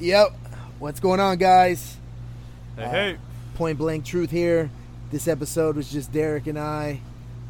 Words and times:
Yep. 0.00 0.30
What's 0.78 1.00
going 1.00 1.20
on, 1.20 1.38
guys? 1.38 1.96
Hey, 2.76 2.84
Uh, 2.84 2.90
hey. 2.90 3.16
Point 3.54 3.78
blank 3.78 4.04
truth 4.04 4.30
here. 4.30 4.70
This 5.10 5.28
episode 5.28 5.76
was 5.76 5.90
just 5.90 6.12
Derek 6.12 6.46
and 6.48 6.58
I. 6.58 7.00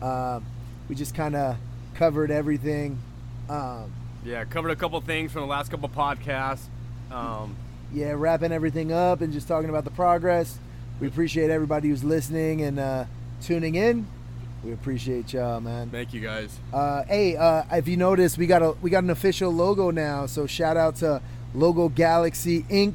Uh, 0.03 0.41
we 0.89 0.95
just 0.95 1.15
kind 1.15 1.35
of 1.35 1.57
covered 1.95 2.31
everything. 2.31 2.99
Um, 3.49 3.93
Yeah, 4.25 4.45
covered 4.45 4.71
a 4.71 4.77
couple 4.77 5.01
things 5.01 5.33
from 5.33 5.43
the 5.43 5.47
last 5.47 5.71
couple 5.71 5.89
podcasts. 5.89 6.65
Um, 7.11 7.57
yeah, 7.93 8.13
wrapping 8.17 8.53
everything 8.53 8.93
up 8.93 9.21
and 9.21 9.33
just 9.33 9.49
talking 9.49 9.71
about 9.71 9.85
the 9.85 9.91
progress. 9.91 10.59
We 11.01 11.07
appreciate 11.09 11.51
everybody 11.51 11.89
who's 11.89 12.05
listening 12.05 12.63
and 12.63 12.79
uh, 12.79 13.05
tuning 13.43 13.75
in. 13.75 14.07
We 14.63 14.73
appreciate 14.73 15.33
y'all, 15.35 15.61
man. 15.61 15.91
thank 15.91 16.15
you 16.15 16.21
guys. 16.23 16.59
Uh, 16.73 17.05
hey, 17.05 17.37
uh, 17.37 17.65
if 17.73 17.87
you 17.87 17.99
notice, 17.99 18.39
we 18.39 18.47
got 18.47 18.63
a 18.63 18.73
we 18.81 18.89
got 18.89 19.05
an 19.05 19.11
official 19.11 19.51
logo 19.53 19.91
now. 19.91 20.25
So 20.25 20.47
shout 20.47 20.79
out 20.79 20.97
to 20.97 21.21
Logo 21.55 21.89
Galaxy 21.89 22.65
Inc. 22.65 22.95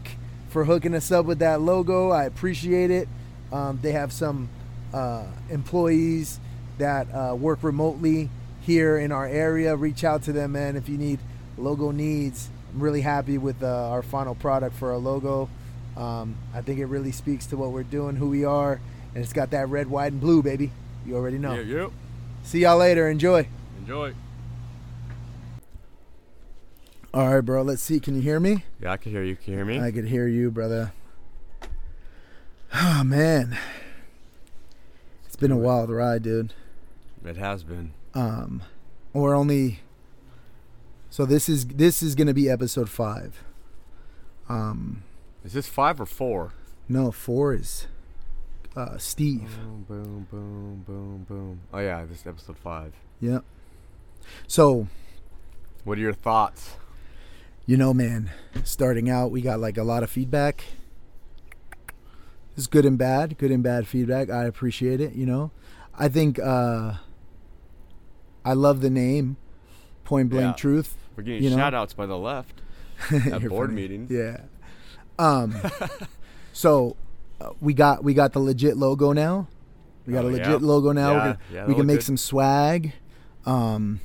for 0.50 0.66
hooking 0.66 0.94
us 0.94 1.12
up 1.12 1.26
with 1.26 1.40
that 1.40 1.62
logo. 1.62 2.09
I 2.09 2.26
appreciate 2.26 2.91
it. 2.91 3.08
Um, 3.52 3.80
they 3.82 3.94
have 3.94 4.12
some 4.12 4.49
uh, 4.94 5.26
employees 5.49 6.40
that 6.77 7.08
uh, 7.13 7.35
work 7.35 7.63
remotely 7.63 8.30
here 8.62 8.98
in 8.98 9.12
our 9.12 9.26
area. 9.26 9.76
Reach 9.76 10.04
out 10.04 10.23
to 10.23 10.34
them, 10.34 10.52
man. 10.52 10.76
If 10.76 10.90
you 10.90 10.98
need 10.98 11.20
logo 11.58 11.91
needs, 11.91 12.49
I'm 12.73 12.82
really 12.82 13.02
happy 13.02 13.38
with 13.38 13.63
uh, 13.63 13.90
our 13.90 14.04
final 14.04 14.35
product 14.35 14.76
for 14.76 14.91
our 14.91 14.98
logo. 14.98 15.49
Um, 15.98 16.35
I 16.54 16.62
think 16.62 16.80
it 16.80 16.85
really 16.85 17.12
speaks 17.12 17.46
to 17.48 17.57
what 17.57 17.71
we're 17.71 17.84
doing, 17.84 18.16
who 18.16 18.30
we 18.30 18.46
are, 18.46 18.80
and 19.13 19.23
it's 19.23 19.34
got 19.34 19.52
that 19.52 19.70
red, 19.70 19.88
white, 19.88 20.12
and 20.12 20.21
blue, 20.21 20.44
baby. 20.44 20.71
You 21.05 21.16
already 21.16 21.38
know. 21.38 21.55
Yeah, 21.55 21.62
yeah. 21.62 21.88
See 22.44 22.60
y'all 22.60 22.77
later. 22.77 23.10
Enjoy. 23.10 23.48
Enjoy. 23.80 24.13
All 27.13 27.34
right, 27.34 27.41
bro. 27.41 27.62
Let's 27.63 27.81
see. 27.81 27.99
Can 27.99 28.16
you 28.16 28.22
hear 28.22 28.40
me? 28.40 28.63
Yeah, 28.81 28.91
I 28.91 28.98
can 28.98 29.12
hear 29.12 29.23
you. 29.23 29.36
Can 29.36 29.54
you 29.54 29.58
hear 29.58 29.66
me? 29.66 29.80
I 29.80 29.91
could 29.91 30.05
hear 30.08 30.27
you, 30.27 30.52
brother. 30.52 30.94
Oh 32.74 33.04
man, 33.04 33.57
it's 35.26 35.35
been 35.35 35.52
a 35.52 35.57
wild 35.57 35.90
ride, 35.90 36.21
dude. 36.21 36.54
it 37.26 37.35
has 37.37 37.63
been. 37.63 37.93
Um, 38.13 38.62
we're 39.12 39.34
only. 39.35 39.80
So 41.10 41.26
this 41.26 41.49
is 41.49 41.65
this 41.65 42.04
is 42.04 42.13
gonna 42.13 42.34
be 42.35 42.48
episode 42.48 42.90
five. 42.90 43.43
Um, 44.48 45.02
Is 45.43 45.54
this 45.54 45.68
five 45.68 45.99
or 45.99 46.05
four? 46.05 46.54
no, 46.87 47.12
four 47.12 47.54
is 47.55 47.87
uh, 48.76 48.98
Steve. 48.99 49.57
Boom, 49.57 49.85
boom, 49.87 50.27
boom, 50.30 50.84
boom, 50.85 51.26
boom. 51.27 51.60
Oh 51.74 51.80
yeah, 51.80 52.05
this 52.05 52.21
is 52.21 52.27
episode 52.27 52.57
five. 52.60 52.93
Yep. 53.20 53.43
So 54.48 54.87
What 55.84 55.98
are 55.98 56.02
your 56.02 56.13
thoughts? 56.13 56.74
You 57.70 57.77
know, 57.77 57.93
man, 57.93 58.31
starting 58.63 59.12
out, 59.12 59.29
we 59.29 59.41
got 59.41 59.59
like 59.59 59.77
a 59.77 59.84
lot 59.84 60.01
of 60.01 60.09
feedback. 60.09 60.63
It's 62.57 62.65
good 62.65 62.84
and 62.84 62.98
bad, 62.98 63.37
good 63.37 63.51
and 63.51 63.62
bad 63.62 63.87
feedback. 63.87 64.31
I 64.31 64.45
appreciate 64.45 65.00
it. 65.00 65.13
You 65.13 65.28
know, 65.28 65.51
I 65.94 66.09
think 66.09 66.40
uh, 66.40 66.94
I 68.44 68.53
love 68.53 68.81
the 68.81 68.90
name, 68.90 69.38
Point 70.03 70.29
Blank 70.29 70.57
Yeah. 70.57 70.62
Truth. 70.62 70.97
We're 71.16 71.22
getting 71.23 71.44
You 71.44 71.51
know? 71.51 71.57
shout 71.57 71.75
outs 71.75 71.94
by 71.94 72.07
the 72.07 72.17
left 72.17 72.62
at 73.12 73.47
board 73.47 73.69
funny. 73.69 73.81
meetings. 73.81 74.09
Yeah. 74.09 74.41
Um. 75.19 75.56
so 76.53 76.95
uh, 77.40 77.51
we 77.62 77.75
got 77.75 78.03
we 78.03 78.16
got 78.16 78.34
the 78.34 78.40
legit 78.40 78.78
logo 78.78 79.13
now. 79.13 79.47
We 80.07 80.13
got 80.13 80.25
Oh, 80.25 80.29
a 80.29 80.31
yeah. 80.31 80.38
legit 80.47 80.62
logo 80.63 80.91
now. 80.91 81.12
Yeah, 81.12 81.17
gonna, 81.19 81.40
yeah, 81.53 81.66
we 81.67 81.75
can 81.75 81.85
make 81.85 81.97
good. 81.97 82.06
some 82.06 82.17
swag. 82.17 82.94
Um. 83.45 84.01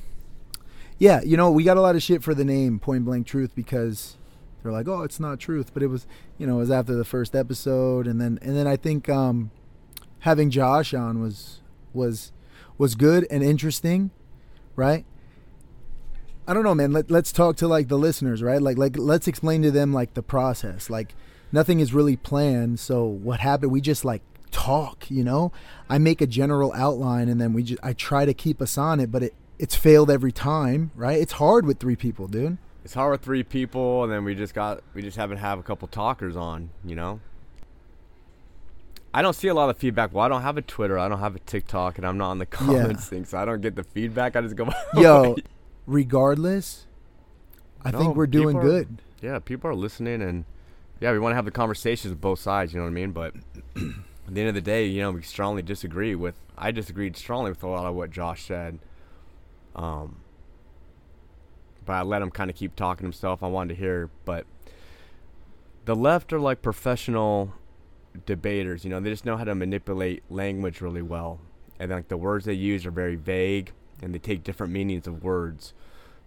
Yeah, 0.97 1.21
you 1.23 1.35
know, 1.35 1.51
we 1.51 1.63
got 1.63 1.77
a 1.77 1.81
lot 1.81 1.95
of 1.95 2.03
shit 2.03 2.23
for 2.23 2.33
the 2.33 2.45
name 2.45 2.79
Point 2.79 3.05
Blank 3.05 3.27
Truth 3.27 3.53
because 3.53 4.17
they're 4.63 4.71
like, 4.71 4.87
"Oh, 4.87 5.01
it's 5.01 5.19
not 5.19 5.39
truth," 5.39 5.73
but 5.73 5.83
it 5.83 5.87
was, 5.87 6.07
you 6.37 6.47
know, 6.47 6.55
it 6.55 6.59
was 6.59 6.71
after 6.71 6.95
the 6.95 7.03
first 7.03 7.35
episode, 7.35 8.07
and 8.07 8.19
then 8.21 8.39
and 8.41 8.55
then 8.55 8.65
I 8.65 8.77
think 8.77 9.09
um, 9.09 9.51
having 10.19 10.49
Josh 10.49 10.93
on 10.93 11.21
was 11.21 11.61
was 11.93 12.31
was 12.77 12.95
good 12.95 13.27
and 13.29 13.43
interesting, 13.43 14.11
right? 14.75 15.05
I 16.47 16.53
don't 16.53 16.63
know, 16.63 16.75
man. 16.75 16.91
Let, 16.91 17.09
let's 17.09 17.31
talk 17.31 17.55
to 17.57 17.67
like 17.67 17.87
the 17.87 17.97
listeners, 17.97 18.43
right? 18.43 18.61
Like, 18.61 18.77
like 18.77 18.97
let's 18.97 19.27
explain 19.27 19.63
to 19.63 19.71
them 19.71 19.93
like 19.93 20.13
the 20.13 20.21
process. 20.21 20.89
Like, 20.89 21.15
nothing 21.51 21.79
is 21.79 21.93
really 21.93 22.15
planned. 22.15 22.79
So 22.79 23.03
what 23.05 23.39
happened? 23.39 23.71
We 23.71 23.81
just 23.81 24.05
like 24.05 24.21
talk, 24.51 25.09
you 25.09 25.23
know. 25.23 25.51
I 25.89 25.97
make 25.97 26.21
a 26.21 26.27
general 26.27 26.71
outline, 26.73 27.29
and 27.29 27.41
then 27.41 27.53
we 27.53 27.63
just 27.63 27.83
I 27.83 27.93
try 27.93 28.25
to 28.25 28.33
keep 28.33 28.61
us 28.61 28.77
on 28.77 28.99
it, 28.99 29.11
but 29.11 29.23
it 29.23 29.33
it's 29.59 29.75
failed 29.75 30.09
every 30.11 30.31
time, 30.31 30.91
right? 30.95 31.19
It's 31.19 31.33
hard 31.33 31.65
with 31.65 31.79
three 31.79 31.95
people, 31.95 32.27
dude. 32.27 32.57
It's 32.83 32.93
hard 32.93 33.11
with 33.11 33.21
three 33.21 33.43
people, 33.43 34.03
and 34.03 34.11
then 34.11 34.23
we 34.23 34.35
just 34.35 34.53
got 34.53 34.83
we 34.93 35.01
just 35.01 35.17
haven't 35.17 35.37
have 35.37 35.57
a 35.59 35.63
couple 35.63 35.87
talkers 35.87 36.35
on. 36.35 36.69
You 36.83 36.95
know. 36.95 37.19
I 39.13 39.21
don't 39.21 39.33
see 39.33 39.47
a 39.47 39.53
lot 39.53 39.69
of 39.69 39.77
feedback. 39.77 40.13
Well, 40.13 40.25
I 40.25 40.27
don't 40.27 40.41
have 40.41 40.57
a 40.57 40.61
Twitter. 40.61 40.99
I 40.99 41.07
don't 41.07 41.19
have 41.19 41.35
a 41.35 41.39
TikTok, 41.39 41.97
and 41.97 42.05
I'm 42.05 42.17
not 42.17 42.31
on 42.31 42.37
the 42.37 42.45
comments 42.57 43.07
thing, 43.07 43.23
so 43.25 43.37
I 43.37 43.45
don't 43.45 43.61
get 43.61 43.75
the 43.75 43.83
feedback. 43.83 44.35
I 44.35 44.41
just 44.41 44.55
go. 44.57 44.67
Yo, 44.97 45.37
regardless, 45.87 46.85
I 47.83 47.91
No, 47.91 47.99
think 47.99 48.15
we're 48.15 48.27
doing 48.27 48.57
are- 48.57 48.61
good. 48.61 49.01
yeah, 49.21 49.39
people 49.39 49.69
are 49.69 49.75
listening, 49.75 50.21
and 50.21 50.43
yeah, 50.99 51.11
we 51.13 51.19
want 51.19 51.31
to 51.31 51.35
have 51.37 51.45
the 51.45 51.51
conversations 51.51 52.11
with 52.11 52.19
both 52.21 52.39
sides. 52.39 52.73
You 52.73 52.79
know 52.79 52.85
what 52.85 52.91
I 52.91 52.93
mean? 52.93 53.11
But 53.13 53.35
at 53.77 54.33
the 54.33 54.41
end 54.41 54.49
of 54.49 54.55
the 54.55 54.61
day, 54.61 54.85
you 54.85 55.01
know, 55.01 55.11
we 55.11 55.21
strongly 55.21 55.61
disagree 55.61 56.13
with. 56.13 56.35
I 56.57 56.71
disagreed 56.71 57.15
strongly 57.15 57.51
with 57.51 57.63
a 57.63 57.67
lot 57.67 57.85
of 57.85 57.95
what 57.95 58.11
Josh 58.11 58.43
said. 58.45 58.79
Um, 59.75 60.17
but 61.85 61.93
I 61.93 62.01
let 62.01 62.21
him 62.21 62.31
kind 62.31 62.49
of 62.49 62.55
keep 62.55 62.75
talking 62.75 63.03
himself. 63.05 63.43
I 63.43 63.47
wanted 63.47 63.75
to 63.75 63.79
hear, 63.79 64.09
but 64.25 64.45
the 65.85 65.95
left 65.95 66.33
are 66.33 66.39
like 66.39 66.61
professional 66.61 67.53
debaters. 68.25 68.83
You 68.83 68.89
know, 68.89 68.99
they 68.99 69.09
just 69.09 69.25
know 69.25 69.37
how 69.37 69.43
to 69.43 69.53
manipulate 69.53 70.23
language 70.29 70.81
really 70.81 71.01
well, 71.01 71.39
and 71.79 71.91
like 71.91 72.07
the 72.07 72.17
words 72.17 72.45
they 72.45 72.53
use 72.53 72.85
are 72.85 72.91
very 72.91 73.15
vague, 73.15 73.71
and 74.01 74.13
they 74.13 74.19
take 74.19 74.43
different 74.43 74.73
meanings 74.73 75.07
of 75.07 75.23
words. 75.23 75.73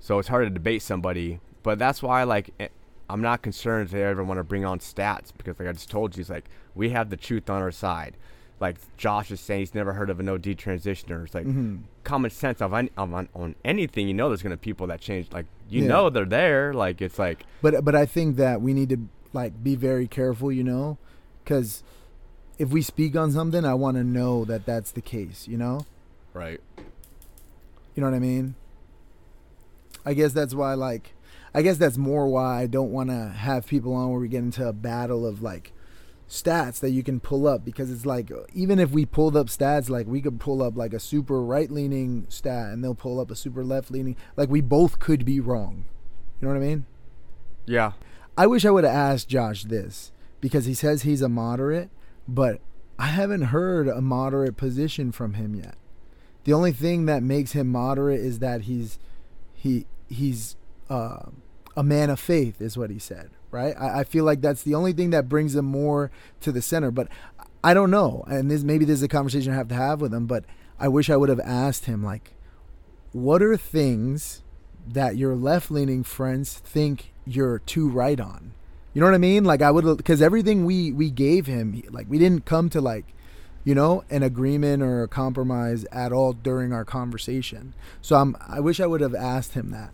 So 0.00 0.18
it's 0.18 0.28
hard 0.28 0.46
to 0.46 0.50
debate 0.50 0.82
somebody. 0.82 1.40
But 1.62 1.78
that's 1.78 2.02
why, 2.02 2.22
like, 2.22 2.50
eh, 2.60 2.68
I'm 3.10 3.20
not 3.20 3.42
concerned 3.42 3.86
if 3.86 3.90
they 3.90 4.04
ever 4.04 4.22
want 4.22 4.38
to 4.38 4.44
bring 4.44 4.64
on 4.64 4.78
stats 4.78 5.32
because, 5.36 5.58
like 5.58 5.68
I 5.68 5.72
just 5.72 5.90
told 5.90 6.16
you, 6.16 6.20
it's 6.20 6.30
like 6.30 6.48
we 6.74 6.90
have 6.90 7.10
the 7.10 7.16
truth 7.16 7.50
on 7.50 7.62
our 7.62 7.72
side. 7.72 8.16
Like 8.60 8.76
Josh 8.96 9.30
is 9.30 9.40
saying, 9.40 9.60
he's 9.60 9.74
never 9.74 9.92
heard 9.92 10.10
of 10.10 10.18
a 10.18 10.22
no 10.22 10.36
detransitioner. 10.38 11.24
It's 11.24 11.34
like 11.34 11.46
Mhm. 11.46 11.82
common 12.04 12.30
sense 12.30 12.60
of, 12.60 12.72
an, 12.72 12.90
of 12.96 13.12
on, 13.14 13.28
on 13.34 13.54
anything. 13.64 14.08
You 14.08 14.14
know, 14.14 14.28
there's 14.28 14.42
gonna 14.42 14.56
be 14.56 14.60
people 14.60 14.86
that 14.88 15.00
change. 15.00 15.30
Like 15.32 15.46
you 15.68 15.82
Yeah. 15.82 15.88
know, 15.88 16.10
they're 16.10 16.24
there. 16.24 16.72
Like 16.74 17.00
it's 17.00 17.18
like 17.18 17.44
But 17.62 17.84
but 17.84 17.94
I 17.94 18.06
think 18.06 18.36
that 18.36 18.60
we 18.60 18.74
need 18.74 18.88
to 18.90 18.98
like 19.32 19.62
be 19.62 19.74
very 19.76 20.06
careful, 20.08 20.50
you 20.50 20.64
know, 20.64 20.98
because 21.44 21.82
if 22.58 22.70
we 22.70 22.82
speak 22.82 23.14
on 23.14 23.30
something, 23.30 23.64
I 23.64 23.74
want 23.74 23.96
to 23.96 24.02
know 24.04 24.44
that 24.46 24.66
that's 24.66 24.90
the 24.90 25.00
case, 25.02 25.46
you 25.46 25.56
know. 25.56 25.86
right. 26.34 26.60
You 27.94 28.02
know 28.02 28.10
what 28.10 28.16
I 28.16 28.20
mean? 28.20 28.54
I 30.06 30.14
guess 30.14 30.32
that's 30.32 30.54
why, 30.54 30.74
like, 30.74 31.14
I 31.54 31.62
guess 31.62 31.76
that's 31.78 31.98
more 31.98 32.28
why 32.28 32.62
I 32.62 32.66
don't 32.66 32.92
want 32.92 33.10
to 33.10 33.28
have 33.28 33.66
people 33.66 33.92
on 33.94 34.10
where 34.10 34.20
we 34.20 34.28
get 34.28 34.38
into 34.38 34.66
a 34.66 34.72
battle 34.72 35.26
of 35.26 35.42
like 35.42 35.72
stats 36.28 36.78
that 36.80 36.90
you 36.90 37.02
can 37.02 37.20
pull 37.20 37.46
up 37.46 37.64
because 37.64 37.90
it's 37.90 38.04
like 38.04 38.30
even 38.52 38.78
if 38.78 38.90
we 38.90 39.06
pulled 39.06 39.36
up 39.36 39.46
stats, 39.46 39.88
like 39.88 40.06
we 40.06 40.20
could 40.20 40.38
pull 40.38 40.62
up 40.62 40.76
like 40.76 40.92
a 40.92 41.00
super 41.00 41.42
right 41.42 41.70
leaning 41.70 42.26
stat 42.28 42.72
and 42.72 42.84
they'll 42.84 42.94
pull 42.94 43.18
up 43.18 43.30
a 43.30 43.36
super 43.36 43.64
left 43.64 43.90
leaning. 43.90 44.16
Like 44.36 44.50
we 44.50 44.60
both 44.60 44.98
could 44.98 45.24
be 45.24 45.40
wrong. 45.40 45.86
You 46.40 46.46
know 46.46 46.54
what 46.54 46.62
I 46.62 46.66
mean? 46.66 46.86
Yeah. 47.66 47.92
I 48.36 48.46
wish 48.46 48.64
I 48.64 48.70
would 48.70 48.84
have 48.84 48.94
asked 48.94 49.28
Josh 49.28 49.64
this 49.64 50.12
because 50.40 50.66
he 50.66 50.74
says 50.74 51.02
he's 51.02 51.22
a 51.22 51.28
moderate, 51.28 51.90
but 52.28 52.60
I 52.98 53.06
haven't 53.06 53.42
heard 53.42 53.88
a 53.88 54.00
moderate 54.00 54.56
position 54.56 55.12
from 55.12 55.34
him 55.34 55.54
yet. 55.54 55.76
The 56.44 56.52
only 56.52 56.72
thing 56.72 57.06
that 57.06 57.22
makes 57.22 57.52
him 57.52 57.68
moderate 57.68 58.20
is 58.20 58.38
that 58.38 58.62
he's 58.62 58.98
he 59.54 59.86
he's 60.08 60.56
uh, 60.88 61.30
a 61.76 61.82
man 61.82 62.10
of 62.10 62.20
faith, 62.20 62.60
is 62.60 62.76
what 62.78 62.90
he 62.90 62.98
said. 62.98 63.30
Right? 63.50 63.74
I, 63.78 64.00
I 64.00 64.04
feel 64.04 64.24
like 64.24 64.40
that's 64.40 64.62
the 64.62 64.74
only 64.74 64.92
thing 64.92 65.10
that 65.10 65.28
brings 65.28 65.54
him 65.54 65.64
more 65.64 66.10
to 66.40 66.52
the 66.52 66.62
center. 66.62 66.90
But 66.90 67.08
I 67.64 67.74
don't 67.74 67.90
know, 67.90 68.24
and 68.28 68.50
this 68.50 68.62
maybe 68.62 68.84
this 68.84 68.98
is 68.98 69.02
a 69.02 69.08
conversation 69.08 69.52
I 69.52 69.56
have 69.56 69.68
to 69.68 69.74
have 69.74 70.00
with 70.00 70.12
him. 70.12 70.26
But 70.26 70.44
I 70.78 70.88
wish 70.88 71.10
I 71.10 71.16
would 71.16 71.28
have 71.28 71.40
asked 71.40 71.86
him 71.86 72.02
like, 72.04 72.34
what 73.12 73.42
are 73.42 73.56
things 73.56 74.42
that 74.92 75.16
your 75.16 75.34
left 75.34 75.70
leaning 75.70 76.02
friends 76.02 76.58
think 76.58 77.12
you're 77.26 77.58
too 77.60 77.88
right 77.88 78.18
on. 78.18 78.52
You 78.94 79.00
know 79.00 79.06
what 79.06 79.14
I 79.14 79.18
mean? 79.18 79.44
Like 79.44 79.62
I 79.62 79.70
would 79.70 79.96
because 79.96 80.22
everything 80.22 80.64
we 80.64 80.92
we 80.92 81.10
gave 81.10 81.46
him, 81.46 81.82
like 81.90 82.06
we 82.08 82.18
didn't 82.18 82.46
come 82.46 82.70
to 82.70 82.80
like, 82.80 83.14
you 83.64 83.74
know, 83.74 84.02
an 84.10 84.22
agreement 84.22 84.82
or 84.82 85.02
a 85.02 85.08
compromise 85.08 85.84
at 85.92 86.12
all 86.12 86.32
during 86.32 86.72
our 86.72 86.84
conversation. 86.84 87.74
So 88.00 88.16
I'm 88.16 88.36
I 88.46 88.60
wish 88.60 88.80
I 88.80 88.86
would 88.86 89.00
have 89.00 89.14
asked 89.14 89.54
him 89.54 89.70
that. 89.70 89.92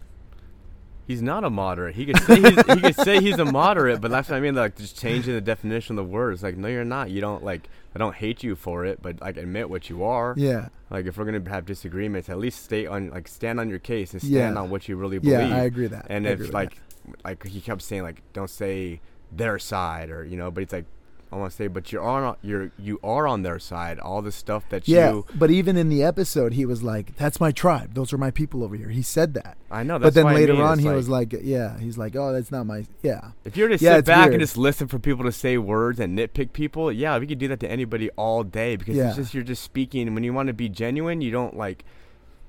He's 1.07 1.21
not 1.23 1.45
a 1.45 1.51
moderate. 1.51 1.95
He 1.97 2.07
could 2.07 2.19
say 2.23 2.41
he's, 2.41 2.57
he 2.67 2.81
could 2.81 2.97
say 2.97 3.21
he's 3.21 3.39
a 3.39 3.45
moderate, 3.45 4.01
but 4.01 4.11
that's 4.11 4.29
what 4.31 4.37
I 4.37 4.41
mean. 4.41 4.55
Like 4.55 4.77
just 4.77 4.99
changing 4.99 5.35
the 5.35 5.41
definition 5.41 5.99
of 5.99 6.07
the 6.07 6.11
words. 6.11 6.43
Like 6.43 6.57
no, 6.57 6.69
you're 6.69 6.85
not. 6.85 7.11
You 7.11 7.21
don't 7.21 7.45
like. 7.45 7.69
I 7.95 7.99
don't 7.99 8.15
hate 8.15 8.43
you 8.43 8.57
for 8.57 8.85
it, 8.85 9.01
but 9.03 9.21
like 9.21 9.37
admit 9.37 9.69
what 9.71 9.89
you 9.91 10.03
are. 10.05 10.35
Yeah. 10.37 10.69
Like 10.91 11.07
if 11.07 11.17
we're 11.19 11.27
gonna 11.27 11.49
have 11.51 11.67
disagreements, 11.67 12.29
at 12.29 12.39
least 12.39 12.65
stay 12.65 12.87
on 12.87 13.11
like 13.11 13.29
stand 13.29 13.61
on 13.61 13.69
your 13.69 13.79
case 13.79 14.13
and 14.15 14.23
Yeah. 14.25 14.41
stand 14.47 14.59
on 14.59 14.71
what 14.71 14.89
you 14.89 14.97
really 14.97 15.19
believe. 15.19 15.49
Yeah, 15.51 15.57
I 15.57 15.61
agree 15.65 15.87
that. 15.89 16.07
And 16.09 16.27
I 16.27 16.31
if 16.31 16.53
like 16.53 16.79
like 17.25 17.45
he 17.47 17.61
kept 17.61 17.83
saying 17.83 18.03
like 18.03 18.23
don't 18.33 18.51
say 18.51 19.01
their 19.31 19.59
side 19.59 20.11
or 20.11 20.25
you 20.25 20.37
know, 20.37 20.51
but 20.51 20.63
it's 20.63 20.73
like 20.73 20.87
I 21.33 21.37
want 21.37 21.51
to 21.51 21.57
say, 21.57 21.67
but 21.67 21.91
you're 21.91 22.03
on 22.03 22.37
you're 22.43 22.71
you 22.79 23.01
are 23.03 23.27
on 23.27 23.43
their 23.43 23.59
side. 23.59 23.99
All 23.99 24.23
the 24.23 24.31
stuff 24.31 24.69
that 24.69 24.87
Yeah, 24.87 25.11
you 25.11 25.27
but 25.35 25.51
even 25.51 25.77
in 25.77 25.89
the 25.89 26.03
episode, 26.05 26.53
he 26.53 26.65
was 26.65 26.83
like, 26.85 27.17
"That's 27.17 27.41
my 27.41 27.51
tribe. 27.51 27.95
Those 27.95 28.13
are 28.13 28.19
my 28.19 28.31
people 28.31 28.63
over 28.63 28.77
here." 28.77 28.89
He 28.91 29.03
said 29.03 29.35
that. 29.35 29.57
I 29.71 29.83
know. 29.83 29.99
but 29.99 30.15
then 30.15 30.25
what 30.25 30.33
I 30.35 30.37
later 30.37 30.53
mean. 30.53 30.63
on, 30.63 30.79
he 30.79 30.87
like- 30.87 30.95
was 30.97 31.09
like, 31.09 31.35
"Yeah." 31.43 31.77
He's 31.79 31.99
like, 31.99 32.15
"Oh, 32.15 32.33
that's 32.33 32.53
not 32.53 32.67
my." 32.67 32.87
Yeah. 33.03 33.33
If 33.45 33.57
you're 33.57 33.67
to 33.69 33.75
Yeah, 33.83 33.97
sit 33.97 34.05
back 34.05 34.27
weird. 34.27 34.35
and 34.35 34.41
just 34.41 34.57
listen 34.57 34.87
for 34.87 35.01
people 35.01 35.25
to 35.25 35.33
say 35.33 35.59
words 35.59 35.99
and 35.99 36.17
nitpick 36.17 36.53
people, 36.53 36.93
yeah, 36.93 37.19
we 37.19 37.27
could 37.27 37.39
do 37.39 37.49
that 37.49 37.59
to 37.61 37.71
anybody 37.71 38.11
all 38.11 38.45
day 38.45 38.77
because 38.77 38.95
Yeah. 38.95 39.09
it's 39.09 39.17
just 39.17 39.35
you're 39.35 39.43
just 39.43 39.63
speaking. 39.65 40.15
When 40.15 40.23
you 40.23 40.33
want 40.33 40.47
to 40.47 40.53
be 40.55 40.69
genuine, 40.69 41.21
you 41.21 41.33
don't 41.33 41.57
like, 41.57 41.85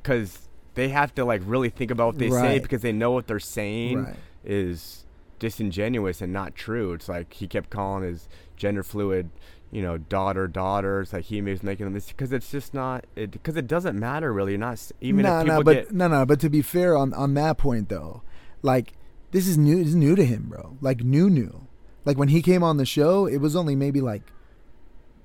because 0.03 0.47
they 0.75 0.89
have 0.89 1.15
to 1.15 1.25
like 1.25 1.41
really 1.45 1.69
think 1.69 1.89
about 1.89 2.07
what 2.07 2.17
they 2.19 2.29
say 2.29 2.59
because 2.59 2.81
they 2.83 2.91
know 2.91 3.09
what 3.11 3.25
they're 3.27 3.39
saying 3.39 4.03
Right. 4.03 4.15
is 4.43 5.05
disingenuous 5.39 6.21
and 6.21 6.31
not 6.33 6.55
true. 6.55 6.93
It's 6.93 7.09
like 7.09 7.33
he 7.33 7.47
kept 7.47 7.69
calling 7.69 8.03
his 8.03 8.27
gender 8.55 8.83
fluid, 8.83 9.29
you 9.71 9.81
know, 9.81 9.97
daughter, 9.97 10.47
daughters, 10.47 11.13
like 11.13 11.25
he 11.25 11.41
was 11.41 11.63
making 11.63 11.91
them 11.91 12.01
because 12.07 12.31
it's 12.31 12.49
just 12.51 12.73
not 12.73 13.05
it 13.15 13.31
because 13.31 13.55
it 13.55 13.67
doesn't 13.67 13.99
matter 13.99 14.31
really. 14.31 14.53
You're 14.53 14.59
not 14.59 14.91
even 15.01 15.23
no, 15.23 15.39
if 15.39 15.45
people 15.45 15.57
no, 15.57 15.63
but 15.63 15.73
get 15.73 15.91
no, 15.91 16.07
no. 16.07 16.25
But 16.25 16.39
to 16.41 16.49
be 16.49 16.61
fair 16.61 16.95
on 16.97 17.13
on 17.13 17.33
that 17.33 17.57
point 17.57 17.89
though, 17.89 18.21
like 18.61 18.93
this 19.31 19.47
is 19.47 19.57
new. 19.57 19.79
This 19.79 19.87
is 19.87 19.95
new 19.95 20.15
to 20.15 20.25
him, 20.25 20.47
bro. 20.47 20.77
Like 20.79 21.03
new, 21.03 21.29
new. 21.29 21.67
Like 22.05 22.17
when 22.17 22.29
he 22.29 22.41
came 22.41 22.63
on 22.63 22.77
the 22.77 22.85
show, 22.85 23.25
it 23.25 23.37
was 23.37 23.55
only 23.55 23.75
maybe 23.75 23.99
like 23.99 24.23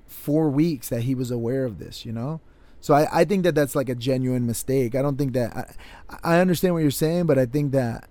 four 0.05 0.49
weeks 0.49 0.89
that 0.89 1.03
he 1.03 1.15
was 1.15 1.31
aware 1.31 1.63
of 1.63 1.79
this. 1.79 2.05
You 2.05 2.11
know. 2.11 2.41
So 2.81 2.95
I, 2.95 3.21
I 3.21 3.25
think 3.25 3.43
that 3.43 3.55
that's 3.55 3.75
like 3.75 3.89
a 3.89 3.95
genuine 3.95 4.45
mistake. 4.45 4.95
I 4.95 5.01
don't 5.01 5.17
think 5.17 5.33
that 5.33 5.55
I, 6.09 6.35
I 6.35 6.39
understand 6.39 6.73
what 6.73 6.81
you're 6.81 6.91
saying, 6.91 7.27
but 7.27 7.37
I 7.37 7.45
think 7.45 7.71
that 7.71 8.09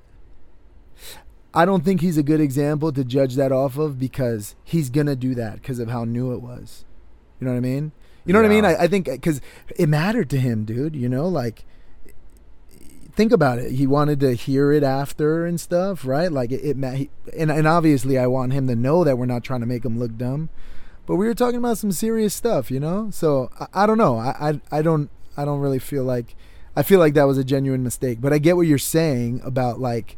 I 1.53 1.65
don't 1.65 1.85
think 1.85 2.01
he's 2.01 2.17
a 2.17 2.23
good 2.23 2.41
example 2.41 2.93
to 2.93 3.05
judge 3.05 3.35
that 3.35 3.53
off 3.53 3.77
of 3.77 3.99
because 3.99 4.55
he's 4.63 4.91
gonna 4.91 5.17
do 5.17 5.35
that 5.35 5.55
because 5.55 5.79
of 5.79 5.89
how 5.91 6.05
new 6.05 6.33
it 6.33 6.41
was. 6.41 6.85
You 7.41 7.47
know 7.47 7.53
what 7.53 7.59
I 7.59 7.61
mean? 7.61 7.93
You 8.25 8.33
know 8.33 8.41
what 8.41 8.47
I 8.47 8.55
mean? 8.55 8.65
I, 8.65 8.83
I 8.83 8.87
think 8.87 9.09
uh, 9.09 9.13
because 9.13 9.41
it 9.77 9.89
mattered 9.89 10.31
to 10.31 10.39
him, 10.39 10.65
dude. 10.65 10.95
You 10.95 11.09
know, 11.09 11.27
like 11.27 11.65
think 13.13 13.33
about 13.33 13.59
it. 13.59 13.73
He 13.73 13.87
wanted 13.87 14.21
to 14.21 14.35
hear 14.35 14.73
it 14.73 14.83
after 14.83 15.45
and 15.47 15.61
stuff, 15.61 16.07
right? 16.07 16.31
Like 16.31 16.53
it, 16.53 16.65
it 16.65 16.77
ma- 16.77 16.93
he, 16.93 17.11
and 17.37 17.51
and 17.51 17.67
obviously 17.67 18.19
I 18.19 18.27
want 18.27 18.53
him 18.53 18.67
to 18.69 18.77
know 18.77 19.05
that 19.05 19.19
we're 19.19 19.27
not 19.27 19.43
trying 19.43 19.61
to 19.61 19.67
make 19.67 19.85
him 19.85 19.99
look 19.99 20.17
dumb, 20.17 20.51
but 21.07 21.17
we 21.17 21.27
were 21.27 21.35
talking 21.35 21.59
about 21.59 21.79
some 21.79 21.93
serious 21.93 22.35
stuff, 22.35 22.71
you 22.71 22.79
know. 22.79 23.11
So 23.11 23.51
I, 23.59 23.83
I 23.83 23.87
don't 23.87 23.99
know. 23.99 24.17
I, 24.17 24.51
I 24.51 24.79
I 24.79 24.83
don't 24.83 25.11
I 25.37 25.45
don't 25.45 25.61
really 25.61 25.79
feel 25.79 26.05
like 26.05 26.37
I 26.77 26.83
feel 26.83 27.01
like 27.01 27.15
that 27.15 27.25
was 27.25 27.39
a 27.39 27.45
genuine 27.45 27.83
mistake. 27.83 28.21
But 28.21 28.33
I 28.33 28.39
get 28.39 28.57
what 28.57 28.67
you're 28.67 28.79
saying 28.79 29.41
about 29.45 29.81
like 29.81 30.17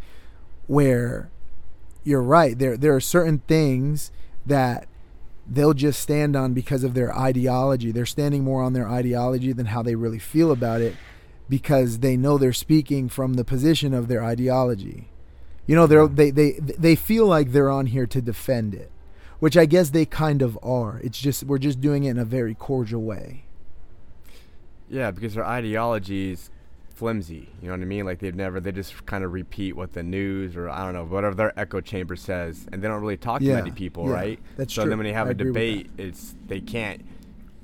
where 0.72 1.30
you're 2.02 2.22
right. 2.22 2.58
There 2.58 2.78
there 2.78 2.94
are 2.94 3.00
certain 3.00 3.42
things 3.46 4.10
that 4.46 4.88
they'll 5.46 5.74
just 5.74 6.00
stand 6.00 6.34
on 6.34 6.54
because 6.54 6.82
of 6.82 6.94
their 6.94 7.14
ideology. 7.14 7.92
They're 7.92 8.06
standing 8.06 8.42
more 8.42 8.62
on 8.62 8.72
their 8.72 8.88
ideology 8.88 9.52
than 9.52 9.66
how 9.66 9.82
they 9.82 9.94
really 9.94 10.18
feel 10.18 10.50
about 10.50 10.80
it 10.80 10.96
because 11.46 11.98
they 11.98 12.16
know 12.16 12.38
they're 12.38 12.54
speaking 12.54 13.10
from 13.10 13.34
the 13.34 13.44
position 13.44 13.92
of 13.92 14.08
their 14.08 14.24
ideology. 14.24 15.10
You 15.66 15.76
know, 15.76 15.86
they're 15.86 16.08
they 16.08 16.30
they 16.30 16.52
they 16.52 16.96
feel 16.96 17.26
like 17.26 17.52
they're 17.52 17.70
on 17.70 17.86
here 17.86 18.06
to 18.06 18.22
defend 18.22 18.74
it, 18.74 18.90
which 19.40 19.58
I 19.58 19.66
guess 19.66 19.90
they 19.90 20.06
kind 20.06 20.40
of 20.40 20.58
are. 20.62 21.00
It's 21.04 21.20
just 21.20 21.44
we're 21.44 21.58
just 21.58 21.82
doing 21.82 22.04
it 22.04 22.12
in 22.12 22.18
a 22.18 22.24
very 22.24 22.54
cordial 22.54 23.02
way. 23.02 23.44
Yeah, 24.88 25.10
because 25.10 25.34
their 25.34 25.46
ideology 25.46 26.32
is 26.32 26.50
flimsy. 27.02 27.48
You 27.60 27.66
know 27.66 27.72
what 27.74 27.80
I 27.80 27.84
mean? 27.84 28.04
Like 28.04 28.20
they've 28.20 28.34
never, 28.34 28.60
they 28.60 28.70
just 28.70 29.04
kind 29.06 29.24
of 29.24 29.32
repeat 29.32 29.74
what 29.74 29.92
the 29.92 30.04
news 30.04 30.54
or 30.56 30.70
I 30.70 30.84
don't 30.84 30.94
know, 30.94 31.04
whatever 31.04 31.34
their 31.34 31.58
echo 31.58 31.80
chamber 31.80 32.14
says, 32.14 32.68
and 32.70 32.80
they 32.80 32.86
don't 32.86 33.00
really 33.00 33.16
talk 33.16 33.40
Yeah, 33.42 33.56
to 33.56 33.62
many 33.64 33.72
people, 33.72 34.06
yeah, 34.06 34.14
right? 34.14 34.38
that's 34.56 34.72
so 34.72 34.82
true. 34.82 34.90
then 34.90 34.98
when 34.98 35.08
you 35.08 35.14
have 35.14 35.26
I 35.26 35.32
a 35.32 35.34
debate, 35.34 35.90
it's 35.98 36.36
they 36.46 36.60
can't 36.60 37.04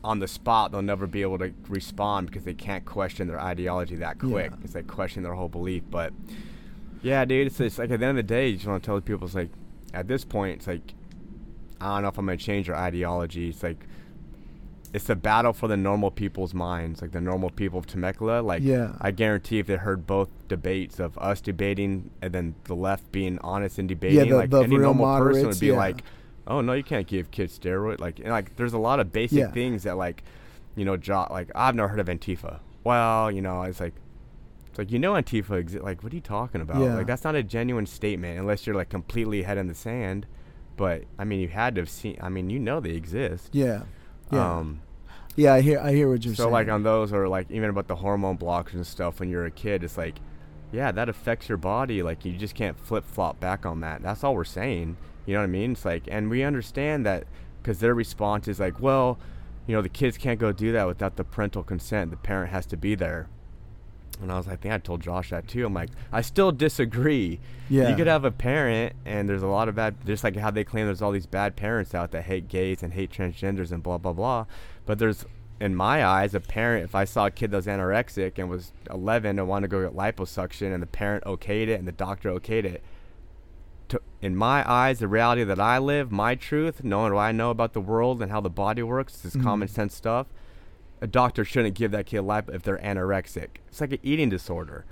on 0.02 0.18
the 0.18 0.26
spot. 0.26 0.72
They'll 0.72 0.82
never 0.82 1.06
be 1.06 1.22
able 1.22 1.38
to 1.38 1.52
respond 1.68 2.26
because 2.26 2.42
they 2.42 2.54
can't 2.54 2.84
question 2.84 3.28
their 3.28 3.40
ideology 3.40 3.94
that 3.96 4.18
quick. 4.18 4.50
Yeah. 4.50 4.64
It's 4.64 4.74
like 4.74 4.88
questioning 4.88 5.22
their 5.22 5.34
whole 5.34 5.48
belief. 5.48 5.84
But 5.88 6.12
yeah, 7.02 7.24
dude, 7.24 7.46
it's, 7.46 7.60
it's 7.60 7.78
like 7.78 7.92
at 7.92 8.00
the 8.00 8.06
end 8.06 8.18
of 8.18 8.26
the 8.26 8.34
day, 8.34 8.48
you 8.48 8.56
just 8.56 8.66
want 8.66 8.82
to 8.82 8.86
tell 8.86 9.00
people, 9.00 9.26
it's 9.26 9.36
like 9.36 9.50
at 9.94 10.08
this 10.08 10.24
point, 10.24 10.56
it's 10.56 10.66
like 10.66 10.94
I 11.80 11.94
don't 11.94 12.02
know 12.02 12.08
if 12.08 12.18
I'm 12.18 12.26
gonna 12.26 12.38
change 12.38 12.66
their 12.66 12.76
ideology. 12.76 13.50
It's 13.50 13.62
like 13.62 13.86
it's 14.94 15.08
a 15.10 15.14
battle 15.16 15.52
for 15.52 15.68
the 15.68 15.76
normal 15.76 16.10
people's 16.10 16.54
minds, 16.54 17.02
like 17.02 17.12
the 17.12 17.20
normal 17.20 17.50
people 17.50 17.78
of 17.78 17.86
Temecula. 17.86 18.40
Like, 18.40 18.62
Yeah. 18.62 18.92
I 19.00 19.10
guarantee 19.10 19.58
if 19.58 19.66
they 19.66 19.76
heard 19.76 20.06
both 20.06 20.30
debates 20.48 20.98
of 20.98 21.16
us 21.18 21.40
debating 21.40 22.10
and 22.22 22.32
then 22.32 22.54
the 22.64 22.74
left 22.74 23.10
being 23.12 23.38
honest 23.40 23.78
and 23.78 23.88
debating, 23.88 24.30
the- 24.30 24.36
like 24.36 24.50
the 24.50 24.62
any 24.62 24.78
normal 24.78 25.18
person 25.18 25.48
would 25.48 25.60
be 25.60 25.66
yeah. 25.68 25.76
like, 25.76 26.02
"Oh 26.46 26.60
no, 26.62 26.72
you 26.72 26.82
can't 26.82 27.06
give 27.06 27.30
kids 27.30 27.58
steroid." 27.58 28.00
Like, 28.00 28.18
and 28.20 28.30
like, 28.30 28.56
there's 28.56 28.72
a 28.72 28.78
lot 28.78 28.98
of 29.00 29.12
basic 29.12 29.38
Yeah. 29.38 29.50
things 29.50 29.82
that 29.82 29.96
like, 29.96 30.22
you 30.74 30.84
know, 30.84 30.96
jo- 30.96 31.26
like 31.30 31.50
I've 31.54 31.74
never 31.74 31.88
heard 31.88 32.00
of 32.00 32.06
Antifa. 32.06 32.60
Well, 32.84 33.30
you 33.30 33.42
know, 33.42 33.62
it's 33.62 33.80
like. 33.80 33.94
It's 34.70 34.78
like 34.78 34.92
you 34.92 34.98
know 34.98 35.14
Antifa 35.14 35.64
exi- 35.64 35.82
like 35.82 36.02
what 36.04 36.12
are 36.12 36.16
you 36.16 36.20
talking 36.22 36.60
about? 36.60 36.80
Yeah. 36.82 36.94
Like 36.94 37.06
that's 37.06 37.24
not 37.24 37.34
a 37.34 37.42
genuine 37.42 37.86
statement 37.86 38.38
unless 38.38 38.66
you're 38.66 38.76
like 38.76 38.90
completely 38.90 39.42
head 39.42 39.56
in 39.58 39.66
the 39.66 39.74
sand. 39.74 40.26
But 40.76 41.04
I 41.18 41.24
mean 41.24 41.40
you 41.40 41.48
had 41.48 41.74
to 41.76 41.80
have 41.80 41.90
seen 41.90 42.16
I 42.20 42.28
mean 42.28 42.48
you 42.50 42.58
know 42.58 42.78
they 42.78 42.90
exist. 42.90 43.48
Yeah, 43.52 43.82
yeah, 44.32 44.58
Um 44.58 44.80
yeah. 45.36 45.54
I 45.54 45.60
hear 45.60 45.80
I 45.80 45.92
hear 45.92 46.08
what 46.08 46.24
you're 46.24 46.34
so 46.34 46.44
saying. 46.44 46.48
So 46.48 46.52
like 46.52 46.68
on 46.68 46.82
those 46.82 47.12
or 47.12 47.28
like 47.28 47.50
even 47.50 47.70
about 47.70 47.88
the 47.88 47.96
hormone 47.96 48.38
blockers 48.38 48.74
and 48.74 48.86
stuff 48.86 49.20
when 49.20 49.28
you're 49.28 49.46
a 49.46 49.50
kid, 49.50 49.84
it's 49.84 49.96
like, 49.96 50.16
yeah, 50.72 50.92
that 50.92 51.08
affects 51.08 51.48
your 51.48 51.58
body. 51.58 52.02
Like 52.02 52.24
you 52.24 52.32
just 52.36 52.54
can't 52.54 52.78
flip 52.78 53.04
flop 53.06 53.40
back 53.40 53.64
on 53.64 53.80
that. 53.80 54.02
That's 54.02 54.24
all 54.24 54.34
we're 54.34 54.44
saying. 54.44 54.96
You 55.26 55.34
know 55.34 55.40
what 55.40 55.44
I 55.44 55.48
mean? 55.48 55.72
It's 55.72 55.84
like, 55.84 56.04
and 56.08 56.30
we 56.30 56.42
understand 56.42 57.04
that 57.06 57.24
because 57.62 57.80
their 57.80 57.94
response 57.94 58.48
is 58.48 58.58
like, 58.58 58.80
well, 58.80 59.18
you 59.66 59.74
know, 59.74 59.82
the 59.82 59.88
kids 59.90 60.16
can't 60.16 60.40
go 60.40 60.52
do 60.52 60.72
that 60.72 60.86
without 60.86 61.16
the 61.16 61.24
parental 61.24 61.62
consent. 61.62 62.10
The 62.10 62.16
parent 62.16 62.50
has 62.50 62.64
to 62.66 62.76
be 62.76 62.94
there. 62.94 63.28
And 64.20 64.32
I 64.32 64.36
was 64.36 64.46
like, 64.46 64.54
I 64.58 64.62
think 64.62 64.74
I 64.74 64.78
told 64.78 65.00
Josh 65.00 65.30
that 65.30 65.46
too. 65.46 65.64
I'm 65.66 65.74
like, 65.74 65.90
I 66.12 66.20
still 66.22 66.50
disagree. 66.52 67.38
Yeah. 67.68 67.88
You 67.90 67.96
could 67.96 68.06
have 68.08 68.24
a 68.24 68.30
parent, 68.32 68.94
and 69.04 69.28
there's 69.28 69.42
a 69.42 69.46
lot 69.46 69.68
of 69.68 69.74
bad, 69.76 69.94
just 70.06 70.24
like 70.24 70.36
how 70.36 70.50
they 70.50 70.64
claim 70.64 70.86
there's 70.86 71.02
all 71.02 71.12
these 71.12 71.26
bad 71.26 71.54
parents 71.56 71.94
out 71.94 72.10
that 72.12 72.22
hate 72.22 72.48
gays 72.48 72.82
and 72.82 72.92
hate 72.94 73.10
transgenders 73.12 73.70
and 73.70 73.82
blah, 73.82 73.98
blah, 73.98 74.12
blah. 74.12 74.46
But 74.86 74.98
there's, 74.98 75.24
in 75.60 75.76
my 75.76 76.04
eyes, 76.04 76.34
a 76.34 76.40
parent, 76.40 76.84
if 76.84 76.94
I 76.94 77.04
saw 77.04 77.26
a 77.26 77.30
kid 77.30 77.50
that 77.52 77.56
was 77.58 77.66
anorexic 77.66 78.38
and 78.38 78.48
was 78.50 78.72
11 78.90 79.38
and 79.38 79.46
wanted 79.48 79.68
to 79.68 79.70
go 79.70 79.82
get 79.88 79.96
liposuction 79.96 80.72
and 80.74 80.82
the 80.82 80.86
parent 80.86 81.24
okayed 81.24 81.68
it 81.68 81.78
and 81.78 81.86
the 81.86 81.92
doctor 81.92 82.30
okayed 82.30 82.64
it, 82.64 82.82
to, 83.88 84.00
in 84.20 84.36
my 84.36 84.68
eyes, 84.70 84.98
the 84.98 85.08
reality 85.08 85.44
that 85.44 85.60
I 85.60 85.78
live, 85.78 86.10
my 86.12 86.34
truth, 86.34 86.84
knowing 86.84 87.14
what 87.14 87.22
I 87.22 87.32
know 87.32 87.50
about 87.50 87.72
the 87.72 87.80
world 87.80 88.20
and 88.20 88.30
how 88.30 88.40
the 88.40 88.50
body 88.50 88.82
works, 88.82 89.18
this 89.18 89.34
Mhm. 89.36 89.42
common 89.42 89.68
sense 89.68 89.94
stuff, 89.94 90.26
a 91.00 91.06
doctor 91.06 91.44
shouldn't 91.44 91.74
give 91.74 91.90
that 91.92 92.06
kid 92.06 92.22
lipo 92.22 92.54
if 92.54 92.62
they're 92.62 92.78
anorexic. 92.78 93.48
It's 93.68 93.80
like 93.80 93.92
an 93.92 93.98
eating 94.02 94.28
disorder. 94.28 94.84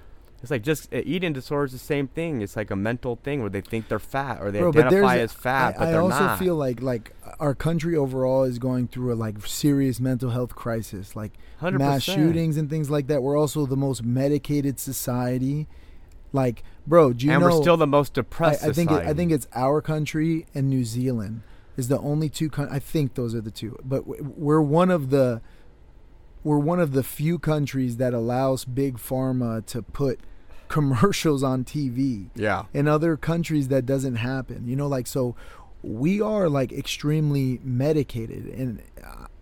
It's 0.43 0.51
like 0.51 0.63
just 0.63 0.93
uh, 0.93 1.01
eating 1.05 1.33
disorder 1.33 1.65
is 1.65 1.73
the 1.73 1.79
same 1.79 2.09
thing. 2.09 2.43
It's 2.43 2.57
like 2.57 2.71
a 2.71 2.77
mental 2.77 3.17
thing 3.17 3.41
where 3.41 3.51
they 3.51 3.63
think 3.63 3.89
they're 3.89 3.99
fat 3.99 4.41
or 4.41 4.51
they 4.51 4.61
Bro, 4.61 4.69
identify 4.71 5.19
as 5.19 5.33
fat, 5.33 5.75
I, 5.77 5.79
but 5.79 5.91
they're 5.91 6.03
also 6.03 6.21
not. 6.21 6.39
feel 6.39 6.57
like 6.57 6.83
like 6.83 7.15
our 7.41 7.55
country 7.55 7.97
overall 7.97 8.45
is 8.45 8.59
going 8.59 8.89
through 8.89 9.13
a 9.13 9.17
like 9.17 9.45
serious 9.47 9.99
mental 9.99 10.31
health 10.31 10.55
crisis, 10.55 11.17
like 11.17 11.33
100%. 11.63 11.79
mass 11.79 12.03
shootings 12.03 12.57
and 12.57 12.69
things 12.69 12.91
like 12.91 13.07
that. 13.07 13.23
We're 13.23 13.37
also 13.37 13.67
the 13.67 13.77
most 13.77 14.05
medicated 14.05 14.79
society. 14.79 15.67
Like, 16.33 16.63
bro, 16.87 17.15
do 17.15 17.27
you 17.27 17.33
and 17.33 17.41
know? 17.41 17.47
we're 17.49 17.63
still 17.63 17.79
the 17.79 17.87
most 17.87 18.13
depressed 18.13 18.63
I 18.63 18.73
think 18.73 18.91
it, 18.91 19.07
I 19.07 19.15
think 19.15 19.33
it's 19.33 19.49
our 19.55 19.81
country 19.81 20.47
and 20.55 20.69
New 20.69 20.85
Zealand 20.85 21.43
is 21.79 21.89
the 21.89 21.99
only 21.99 22.29
two. 22.29 22.51
Con- 22.51 22.69
I 22.71 22.79
think 22.79 23.15
those 23.15 23.35
are 23.35 23.41
the 23.41 23.51
two, 23.51 23.79
but 23.83 24.07
w- 24.07 24.35
we're 24.37 24.61
one 24.61 24.91
of 24.91 25.09
the 25.11 25.41
we're 26.47 26.59
one 26.59 26.79
of 26.79 26.93
the 26.93 27.03
few 27.03 27.41
countries 27.41 27.97
that 27.97 28.15
allows 28.15 28.65
big 28.65 28.99
pharma 28.99 29.67
to 29.67 29.83
put 29.83 30.21
commercials 30.69 31.43
on 31.43 31.65
TV 31.65 32.31
yeah. 32.37 32.67
in 32.73 32.87
other 32.87 33.17
countries 33.17 33.67
that 33.67 33.85
doesn't 33.85 34.15
happen. 34.15 34.67
You 34.67 34.77
know 34.77 34.87
like 34.87 35.09
so 35.09 35.35
we 35.83 36.21
are 36.21 36.49
like 36.49 36.73
extremely 36.73 37.61
medicated. 37.63 38.47
And 38.47 38.81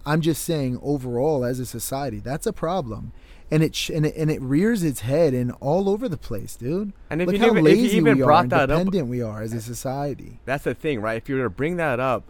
i'm 0.06 0.20
just 0.20 0.44
saying 0.44 0.78
overall 0.82 1.44
as 1.44 1.58
a 1.60 1.66
society 1.66 2.20
that's 2.20 2.46
a 2.46 2.52
problem. 2.52 3.12
And 3.50 3.62
it 3.62 3.74
sh- 3.74 3.90
and 3.90 4.06
it, 4.06 4.16
and 4.16 4.30
it 4.30 4.40
rears 4.40 4.82
its 4.82 5.00
head 5.00 5.34
in 5.34 5.50
all 5.52 5.90
over 5.90 6.08
the 6.08 6.16
place 6.16 6.56
dude. 6.56 6.94
And 7.10 7.20
if 7.20 7.26
look 7.26 7.34
you 7.36 7.40
how 7.40 7.50
even- 7.50 7.64
lazy 7.64 7.98
even 7.98 8.16
we 8.16 8.22
are 8.22 8.32
and 8.32 8.50
that 8.50 8.70
up- 8.70 8.78
dependent 8.78 9.08
we 9.08 9.20
are 9.20 9.42
as 9.42 9.52
a 9.52 9.60
society. 9.60 10.40
That's 10.46 10.64
the 10.64 10.74
thing, 10.74 11.02
right? 11.02 11.18
If 11.18 11.28
you 11.28 11.36
were 11.36 11.42
to 11.44 11.50
bring 11.50 11.76
that 11.76 12.00
up, 12.00 12.24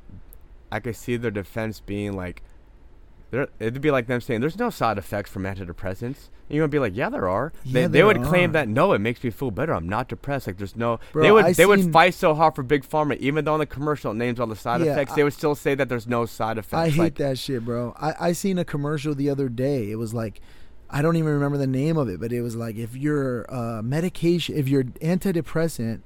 I 0.72 0.80
could 0.80 0.96
see 0.96 1.16
their 1.16 1.30
defense 1.30 1.78
being 1.78 2.14
like, 2.14 2.42
there. 3.34 3.48
It'd 3.58 3.80
be 3.80 3.90
like 3.90 4.06
them 4.06 4.20
saying, 4.20 4.40
"There's 4.40 4.58
no 4.58 4.70
side 4.70 4.98
effects 4.98 5.30
from 5.30 5.42
antidepressants." 5.42 6.02
And 6.48 6.56
you're 6.56 6.62
gonna 6.62 6.68
be 6.68 6.78
like, 6.78 6.96
"Yeah, 6.96 7.10
there 7.10 7.28
are." 7.28 7.52
Yeah, 7.64 7.72
they 7.72 7.80
they 7.80 7.88
there 7.88 8.06
would 8.06 8.22
claim 8.22 8.52
that 8.52 8.68
no, 8.68 8.92
it 8.92 9.00
makes 9.00 9.22
me 9.22 9.30
feel 9.30 9.50
better. 9.50 9.74
I'm 9.74 9.88
not 9.88 10.08
depressed. 10.08 10.46
Like 10.46 10.58
there's 10.58 10.76
no. 10.76 11.00
Bro, 11.12 11.22
they 11.22 11.32
would 11.32 11.44
I 11.44 11.52
they 11.52 11.66
would 11.66 11.92
fight 11.92 12.14
so 12.14 12.34
hard 12.34 12.54
for 12.54 12.62
big 12.62 12.88
pharma, 12.88 13.16
even 13.18 13.44
though 13.44 13.54
on 13.54 13.58
the 13.58 13.66
commercial 13.66 14.12
it 14.12 14.14
names 14.14 14.40
all 14.40 14.46
the 14.46 14.56
side 14.56 14.80
Yeah, 14.80 14.92
effects. 14.92 15.12
I- 15.12 15.16
they 15.16 15.24
would 15.24 15.32
still 15.32 15.54
say 15.54 15.74
that 15.74 15.88
there's 15.88 16.06
no 16.06 16.26
side 16.26 16.58
effects. 16.58 16.74
I 16.74 16.88
hate 16.90 16.98
like, 16.98 17.14
that 17.16 17.38
shit, 17.38 17.64
bro. 17.64 17.94
I, 18.00 18.28
I 18.28 18.32
seen 18.32 18.58
a 18.58 18.64
commercial 18.64 19.14
the 19.14 19.30
other 19.30 19.48
day. 19.48 19.90
It 19.90 19.96
was 19.96 20.14
like, 20.14 20.40
I 20.90 21.02
don't 21.02 21.16
even 21.16 21.32
remember 21.32 21.58
the 21.58 21.66
name 21.66 21.96
of 21.96 22.08
it, 22.08 22.20
but 22.20 22.32
it 22.32 22.42
was 22.42 22.56
like 22.56 22.76
if 22.76 22.96
your 22.96 23.46
uh, 23.52 23.82
medication, 23.82 24.56
if 24.56 24.68
your 24.68 24.84
antidepressant 24.84 26.02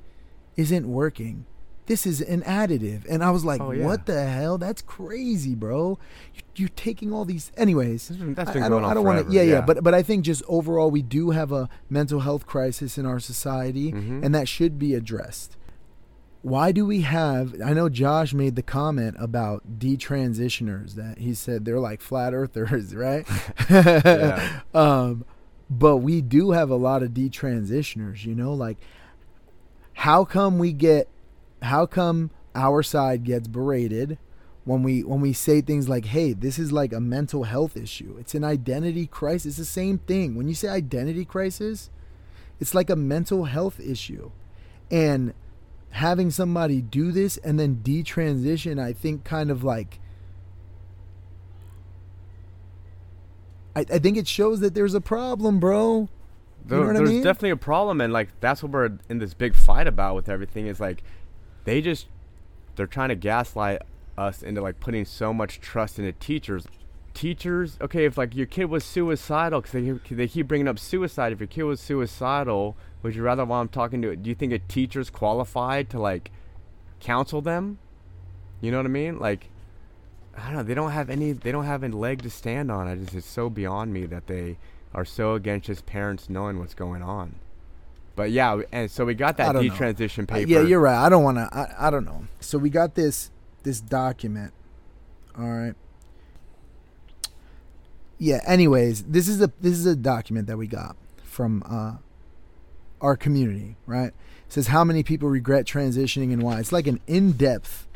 isn't 0.56 0.88
working, 0.90 1.46
this 1.88 2.06
is 2.06 2.20
an 2.20 2.42
additive. 2.42 3.04
And 3.10 3.24
I 3.24 3.30
was 3.32 3.44
like, 3.44 3.60
Oh, 3.60 3.72
yeah. 3.72 3.84
what 3.84 4.06
the 4.06 4.24
hell? 4.26 4.56
That's 4.58 4.80
crazy, 4.82 5.54
bro. 5.56 5.98
You- 6.34 6.42
You're 6.54 6.68
taking 6.70 7.12
all 7.12 7.24
these. 7.24 7.50
Anyways, 7.56 8.08
That's 8.08 8.20
been, 8.20 8.34
that's 8.34 8.50
I- 8.50 8.52
been 8.54 8.62
I 8.62 8.68
don't, 8.68 8.84
I 8.84 8.94
don't 8.94 9.04
want 9.04 9.26
to. 9.26 9.32
Yeah, 9.34 9.42
yeah, 9.42 9.60
But 9.60 9.82
but 9.82 9.94
I 9.94 10.02
think 10.02 10.24
just 10.24 10.42
overall, 10.46 10.90
we 10.90 11.02
do 11.02 11.30
have 11.30 11.50
a 11.50 11.68
mental 11.90 12.20
health 12.20 12.46
crisis 12.46 12.96
in 12.98 13.04
our 13.06 13.18
society, 13.18 13.92
Mhm. 13.92 14.24
and 14.24 14.34
that 14.34 14.46
should 14.48 14.78
be 14.78 14.94
addressed. 14.94 15.56
Why 16.42 16.70
do 16.70 16.86
we 16.86 17.00
have? 17.00 17.56
I 17.64 17.72
know 17.72 17.88
Josh 17.88 18.32
made 18.32 18.54
the 18.54 18.62
comment 18.62 19.16
about 19.18 19.78
detransitioners 19.80 20.94
that 20.94 21.18
he 21.18 21.34
said 21.34 21.64
they're 21.64 21.80
like 21.80 22.00
flat 22.00 22.32
earthers, 22.32 22.94
right? 23.06 23.26
Yeah. 23.68 24.60
um, 24.74 25.24
but 25.68 25.96
we 25.98 26.20
do 26.22 26.52
have 26.52 26.70
a 26.70 26.76
lot 26.76 27.02
of 27.02 27.10
detransitioners. 27.10 28.24
You 28.24 28.34
know, 28.36 28.54
like 28.54 28.78
how 29.94 30.24
come 30.24 30.58
we 30.58 30.72
get? 30.72 31.08
How 31.62 31.86
come 31.86 32.30
our 32.54 32.82
side 32.82 33.24
gets 33.24 33.48
berated? 33.48 34.18
when 34.64 34.82
we 34.82 35.02
when 35.02 35.18
we 35.22 35.32
say 35.32 35.62
things 35.62 35.88
like 35.88 36.04
hey 36.04 36.34
this 36.34 36.58
is 36.58 36.70
like 36.72 36.92
a 36.92 37.00
mental 37.00 37.44
health 37.44 37.74
issue 37.74 38.14
it's 38.20 38.34
an 38.34 38.44
identity 38.44 39.06
crisis 39.06 39.46
it's 39.52 39.56
the 39.56 39.64
same 39.64 39.96
thing 39.96 40.34
when 40.34 40.46
you 40.46 40.54
say 40.54 40.68
identity 40.68 41.24
crisis 41.24 41.88
it's 42.60 42.74
like 42.74 42.90
a 42.90 42.96
mental 42.96 43.44
health 43.44 43.80
issue 43.80 44.30
and 44.90 45.32
having 45.92 46.30
somebody 46.30 46.82
do 46.82 47.10
this 47.12 47.38
and 47.38 47.58
then 47.58 47.76
detransition 47.82 48.78
i 48.78 48.92
think 48.92 49.24
kind 49.24 49.50
of 49.50 49.64
like 49.64 50.00
I, 53.74 53.80
I 53.90 53.98
think 53.98 54.16
it 54.16 54.26
shows 54.28 54.60
that 54.60 54.74
there's 54.74 54.92
a 54.94 55.00
problem 55.00 55.60
bro 55.60 56.08
There- 56.66 56.80
know 56.80 56.86
what 56.88 56.96
I 56.96 56.98
there's 56.98 57.10
mean? 57.10 57.22
definitely 57.22 57.50
a 57.50 57.56
problem, 57.56 58.00
and 58.02 58.12
like 58.12 58.28
that's 58.40 58.62
what 58.62 58.72
we're 58.72 58.98
in 59.08 59.18
this 59.18 59.32
big 59.32 59.54
fight 59.54 59.86
about 59.86 60.14
with 60.14 60.28
everything. 60.28 60.66
Is 60.66 60.78
like 60.80 61.02
they 61.64 61.80
just 61.80 62.06
they're 62.76 62.86
trying 62.86 63.08
to 63.08 63.16
gaslight 63.16 63.82
us 64.16 64.42
into 64.42 64.60
like 64.60 64.80
putting 64.80 65.04
so 65.04 65.32
much 65.32 65.60
trust 65.60 65.98
into 65.98 66.12
teachers. 66.12 66.66
Teachers, 67.14 67.78
okay, 67.80 68.04
if 68.04 68.16
like 68.16 68.34
your 68.34 68.46
kid 68.46 68.66
was 68.66 68.84
suicidal, 68.84 69.60
because 69.60 69.72
they 69.72 70.14
they 70.14 70.28
keep 70.28 70.46
bringing 70.46 70.68
up 70.68 70.78
suicide. 70.78 71.32
If 71.32 71.40
your 71.40 71.48
kid 71.48 71.64
was 71.64 71.80
suicidal, 71.80 72.76
would 73.02 73.14
you 73.14 73.22
rather 73.22 73.44
while 73.44 73.60
I'm 73.60 73.68
talking 73.68 74.02
to? 74.02 74.10
it, 74.10 74.22
Do 74.22 74.30
you 74.30 74.36
think 74.36 74.52
a 74.52 74.58
teacher's 74.58 75.10
qualified 75.10 75.90
to 75.90 75.98
like 75.98 76.30
counsel 77.00 77.40
them? 77.40 77.78
You 78.60 78.70
know 78.70 78.76
what 78.76 78.86
I 78.86 78.90
mean? 78.90 79.18
Like 79.18 79.48
I 80.36 80.46
don't 80.46 80.56
know. 80.56 80.62
They 80.62 80.74
don't 80.74 80.92
have 80.92 81.10
any. 81.10 81.32
They 81.32 81.50
don't 81.50 81.64
have 81.64 81.82
a 81.82 81.88
leg 81.88 82.22
to 82.22 82.30
stand 82.30 82.70
on. 82.70 82.86
I 82.86 82.94
just 82.94 83.14
it's 83.14 83.26
so 83.26 83.50
beyond 83.50 83.92
me 83.92 84.06
that 84.06 84.26
they 84.28 84.56
are 84.94 85.04
so 85.04 85.34
against 85.34 85.66
just 85.66 85.86
parents 85.86 86.30
knowing 86.30 86.58
what's 86.58 86.74
going 86.74 87.02
on. 87.02 87.34
But 88.18 88.32
yeah, 88.32 88.60
and 88.72 88.90
so 88.90 89.04
we 89.04 89.14
got 89.14 89.36
that 89.36 89.52
don't 89.52 89.64
know. 89.64 89.72
detransition 89.72 90.24
Uh, 90.24 90.34
paper. 90.34 90.50
yeah 90.50 90.60
you're 90.62 90.80
right. 90.80 90.98
I 91.06 91.08
don't 91.08 91.22
want 91.22 91.38
to 91.38 91.48
I, 91.52 91.86
I 91.86 91.90
don't 91.90 92.04
know. 92.04 92.24
So 92.40 92.58
we 92.58 92.68
got 92.68 92.96
this 92.96 93.30
this 93.62 93.80
document 93.80 94.52
all 95.38 95.48
right? 95.48 95.74
Yeah 98.18 98.40
anyways 98.44 99.04
this 99.04 99.28
is 99.28 99.40
a 99.40 99.52
this 99.60 99.74
is 99.74 99.86
a 99.86 99.94
document 99.94 100.48
that 100.48 100.56
we 100.56 100.66
got 100.66 100.96
from 101.22 101.62
uh 101.64 101.98
our 103.00 103.16
community 103.16 103.76
right? 103.86 104.08
It 104.08 104.52
says 104.52 104.66
how 104.66 104.82
many 104.82 105.04
people 105.04 105.28
regret 105.28 105.64
transitioning 105.64 106.32
and 106.32 106.42
why? 106.42 106.58
It's 106.58 106.72
like 106.72 106.88
an 106.88 106.98
in-depth 107.06 107.86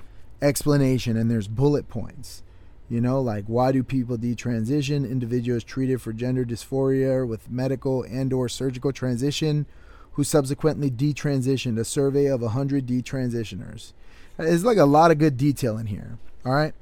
explanation 0.41 1.17
and 1.17 1.29
there's 1.29 1.49
bullet 1.49 1.89
points. 1.89 2.45
You 2.89 3.01
know 3.01 3.21
like 3.21 3.47
why 3.47 3.73
do 3.73 3.83
people 3.83 4.17
detransition? 4.19 5.11
Individuals 5.11 5.65
treated 5.65 6.01
for 6.01 6.13
gender 6.13 6.45
dysphoria 6.45 7.27
with 7.27 7.51
medical 7.51 8.05
and 8.05 8.33
or 8.33 8.49
surgical 8.49 8.93
transition 8.93 9.67
who 10.13 10.25
subsequently 10.25 10.91
detransitioned 10.91 11.79
a 11.79 11.85
survey 11.85 12.27
of 12.27 12.43
100 12.43 12.87
detransitioners. 12.87 13.93
There's 14.37 14.65
like 14.65 14.79
a 14.79 14.85
lot 14.85 15.11
of 15.11 15.19
good 15.19 15.37
detail 15.37 15.79
in 15.79 15.87
here 15.87 16.19
all 16.45 16.55
right? 16.55 16.75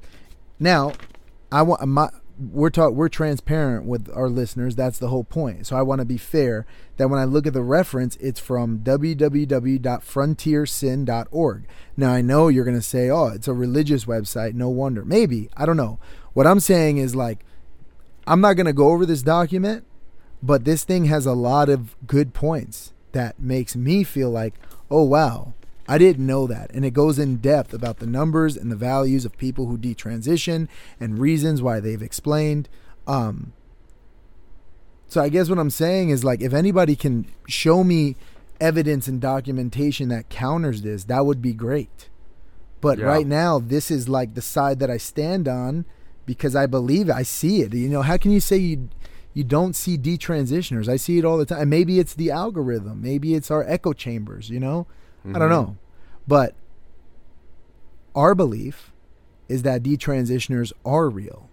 Now 0.59 0.91
i 1.51 1.61
want 1.61 1.85
my 1.85 2.09
we're 2.39 2.69
talk 2.69 2.93
we're 2.93 3.09
transparent 3.09 3.85
with 3.85 4.09
our 4.15 4.29
listeners 4.29 4.73
that's 4.75 4.97
the 4.99 5.09
whole 5.09 5.25
point. 5.25 5.67
So 5.67 5.75
i 5.75 5.81
want 5.81 5.99
to 5.99 6.05
be 6.05 6.17
fair 6.17 6.65
that 6.97 7.09
when 7.09 7.19
i 7.19 7.25
look 7.25 7.45
at 7.45 7.53
the 7.53 7.61
reference 7.61 8.15
it's 8.17 8.39
from 8.39 8.79
www.frontiersin.org 8.79 11.67
now 11.97 12.11
i 12.11 12.21
know 12.21 12.47
you're 12.47 12.65
going 12.65 12.77
to 12.77 12.81
say 12.81 13.09
oh 13.09 13.27
it's 13.27 13.47
a 13.47 13.53
religious 13.53 14.05
website 14.05 14.53
no 14.53 14.69
wonder. 14.69 15.03
Maybe 15.05 15.49
i 15.55 15.65
don't 15.65 15.77
know. 15.77 15.99
What 16.33 16.47
i'm 16.47 16.59
saying 16.59 16.97
is 16.97 17.15
like 17.15 17.45
i'm 18.25 18.41
not 18.41 18.53
going 18.53 18.65
to 18.65 18.73
go 18.73 18.89
over 18.89 19.05
this 19.05 19.21
document 19.21 19.85
but 20.43 20.65
this 20.65 20.83
thing 20.83 21.05
has 21.05 21.27
a 21.27 21.33
lot 21.33 21.69
of 21.69 21.95
good 22.07 22.33
points 22.33 22.93
that 23.13 23.39
makes 23.39 23.75
me 23.75 24.03
feel 24.03 24.29
like 24.29 24.53
oh 24.89 25.03
wow 25.03 25.53
i 25.87 25.97
didn't 25.97 26.25
know 26.25 26.47
that 26.47 26.71
and 26.73 26.85
it 26.85 26.91
goes 26.91 27.17
in 27.19 27.37
depth 27.37 27.73
about 27.73 27.97
the 27.99 28.05
numbers 28.05 28.55
and 28.55 28.71
the 28.71 28.75
values 28.75 29.25
of 29.25 29.37
people 29.37 29.65
who 29.67 29.77
detransition 29.77 30.67
and 30.99 31.19
reasons 31.19 31.61
why 31.61 31.79
they've 31.79 32.01
explained 32.01 32.69
um 33.07 33.53
so 35.07 35.21
i 35.21 35.29
guess 35.29 35.49
what 35.49 35.59
i'm 35.59 35.69
saying 35.69 36.09
is 36.09 36.23
like 36.23 36.41
if 36.41 36.53
anybody 36.53 36.95
can 36.95 37.25
show 37.47 37.83
me 37.83 38.15
evidence 38.59 39.07
and 39.07 39.19
documentation 39.19 40.09
that 40.09 40.29
counters 40.29 40.81
this 40.83 41.05
that 41.05 41.25
would 41.25 41.41
be 41.41 41.53
great 41.53 42.09
but 42.79 42.97
Yeah. 42.99 43.05
right 43.05 43.27
now 43.27 43.59
this 43.59 43.89
is 43.91 44.07
like 44.07 44.33
the 44.35 44.41
side 44.41 44.79
that 44.79 44.89
i 44.89 44.97
stand 44.97 45.47
on 45.47 45.85
because 46.25 46.55
i 46.55 46.65
believe 46.67 47.09
it. 47.09 47.13
i 47.15 47.23
see 47.23 47.61
it 47.61 47.73
you 47.73 47.89
know 47.89 48.03
how 48.03 48.17
can 48.17 48.31
you 48.31 48.39
say 48.39 48.57
you 48.57 48.89
you 49.33 49.43
don't 49.43 49.75
see 49.75 49.97
detransitioners. 49.97 50.87
I 50.89 50.95
see 50.97 51.17
it 51.17 51.25
all 51.25 51.37
the 51.37 51.45
time. 51.45 51.69
Maybe 51.69 51.99
it's 51.99 52.13
the 52.13 52.31
algorithm. 52.31 53.01
Maybe 53.01 53.33
it's 53.35 53.49
our 53.49 53.63
echo 53.63 53.93
chambers, 53.93 54.49
you 54.49 54.59
know? 54.59 54.87
I 55.25 55.39
don't 55.39 55.47
Mhm. 55.47 55.49
know. 55.49 55.77
But 56.27 56.55
our 58.15 58.35
belief 58.35 58.91
is 59.47 59.63
that 59.63 59.83
detransitioners 59.83 60.71
are 60.85 61.09
real. 61.09 61.49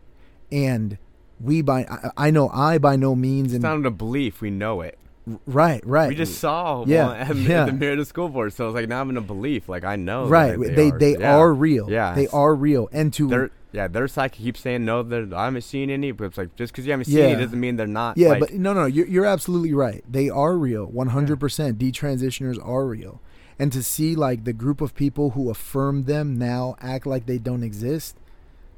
And 0.50 0.98
we 1.40 1.62
by 1.62 1.84
I, 1.84 2.10
I 2.26 2.30
know 2.30 2.48
I 2.48 2.78
by 2.78 2.96
no 2.96 3.14
means 3.14 3.48
It's 3.52 3.62
and 3.64 3.82
not 3.82 3.86
a 3.86 3.90
belief. 3.92 4.40
We 4.40 4.50
know 4.50 4.80
it. 4.80 4.98
Right, 5.46 5.84
right. 5.86 6.08
We 6.08 6.14
just 6.14 6.38
saw 6.38 6.84
Yeah, 6.86 7.10
at, 7.12 7.36
yeah. 7.36 7.64
the 7.70 7.94
the 7.96 8.04
school 8.04 8.28
board. 8.28 8.52
So 8.52 8.68
it's 8.68 8.74
like 8.74 8.88
now 8.88 9.00
I'm 9.00 9.10
in 9.10 9.16
a 9.16 9.20
belief. 9.20 9.68
Like 9.68 9.84
I 9.84 9.96
know. 9.96 10.26
right. 10.26 10.58
that 10.58 10.76
They 10.76 10.90
they, 10.90 11.18
yeah. 11.20 11.36
are 11.36 11.52
real. 11.52 11.90
Yeah. 11.90 12.14
They 12.14 12.26
are 12.28 12.54
real. 12.54 12.88
And 12.92 13.12
to 13.14 13.28
Their 13.28 13.50
yeah, 13.70 13.86
their 13.86 14.08
side 14.08 14.32
keeps 14.32 14.60
saying 14.60 14.84
no. 14.84 15.00
I 15.36 15.44
haven't 15.44 15.62
seen 15.62 15.90
any. 15.90 16.12
But 16.12 16.24
it's 16.24 16.38
like 16.38 16.56
just 16.56 16.72
because 16.72 16.86
you 16.86 16.92
haven't 16.92 17.04
seen 17.06 17.18
Yeah. 17.18 17.24
any 17.24 17.42
doesn't 17.44 17.60
mean 17.60 17.76
they're 17.76 17.86
not. 17.86 18.16
Yeah, 18.16 18.28
like, 18.30 18.40
but 18.40 18.54
no, 18.54 18.72
no, 18.72 18.86
you're, 18.86 19.06
you're 19.06 19.26
absolutely 19.26 19.74
right. 19.74 20.02
They 20.10 20.30
are 20.30 20.56
real, 20.56 20.88
100%. 20.90 21.74
Detransitioners 21.74 22.58
are 22.66 22.86
real. 22.86 23.20
And 23.58 23.72
to 23.72 23.82
see 23.82 24.14
like 24.14 24.44
the 24.44 24.52
group 24.52 24.80
of 24.80 24.94
people 24.94 25.30
who 25.30 25.50
affirm 25.50 26.04
them 26.04 26.38
now 26.38 26.76
act 26.80 27.06
like 27.06 27.26
they 27.26 27.38
don't 27.38 27.62
exist, 27.62 28.16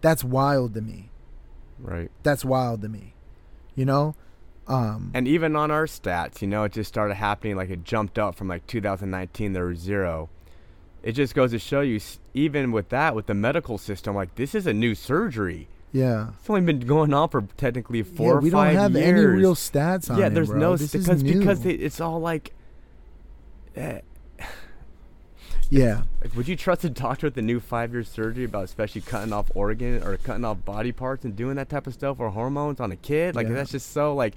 that's 0.00 0.24
wild 0.24 0.74
to 0.74 0.80
me. 0.80 1.10
right. 1.78 2.10
That's 2.22 2.44
wild 2.44 2.82
to 2.82 2.88
me. 2.88 3.14
You 3.76 3.84
know? 3.84 4.14
Um, 4.70 5.10
And 5.14 5.26
even 5.26 5.56
on 5.56 5.70
our 5.70 5.86
stats, 5.86 6.40
you 6.42 6.48
know, 6.48 6.64
it 6.64 6.72
just 6.72 6.88
started 6.88 7.14
happening. 7.14 7.56
Like 7.56 7.70
it 7.70 7.84
jumped 7.84 8.18
up 8.18 8.34
from 8.36 8.48
like 8.48 8.66
2019, 8.66 9.52
there 9.52 9.66
was 9.66 9.78
zero. 9.78 10.28
It 11.02 11.12
just 11.12 11.34
goes 11.34 11.50
to 11.52 11.58
show 11.58 11.80
you, 11.80 11.98
even 12.34 12.72
with 12.72 12.90
that, 12.90 13.14
with 13.14 13.26
the 13.26 13.34
medical 13.34 13.78
system, 13.78 14.14
like 14.14 14.34
this 14.36 14.54
is 14.54 14.66
a 14.66 14.72
new 14.74 14.94
surgery. 14.94 15.66
yeah. 15.92 16.28
It's 16.38 16.48
only 16.50 16.60
been 16.60 16.80
going 16.80 17.12
on 17.14 17.30
for 17.30 17.42
technically 17.56 18.02
four 18.02 18.26
yeah, 18.26 18.32
or 18.34 18.40
we 18.40 18.50
five 18.50 18.74
don't 18.74 18.82
have 18.82 18.92
years. 18.92 19.06
any 19.08 19.20
real 19.24 19.54
stats 19.54 20.10
on 20.10 20.18
yeah, 20.18 20.26
it, 20.26 20.34
there's 20.34 20.50
bro. 20.50 20.58
no 20.58 20.76
This 20.76 20.94
is 20.94 21.04
because 21.06 21.22
because 21.22 21.62
they, 21.62 21.70
it's 21.72 22.00
all 22.00 22.20
like, 22.20 22.52
eh, 23.76 24.00
yeah. 25.70 26.02
like, 26.20 26.34
would 26.36 26.48
you 26.48 26.56
trust 26.56 26.84
a 26.84 26.90
doctor 26.90 27.28
with 27.28 27.38
a 27.38 27.42
new 27.42 27.60
five-year 27.60 28.02
surgery 28.02 28.44
about 28.44 28.64
especially 28.64 29.00
cutting 29.00 29.32
off 29.32 29.50
organ 29.54 30.02
or 30.02 30.16
cutting 30.16 30.44
off 30.44 30.64
body 30.64 30.92
parts 30.92 31.24
and 31.24 31.36
doing 31.36 31.56
that 31.56 31.68
type 31.68 31.86
of 31.86 31.94
stuff 31.94 32.18
or 32.20 32.30
hormones 32.30 32.80
on 32.80 32.90
a 32.92 32.96
kid? 32.96 33.34
Like 33.36 33.48
Yeah. 33.48 33.54
that's 33.54 33.70
just 33.70 33.92
so 33.92 34.14
like, 34.14 34.34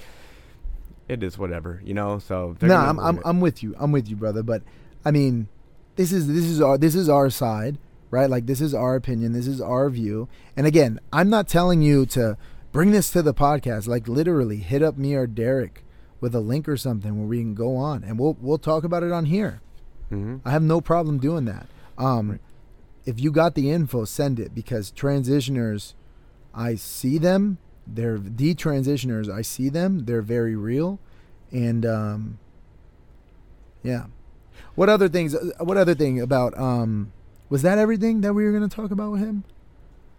it 1.09 1.21
is 1.23 1.37
whatever, 1.37 1.81
you 1.83 1.93
know. 1.93 2.19
So 2.19 2.55
No, 2.61 2.75
I'm, 2.75 2.99
I'm 2.99 3.17
it. 3.17 3.21
I'm 3.25 3.41
with 3.41 3.61
you. 3.63 3.75
I'm 3.79 3.91
with 3.91 4.07
you, 4.09 4.15
brother. 4.15 4.43
But 4.43 4.63
I 5.05 5.11
mean, 5.11 5.47
this 5.95 6.11
is 6.11 6.27
this 6.27 6.45
is 6.45 6.61
our 6.61 6.77
this 6.77 6.95
is 6.95 7.09
our 7.09 7.29
side, 7.29 7.77
right? 8.11 8.29
Like 8.29 8.45
this 8.45 8.61
is 8.61 8.73
our 8.73 8.95
opinion. 8.95 9.33
This 9.33 9.47
is 9.47 9.59
our 9.61 9.89
view. 9.89 10.27
And 10.57 10.65
again, 10.67 10.99
I'm 11.11 11.29
not 11.29 11.47
telling 11.47 11.81
you 11.81 12.05
to 12.07 12.37
bring 12.71 12.91
this 12.91 13.09
to 13.11 13.21
the 13.21 13.33
podcast. 13.33 13.87
Like 13.87 14.07
literally, 14.07 14.57
hit 14.57 14.81
up 14.81 14.97
me 14.97 15.13
or 15.15 15.27
Derek 15.27 15.83
with 16.21 16.33
a 16.33 16.39
link 16.39 16.69
or 16.69 16.77
something 16.77 17.17
where 17.19 17.27
we 17.27 17.39
can 17.39 17.53
go 17.53 17.75
on 17.75 18.03
and 18.03 18.17
we'll 18.17 18.37
we'll 18.41 18.57
talk 18.57 18.83
about 18.85 19.03
it 19.03 19.11
on 19.11 19.25
here. 19.25 19.61
Mhm. 20.11 20.39
I 20.45 20.51
have 20.51 20.63
no 20.63 20.79
problem 20.81 21.17
doing 21.17 21.45
that. 21.45 21.67
Um, 21.97 22.29
Right. 22.31 22.39
if 23.05 23.19
you 23.19 23.31
got 23.31 23.55
the 23.55 23.69
info, 23.71 24.05
send 24.05 24.39
it 24.39 24.55
because 24.55 24.91
transitioners, 24.91 25.93
I 26.55 26.75
see 26.75 27.17
them. 27.17 27.57
They're 27.85 28.17
the 28.17 28.29
detransitioners. 28.29 29.29
I 29.31 29.41
see 29.41 29.69
them. 29.69 30.05
They're 30.05 30.21
very 30.21 30.55
real, 30.55 30.99
and 31.51 31.85
um, 31.85 32.39
yeah. 33.83 34.05
What 34.75 34.89
other 34.89 35.09
things? 35.09 35.35
uh, 35.35 35.49
What 35.59 35.77
other 35.77 35.93
thing 35.95 36.19
about? 36.21 36.57
Um, 36.57 37.11
was 37.49 37.61
that 37.61 37.77
everything 37.77 38.21
that 38.21 38.33
we 38.33 38.43
were 38.45 38.51
going 38.51 38.67
to 38.67 38.73
talk 38.75 38.89
about 38.91 39.11
with 39.11 39.21
him? 39.21 39.43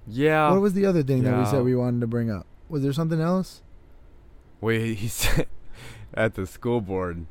Yeah. 0.06 0.50
what 0.50 0.60
was 0.60 0.74
the 0.74 0.84
other 0.84 1.02
thing 1.02 1.22
that 1.24 1.38
we 1.38 1.46
said 1.46 1.62
we 1.64 1.74
wanted 1.74 2.00
to 2.02 2.06
bring 2.06 2.30
up? 2.30 2.46
Was 2.68 2.82
there 2.82 2.92
something 2.92 3.20
else? 3.20 3.62
Wait, 4.60 4.94
he 4.98 5.08
said 5.08 5.46
at 6.12 6.34
the 6.34 6.46
school 6.46 6.80
board, 6.80 7.24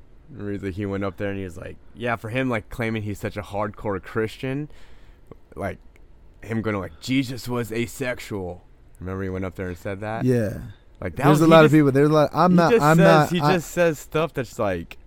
he 0.74 0.86
went 0.86 1.04
up 1.04 1.18
there 1.18 1.30
and 1.30 1.38
he 1.38 1.44
was 1.44 1.56
like, 1.58 1.78
yeah, 1.94 2.16
for 2.16 2.30
him 2.30 2.50
like 2.50 2.70
claiming 2.70 3.04
he's 3.04 3.20
such 3.20 3.38
a 3.38 3.42
hardcore 3.44 4.02
Christian, 4.02 4.70
like 5.56 5.78
him 6.42 6.62
going 6.62 6.74
to, 6.74 6.80
like 6.80 7.00
Jesus 7.00 7.48
was 7.48 7.72
asexual. 7.72 8.64
Remember 9.04 9.24
he 9.24 9.30
went 9.30 9.44
up 9.46 9.56
there 9.56 9.68
and 9.68 9.78
said 9.78 10.00
that? 10.00 10.24
Yeah. 10.24 10.60
Like 11.02 11.16
that 11.18 11.26
There's 11.26 11.40
was, 11.40 11.42
a 11.42 11.48
lot 11.48 11.66
of 11.66 11.72
people. 11.72 11.92
There's 11.92 12.10
a 12.10 12.14
lot. 12.14 12.30
I'm 12.34 12.56
not. 12.56 12.74
I'm 12.74 12.98
says, 12.98 12.98
not. 12.98 13.30
He 13.32 13.42
I- 13.42 13.54
just 13.56 13.72
says 13.72 14.00
stuff 14.00 14.34
that's 14.34 14.58
like, 14.58 14.98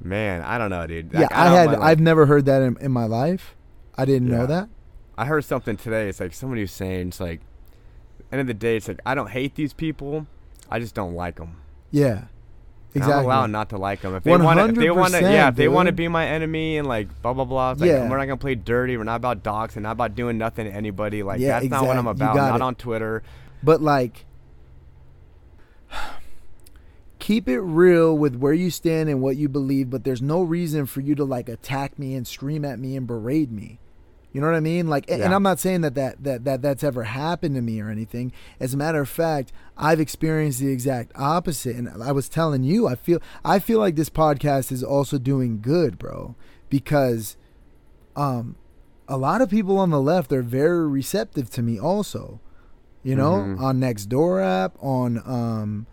man, 0.00 0.42
I 0.42 0.58
don't 0.58 0.70
know, 0.70 0.86
dude. 0.86 1.10
yeah, 1.12 1.22
Like, 1.22 1.32
I 1.32 1.48
had. 1.50 1.68
I've 1.74 2.00
never 2.00 2.26
heard 2.26 2.44
that 2.46 2.62
in, 2.62 2.76
in 2.80 2.92
my 2.92 3.06
life. 3.06 3.56
I 3.96 4.04
didn't 4.04 4.28
know 4.28 4.46
that. 4.46 4.68
I 5.16 5.26
heard 5.26 5.44
something 5.44 5.76
today. 5.76 6.08
It's 6.08 6.20
like 6.20 6.32
somebody 6.32 6.60
was 6.62 6.72
saying, 6.72 7.08
it's 7.08 7.20
like, 7.20 7.40
end 8.32 8.40
of 8.40 8.46
the 8.46 8.54
day, 8.54 8.76
it's 8.76 8.88
like 8.88 9.00
I 9.06 9.14
don't 9.14 9.30
hate 9.30 9.54
these 9.54 9.72
people, 9.72 10.26
I 10.70 10.78
just 10.80 10.94
don't 10.94 11.14
like 11.14 11.36
them. 11.36 11.56
Yeah. 11.90 12.24
Exactly. 12.94 13.14
I'm 13.18 13.24
allowed 13.24 13.50
not 13.50 13.70
to 13.70 13.76
like 13.76 14.02
them. 14.02 14.14
If 14.14 14.22
they 14.22 14.36
want 14.36 14.74
to, 14.74 14.80
they 14.80 14.90
want 14.90 15.14
to, 15.14 15.20
yeah, 15.20 15.48
if 15.48 15.56
they 15.56 15.66
want 15.66 15.88
to 15.88 15.92
be 15.92 16.06
my 16.06 16.26
enemy 16.28 16.78
and 16.78 16.86
like 16.86 17.08
blah 17.22 17.32
blah 17.32 17.44
blah. 17.44 17.70
Like, 17.70 17.80
Yeah. 17.88 18.08
we're 18.08 18.16
not 18.18 18.26
gonna 18.26 18.36
play 18.36 18.54
dirty. 18.54 18.96
We're 18.96 19.02
not 19.04 19.16
about 19.16 19.42
dogs 19.42 19.74
and 19.76 19.82
not 19.82 19.92
about 19.92 20.14
doing 20.14 20.38
nothing 20.38 20.66
to 20.66 20.72
anybody. 20.72 21.22
Like 21.24 21.40
Yeah, 21.40 21.58
that's 21.58 21.70
not 21.70 21.86
what 21.86 21.96
I'm 21.96 22.06
about. 22.06 22.36
Not 22.36 22.56
it. 22.56 22.62
on 22.62 22.74
Twitter. 22.76 23.22
But 23.64 23.82
like, 23.82 24.26
keep 27.18 27.48
it 27.48 27.60
real 27.60 28.16
with 28.16 28.36
where 28.36 28.52
you 28.52 28.70
stand 28.70 29.08
and 29.08 29.20
what 29.20 29.36
you 29.36 29.48
believe. 29.48 29.90
But 29.90 30.04
there's 30.04 30.22
no 30.22 30.42
reason 30.42 30.86
for 30.86 31.00
you 31.00 31.14
to 31.16 31.24
like 31.24 31.48
attack 31.48 31.98
me 31.98 32.14
and 32.14 32.26
scream 32.26 32.64
at 32.64 32.78
me 32.78 32.96
and 32.96 33.06
berate 33.06 33.50
me. 33.50 33.78
You 34.34 34.40
know 34.42 34.48
what 34.48 34.56
I 34.56 34.60
mean? 34.60 34.88
Like, 34.88 35.08
and- 35.10 35.22
and 35.22 35.32
I'm 35.34 35.42
not 35.44 35.58
saying 35.60 35.80
that, 35.82 35.94
that 35.94 36.22
that 36.24 36.44
that 36.44 36.60
that's 36.60 36.84
ever 36.84 37.04
happened 37.04 37.54
to 37.54 37.62
me 37.62 37.80
or 37.80 37.88
anything. 37.88 38.32
As 38.60 38.74
a 38.74 38.76
matter 38.76 39.00
of 39.00 39.08
fact, 39.08 39.52
I've 39.78 40.00
experienced 40.00 40.58
the 40.58 40.68
exact 40.68 41.12
opposite. 41.14 41.76
And 41.76 41.88
I 42.02 42.12
was 42.12 42.28
telling 42.28 42.62
you, 42.64 42.86
I 42.86 42.96
feel 42.96 43.20
I 43.44 43.58
feel 43.60 43.78
like 43.78 43.94
this 43.96 44.10
podcast 44.10 44.70
is 44.72 44.82
also 44.84 45.16
doing 45.18 45.60
good, 45.62 45.98
bro, 45.98 46.34
because 46.68 47.36
um, 48.16 48.56
a 49.08 49.16
lot 49.16 49.40
of 49.40 49.48
people 49.48 49.78
on 49.78 49.90
the 49.90 50.00
left 50.00 50.32
are 50.32 50.42
very 50.42 50.86
receptive 50.88 51.48
to 51.50 51.62
me 51.62 51.78
also 51.78 52.40
you 53.02 53.14
know 53.14 53.32
Mhm. 53.32 53.60
on 53.60 53.78
nextdoor 53.80 54.42
app 54.42 54.74
on 54.80 55.18
um 55.26 55.86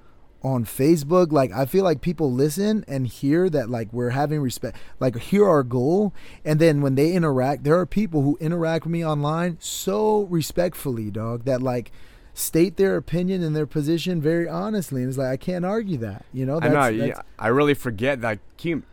on 0.44 0.66
facebook 0.66 1.32
like 1.32 1.52
i 1.52 1.66
feel 1.66 1.84
like 1.84 2.02
people 2.02 2.32
listen 2.32 2.84
and 2.88 3.06
hear 3.06 3.48
that 3.50 3.70
like 3.70 3.92
we're 3.94 4.10
having 4.10 4.40
respect 4.42 4.76
like 5.00 5.16
hear 5.18 5.48
our 5.48 5.62
goal 5.62 6.14
and 6.44 6.60
then 6.60 6.82
when 6.82 6.96
they 6.96 7.14
interact 7.14 7.64
there 7.64 7.78
are 7.78 7.86
people 7.86 8.24
who 8.24 8.38
interact 8.42 8.86
with 8.86 8.92
me 8.92 9.06
online 9.06 9.56
so 9.60 10.22
respectfully 10.24 11.12
dog 11.12 11.46
that 11.46 11.62
like 11.62 11.92
state 12.34 12.78
their 12.78 12.96
opinion 12.98 13.44
and 13.44 13.56
their 13.56 13.68
position 13.68 14.20
very 14.20 14.48
honestly 14.48 15.02
and 15.02 15.10
it's 15.10 15.18
like 15.18 15.28
i 15.28 15.38
can't 15.38 15.66
argue 15.66 15.98
that 15.98 16.26
you 16.34 16.46
know 16.46 16.58
I 16.60 16.68
know. 16.70 16.74
That's- 16.92 17.08
yeah, 17.10 17.22
I 17.38 17.50
really 17.50 17.74
forget 17.76 18.22
that. 18.22 18.40
Keep, 18.58 18.84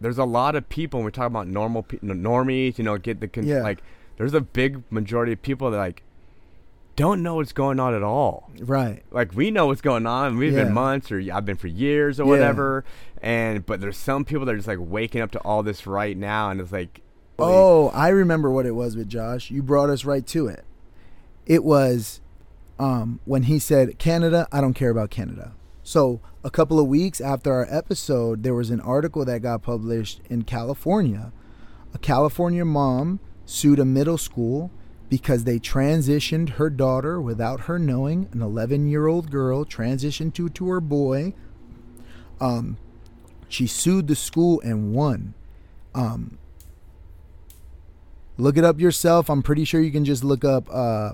there's 0.00 0.18
a 0.18 0.24
lot 0.24 0.54
of 0.56 0.68
people 0.68 0.98
when 1.00 1.04
we 1.04 1.12
talk 1.12 1.26
about 1.26 1.46
normal 1.46 1.82
pe- 1.84 1.98
normies. 1.98 2.78
You 2.78 2.84
know, 2.84 2.98
get 2.98 3.20
the 3.20 3.28
con- 3.28 3.46
Yeah. 3.46 3.62
like. 3.62 3.80
There's 4.16 4.34
a 4.34 4.40
big 4.40 4.82
majority 4.90 5.32
of 5.32 5.42
people 5.42 5.70
that 5.70 5.76
like 5.78 6.02
don't 6.96 7.22
know 7.22 7.36
what's 7.36 7.52
going 7.52 7.80
on 7.80 7.94
at 7.94 8.02
all. 8.02 8.50
right 8.60 9.02
like 9.10 9.34
we 9.34 9.50
know 9.50 9.66
what's 9.66 9.80
going 9.80 10.06
on. 10.06 10.36
We've 10.36 10.52
Yeah. 10.52 10.64
been 10.64 10.74
months 10.74 11.10
or 11.10 11.20
I've 11.32 11.44
been 11.44 11.56
for 11.56 11.66
years 11.68 12.20
or 12.20 12.24
Yeah. 12.24 12.30
whatever. 12.30 12.84
And 13.22 13.64
but 13.66 13.80
there's 13.80 13.96
some 13.96 14.24
people 14.24 14.44
that 14.46 14.52
are 14.52 14.56
just 14.56 14.68
like 14.68 14.78
waking 14.80 15.20
up 15.20 15.30
to 15.32 15.38
all 15.40 15.62
this 15.62 15.86
right 15.86 16.16
now 16.16 16.50
and 16.50 16.60
it's 16.60 16.72
like 16.72 17.00
Oh, 17.38 17.88
I 17.88 18.10
remember 18.10 18.48
what 18.50 18.64
it 18.64 18.76
was 18.76 18.96
with 18.96 19.08
Josh. 19.08 19.50
You 19.50 19.60
brought 19.62 19.90
us 19.90 20.04
right 20.04 20.24
to 20.28 20.46
it. 20.46 20.64
It 21.46 21.64
was 21.64 22.20
um, 22.78 23.18
when 23.24 23.44
he 23.44 23.58
said, 23.58 23.98
Canada, 23.98 24.46
I 24.52 24.60
don't 24.60 24.74
care 24.74 24.90
about 24.90 25.10
Canada. 25.10 25.52
So, 25.82 26.20
a 26.42 26.50
couple 26.50 26.78
of 26.80 26.86
weeks 26.86 27.20
after 27.20 27.52
our 27.52 27.66
episode, 27.70 28.42
there 28.42 28.54
was 28.54 28.70
an 28.70 28.80
article 28.80 29.24
that 29.24 29.42
got 29.42 29.62
published 29.62 30.20
in 30.30 30.42
California. 30.42 31.32
A 31.92 31.98
California 31.98 32.64
mom 32.64 33.20
sued 33.46 33.78
a 33.78 33.84
middle 33.84 34.16
school 34.18 34.70
because 35.08 35.44
they 35.44 35.58
transitioned 35.58 36.50
her 36.50 36.70
daughter 36.70 37.20
without 37.20 37.60
her 37.60 37.78
knowing. 37.78 38.28
An 38.32 38.42
11 38.42 38.88
year 38.88 39.06
old 39.06 39.30
girl 39.30 39.64
transitioned 39.64 40.34
to, 40.34 40.48
to 40.48 40.68
her 40.68 40.80
boy. 40.80 41.34
Um, 42.40 42.78
she 43.48 43.66
sued 43.66 44.08
the 44.08 44.16
school 44.16 44.60
and 44.62 44.92
won. 44.92 45.34
Um, 45.94 46.38
look 48.36 48.56
it 48.56 48.64
up 48.64 48.80
yourself. 48.80 49.30
I'm 49.30 49.42
pretty 49.42 49.64
sure 49.64 49.80
you 49.80 49.92
can 49.92 50.04
just 50.04 50.24
look 50.24 50.44
up 50.44 50.68
uh, 50.72 51.12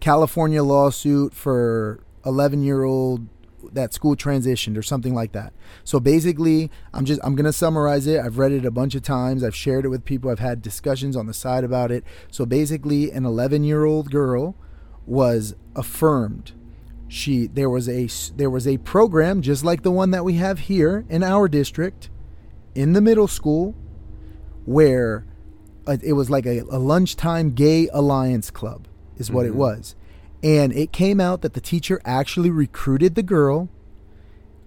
California 0.00 0.62
lawsuit 0.62 1.34
for 1.34 2.00
11 2.24 2.62
year 2.62 2.84
old 2.84 3.26
that 3.72 3.92
school 3.92 4.16
transitioned 4.16 4.76
or 4.76 4.82
something 4.82 5.14
like 5.14 5.32
that. 5.32 5.52
So 5.84 6.00
basically, 6.00 6.70
I'm 6.94 7.04
just 7.04 7.20
I'm 7.24 7.34
gonna 7.34 7.52
summarize 7.52 8.06
it. 8.06 8.20
I've 8.20 8.38
read 8.38 8.52
it 8.52 8.64
a 8.64 8.70
bunch 8.70 8.94
of 8.94 9.02
times. 9.02 9.42
I've 9.44 9.54
shared 9.56 9.84
it 9.84 9.88
with 9.88 10.04
people. 10.04 10.30
I've 10.30 10.38
had 10.38 10.62
discussions 10.62 11.16
on 11.16 11.26
the 11.26 11.34
side 11.34 11.64
about 11.64 11.90
it. 11.90 12.04
So 12.30 12.46
basically, 12.46 13.10
an 13.10 13.24
11 13.24 13.64
year 13.64 13.84
old 13.84 14.10
girl 14.10 14.56
was 15.06 15.54
affirmed. 15.74 16.52
She 17.08 17.46
there 17.46 17.70
was 17.70 17.88
a 17.88 18.08
there 18.36 18.50
was 18.50 18.66
a 18.66 18.76
program 18.78 19.40
just 19.42 19.64
like 19.64 19.82
the 19.82 19.90
one 19.90 20.10
that 20.10 20.24
we 20.24 20.34
have 20.34 20.58
here 20.60 21.04
in 21.08 21.22
our 21.22 21.48
district, 21.48 22.10
in 22.74 22.92
the 22.92 23.00
middle 23.00 23.28
school, 23.28 23.74
where 24.64 25.24
uh, 25.86 25.96
it 26.02 26.12
was 26.12 26.28
like 26.30 26.46
a, 26.46 26.60
a 26.70 26.78
lunchtime 26.78 27.52
gay 27.52 27.88
alliance 27.92 28.50
club 28.50 28.86
is 29.16 29.30
what 29.30 29.46
it 29.46 29.52
Mhm. 29.52 29.56
was 29.56 29.94
and 30.42 30.72
it 30.72 30.92
came 30.92 31.20
out 31.20 31.42
that 31.42 31.54
the 31.54 31.60
teacher 31.60 32.00
actually 32.04 32.50
recruited 32.50 33.14
the 33.14 33.22
girl 33.22 33.68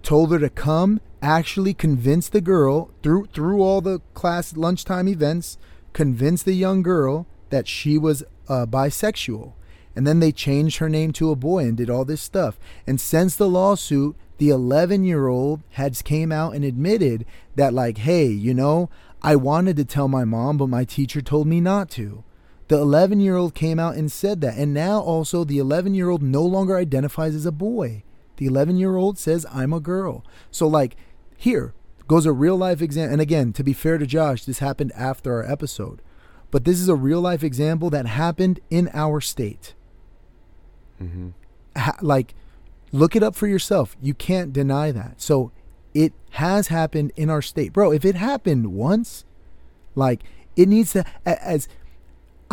told 0.02 0.32
her 0.32 0.38
to 0.38 0.50
come 0.50 1.00
actually 1.22 1.72
convinced 1.72 2.32
the 2.32 2.40
girl 2.40 2.90
through 3.02 3.26
through 3.26 3.62
all 3.62 3.80
the 3.80 4.00
class 4.14 4.56
lunchtime 4.56 5.08
events 5.08 5.56
convinced 5.92 6.44
the 6.44 6.54
young 6.54 6.82
girl 6.82 7.26
that 7.50 7.68
she 7.68 7.98
was 7.98 8.24
uh, 8.48 8.66
bisexual. 8.66 9.52
And 9.94 10.06
then 10.06 10.20
they 10.20 10.32
changed 10.32 10.78
her 10.78 10.88
name 10.88 11.12
to 11.12 11.30
a 11.30 11.36
boy 11.36 11.64
and 11.64 11.76
did 11.76 11.90
all 11.90 12.06
this 12.06 12.22
stuff. 12.22 12.58
And 12.86 12.98
since 13.00 13.36
the 13.36 13.48
lawsuit 13.48 14.16
the 14.38 14.48
11 14.48 15.04
year 15.04 15.28
old 15.28 15.62
had 15.72 16.02
came 16.02 16.32
out 16.32 16.54
and 16.54 16.64
admitted 16.64 17.24
that 17.54 17.72
like 17.72 17.98
hey 17.98 18.26
you 18.26 18.52
know 18.52 18.90
i 19.22 19.36
wanted 19.36 19.76
to 19.76 19.84
tell 19.84 20.08
my 20.08 20.24
mom 20.24 20.56
but 20.56 20.66
my 20.66 20.84
teacher 20.84 21.20
told 21.20 21.46
me 21.46 21.60
not 21.60 21.88
to 21.88 22.24
the 22.72 22.78
11 22.78 23.20
year 23.20 23.36
old 23.36 23.54
came 23.54 23.78
out 23.78 23.96
and 23.96 24.10
said 24.10 24.40
that 24.40 24.56
and 24.56 24.72
now 24.72 24.98
also 24.98 25.44
the 25.44 25.58
11 25.58 25.92
year 25.92 26.08
old 26.08 26.22
no 26.22 26.42
longer 26.42 26.78
identifies 26.78 27.34
as 27.34 27.44
a 27.44 27.52
boy. 27.52 28.02
The 28.38 28.46
11 28.46 28.78
year 28.78 28.96
old 28.96 29.18
says 29.18 29.44
i'm 29.52 29.74
a 29.74 29.78
girl. 29.78 30.24
So 30.50 30.66
like 30.66 30.96
here 31.36 31.74
goes 32.08 32.24
a 32.24 32.32
real 32.32 32.56
life 32.56 32.80
example 32.80 33.12
and 33.12 33.20
again 33.20 33.52
to 33.52 33.62
be 33.62 33.74
fair 33.74 33.98
to 33.98 34.06
josh 34.06 34.46
this 34.46 34.60
happened 34.60 34.90
after 34.96 35.34
our 35.34 35.52
episode 35.52 36.00
but 36.50 36.64
this 36.64 36.80
is 36.80 36.88
a 36.88 36.94
real 36.94 37.20
life 37.20 37.44
example 37.44 37.90
that 37.90 38.06
happened 38.06 38.58
in 38.70 38.88
our 38.94 39.20
state. 39.20 39.74
Hmm 40.96 41.32
ha- 41.76 41.98
like 42.00 42.34
look 42.90 43.14
it 43.14 43.22
up 43.22 43.34
for 43.34 43.46
yourself. 43.46 43.98
You 44.00 44.14
can't 44.14 44.50
deny 44.50 44.92
that. 44.92 45.20
So 45.20 45.52
it 45.92 46.14
has 46.30 46.68
happened 46.68 47.12
in 47.16 47.28
our 47.28 47.42
state. 47.42 47.74
Bro 47.74 47.92
if 47.92 48.06
it 48.06 48.14
happened 48.14 48.72
once 48.72 49.26
like 49.94 50.22
it 50.56 50.70
needs 50.70 50.92
to 50.92 51.04
as 51.26 51.68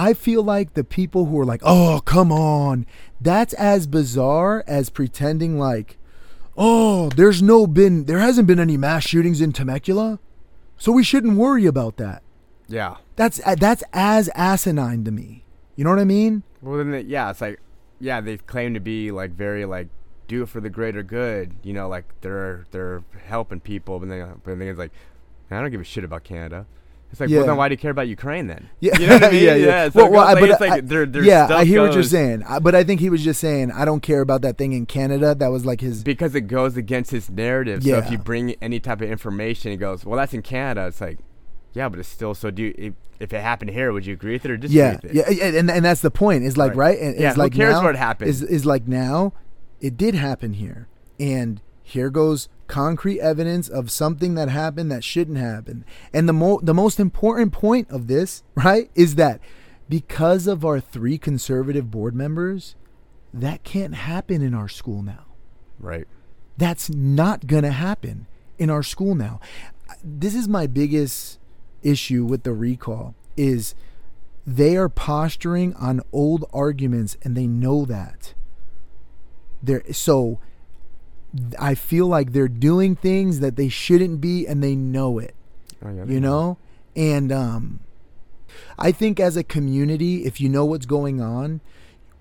i 0.07 0.13
feel 0.13 0.41
like 0.43 0.73
the 0.73 0.83
people 0.83 1.25
who 1.25 1.39
are 1.39 1.45
like 1.45 1.61
oh 1.63 2.01
come 2.05 2.31
on. 2.31 2.85
That's 3.21 3.53
as 3.55 3.85
bizarre 3.85 4.63
as 4.67 4.89
pretending 4.89 5.59
like 5.59 5.97
oh 6.57 7.09
there's 7.15 7.41
no 7.41 7.67
been 7.67 8.05
there 8.05 8.19
hasn't 8.19 8.47
been 8.47 8.59
any 8.59 8.77
mass 8.77 9.03
shootings 9.05 9.41
in 9.41 9.51
temecula. 9.51 10.19
So 10.77 10.91
we 10.91 11.03
shouldn't 11.03 11.37
worry 11.37 11.65
about 11.65 11.97
that. 11.97 12.23
Yeah. 12.67 12.97
that's 13.15 13.41
uh, 13.45 13.55
that's 13.55 13.83
as 13.93 14.29
asinine 14.35 15.03
to 15.03 15.11
me. 15.11 15.43
You 15.75 15.83
know 15.83 15.89
what 15.89 15.99
i 15.99 16.05
mean? 16.05 16.43
Well 16.61 16.77
then 16.77 16.93
it- 16.93 17.07
yeah, 17.07 17.29
it's 17.31 17.41
like 17.41 17.59
yeah, 17.99 18.21
they 18.21 18.37
claim 18.37 18.73
to 18.75 18.79
be 18.79 19.11
like 19.11 19.31
very 19.31 19.65
like 19.65 19.89
do 20.29 20.43
it 20.43 20.49
for 20.49 20.61
the 20.61 20.69
greater 20.69 21.03
good, 21.03 21.55
you 21.63 21.73
know, 21.73 21.89
like 21.89 22.05
they're 22.21 22.65
they're 22.71 23.03
helping 23.27 23.59
people, 23.59 23.99
but 23.99 24.07
then 24.09 24.39
but 24.43 24.57
then 24.59 24.67
it's 24.67 24.79
like 24.79 24.91
I 25.51 25.59
don't 25.59 25.71
give 25.71 25.81
a 25.81 25.83
shit 25.83 26.03
about 26.03 26.23
Canada. 26.23 26.65
It's 27.11 27.19
like, 27.19 27.29
Yeah. 27.29 27.39
well, 27.39 27.47
then 27.47 27.57
why 27.57 27.69
do 27.69 27.73
you 27.73 27.77
care 27.77 27.89
about 27.91 28.07
Ukraine 28.07 28.45
then? 28.47 28.69
Yeah, 28.79 28.97
You 28.99 29.07
know 29.07 29.13
what 29.15 29.23
I 29.23 29.31
mean? 29.31 29.43
yeah, 29.49 29.55
yeah. 29.55 29.89
so 29.89 29.99
Well, 30.03 30.11
well, 30.11 30.37
it 30.37 30.39
goes, 30.39 30.41
like, 30.41 30.41
but 30.41 30.49
it's 30.51 30.61
I- 30.61 30.67
like 30.75 30.87
their, 30.87 31.05
their 31.07 31.23
yeah, 31.23 31.47
I 31.49 31.65
hear 31.65 31.81
what 31.81 31.93
you're 31.93 32.03
saying, 32.03 32.43
I- 32.47 32.59
but 32.59 32.75
I 32.75 32.83
think 32.83 32.99
he 32.99 33.09
was 33.09 33.23
just 33.23 33.39
saying 33.39 33.71
I 33.71 33.83
don't 33.85 34.01
care 34.01 34.21
about 34.21 34.41
that 34.43 34.57
thing 34.57 34.73
in 34.73 34.85
Canada. 34.85 35.33
That 35.33 35.47
was 35.47 35.65
like 35.65 35.81
his. 35.81 36.03
because 36.03 36.35
it 36.35 36.41
goes 36.41 36.77
against 36.77 37.09
his 37.11 37.29
narrative. 37.29 37.83
So 37.83 37.97
if 37.97 38.11
you 38.11 38.17
bring 38.19 38.55
any 38.61 38.79
type 38.79 39.01
of 39.01 39.09
information, 39.09 39.71
it 39.71 39.77
goes, 39.77 40.05
well, 40.05 40.17
that's 40.17 40.33
in 40.33 40.41
Canada. 40.43 40.85
It's 40.87 41.01
like, 41.01 41.17
yeah, 41.73 41.89
but 41.89 41.99
it's 41.99 42.09
still. 42.09 42.33
So 42.35 42.51
do 42.51 42.63
you, 42.63 42.73
if, 42.77 42.93
if 43.19 43.33
it 43.33 43.41
happened 43.41 43.71
here, 43.71 43.91
would 43.91 44.05
you 44.05 44.13
agree 44.13 44.33
with 44.33 44.45
it 44.45 44.51
or 44.51 44.57
disagree 44.57 44.79
Yeah, 44.79 44.93
with 45.01 45.05
it? 45.05 45.13
yeah, 45.15 45.29
yeah, 45.29 45.59
and 45.59 45.69
and 45.71 45.83
that's 45.85 46.01
the 46.01 46.09
point. 46.11 46.43
Is 46.43 46.57
like 46.57 46.69
Right. 46.75 46.97
right, 46.97 46.99
and 46.99 47.19
Yeah, 47.19 47.27
it's 47.29 47.35
who 47.35 47.41
like 47.43 47.53
cares 47.53 47.73
now, 47.73 47.83
what 47.83 47.95
happened? 47.95 48.29
Is 48.29 48.41
is 48.43 48.65
like 48.65 48.87
now, 48.87 49.33
it 49.81 49.95
did 49.97 50.13
happen 50.15 50.53
here, 50.53 50.87
and 51.19 51.61
here 51.83 52.09
goes 52.09 52.49
concrete 52.69 53.19
evidence 53.19 53.67
of 53.67 53.91
something 53.91 54.35
that 54.35 54.47
happened 54.47 54.89
that 54.91 55.03
shouldn't 55.03 55.37
happen. 55.37 55.83
And 56.13 56.29
the 56.29 56.33
mo 56.33 56.61
the 56.63 56.73
most 56.73 56.99
important 56.99 57.51
point 57.51 57.89
of 57.89 58.07
this, 58.07 58.43
right, 58.55 58.89
is 58.95 59.15
that 59.15 59.41
because 59.89 60.47
of 60.47 60.63
our 60.63 60.79
three 60.79 61.17
conservative 61.17 61.91
board 61.91 62.15
members, 62.15 62.75
that 63.33 63.63
can't 63.63 63.95
happen 63.95 64.41
in 64.41 64.53
our 64.53 64.69
school 64.69 65.01
now. 65.01 65.25
Right. 65.79 66.07
That's 66.57 66.89
not 66.89 67.47
going 67.47 67.63
to 67.63 67.71
happen. 67.71 68.27
in 68.59 68.69
our 68.69 68.83
school 68.83 69.15
now. 69.15 69.39
This 70.03 70.35
is 70.35 70.47
my 70.47 70.67
biggest 70.67 71.39
issue 71.81 72.25
with 72.25 72.43
the 72.43 72.53
recall 72.53 73.15
is 73.37 73.73
they 74.45 74.75
are 74.75 74.89
posturing 74.89 75.73
on 75.75 76.01
old 76.11 76.45
arguments 76.53 77.17
and 77.23 77.35
they 77.35 77.47
know 77.47 77.85
that. 77.85 78.33
They're 79.63 79.83
so 79.93 80.39
I 81.59 81.75
feel 81.75 82.07
like 82.07 82.31
they're 82.33 82.47
doing 82.47 82.95
things 82.95 83.39
that 83.39 83.55
they 83.55 83.69
shouldn't 83.69 84.19
be 84.19 84.47
and 84.47 84.63
they 84.63 84.75
know 84.75 85.19
it. 85.19 85.35
Oh, 85.83 85.89
yeah, 85.93 86.05
You 86.05 86.19
know? 86.19 86.57
And 86.95 87.31
um 87.31 87.79
I 88.77 88.91
think 88.91 89.19
as 89.19 89.37
a 89.37 89.43
community, 89.43 90.25
if 90.25 90.41
you 90.41 90.49
know 90.49 90.65
what's 90.65 90.85
going 90.85 91.21
on, 91.21 91.61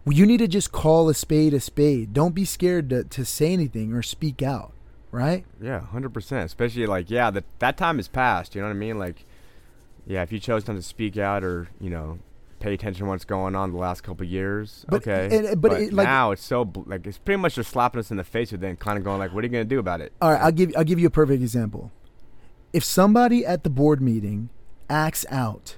you 0.06 0.26
need 0.26 0.38
to 0.38 0.48
just 0.48 0.72
call 0.72 1.08
a 1.08 1.14
spade 1.14 1.54
a 1.54 1.60
spade. 1.60 2.12
Don't 2.12 2.34
be 2.34 2.44
scared 2.44 2.90
to, 2.90 3.04
to 3.04 3.24
say 3.24 3.52
anything 3.52 3.92
or 3.92 4.02
speak 4.02 4.42
out, 4.42 4.72
right? 5.10 5.44
Yeah, 5.60 5.80
hundred 5.80 6.12
percent. 6.14 6.44
Especially 6.46 6.86
like, 6.86 7.10
yeah, 7.10 7.30
that 7.30 7.44
that 7.60 7.76
time 7.76 7.98
is 7.98 8.08
past. 8.08 8.54
You 8.54 8.60
know 8.60 8.68
what 8.68 8.74
I 8.74 8.78
mean? 8.78 8.98
Like, 8.98 9.24
yeah, 10.06 10.22
if 10.22 10.32
you 10.32 10.38
chose 10.38 10.66
not 10.66 10.76
to 10.76 10.82
speak 10.82 11.16
out 11.16 11.42
or 11.44 11.68
you 11.80 11.90
know 11.90 12.18
pay 12.60 12.74
attention 12.74 13.04
to 13.06 13.10
what's 13.10 13.24
going 13.24 13.54
on 13.54 13.72
the 13.72 13.78
last 13.78 14.02
couple 14.02 14.24
of 14.26 14.30
years, 14.30 14.84
But- 14.88 15.06
okay. 15.06 15.28
and- 15.48 15.60
but 15.60 15.72
it, 15.80 15.92
like- 15.92 16.06
now 16.06 16.32
it's 16.32 16.44
so 16.44 16.70
like 16.86 17.06
it's 17.06 17.18
pretty 17.18 17.40
much 17.40 17.54
just 17.54 17.70
slapping 17.70 17.98
us 18.00 18.10
in 18.10 18.16
the 18.16 18.24
face 18.24 18.52
with 18.52 18.62
it 18.64 18.78
kind 18.80 18.98
of 18.98 19.04
going 19.04 19.18
like, 19.18 19.32
what 19.34 19.44
are 19.44 19.46
you 19.46 19.52
gonna 19.52 19.64
do 19.64 19.78
about 19.78 20.00
it? 20.00 20.12
All 20.20 20.30
right, 20.32 20.40
I'll 20.40 20.52
give 20.52 20.72
I'll 20.76 20.84
give 20.84 20.98
you 20.98 21.06
a 21.06 21.10
perfect 21.10 21.42
example. 21.42 21.90
If 22.72 22.84
somebody 22.84 23.46
at 23.46 23.64
the 23.64 23.70
board 23.70 24.00
meeting 24.00 24.50
acts 24.90 25.24
out 25.30 25.76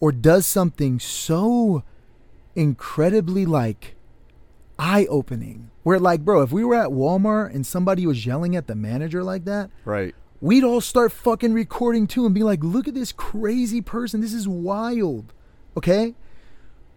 or 0.00 0.10
does 0.12 0.46
something 0.46 0.98
so 0.98 1.82
incredibly 2.54 3.46
like 3.46 3.94
eye 4.78 5.06
opening, 5.08 5.70
where 5.82 5.98
like, 5.98 6.24
bro, 6.24 6.42
if 6.42 6.52
we 6.52 6.64
were 6.64 6.74
at 6.74 6.90
Walmart 6.90 7.54
and 7.54 7.66
somebody 7.66 8.06
was 8.06 8.26
yelling 8.26 8.56
at 8.56 8.66
the 8.66 8.74
manager 8.74 9.22
like 9.22 9.44
that, 9.44 9.70
Right. 9.84 10.14
we'd 10.40 10.64
all 10.64 10.80
start 10.80 11.12
fucking 11.12 11.52
recording 11.52 12.06
too 12.06 12.26
and 12.26 12.34
be 12.34 12.42
like, 12.42 12.62
look 12.64 12.88
at 12.88 12.94
this 12.94 13.12
crazy 13.12 13.80
person. 13.80 14.20
This 14.20 14.32
is 14.32 14.48
wild. 14.48 15.32
Okay? 15.76 16.14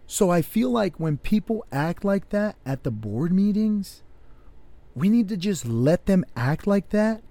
So 0.06 0.30
I 0.30 0.42
feel 0.42 0.70
like 0.70 1.00
when 1.00 1.16
people 1.16 1.64
act 1.72 2.04
like 2.04 2.30
that 2.30 2.56
at 2.64 2.84
the 2.84 2.90
board 2.90 3.32
meetings, 3.32 4.02
we 4.94 5.08
need 5.08 5.28
to 5.28 5.36
just 5.36 5.66
let 5.66 6.06
them 6.06 6.24
act 6.36 6.66
like 6.66 6.90
that, 6.90 7.22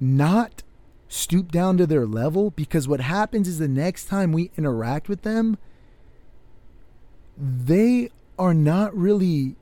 not 0.00 0.62
stoop 1.08 1.52
down 1.52 1.76
to 1.76 1.86
their 1.86 2.06
level 2.06 2.50
because 2.50 2.88
what 2.88 3.00
happens 3.00 3.46
is 3.46 3.58
the 3.58 3.68
next 3.68 4.06
time 4.06 4.32
we 4.32 4.50
interact 4.56 5.08
with 5.08 5.22
them, 5.22 5.58
they 7.36 8.08
are 8.38 8.54
not 8.54 8.96
really 8.96 9.56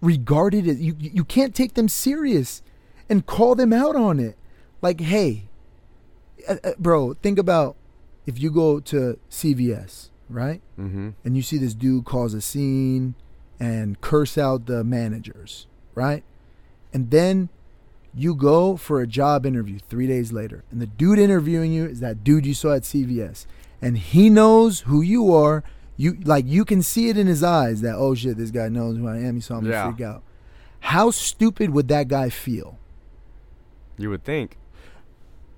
regarded 0.00 0.68
as 0.68 0.80
you 0.80 0.94
you 0.98 1.24
can't 1.24 1.54
take 1.54 1.74
them 1.74 1.88
serious 1.88 2.62
and 3.08 3.26
call 3.26 3.54
them 3.54 3.72
out 3.72 3.96
on 3.96 4.20
it. 4.20 4.36
Like, 4.80 5.00
hey, 5.00 5.48
uh, 6.48 6.56
uh, 6.62 6.72
bro, 6.78 7.14
think 7.14 7.38
about 7.38 7.76
if 8.26 8.38
you 8.38 8.50
go 8.50 8.78
to 8.80 9.18
CVS, 9.30 10.10
right? 10.28 10.60
Mm-hmm. 10.78 11.10
and 11.24 11.36
you 11.36 11.42
see 11.42 11.58
this 11.58 11.74
dude 11.74 12.04
cause 12.04 12.34
a 12.34 12.40
scene 12.40 13.14
and 13.60 14.00
curse 14.00 14.36
out 14.38 14.66
the 14.66 14.84
managers, 14.84 15.66
right? 15.94 16.22
And 16.92 17.10
then 17.10 17.48
you 18.14 18.34
go 18.34 18.76
for 18.76 19.00
a 19.00 19.06
job 19.06 19.44
interview 19.44 19.78
three 19.88 20.06
days 20.06 20.32
later, 20.32 20.64
and 20.70 20.80
the 20.80 20.86
dude 20.86 21.18
interviewing 21.18 21.72
you 21.72 21.84
is 21.86 22.00
that 22.00 22.24
dude 22.24 22.46
you 22.46 22.54
saw 22.54 22.74
at 22.74 22.82
CVS, 22.82 23.46
and 23.82 23.98
he 23.98 24.30
knows 24.30 24.80
who 24.80 25.00
you 25.02 25.32
are. 25.34 25.62
You 25.96 26.16
like 26.24 26.44
you 26.46 26.64
can 26.64 26.82
see 26.82 27.08
it 27.08 27.18
in 27.18 27.26
his 27.26 27.42
eyes 27.42 27.80
that 27.82 27.96
oh 27.96 28.14
shit, 28.14 28.36
this 28.36 28.50
guy 28.50 28.68
knows 28.68 28.96
who 28.96 29.06
I 29.08 29.18
am. 29.18 29.34
He 29.34 29.40
saw 29.40 29.60
me 29.60 29.70
Yeah. 29.70 29.90
freak 29.92 30.00
out. 30.06 30.22
How 30.80 31.10
stupid 31.10 31.70
would 31.70 31.88
that 31.88 32.06
guy 32.08 32.28
feel? 32.30 32.78
You 33.96 34.10
would 34.10 34.22
think. 34.24 34.56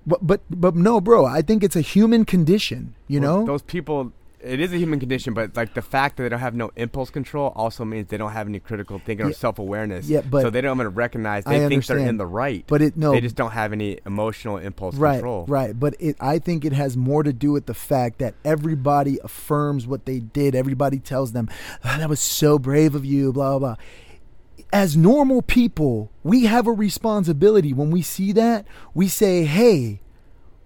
But 0.07 0.27
but 0.27 0.41
but 0.51 0.75
no, 0.75 1.01
bro. 1.01 1.27
I 1.27 1.43
think 1.43 1.63
it's 1.63 1.77
a 1.77 1.83
human 1.83 2.25
condition. 2.25 2.95
You 3.07 3.21
Well, 3.21 3.41
know, 3.41 3.47
those 3.47 3.63
people. 3.63 4.13
It 4.43 4.59
is 4.59 4.73
a 4.73 4.79
human 4.79 4.99
condition, 5.01 5.35
but 5.35 5.55
like 5.55 5.75
the 5.75 5.83
fact 5.83 6.17
that 6.17 6.23
they 6.23 6.29
don't 6.31 6.41
have 6.41 6.55
no 6.55 6.71
impulse 6.75 7.11
control 7.11 7.53
also 7.55 7.85
means 7.85 8.09
they 8.09 8.17
don't 8.17 8.33
have 8.33 8.49
any 8.49 8.59
critical 8.59 8.99
thinking 8.99 9.27
or 9.27 9.33
self 9.33 9.59
awareness. 9.59 10.09
Yeah, 10.09 10.23
but- 10.23 10.43
so 10.43 10.51
they 10.51 10.63
don't 10.63 10.79
even 10.79 10.95
recognize. 10.95 11.43
I 11.47 11.59
They 11.59 11.69
think 11.69 11.85
they're 11.85 11.99
in 11.99 12.17
the 12.17 12.27
right. 12.27 12.65
But 12.67 12.81
it- 12.81 12.97
no. 12.97 13.13
They 13.13 13.21
just 13.21 13.37
don't 13.37 13.51
have 13.51 13.73
any 13.73 13.99
emotional 14.07 14.57
impulse 14.57 14.95
right, 14.97 15.15
control. 15.15 15.45
Right, 15.47 15.79
but 15.79 15.95
it, 15.99 16.17
I 16.21 16.39
think 16.39 16.65
it 16.65 16.73
has 16.73 16.97
more 16.97 17.23
to 17.23 17.33
do 17.33 17.53
with 17.53 17.67
the 17.67 17.75
fact 17.75 18.19
that 18.21 18.35
everybody 18.45 19.19
affirms 19.23 19.87
what 19.87 20.07
they 20.07 20.21
did. 20.21 20.55
Everybody 20.55 20.99
tells 20.99 21.33
them, 21.33 21.49
"Ah, 21.85 21.97
"That 21.99 22.09
was 22.09 22.21
so 22.21 22.59
brave 22.59 22.95
of 22.95 23.05
you." 23.05 23.33
Blah 23.33 23.59
blah. 23.59 23.75
blah. 23.75 23.77
As 24.73 24.97
normal 24.97 25.43
people, 25.43 26.11
we 26.23 26.45
have 26.45 26.67
a 26.67 26.73
responsibility. 26.73 27.73
When 27.73 27.91
we 27.91 28.03
see 28.03 28.33
that, 28.33 28.65
we 28.95 29.09
say, 29.09 29.45
"Hey, 29.45 30.01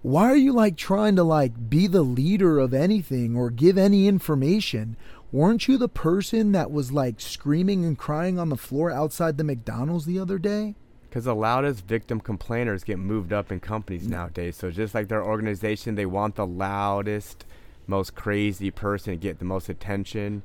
why 0.05 0.29
are 0.29 0.35
you 0.37 0.53
like 0.53 0.77
trying 0.77 1.15
to 1.15 1.23
like 1.23 1.69
be 1.69 1.87
the 1.87 2.01
leader 2.03 2.59
of 2.59 2.73
anything 2.73 3.35
or 3.35 3.49
give 3.49 3.77
any 3.77 4.07
information?" 4.07 4.95
Weren't 5.31 5.67
you 5.67 5.77
the 5.77 5.89
person 5.89 6.53
that 6.53 6.71
was 6.71 6.93
like 6.93 7.19
screaming 7.19 7.83
and 7.83 7.97
crying 7.97 8.39
on 8.39 8.47
the 8.49 8.55
floor 8.55 8.89
outside 8.89 9.37
the 9.37 9.43
McDonald's 9.43 10.05
the 10.05 10.17
other 10.19 10.37
day? 10.37 10.75
Because 11.09 11.25
the 11.25 11.35
loudest 11.35 11.85
victim 11.85 12.21
complainers 12.21 12.85
get 12.85 12.99
moved 12.99 13.33
up 13.33 13.51
in 13.51 13.59
companies 13.59 14.07
nowadays. 14.07 14.55
So 14.55 14.71
just 14.71 14.93
like 14.95 15.09
their 15.09 15.25
organization, 15.25 15.95
they 15.95 16.05
want 16.05 16.35
the 16.35 16.45
loudest, 16.45 17.45
most 17.85 18.15
crazy 18.15 18.71
person 18.71 19.13
to 19.13 19.17
get 19.17 19.39
the 19.39 19.45
most 19.45 19.67
attention. 19.67 20.43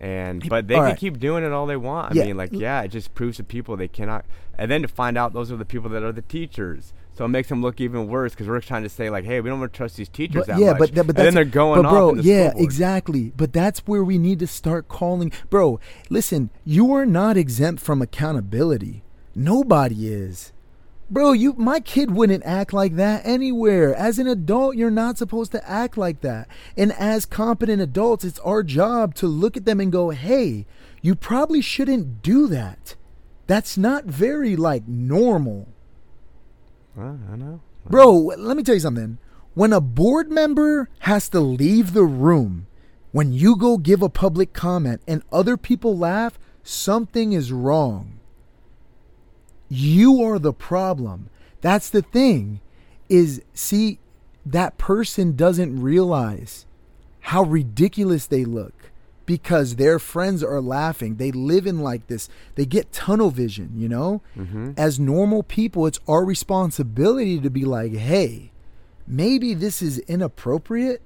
And 0.00 0.48
but 0.48 0.68
they 0.68 0.74
All 0.74 0.82
can 0.82 0.90
right. 0.90 0.98
keep 0.98 1.18
doing 1.18 1.42
it 1.42 1.50
all 1.50 1.66
they 1.66 1.76
want. 1.76 2.12
I 2.12 2.14
Yeah. 2.14 2.26
mean, 2.26 2.36
like 2.36 2.52
yeah, 2.52 2.82
it 2.82 2.88
just 2.88 3.14
proves 3.14 3.38
to 3.38 3.44
people 3.44 3.76
they 3.76 3.88
cannot. 3.88 4.24
And 4.56 4.70
then 4.70 4.82
to 4.82 4.88
find 4.88 5.18
out 5.18 5.32
those 5.32 5.50
are 5.50 5.56
the 5.56 5.64
people 5.64 5.90
that 5.90 6.04
are 6.04 6.12
the 6.12 6.22
teachers. 6.22 6.92
So 7.18 7.24
it 7.24 7.28
makes 7.30 7.48
them 7.48 7.62
look 7.62 7.80
even 7.80 8.06
worse 8.06 8.32
because 8.32 8.46
we're 8.46 8.60
trying 8.60 8.84
to 8.84 8.88
say 8.88 9.10
like, 9.10 9.24
hey, 9.24 9.40
we 9.40 9.50
don't 9.50 9.58
want 9.58 9.72
to 9.72 9.76
trust 9.76 9.96
these 9.96 10.08
teachers 10.08 10.46
that 10.46 10.56
yeah, 10.56 10.70
much. 10.70 10.78
but, 10.78 10.94
that, 10.94 11.04
but 11.08 11.18
and 11.18 11.26
then 11.26 11.34
they're 11.34 11.44
going 11.44 11.82
but 11.82 11.88
off 11.88 11.92
bro, 11.92 12.14
yeah, 12.14 12.52
exactly. 12.54 13.32
But 13.36 13.52
that's 13.52 13.80
where 13.88 14.04
we 14.04 14.18
need 14.18 14.38
to 14.38 14.46
start 14.46 14.86
calling, 14.86 15.32
bro. 15.50 15.80
Listen, 16.10 16.50
you 16.64 16.94
are 16.94 17.04
not 17.04 17.36
exempt 17.36 17.82
from 17.82 18.00
accountability. 18.00 19.02
Nobody 19.34 20.06
is, 20.06 20.52
bro. 21.10 21.32
You, 21.32 21.54
my 21.54 21.80
kid 21.80 22.12
wouldn't 22.12 22.44
act 22.46 22.72
like 22.72 22.94
that 22.94 23.26
anywhere. 23.26 23.92
As 23.96 24.20
an 24.20 24.28
adult, 24.28 24.76
you're 24.76 24.88
not 24.88 25.18
supposed 25.18 25.50
to 25.50 25.68
act 25.68 25.98
like 25.98 26.20
that. 26.20 26.46
And 26.76 26.92
as 26.92 27.26
competent 27.26 27.82
adults, 27.82 28.24
it's 28.24 28.38
our 28.40 28.62
job 28.62 29.16
to 29.16 29.26
look 29.26 29.56
at 29.56 29.64
them 29.64 29.80
and 29.80 29.90
go, 29.90 30.10
hey, 30.10 30.66
you 31.02 31.16
probably 31.16 31.62
shouldn't 31.62 32.22
do 32.22 32.46
that. 32.46 32.94
That's 33.48 33.76
not 33.76 34.04
very 34.04 34.54
like 34.54 34.86
normal. 34.86 35.66
Well, 36.98 37.18
I 37.32 37.36
know. 37.36 37.60
Bro, 37.88 38.12
let 38.36 38.56
me 38.56 38.64
tell 38.64 38.74
you 38.74 38.80
something. 38.80 39.18
When 39.54 39.72
a 39.72 39.80
board 39.80 40.32
member 40.32 40.88
has 41.00 41.28
to 41.28 41.38
leave 41.38 41.92
the 41.92 42.04
room, 42.04 42.66
when 43.12 43.32
you 43.32 43.56
go 43.56 43.78
give 43.78 44.02
a 44.02 44.08
public 44.08 44.52
comment 44.52 45.00
and 45.06 45.22
other 45.30 45.56
people 45.56 45.96
laugh, 45.96 46.40
something 46.64 47.32
is 47.32 47.52
wrong. 47.52 48.18
You 49.68 50.24
are 50.24 50.40
the 50.40 50.52
problem. 50.52 51.30
That's 51.60 51.88
the 51.88 52.02
thing. 52.02 52.60
Is 53.08 53.42
see 53.54 54.00
that 54.44 54.76
person 54.76 55.36
doesn't 55.36 55.80
realize 55.80 56.66
how 57.20 57.44
ridiculous 57.44 58.26
they 58.26 58.44
look 58.44 58.74
because 59.28 59.76
their 59.76 59.98
friends 59.98 60.42
are 60.42 60.62
laughing. 60.62 61.16
They 61.16 61.30
live 61.30 61.66
in 61.66 61.80
like 61.80 62.06
this. 62.06 62.30
They 62.54 62.64
get 62.64 62.92
tunnel 62.92 63.28
vision, 63.28 63.72
you 63.76 63.86
know? 63.86 64.22
Mm-hmm. 64.34 64.72
As 64.78 64.98
normal 64.98 65.42
people, 65.42 65.86
it's 65.86 66.00
our 66.08 66.24
responsibility 66.24 67.38
to 67.38 67.50
be 67.50 67.66
like, 67.66 67.92
hey, 67.92 68.52
maybe 69.06 69.52
this 69.52 69.82
is 69.82 69.98
inappropriate. 69.98 71.02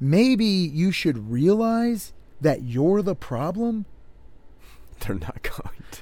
Maybe 0.00 0.46
you 0.46 0.90
should 0.90 1.30
realize 1.30 2.14
that 2.40 2.62
you're 2.62 3.02
the 3.02 3.14
problem. 3.14 3.84
They're 5.00 5.16
not 5.16 5.42
going 5.42 5.82
to. 5.90 6.00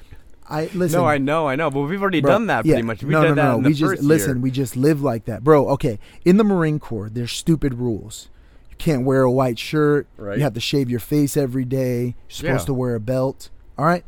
I 0.49 0.71
listen. 0.75 1.01
no, 1.01 1.07
I 1.07 1.18
know, 1.18 1.49
I 1.49 1.57
know. 1.57 1.71
But 1.71 1.81
we've 1.81 2.01
already 2.01 2.21
Bro, 2.21 2.31
done 2.31 2.47
that 2.47 2.66
yeah, 2.66 2.75
pretty 2.75 2.87
much. 2.87 3.03
We 3.03 3.11
no, 3.11 3.23
did 3.23 3.29
no, 3.31 3.35
that 3.35 3.42
no, 3.42 3.57
in 3.57 3.62
we 3.64 3.73
the 3.73 3.79
just 3.79 4.03
listen. 4.03 4.37
year. 4.37 4.42
We 4.42 4.51
just 4.53 4.77
live 4.77 5.03
like 5.03 5.25
that, 5.25 5.42
bro. 5.42 5.68
Okay, 5.71 5.99
in 6.25 6.37
the 6.37 6.44
Marine 6.44 6.79
Corps, 6.79 7.11
there's 7.11 7.33
stupid 7.33 7.75
rules. 7.75 8.31
Can't 8.79 9.05
wear 9.05 9.23
a 9.23 9.31
white 9.31 9.59
shirt. 9.59 10.07
Right. 10.17 10.38
You 10.38 10.45
have 10.45 10.55
to 10.55 10.61
shave 10.61 10.88
your 10.88 11.01
face 11.01 11.37
every 11.37 11.64
day. 11.64 12.05
You're 12.05 12.14
supposed 12.29 12.62
Yeah. 12.62 12.67
to 12.67 12.75
wear 12.75 12.95
a 12.95 13.01
belt. 13.01 13.51
All 13.77 13.85
right. 13.85 14.05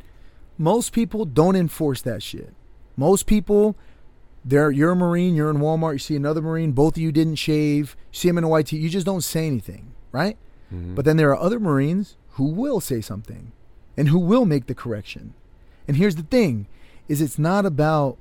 Most 0.57 0.93
people 0.93 1.25
don't 1.25 1.55
enforce 1.55 2.01
that 2.03 2.23
shit. 2.23 2.53
Most 2.95 3.25
people, 3.25 3.75
they're 4.45 4.71
you're 4.71 4.91
a 4.91 4.95
Marine. 4.95 5.35
You're 5.35 5.49
in 5.49 5.57
Walmart. 5.57 5.93
You 5.93 5.99
see 5.99 6.15
another 6.15 6.41
Marine. 6.41 6.71
Both 6.71 6.95
of 6.97 7.01
you 7.01 7.11
didn't 7.11 7.35
shave. 7.35 7.95
You 8.11 8.17
see 8.19 8.27
him 8.29 8.37
in 8.37 8.43
a 8.43 8.47
white 8.49 8.67
tee. 8.67 8.77
You 8.77 8.89
just 8.89 9.05
don't 9.05 9.21
say 9.23 9.45
anything, 9.47 9.91
right? 10.11 10.37
Mhm. 10.73 10.95
But 10.95 11.05
then 11.05 11.17
there 11.17 11.29
are 11.31 11.39
other 11.39 11.59
Marines 11.59 12.15
who 12.31 12.45
will 12.45 12.79
say 12.79 13.01
something 13.01 13.51
and 13.97 14.07
who 14.09 14.19
will 14.19 14.45
make 14.45 14.67
the 14.67 14.75
correction. 14.75 15.33
And 15.87 15.97
here's 15.97 16.15
the 16.15 16.23
thing 16.23 16.67
is 17.09 17.21
it's 17.21 17.37
not 17.39 17.65
about 17.65 18.17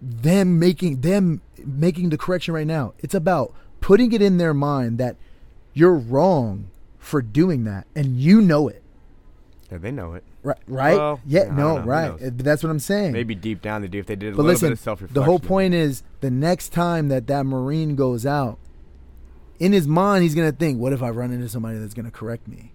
them 0.00 0.58
making 0.58 1.00
them 1.02 1.40
making 1.64 2.08
the 2.10 2.18
correction 2.18 2.54
right 2.54 2.66
now. 2.66 2.92
It's 3.00 3.14
about 3.14 3.52
putting 3.80 4.12
it 4.12 4.22
in 4.22 4.36
their 4.38 4.54
mind 4.54 4.98
that 4.98 5.16
you're 5.74 5.94
wrong 5.96 6.70
for 6.98 7.22
doing 7.22 7.64
that 7.64 7.86
and 7.94 8.18
you 8.18 8.40
know 8.40 8.68
it. 8.68 8.82
Yeah, 9.70 9.78
they 9.78 9.90
know 9.90 10.14
it. 10.14 10.24
Right? 10.42 10.58
Right? 10.66 10.96
Well, 10.96 11.20
yeah, 11.26 11.44
no, 11.44 11.78
right. 11.78 12.12
But 12.18 12.38
that's 12.38 12.62
what 12.62 12.70
I'm 12.70 12.78
saying. 12.78 13.12
Maybe 13.12 13.34
deep 13.34 13.62
down 13.62 13.80
they 13.80 13.88
do 13.88 13.98
if 13.98 14.06
they 14.06 14.16
did 14.16 14.28
a 14.28 14.36
But 14.36 14.42
little 14.42 14.52
listen, 14.52 14.68
bit 14.68 14.72
of 14.72 14.80
self 14.80 15.00
reflection. 15.00 15.14
the 15.20 15.24
whole 15.24 15.38
point 15.38 15.72
is 15.72 16.02
the 16.20 16.30
next 16.30 16.70
time 16.70 17.08
that 17.08 17.26
that 17.28 17.46
Marine 17.46 17.96
goes 17.96 18.26
out, 18.26 18.58
in 19.58 19.72
his 19.72 19.86
mind, 19.86 20.24
he's 20.24 20.34
going 20.34 20.50
to 20.50 20.56
think, 20.56 20.78
what 20.80 20.92
if 20.92 21.02
I 21.02 21.10
run 21.10 21.32
into 21.32 21.48
somebody 21.48 21.78
that's 21.78 21.94
going 21.94 22.04
to 22.04 22.10
correct 22.10 22.48
me? 22.48 22.72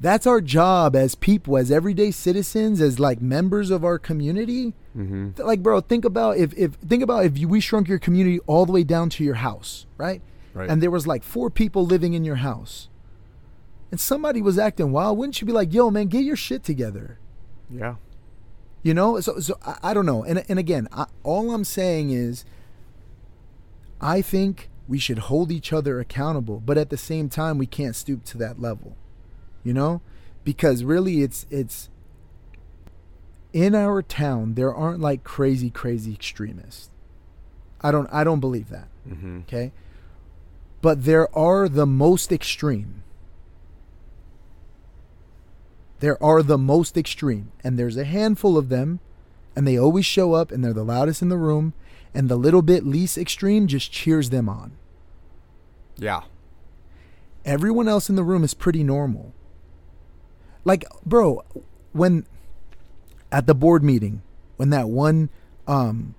That's 0.00 0.26
our 0.26 0.40
job 0.40 0.96
as 0.96 1.14
people, 1.14 1.56
as 1.56 1.70
everyday 1.70 2.10
citizens, 2.10 2.80
as 2.80 2.98
like 2.98 3.22
members 3.22 3.70
of 3.70 3.84
our 3.84 4.00
community. 4.00 4.74
Mm-hmm. 4.98 5.40
Like, 5.40 5.62
bro, 5.62 5.80
think 5.80 6.04
about 6.04 6.38
if, 6.38 6.52
if 6.58 6.74
think 6.74 7.04
about 7.04 7.24
if 7.24 7.38
you, 7.38 7.46
we 7.46 7.60
shrunk 7.60 7.86
your 7.88 8.00
community 8.00 8.40
all 8.48 8.66
the 8.66 8.72
way 8.72 8.82
down 8.82 9.10
to 9.10 9.24
your 9.24 9.36
house, 9.36 9.86
right? 9.96 10.20
Right. 10.54 10.68
And 10.68 10.82
there 10.82 10.90
was 10.90 11.06
like 11.06 11.22
four 11.22 11.50
people 11.50 11.86
living 11.86 12.12
in 12.14 12.24
your 12.24 12.36
house, 12.36 12.88
and 13.90 13.98
somebody 13.98 14.42
was 14.42 14.58
acting 14.58 14.92
wild. 14.92 15.18
Wouldn't 15.18 15.40
you 15.40 15.46
be 15.46 15.52
like, 15.52 15.72
"Yo, 15.72 15.90
man, 15.90 16.08
get 16.08 16.24
your 16.24 16.36
shit 16.36 16.62
together"? 16.62 17.18
yeah. 17.70 17.96
You 18.82 18.94
know, 18.94 19.20
so 19.20 19.38
so 19.38 19.56
I, 19.64 19.78
I 19.82 19.94
don't 19.94 20.06
know. 20.06 20.24
And 20.24 20.44
and 20.48 20.58
again, 20.58 20.88
I, 20.92 21.06
all 21.22 21.52
I'm 21.54 21.64
saying 21.64 22.10
is, 22.10 22.44
I 24.00 24.20
think 24.20 24.68
we 24.88 24.98
should 24.98 25.18
hold 25.18 25.52
each 25.52 25.72
other 25.72 26.00
accountable, 26.00 26.60
but 26.60 26.76
at 26.76 26.90
the 26.90 26.96
same 26.96 27.28
time, 27.28 27.58
we 27.58 27.66
can't 27.66 27.94
stoop 27.94 28.24
to 28.24 28.38
that 28.38 28.60
level. 28.60 28.96
You 29.62 29.72
know, 29.72 30.00
because 30.42 30.82
really, 30.82 31.22
it's 31.22 31.46
it's 31.48 31.88
in 33.52 33.74
our 33.74 34.02
town 34.02 34.54
there 34.54 34.74
aren't 34.74 35.00
like 35.00 35.22
crazy 35.22 35.70
crazy 35.70 36.12
extremists. 36.12 36.90
I 37.80 37.92
don't 37.92 38.08
I 38.12 38.24
don't 38.24 38.40
believe 38.40 38.68
that. 38.70 38.88
Mm-hmm. 39.08 39.40
Okay, 39.40 39.72
but 40.82 41.04
there 41.04 41.34
are 41.36 41.68
the 41.68 41.86
most 41.86 42.30
extreme. 42.30 43.02
There 46.00 46.22
are 46.22 46.42
the 46.42 46.58
most 46.58 46.96
extreme, 46.96 47.52
and 47.62 47.78
there's 47.78 47.96
a 47.96 48.04
handful 48.04 48.58
of 48.58 48.68
them, 48.68 48.98
and 49.54 49.66
they 49.66 49.78
always 49.78 50.04
show 50.04 50.34
up, 50.34 50.50
and 50.50 50.62
they're 50.62 50.72
the 50.72 50.84
loudest 50.84 51.22
in 51.22 51.28
the 51.28 51.38
room, 51.38 51.72
and 52.12 52.28
the 52.28 52.36
little 52.36 52.62
bit 52.62 52.84
least 52.84 53.16
extreme 53.16 53.68
just 53.68 53.92
cheers 53.92 54.30
them 54.30 54.48
on. 54.48 54.72
Yeah. 55.96 56.22
Everyone 57.44 57.86
else 57.86 58.10
in 58.10 58.16
the 58.16 58.24
room 58.24 58.42
is 58.42 58.52
pretty 58.52 58.82
normal. 58.82 59.32
Like, 60.64 60.84
bro, 61.06 61.44
when 61.92 62.26
at 63.30 63.46
the 63.46 63.54
board 63.54 63.84
meeting, 63.84 64.22
when 64.56 64.70
that 64.70 64.88
one 64.88 65.30
um, 65.68 66.16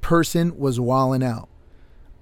person 0.00 0.58
was 0.58 0.80
walling 0.80 1.22
out, 1.22 1.48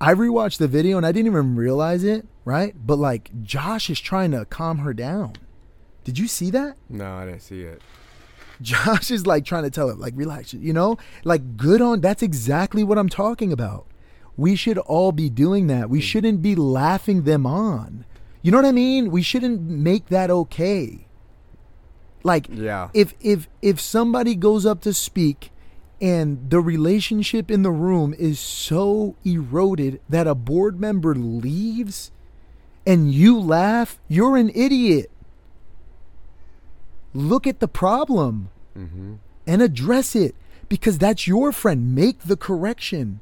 I 0.01 0.15
rewatched 0.15 0.59
the 0.59 0.69
video 0.69 0.97
and 0.97 1.05
I 1.05 1.13
didn't 1.13 1.27
even 1.27 1.57
realize 1.57 2.05
it, 2.05 2.27
right? 2.45 2.75
But 2.85 2.97
like, 2.97 3.31
Josh 3.43 3.91
is 3.91 4.01
trying 4.01 4.31
to 4.31 4.45
calm 4.47 4.79
her 4.79 4.95
down. 4.95 5.35
Did 6.05 6.19
you 6.19 6.27
see 6.27 6.51
that? 6.51 6.77
No, 6.89 7.15
I 7.17 7.27
didn't 7.27 7.43
see 7.43 7.63
it. 7.63 7.83
Josh 8.63 9.11
is 9.11 9.27
like 9.27 9.45
trying 9.45 9.65
to 9.65 9.71
tell 9.71 9.89
her, 9.89 9.95
like, 9.95 10.15
relax, 10.17 10.55
you 10.55 10.73
know? 10.73 10.99
Like, 11.25 11.57
good 11.57 11.81
on, 11.81 12.01
that's 12.01 12.23
exactly 12.23 12.85
what 12.85 12.99
I'm 12.99 13.09
talking 13.09 13.53
about. 13.53 13.87
We 14.37 14.57
should 14.57 14.79
all 14.79 15.13
be 15.13 15.29
doing 15.29 15.67
that. 15.67 15.91
We 15.91 16.01
mm. 16.01 16.03
shouldn't 16.03 16.43
be 16.43 16.55
laughing 16.55 17.25
them 17.25 17.47
on. 17.47 18.05
You 18.43 18.51
know 18.51 18.59
what 18.59 18.67
I 18.67 18.73
mean? 18.73 19.11
We 19.11 19.23
shouldn't 19.23 19.61
make 19.63 20.07
that 20.07 20.31
okay. 20.31 21.07
Like, 22.23 22.49
Yeah. 22.51 22.89
if 22.95 23.15
if 23.21 23.49
if 23.61 23.81
somebody 23.81 24.35
goes 24.35 24.65
up 24.65 24.81
to 24.83 24.95
speak 24.95 25.51
and 26.01 26.51
the 26.51 26.61
relationship 26.61 27.51
in 27.51 27.63
the 27.63 27.71
room 27.71 28.15
is 28.19 28.39
so 28.41 29.17
eroded 29.25 30.01
that 30.09 30.27
a 30.27 30.35
board 30.35 30.81
member 30.81 31.15
leaves 31.15 32.11
and 32.87 33.13
you 33.13 33.39
laugh, 33.39 33.99
you're 34.09 34.37
an 34.37 34.51
idiot. 34.55 35.11
Look 37.13 37.47
at 37.47 37.61
the 37.61 37.69
problem 37.69 38.51
Mm-hmm. 38.79 39.15
and 39.49 39.61
address 39.63 40.15
it 40.15 40.35
because 40.69 40.97
that's 40.97 41.27
your 41.27 41.51
friend. 41.51 41.93
Make 41.93 42.21
the 42.21 42.37
correction. 42.37 43.19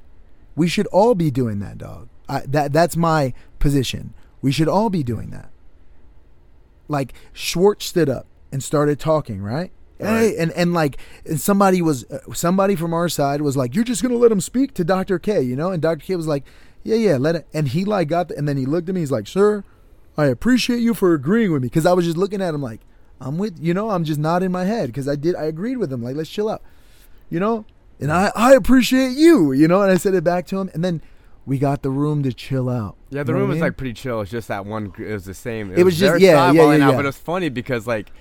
We 0.54 0.68
should 0.68 0.86
all 0.88 1.14
be 1.14 1.30
doing 1.30 1.58
that, 1.60 1.78
dog. 1.78 2.08
I, 2.28 2.40
that 2.40 2.72
that's 2.72 2.96
my 2.98 3.32
position. 3.58 4.12
We 4.42 4.52
should 4.52 4.68
all 4.68 4.90
be 4.90 5.02
doing 5.02 5.30
that. 5.30 5.48
Like 6.86 7.14
Schwartz 7.32 7.86
stood 7.86 8.10
up 8.10 8.26
and 8.52 8.62
started 8.62 9.00
talking, 9.00 9.40
right? 9.42 9.72
Right. 10.00 10.34
and 10.38 10.52
and 10.52 10.72
like 10.72 10.98
and 11.26 11.40
somebody 11.40 11.82
was 11.82 12.04
uh, 12.10 12.18
somebody 12.32 12.76
from 12.76 12.94
our 12.94 13.08
side 13.08 13.40
was 13.40 13.56
like, 13.56 13.74
"You're 13.74 13.84
just 13.84 14.02
gonna 14.02 14.14
let 14.16 14.30
him 14.30 14.40
speak 14.40 14.74
to 14.74 14.84
Dr. 14.84 15.18
K," 15.18 15.42
you 15.42 15.56
know? 15.56 15.70
And 15.70 15.82
Dr. 15.82 16.04
K 16.04 16.14
was 16.16 16.26
like, 16.28 16.44
"Yeah, 16.84 16.96
yeah, 16.96 17.16
let 17.16 17.34
it." 17.34 17.48
And 17.52 17.68
he 17.68 17.84
like 17.84 18.08
got 18.08 18.28
the, 18.28 18.36
and 18.38 18.46
then 18.48 18.56
he 18.56 18.64
looked 18.66 18.88
at 18.88 18.94
me. 18.94 19.00
He's 19.00 19.10
like, 19.10 19.26
"Sir, 19.26 19.64
I 20.16 20.26
appreciate 20.26 20.80
you 20.80 20.94
for 20.94 21.14
agreeing 21.14 21.52
with 21.52 21.62
me," 21.62 21.66
because 21.66 21.84
I 21.86 21.92
was 21.94 22.04
just 22.04 22.16
looking 22.16 22.40
at 22.40 22.54
him 22.54 22.62
like, 22.62 22.80
"I'm 23.20 23.38
with 23.38 23.58
you 23.60 23.74
know." 23.74 23.90
I'm 23.90 24.04
just 24.04 24.20
nodding 24.20 24.52
my 24.52 24.64
head 24.64 24.86
because 24.86 25.08
I 25.08 25.16
did 25.16 25.34
I 25.34 25.44
agreed 25.44 25.78
with 25.78 25.92
him. 25.92 26.02
Like, 26.02 26.14
let's 26.16 26.30
chill 26.30 26.48
out, 26.48 26.62
you 27.28 27.40
know. 27.40 27.64
And 28.00 28.12
I 28.12 28.30
I 28.36 28.52
appreciate 28.54 29.16
you, 29.16 29.50
you 29.52 29.66
know. 29.66 29.82
And 29.82 29.90
I 29.90 29.96
said 29.96 30.14
it 30.14 30.22
back 30.22 30.46
to 30.48 30.58
him, 30.60 30.70
and 30.74 30.84
then 30.84 31.02
we 31.44 31.58
got 31.58 31.82
the 31.82 31.90
room 31.90 32.22
to 32.22 32.32
chill 32.32 32.68
out. 32.68 32.96
Yeah, 33.10 33.24
the 33.24 33.32
room 33.32 33.44
I 33.44 33.48
was 33.48 33.54
mean? 33.54 33.62
like 33.62 33.76
pretty 33.76 33.94
chill. 33.94 34.20
It's 34.20 34.30
just 34.30 34.46
that 34.46 34.64
one. 34.66 34.92
It 34.98 35.12
was 35.12 35.24
the 35.24 35.34
same. 35.34 35.72
It 35.74 35.82
was 35.82 35.98
just- 35.98 36.12
their 36.12 36.18
yeah, 36.18 36.52
yeah, 36.52 36.62
yeah, 36.62 36.84
out, 36.84 36.90
yeah. 36.90 36.96
But 36.96 37.04
it 37.04 37.08
was 37.08 37.16
funny 37.18 37.48
because 37.48 37.86
like 37.86 38.12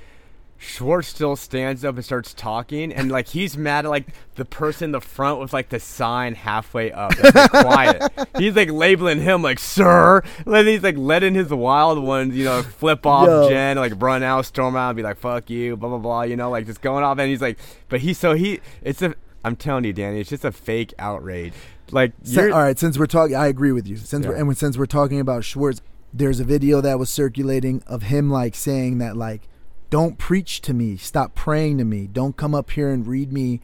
Schwartz 0.59 1.07
still 1.07 1.35
stands 1.35 1.85
up 1.85 1.95
and 1.95 2.03
starts 2.03 2.33
talking, 2.33 2.91
and 2.91 3.11
like 3.11 3.27
he's 3.27 3.55
mad 3.55 3.85
at 3.85 3.89
like 3.89 4.07
the 4.35 4.45
person 4.45 4.85
in 4.85 4.91
the 4.91 5.01
front 5.01 5.39
with 5.39 5.53
like 5.53 5.69
the 5.69 5.79
sign 5.79 6.33
halfway 6.33 6.91
up. 6.91 7.11
Like, 7.21 7.49
quiet. 7.51 8.11
He's 8.37 8.55
like 8.55 8.71
labeling 8.71 9.21
him 9.21 9.41
like 9.41 9.59
sir. 9.59 10.21
And 10.45 10.53
then 10.53 10.65
he's 10.65 10.83
like 10.83 10.97
letting 10.97 11.33
his 11.33 11.49
wild 11.49 12.03
ones, 12.03 12.35
you 12.35 12.45
know, 12.45 12.61
flip 12.63 13.05
off 13.05 13.27
Yo. 13.27 13.49
Jen, 13.49 13.77
like 13.77 13.93
run 13.97 14.23
out, 14.23 14.45
storm 14.45 14.75
out, 14.75 14.89
and 14.89 14.97
be 14.97 15.03
like 15.03 15.17
fuck 15.17 15.49
you, 15.49 15.75
blah 15.75 15.89
blah 15.89 15.97
blah. 15.97 16.21
You 16.23 16.35
know, 16.35 16.49
like 16.49 16.65
just 16.65 16.81
going 16.81 17.03
off, 17.03 17.17
and 17.19 17.29
he's 17.29 17.41
like, 17.41 17.59
but 17.89 18.01
he 18.01 18.13
so 18.13 18.33
he. 18.33 18.59
It's 18.81 19.01
a. 19.01 19.15
I'm 19.43 19.55
telling 19.55 19.85
you, 19.85 19.93
Danny, 19.93 20.19
it's 20.19 20.29
just 20.29 20.45
a 20.45 20.51
fake 20.51 20.93
outrage. 20.99 21.53
Like 21.91 22.13
all 22.35 22.49
right, 22.49 22.77
since 22.77 22.97
we're 22.97 23.05
talking, 23.05 23.35
I 23.35 23.47
agree 23.47 23.71
with 23.71 23.87
you. 23.87 23.97
Since 23.97 24.25
we're, 24.25 24.35
and 24.35 24.57
since 24.57 24.77
we're 24.77 24.87
talking 24.87 25.19
about 25.19 25.43
Schwartz, 25.43 25.81
there's 26.13 26.39
a 26.39 26.43
video 26.43 26.81
that 26.81 26.99
was 26.99 27.09
circulating 27.09 27.83
of 27.87 28.03
him 28.03 28.29
like 28.29 28.55
saying 28.55 28.97
that 28.97 29.15
like, 29.15 29.47
"Don't 29.89 30.17
preach 30.17 30.61
to 30.61 30.73
me. 30.73 30.97
Stop 30.97 31.35
praying 31.35 31.77
to 31.77 31.85
me. 31.85 32.07
Don't 32.07 32.35
come 32.35 32.53
up 32.53 32.71
here 32.71 32.89
and 32.89 33.07
read 33.07 33.31
me 33.31 33.61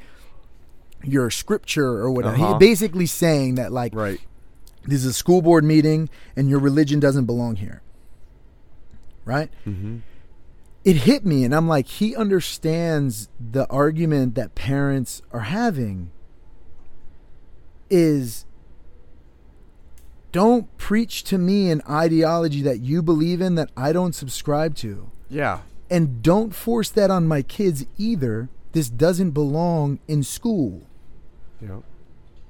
your 1.03 1.29
scripture 1.29 1.88
or 1.88 2.12
whatever." 2.12 2.36
Uh-huh. 2.36 2.53
He's 2.53 2.59
basically 2.59 3.05
saying 3.05 3.55
that 3.55 3.71
like, 3.71 3.93
right. 3.93 4.19
this 4.86 4.99
is 4.99 5.05
a 5.05 5.13
school 5.13 5.41
board 5.41 5.63
meeting 5.63 6.09
and 6.36 6.49
your 6.49 6.59
religion 6.59 6.99
doesn't 6.99 7.25
belong 7.25 7.57
here. 7.57 7.81
Right? 9.25 9.49
Mm-hmm. 9.65 9.99
it 10.83 10.97
hit 10.97 11.25
me 11.25 11.45
and 11.45 11.55
I'm 11.55 11.65
like 11.65 11.88
he 11.88 12.13
understands 12.13 13.29
the 13.39 13.65
argument 13.69 14.36
that 14.36 14.53
parents 14.53 15.21
are 15.31 15.41
having 15.41 16.12
is 17.89 18.45
don't 20.33 20.75
preach 20.77 21.23
to 21.25 21.38
me 21.38 21.69
an 21.69 21.81
ideology 21.89 22.62
that 22.63 22.81
you 22.81 23.01
believe 23.01 23.39
in 23.39 23.55
that 23.55 23.69
I 23.77 23.93
don't 23.93 24.13
subscribe 24.13 24.75
to 24.77 25.09
Yeah. 25.29 25.59
And 25.93 26.21
don't 26.23 26.53
force 26.53 26.89
that 26.89 27.10
on 27.12 27.27
my 27.27 27.41
kids 27.41 27.86
either 27.97 28.49
this 28.73 28.89
doesn't 28.89 29.32
belong 29.32 29.99
in 30.08 30.23
school 30.23 30.82
Yeah. 31.62 31.79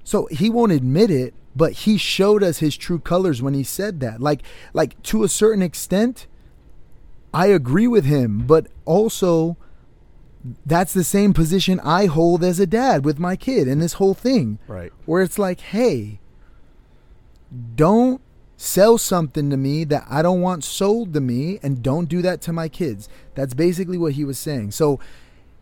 so 0.03 0.27
he 0.32 0.49
won't 0.49 0.71
admit 0.71 1.12
it, 1.12 1.34
but 1.56 1.71
he 1.86 1.97
showed 1.97 2.41
us 2.41 2.58
his 2.60 2.75
true 2.77 2.99
colors 2.99 3.41
when 3.41 3.53
he 3.53 3.63
said 3.63 3.99
that. 3.99 4.21
Like 4.21 4.41
like 4.73 4.91
to 5.12 5.23
a 5.23 5.29
certain 5.29 5.62
extent, 5.62 6.25
I 7.34 7.47
agree 7.47 7.88
with 7.88 8.06
him, 8.06 8.45
but 8.47 8.67
also 8.86 9.58
that's 10.65 10.93
the 10.93 11.03
same 11.03 11.32
position 11.34 11.79
I 11.82 12.06
hold 12.08 12.43
as 12.43 12.60
a 12.60 12.65
dad 12.65 13.06
with 13.06 13.19
my 13.19 13.36
kid 13.36 13.67
in 13.67 13.79
this 13.79 13.93
whole 13.93 14.13
thing. 14.13 14.60
Right. 14.67 14.91
Where 15.06 15.21
it's 15.21 15.38
like, 15.39 15.60
hey, 15.60 16.19
don't 17.75 18.19
sell 18.57 18.97
something 18.97 19.49
to 19.49 19.57
me 19.57 19.83
that 19.85 20.05
I 20.09 20.21
don't 20.21 20.41
want 20.41 20.63
sold 20.63 21.13
to 21.13 21.21
me 21.21 21.59
and 21.61 21.83
don't 21.83 22.09
do 22.09 22.21
that 22.21 22.41
to 22.41 22.53
my 22.53 22.69
kids. 22.69 23.09
That's 23.35 23.53
basically 23.53 23.97
what 23.97 24.13
he 24.13 24.23
was 24.23 24.39
saying. 24.39 24.71
So 24.71 24.99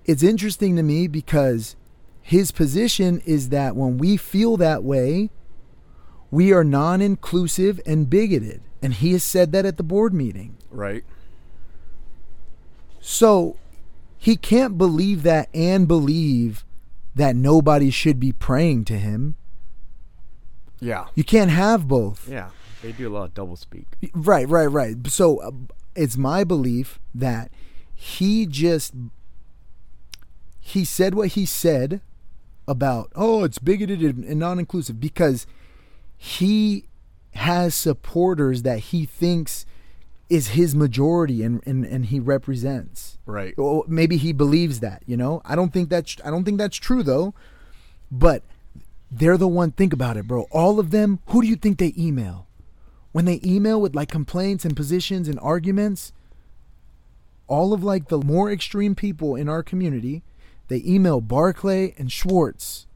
it's 0.06 0.24
interesting 0.24 0.76
to 0.76 0.84
me 0.84 1.08
because 1.08 1.76
his 2.22 2.52
position 2.52 3.22
is 3.26 3.50
that 3.50 3.76
when 3.76 3.98
we 3.98 4.18
feel 4.18 4.58
that 4.58 4.84
way, 4.84 5.30
we 6.30 6.54
are 6.54 6.64
non 6.64 7.02
inclusive 7.02 7.80
and 7.86 8.10
bigoted. 8.10 8.62
And 8.82 8.94
he 8.94 9.12
has 9.12 9.24
said 9.24 9.52
that 9.52 9.66
at 9.66 9.78
the 9.78 9.84
board 9.84 10.14
meeting. 10.14 10.58
Right. 10.70 11.04
So 13.00 13.58
he 14.18 14.36
can't 14.36 14.78
believe 14.78 15.24
that 15.24 15.50
and 15.54 15.88
believe 15.88 16.64
that 17.16 17.36
nobody 17.36 17.90
should 17.90 18.20
be 18.20 18.32
praying 18.32 18.86
to 18.86 18.98
him. 18.98 19.36
Yeah. 20.80 21.08
You 21.16 21.24
can't 21.24 21.52
have 21.52 21.88
both. 21.88 22.28
Yeah. 22.28 22.50
They 22.82 22.92
do 22.92 23.08
a 23.08 23.14
lot 23.14 23.26
of 23.26 23.34
double 23.34 23.56
speak. 23.56 23.86
Right, 24.14 24.48
right, 24.48 24.66
right. 24.66 24.96
So 25.08 25.38
uh, 25.38 25.52
it's 25.96 26.18
my 26.18 26.44
belief 26.44 27.00
that 27.14 27.52
he 27.94 28.46
just 28.46 28.94
he 30.60 30.84
said 30.86 31.14
what 31.14 31.30
he 31.30 31.46
said 31.46 32.02
about 32.68 33.12
oh 33.16 33.44
it's 33.44 33.60
bigoted 33.60 34.02
and 34.02 34.40
non-inclusive 34.40 35.00
because 35.00 35.46
he 36.18 36.86
has 37.34 37.74
supporters 37.76 38.62
that 38.64 38.80
he 38.80 39.06
thinks 39.06 39.66
is 40.30 40.50
his 40.50 40.74
majority 40.74 41.44
and 41.44 41.62
and, 41.66 41.86
and 41.86 42.08
he 42.08 42.20
represents. 42.20 43.18
Right. 43.26 43.54
Or 43.58 43.86
maybe 43.88 44.18
he 44.18 44.34
believes 44.34 44.80
that, 44.80 45.04
you 45.06 45.18
know? 45.18 45.42
I 45.46 45.56
don't 45.56 45.72
think 45.74 45.90
that's 45.90 46.18
I 46.26 46.32
don't 46.32 46.44
think 46.44 46.58
that's 46.58 46.78
true 46.78 47.04
though. 47.04 47.34
But 48.12 48.44
they're 49.12 49.38
the 49.38 49.48
one 49.48 49.72
think 49.72 49.94
about 49.94 50.18
it, 50.18 50.28
bro. 50.28 50.48
All 50.52 50.80
of 50.80 50.92
them, 50.92 51.20
who 51.28 51.42
do 51.42 51.48
you 51.48 51.56
think 51.56 51.78
they 51.78 51.94
email? 51.98 52.48
When 53.12 53.26
they 53.26 53.42
email 53.44 53.82
with 53.82 53.96
like 53.96 54.10
complaints 54.10 54.64
and 54.64 54.76
positions 54.76 55.28
and 55.28 55.40
arguments, 55.40 56.14
all 57.48 57.74
of 57.74 57.84
like 57.84 58.08
the 58.08 58.20
more 58.20 58.52
extreme 58.52 58.96
people 58.96 59.36
in 59.36 59.50
our 59.50 59.64
community, 59.64 60.24
they 60.70 60.82
email 60.86 61.20
Barclay 61.20 61.94
and 61.98 62.12
Schwartz. 62.12 62.88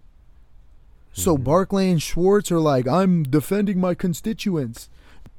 So 1.11 1.33
mm-hmm. 1.33 1.43
Barclay 1.43 1.89
and 1.89 2.01
Schwartz 2.01 2.51
are 2.51 2.59
like, 2.59 2.87
I'm 2.87 3.23
defending 3.23 3.79
my 3.79 3.93
constituents. 3.93 4.89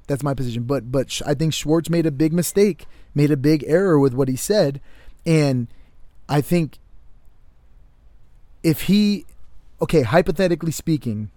That's 0.07 0.23
my 0.23 0.35
position. 0.35 0.65
But 0.65 0.93
but 0.93 1.21
I 1.27 1.35
think 1.35 1.55
Schwartz 1.55 1.89
made 1.89 2.07
a 2.07 2.11
big 2.11 2.33
mistake, 2.33 2.87
made 3.15 3.31
a 3.31 3.37
big 3.37 3.65
error 3.67 3.99
with 3.99 4.15
what 4.15 4.29
he 4.29 4.37
said, 4.37 4.81
and 5.25 5.69
I 6.29 6.41
think 6.41 6.79
if 8.63 8.83
he, 8.83 9.27
okay, 9.81 10.03
hypothetically 10.03 10.73
speaking, 10.73 11.31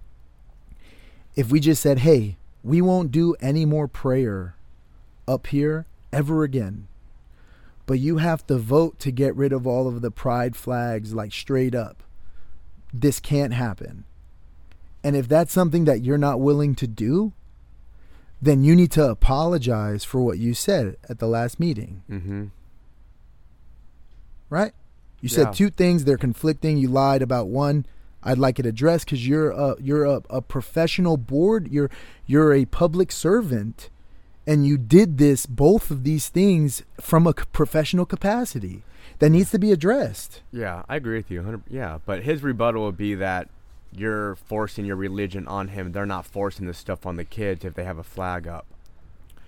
if 1.35 1.51
we 1.51 1.59
just 1.59 1.81
said, 1.81 1.99
hey, 1.99 2.37
we 2.63 2.81
won't 2.81 3.11
do 3.11 3.35
any 3.39 3.65
more 3.65 3.87
prayer 3.87 4.55
up 5.27 5.47
here 5.47 5.85
ever 6.11 6.43
again, 6.43 6.87
but 7.85 7.99
you 7.99 8.17
have 8.17 8.45
to 8.47 8.57
vote 8.57 8.99
to 8.99 9.11
get 9.11 9.35
rid 9.35 9.53
of 9.53 9.65
all 9.67 9.87
of 9.87 10.01
the 10.01 10.11
pride 10.11 10.55
flags, 10.55 11.13
like 11.13 11.31
straight 11.31 11.73
up. 11.75 12.03
This 12.93 13.19
can't 13.19 13.53
happen. 13.53 14.03
And 15.03 15.15
if 15.15 15.27
that's 15.27 15.53
something 15.53 15.85
that 15.85 16.01
you're 16.01 16.17
not 16.17 16.39
willing 16.41 16.75
to 16.75 16.87
do, 16.87 17.31
then 18.41 18.63
you 18.63 18.75
need 18.75 18.91
to 18.91 19.07
apologize 19.09 20.03
for 20.03 20.21
what 20.21 20.37
you 20.39 20.53
said 20.53 20.97
at 21.09 21.19
the 21.19 21.27
last 21.27 21.59
meeting, 21.59 22.03
Mm-hmm. 22.09 22.45
right? 24.49 24.73
You 25.21 25.29
Yeah. 25.29 25.35
said 25.45 25.53
two 25.53 25.69
things, 25.69 26.05
they're 26.05 26.17
conflicting. 26.17 26.77
You 26.77 26.87
lied 26.87 27.21
about 27.21 27.47
one. 27.47 27.85
I'd 28.23 28.37
like 28.37 28.59
it 28.59 28.65
addressed 28.65 29.05
because 29.05 29.27
you're 29.27 29.51
a 29.51 29.75
you're 29.79 30.05
a, 30.05 30.21
a 30.29 30.41
professional 30.41 31.17
board. 31.17 31.71
You're 31.71 31.89
you're 32.25 32.53
a 32.53 32.65
public 32.65 33.11
servant, 33.11 33.89
and 34.45 34.65
you 34.65 34.77
did 34.77 35.17
this 35.17 35.45
both 35.45 35.89
of 35.89 36.03
these 36.03 36.29
things 36.29 36.83
from 36.99 37.25
a 37.25 37.33
professional 37.33 38.05
capacity 38.05 38.83
that 39.19 39.29
needs 39.29 39.51
to 39.51 39.59
be 39.59 39.71
addressed. 39.71 40.41
Yeah, 40.51 40.83
I 40.89 40.95
agree 40.95 41.17
with 41.17 41.31
you. 41.31 41.39
100, 41.39 41.63
yeah, 41.69 41.99
but 42.05 42.23
his 42.23 42.43
rebuttal 42.43 42.85
would 42.85 42.97
be 42.97 43.15
that 43.15 43.49
you're 43.91 44.35
forcing 44.35 44.85
your 44.85 44.95
religion 44.95 45.47
on 45.47 45.69
him. 45.69 45.91
They're 45.91 46.05
not 46.05 46.25
forcing 46.25 46.67
this 46.67 46.77
stuff 46.77 47.05
on 47.05 47.15
the 47.15 47.25
kids 47.25 47.65
if 47.65 47.73
they 47.73 47.83
have 47.83 47.97
a 47.97 48.03
flag 48.03 48.47
up. 48.47 48.65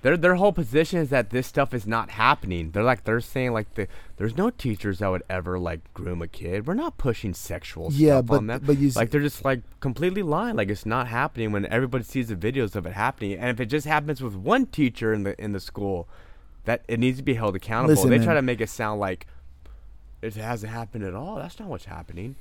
Their 0.02 0.18
their 0.18 0.36
whole 0.36 0.52
position 0.52 1.00
is 1.00 1.10
that 1.12 1.30
this 1.30 1.46
stuff 1.46 1.74
is 1.76 1.86
not 1.86 2.10
happening. 2.12 2.72
They're 2.72 2.84
like 2.84 3.04
they're 3.04 3.22
saying 3.22 3.54
like 3.54 3.76
the 3.76 3.88
there's 4.18 4.36
no 4.36 4.50
teachers 4.50 5.00
that 5.00 5.10
would 5.10 5.22
ever 5.30 5.60
like 5.60 5.82
groom 5.94 6.22
a 6.24 6.28
kid. 6.28 6.66
We're 6.66 6.74
not 6.74 6.98
pushing 6.98 7.34
sexual 7.36 7.90
Yeah, 7.92 8.16
stuff 8.18 8.26
but- 8.26 8.38
on 8.38 8.48
them. 8.48 8.62
but 8.66 8.78
you 8.80 8.90
like 8.96 9.12
they're 9.12 9.22
just 9.22 9.46
like 9.46 9.62
completely 9.80 10.24
lying. 10.24 10.56
Like 10.56 10.70
it's 10.70 10.86
not 10.88 11.08
happening 11.08 11.52
when 11.52 11.66
everybody 11.68 12.04
sees 12.04 12.30
the 12.30 12.36
videos 12.36 12.76
of 12.76 12.86
it 12.88 12.94
happening. 12.94 13.34
And 13.34 13.50
if 13.50 13.60
it 13.60 13.68
just 13.68 13.86
happens 13.86 14.22
with 14.22 14.36
one 14.36 14.66
teacher 14.66 15.14
in 15.14 15.22
the 15.24 15.40
in 15.40 15.52
the 15.52 15.60
school, 15.60 16.08
that 16.66 16.84
it 16.88 17.00
needs 17.00 17.18
to 17.18 17.24
be 17.24 17.36
held 17.36 17.56
accountable. 17.56 17.94
Listen, 17.94 18.10
they 18.10 18.18
man. 18.18 18.26
try 18.26 18.34
to 18.34 18.42
make 18.42 18.60
it 18.60 18.70
sound 18.70 19.00
like 19.00 19.28
it 20.24 20.34
hasn't 20.36 20.72
happened 20.72 21.04
at 21.04 21.14
all. 21.14 21.36
That's 21.36 21.60
not 21.60 21.70
what's 21.70 21.86
happening. 21.86 22.36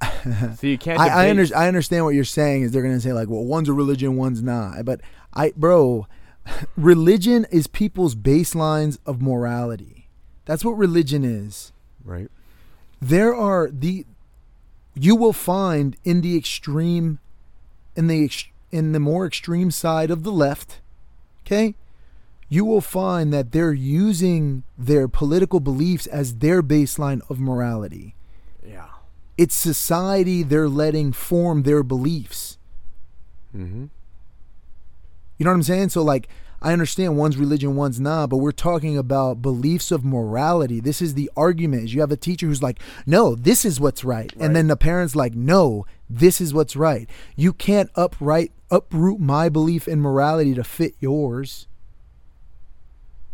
so 0.56 0.66
you 0.66 0.78
can't. 0.78 0.98
I, 0.98 1.26
I, 1.26 1.30
under, 1.30 1.44
I 1.54 1.68
understand 1.68 2.04
what 2.04 2.14
you're 2.14 2.24
saying 2.24 2.62
is 2.62 2.72
they're 2.72 2.82
gonna 2.82 3.00
say 3.00 3.12
like, 3.12 3.28
well, 3.28 3.44
one's 3.44 3.68
a 3.68 3.72
religion, 3.72 4.16
one's 4.16 4.42
not. 4.42 4.84
But 4.84 5.00
I, 5.34 5.52
bro, 5.56 6.06
religion 6.76 7.46
is 7.50 7.66
people's 7.66 8.14
baselines 8.14 8.98
of 9.06 9.20
morality. 9.20 10.08
That's 10.44 10.64
what 10.64 10.76
religion 10.78 11.24
is. 11.24 11.72
Right. 12.04 12.30
There 13.00 13.34
are 13.34 13.68
the, 13.70 14.06
you 14.94 15.16
will 15.16 15.32
find 15.32 15.96
in 16.04 16.20
the 16.20 16.36
extreme, 16.36 17.18
in 17.94 18.06
the 18.06 18.30
in 18.72 18.92
the 18.92 19.00
more 19.00 19.26
extreme 19.26 19.70
side 19.70 20.10
of 20.10 20.22
the 20.22 20.32
left, 20.32 20.80
okay, 21.44 21.74
you 22.48 22.64
will 22.64 22.80
find 22.80 23.32
that 23.32 23.52
they're 23.52 23.72
using 23.72 24.64
their 24.76 25.08
political 25.08 25.60
beliefs 25.60 26.06
as 26.06 26.36
their 26.38 26.62
baseline 26.62 27.20
of 27.30 27.38
morality 27.40 28.14
Yeah. 28.66 28.88
it's 29.36 29.54
society 29.54 30.42
they're 30.42 30.68
letting 30.68 31.12
form 31.12 31.62
their 31.62 31.82
beliefs. 31.82 32.58
Mm-hmm. 33.56 33.86
You 35.38 35.44
know 35.44 35.50
what 35.50 35.56
I'm 35.56 35.62
saying? 35.62 35.90
So 35.90 36.02
like 36.02 36.28
I 36.62 36.72
understand 36.72 37.18
one's 37.18 37.36
religion, 37.36 37.76
one's 37.76 38.00
not, 38.00 38.30
but 38.30 38.38
we're 38.38 38.50
talking 38.50 38.96
about 38.96 39.42
beliefs 39.42 39.92
of 39.92 40.04
morality. 40.04 40.80
This 40.80 41.02
is 41.02 41.14
the 41.14 41.30
argument. 41.36 41.84
Is 41.84 41.94
you 41.94 42.00
have 42.00 42.10
a 42.10 42.16
teacher 42.16 42.46
who's 42.46 42.62
like, 42.62 42.80
"No, 43.06 43.34
this 43.34 43.64
is 43.66 43.78
what's 43.78 44.04
right," 44.04 44.32
Right. 44.34 44.44
and 44.44 44.56
then 44.56 44.66
the 44.68 44.76
parents 44.76 45.14
like, 45.14 45.34
"No, 45.34 45.84
this 46.08 46.40
is 46.40 46.54
what's 46.54 46.74
right." 46.74 47.08
You 47.36 47.52
can't 47.52 47.90
upright 47.94 48.52
uproot 48.70 49.20
my 49.20 49.48
belief 49.50 49.86
in 49.86 50.00
morality 50.00 50.54
to 50.54 50.64
fit 50.64 50.94
yours. 50.98 51.66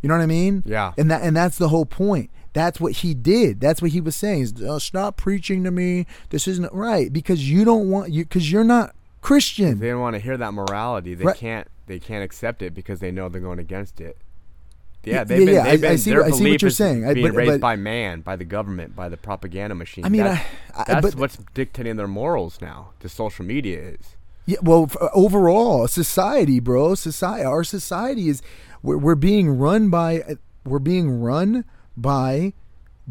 You 0.03 0.09
know 0.09 0.17
what 0.17 0.23
I 0.23 0.27
mean? 0.27 0.63
Yeah. 0.67 0.93
And 0.99 1.11
that 1.11 1.23
and 1.23 1.37
that's 1.37 1.59
the 1.59 1.69
whole 1.69 1.87
point. 1.87 2.29
That's 2.55 2.81
what 2.81 2.93
he 2.93 3.15
did. 3.15 3.61
That's 3.61 3.81
what 3.81 3.93
he 3.93 4.01
was 4.01 4.17
saying. 4.17 4.43
Is, 4.43 4.63
uh, 4.63 4.79
stop 4.79 5.17
preaching 5.17 5.63
to 5.65 5.71
me. 5.71 6.07
This 6.31 6.47
isn't 6.49 6.73
right 6.73 7.11
because 7.13 7.49
you 7.49 7.65
don't 7.65 7.89
want 7.89 8.11
you 8.13 8.25
because 8.25 8.51
you're 8.51 8.65
not 8.65 8.95
Christian. 9.21 9.79
They 9.79 9.89
don't 9.91 10.01
want 10.01 10.15
to 10.17 10.21
hear 10.21 10.37
that 10.37 10.53
morality. 10.53 11.15
They 11.15 11.25
Right. 11.25 11.37
can't. 11.37 11.69
They 11.87 11.99
can't 11.99 12.23
accept 12.25 12.63
it 12.63 12.75
because 12.75 13.01
they 13.01 13.11
know 13.11 13.29
they're 13.29 13.41
going 13.41 13.59
against 13.59 14.01
it. 14.01 14.17
Yeah, 15.05 15.25
they've 15.25 15.41
yeah, 15.41 15.45
been. 15.47 15.55
yeah, 15.55 15.63
They've 15.65 15.73
I- 15.73 15.77
been 15.83 15.93
I 15.93 15.97
see 15.97 16.15
what- 16.17 16.27
I 16.27 16.31
see 16.31 16.51
what 16.51 16.63
you're 16.63 16.71
saying. 16.71 17.05
I- 17.05 17.15
Being 17.15 17.27
but- 17.27 17.35
raised 17.35 17.53
but- 17.55 17.61
by 17.61 17.75
man, 17.77 18.21
by 18.21 18.37
the 18.37 18.45
government, 18.45 18.95
by 18.95 19.09
the 19.09 19.17
propaganda 19.17 19.75
machine. 19.75 20.05
I 20.05 20.09
mean, 20.09 20.23
That- 20.23 20.47
I, 20.77 20.85
that's 20.87 21.03
but 21.07 21.15
what's 21.17 21.39
dictating 21.55 21.97
their 21.97 22.07
morals 22.07 22.59
now. 22.61 22.91
The 23.01 23.09
social 23.09 23.45
media 23.45 23.81
is. 23.81 24.17
Yeah, 24.47 24.59
well, 24.63 24.85
f- 24.85 24.97
uh, 25.01 25.09
overall, 25.13 25.89
society, 25.89 26.61
bro, 26.61 26.95
society, 26.95 27.45
our 27.45 27.65
society 27.65 28.29
is 28.29 28.43
we're, 28.83 28.97
we're 28.97 29.15
being 29.17 29.51
run 29.59 29.89
by 29.91 30.21
uh, 30.23 30.35
we're 30.65 30.79
being 30.81 31.21
run 31.21 31.65
by 31.97 32.53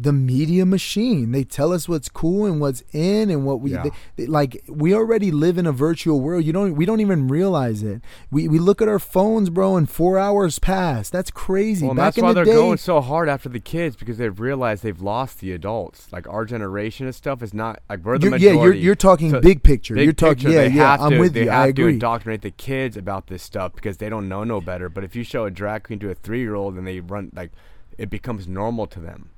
the 0.02 0.12
media 0.12 0.66
machine. 0.66 1.32
They 1.32 1.44
tell 1.44 1.72
us 1.72 1.88
what's 1.88 2.08
cool 2.08 2.44
and 2.46 2.60
what's 2.60 2.82
in 2.92 3.30
and 3.30 3.44
what 3.44 3.60
we 3.60 3.72
Yeah. 3.72 3.82
they, 3.84 3.90
they- 4.16 4.26
like. 4.26 4.62
We 4.68 4.94
already 4.94 5.30
live 5.30 5.58
in 5.58 5.66
a 5.66 5.72
virtual 5.72 6.20
world. 6.20 6.44
You 6.44 6.52
don't 6.52 6.74
we 6.74 6.84
don't 6.86 7.00
even 7.00 7.28
realize 7.28 7.82
it. 7.82 8.00
We 8.30 8.48
we 8.48 8.58
look 8.58 8.82
at 8.82 8.88
our 8.88 8.98
phones, 8.98 9.48
bro, 9.50 9.76
and 9.76 9.88
four 9.88 10.18
hours 10.18 10.58
pass. 10.58 11.08
That's 11.10 11.30
crazy. 11.30 11.86
Well, 11.86 11.94
Back 11.94 12.04
that's 12.06 12.18
in 12.18 12.24
why 12.24 12.30
the 12.32 12.34
they're 12.36 12.44
day, 12.46 12.52
going 12.54 12.78
so 12.78 13.00
hard 13.00 13.28
after 13.28 13.48
the 13.48 13.60
kids 13.60 13.96
because 13.96 14.18
they've 14.18 14.38
realized 14.40 14.82
they've 14.82 15.00
lost 15.00 15.40
the 15.40 15.52
adults. 15.52 16.08
Like 16.12 16.28
our 16.28 16.44
generation 16.44 17.06
of 17.06 17.14
stuff 17.14 17.42
is 17.42 17.54
not 17.54 17.80
like 17.88 18.04
we're 18.04 18.18
the 18.18 18.26
You're- 18.30 18.38
yeah, 18.40 18.52
you're 18.52 18.74
you're 18.74 18.94
talking 18.94 19.30
So, 19.30 19.40
big 19.40 19.62
picture. 19.62 19.94
big 19.94 20.04
you're 20.04 20.12
talking 20.12 20.50
picture, 20.50 20.50
yeah, 20.50 20.66
yeah. 20.68 20.96
I'm 21.00 21.12
to- 21.12 21.18
with 21.20 21.34
they 21.34 21.44
you. 21.44 21.50
have 21.50 21.60
I 21.62 21.66
to 21.72 21.82
agree. 21.82 21.92
indoctrinate 21.94 22.42
the 22.42 22.50
kids 22.50 22.96
about 22.96 23.28
this 23.28 23.42
stuff 23.42 23.74
because 23.74 23.98
they 23.98 24.08
don't 24.08 24.28
know 24.28 24.42
no 24.44 24.60
better. 24.60 24.88
But 24.88 25.04
if 25.04 25.14
you 25.14 25.22
show 25.22 25.44
a 25.44 25.50
drag 25.50 25.84
queen 25.84 25.98
to 26.00 26.10
a 26.10 26.14
three 26.14 26.40
year 26.40 26.54
old 26.54 26.74
and 26.76 26.86
they 26.86 27.00
run 27.00 27.30
like, 27.34 27.50
it 27.98 28.08
becomes 28.10 28.48
normal 28.48 28.86
to 28.88 28.98
them. 29.00 29.28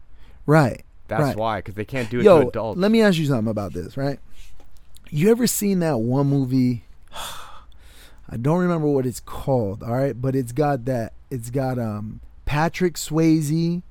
Right. 0.47 0.85
That's 1.09 1.23
right. 1.23 1.37
why 1.37 1.59
because 1.59 1.75
they 1.75 1.85
can't 1.85 2.09
do 2.11 2.19
it 2.21 2.23
to 2.23 2.25
Yo, 2.29 2.49
adults. 2.49 2.79
let 2.81 2.91
me 2.91 3.03
ask 3.03 3.19
you 3.19 3.27
something 3.27 3.51
about 3.51 3.73
this, 3.73 3.97
right? 3.97 4.19
You 5.11 5.31
ever 5.31 5.47
seen 5.47 5.79
that 5.81 5.99
one 5.99 6.27
movie? 6.29 6.85
I 8.29 8.37
don't 8.41 8.59
remember 8.61 8.87
what 8.89 9.05
it's 9.07 9.21
called, 9.21 9.83
all 9.83 9.93
right, 9.95 10.21
but 10.21 10.35
it's 10.35 10.53
got 10.53 10.87
that 10.87 11.13
it's 11.31 11.51
got 11.51 11.79
um 11.79 12.21
Patrick 12.47 12.95
Swayze 12.95 13.83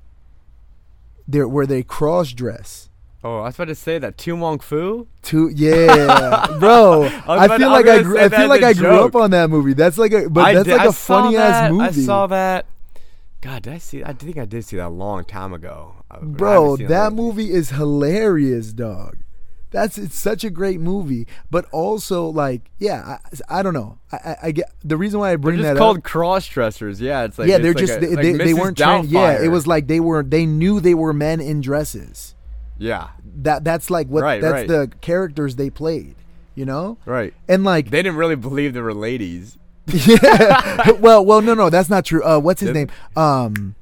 there 1.26 1.48
where 1.48 1.66
they 1.66 1.82
cross 1.82 2.32
dress. 2.32 2.90
oh, 3.22 3.38
I 3.38 3.44
was 3.44 3.54
about 3.54 3.66
to 3.68 3.74
say 3.74 3.98
that 3.98 4.18
To 4.18 4.36
Wong 4.36 4.58
Foo. 4.58 5.06
To 5.22 5.48
yeah, 5.54 6.56
bro. 6.58 7.00
was 7.00 7.12
I 7.26 7.48
feel 7.48 7.58
to- 7.58 7.68
like 7.68 7.86
I 7.86 7.96
I, 7.98 8.02
gr- 8.02 8.18
I 8.18 8.28
feel 8.28 8.48
like 8.48 8.62
I 8.62 8.72
grew 8.74 9.04
up 9.04 9.14
on 9.14 9.30
that 9.30 9.48
movie. 9.50 9.72
That's 9.72 9.96
like 9.98 10.12
a 10.12 10.28
but 10.28 10.44
I 10.44 10.54
that's 10.54 10.64
did- 10.66 10.72
like 10.76 10.80
I 10.82 10.86
a 10.86 10.92
funny 10.92 11.36
that- 11.36 11.64
ass 11.64 11.72
movie. 11.72 11.84
I 11.84 11.90
saw 12.04 12.26
that. 12.26 12.66
God, 13.40 13.62
did 13.62 13.72
I 13.74 13.78
see? 13.78 14.02
I 14.02 14.14
think 14.14 14.38
I 14.38 14.46
did 14.46 14.64
see 14.64 14.76
that 14.76 14.86
a 14.86 14.88
long 14.88 15.24
time 15.24 15.52
ago. 15.52 15.96
I- 16.14 16.16
I 16.16 16.20
haven't 16.20 16.36
Bro, 16.36 16.76
that 16.88 17.12
movie 17.12 17.50
is 17.50 17.70
hilarious, 17.70 18.72
dog. 18.72 19.18
That's 19.70 19.98
it's 19.98 20.16
such 20.16 20.44
a 20.44 20.50
great 20.50 20.78
movie, 20.80 21.26
but 21.50 21.64
also 21.72 22.26
like, 22.28 22.70
yeah, 22.78 23.18
I, 23.48 23.58
I 23.58 23.62
don't 23.64 23.74
know. 23.74 23.98
I, 24.12 24.16
I, 24.16 24.36
I 24.44 24.50
get 24.52 24.70
the 24.84 24.96
reason 24.96 25.18
why 25.18 25.28
I 25.28 25.30
They're 25.32 25.38
bring 25.38 25.56
just 25.58 25.66
that 25.68 25.76
called 25.76 25.98
up. 25.98 26.04
cross 26.04 26.46
dressers. 26.46 27.00
Yeah, 27.00 27.24
it's 27.24 27.40
like 27.40 27.48
yeah, 27.48 27.58
they're 27.58 27.72
like 27.74 27.84
just 27.84 27.96
a- 27.96 28.00
they, 28.00 28.08
like 28.14 28.22
they, 28.22 28.32
they 28.34 28.54
weren't 28.54 28.78
trained. 28.78 29.08
Yeah, 29.08 29.42
it 29.42 29.48
was 29.48 29.66
like 29.66 29.88
they 29.88 29.98
were 29.98 30.22
they 30.22 30.46
knew 30.46 30.78
they 30.78 30.94
were 30.94 31.12
men 31.12 31.40
in 31.40 31.60
dresses. 31.60 32.36
Yeah, 32.78 33.08
That 33.42 33.64
that's 33.64 33.90
like 33.90 34.06
what 34.08 34.22
Right, 34.22 34.40
that's 34.40 34.52
right. 34.52 34.68
the 34.68 34.92
characters 35.00 35.56
they 35.56 35.70
played, 35.70 36.14
you 36.54 36.64
know? 36.64 36.98
right. 37.04 37.32
And 37.48 37.62
like 37.64 37.90
They 37.90 38.02
didn't 38.02 38.16
really 38.18 38.34
believe 38.36 38.74
they 38.74 38.80
were 38.80 38.94
ladies. 38.94 39.58
yeah. 39.86 40.90
well, 41.00 41.24
well, 41.24 41.40
no, 41.42 41.54
no, 41.54 41.68
that's 41.70 41.88
not 41.90 42.04
true. 42.04 42.24
Uh, 42.24 42.38
what's 42.38 42.60
his 42.60 42.70
name? 42.70 42.90
Um, 43.16 43.74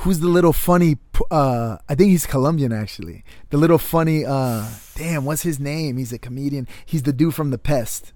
who's 0.00 0.20
the 0.20 0.28
little 0.28 0.52
funny? 0.52 0.98
Uh, 1.30 1.76
I 1.88 1.94
think 1.94 2.10
he's 2.10 2.26
Colombian 2.26 2.72
actually. 2.72 3.24
The 3.50 3.56
little 3.58 3.78
funny. 3.78 4.24
Uh, 4.24 4.66
damn, 4.96 5.24
what's 5.24 5.42
his 5.42 5.58
name? 5.60 5.96
He's 5.96 6.12
a 6.12 6.18
comedian. 6.18 6.66
He's 6.86 7.02
the 7.04 7.12
dude 7.12 7.34
from 7.34 7.50
The 7.50 7.58
Pest. 7.58 8.12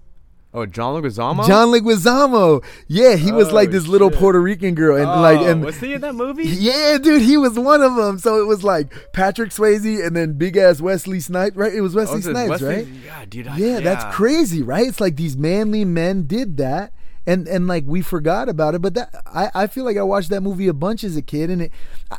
Oh, 0.53 0.65
John 0.65 1.01
Leguizamo. 1.01 1.45
John 1.45 1.67
Leguizamo. 1.67 2.63
Yeah, 2.87 3.17
he 3.17 3.33
was 3.33 3.51
like 3.51 3.67
Oh, 3.67 3.71
this 3.73 3.87
little. 3.87 4.09
Puerto 4.09 4.39
Rican 4.41 4.73
girl, 4.73 4.95
and 4.95 5.05
Oh, 5.05 5.19
like, 5.21 5.41
and 5.41 5.61
was 5.65 5.77
he 5.81 5.93
in 5.93 5.99
that 5.99 6.15
movie? 6.15 6.45
yeah, 6.47 6.97
dude, 6.97 7.21
he 7.23 7.35
was 7.35 7.59
one 7.59 7.81
of 7.81 7.95
them. 7.97 8.17
So 8.19 8.39
it 8.41 8.45
was 8.47 8.63
like 8.63 9.11
Patrick 9.11 9.49
Swayze 9.49 10.05
and 10.07 10.15
then 10.15 10.33
big 10.37 10.55
ass 10.55 10.79
Wesley 10.79 11.19
Snipes, 11.19 11.57
right? 11.57 11.73
It 11.73 11.81
was 11.81 11.93
Oh, 11.93 11.99
Wesley 11.99 12.19
it 12.19 12.23
Snipes, 12.23 12.49
Wesley- 12.49 12.67
right? 12.69 12.87
Yeah, 13.05 13.25
dude. 13.27 13.47
I- 13.47 13.57
Yeah, 13.57 13.79
that's 13.81 14.15
crazy, 14.15 14.61
right? 14.63 14.87
It's 14.87 15.01
like 15.01 15.17
these 15.17 15.35
manly 15.35 15.83
men 15.83 16.25
did 16.25 16.55
that, 16.55 16.93
and 17.27 17.47
and 17.47 17.67
like 17.67 17.83
we 17.87 18.01
forgot 18.01 18.49
about 18.49 18.75
it. 18.75 18.81
But 18.81 18.93
that 18.95 19.15
I 19.25 19.49
I 19.53 19.67
feel 19.67 19.83
like 19.85 19.97
I 19.97 20.03
watched 20.03 20.29
that 20.29 20.41
movie 20.41 20.67
a 20.67 20.73
bunch 20.73 21.03
as 21.03 21.15
a 21.15 21.21
kid, 21.21 21.49
and 21.49 21.61
it. 21.63 21.71
I, 22.11 22.17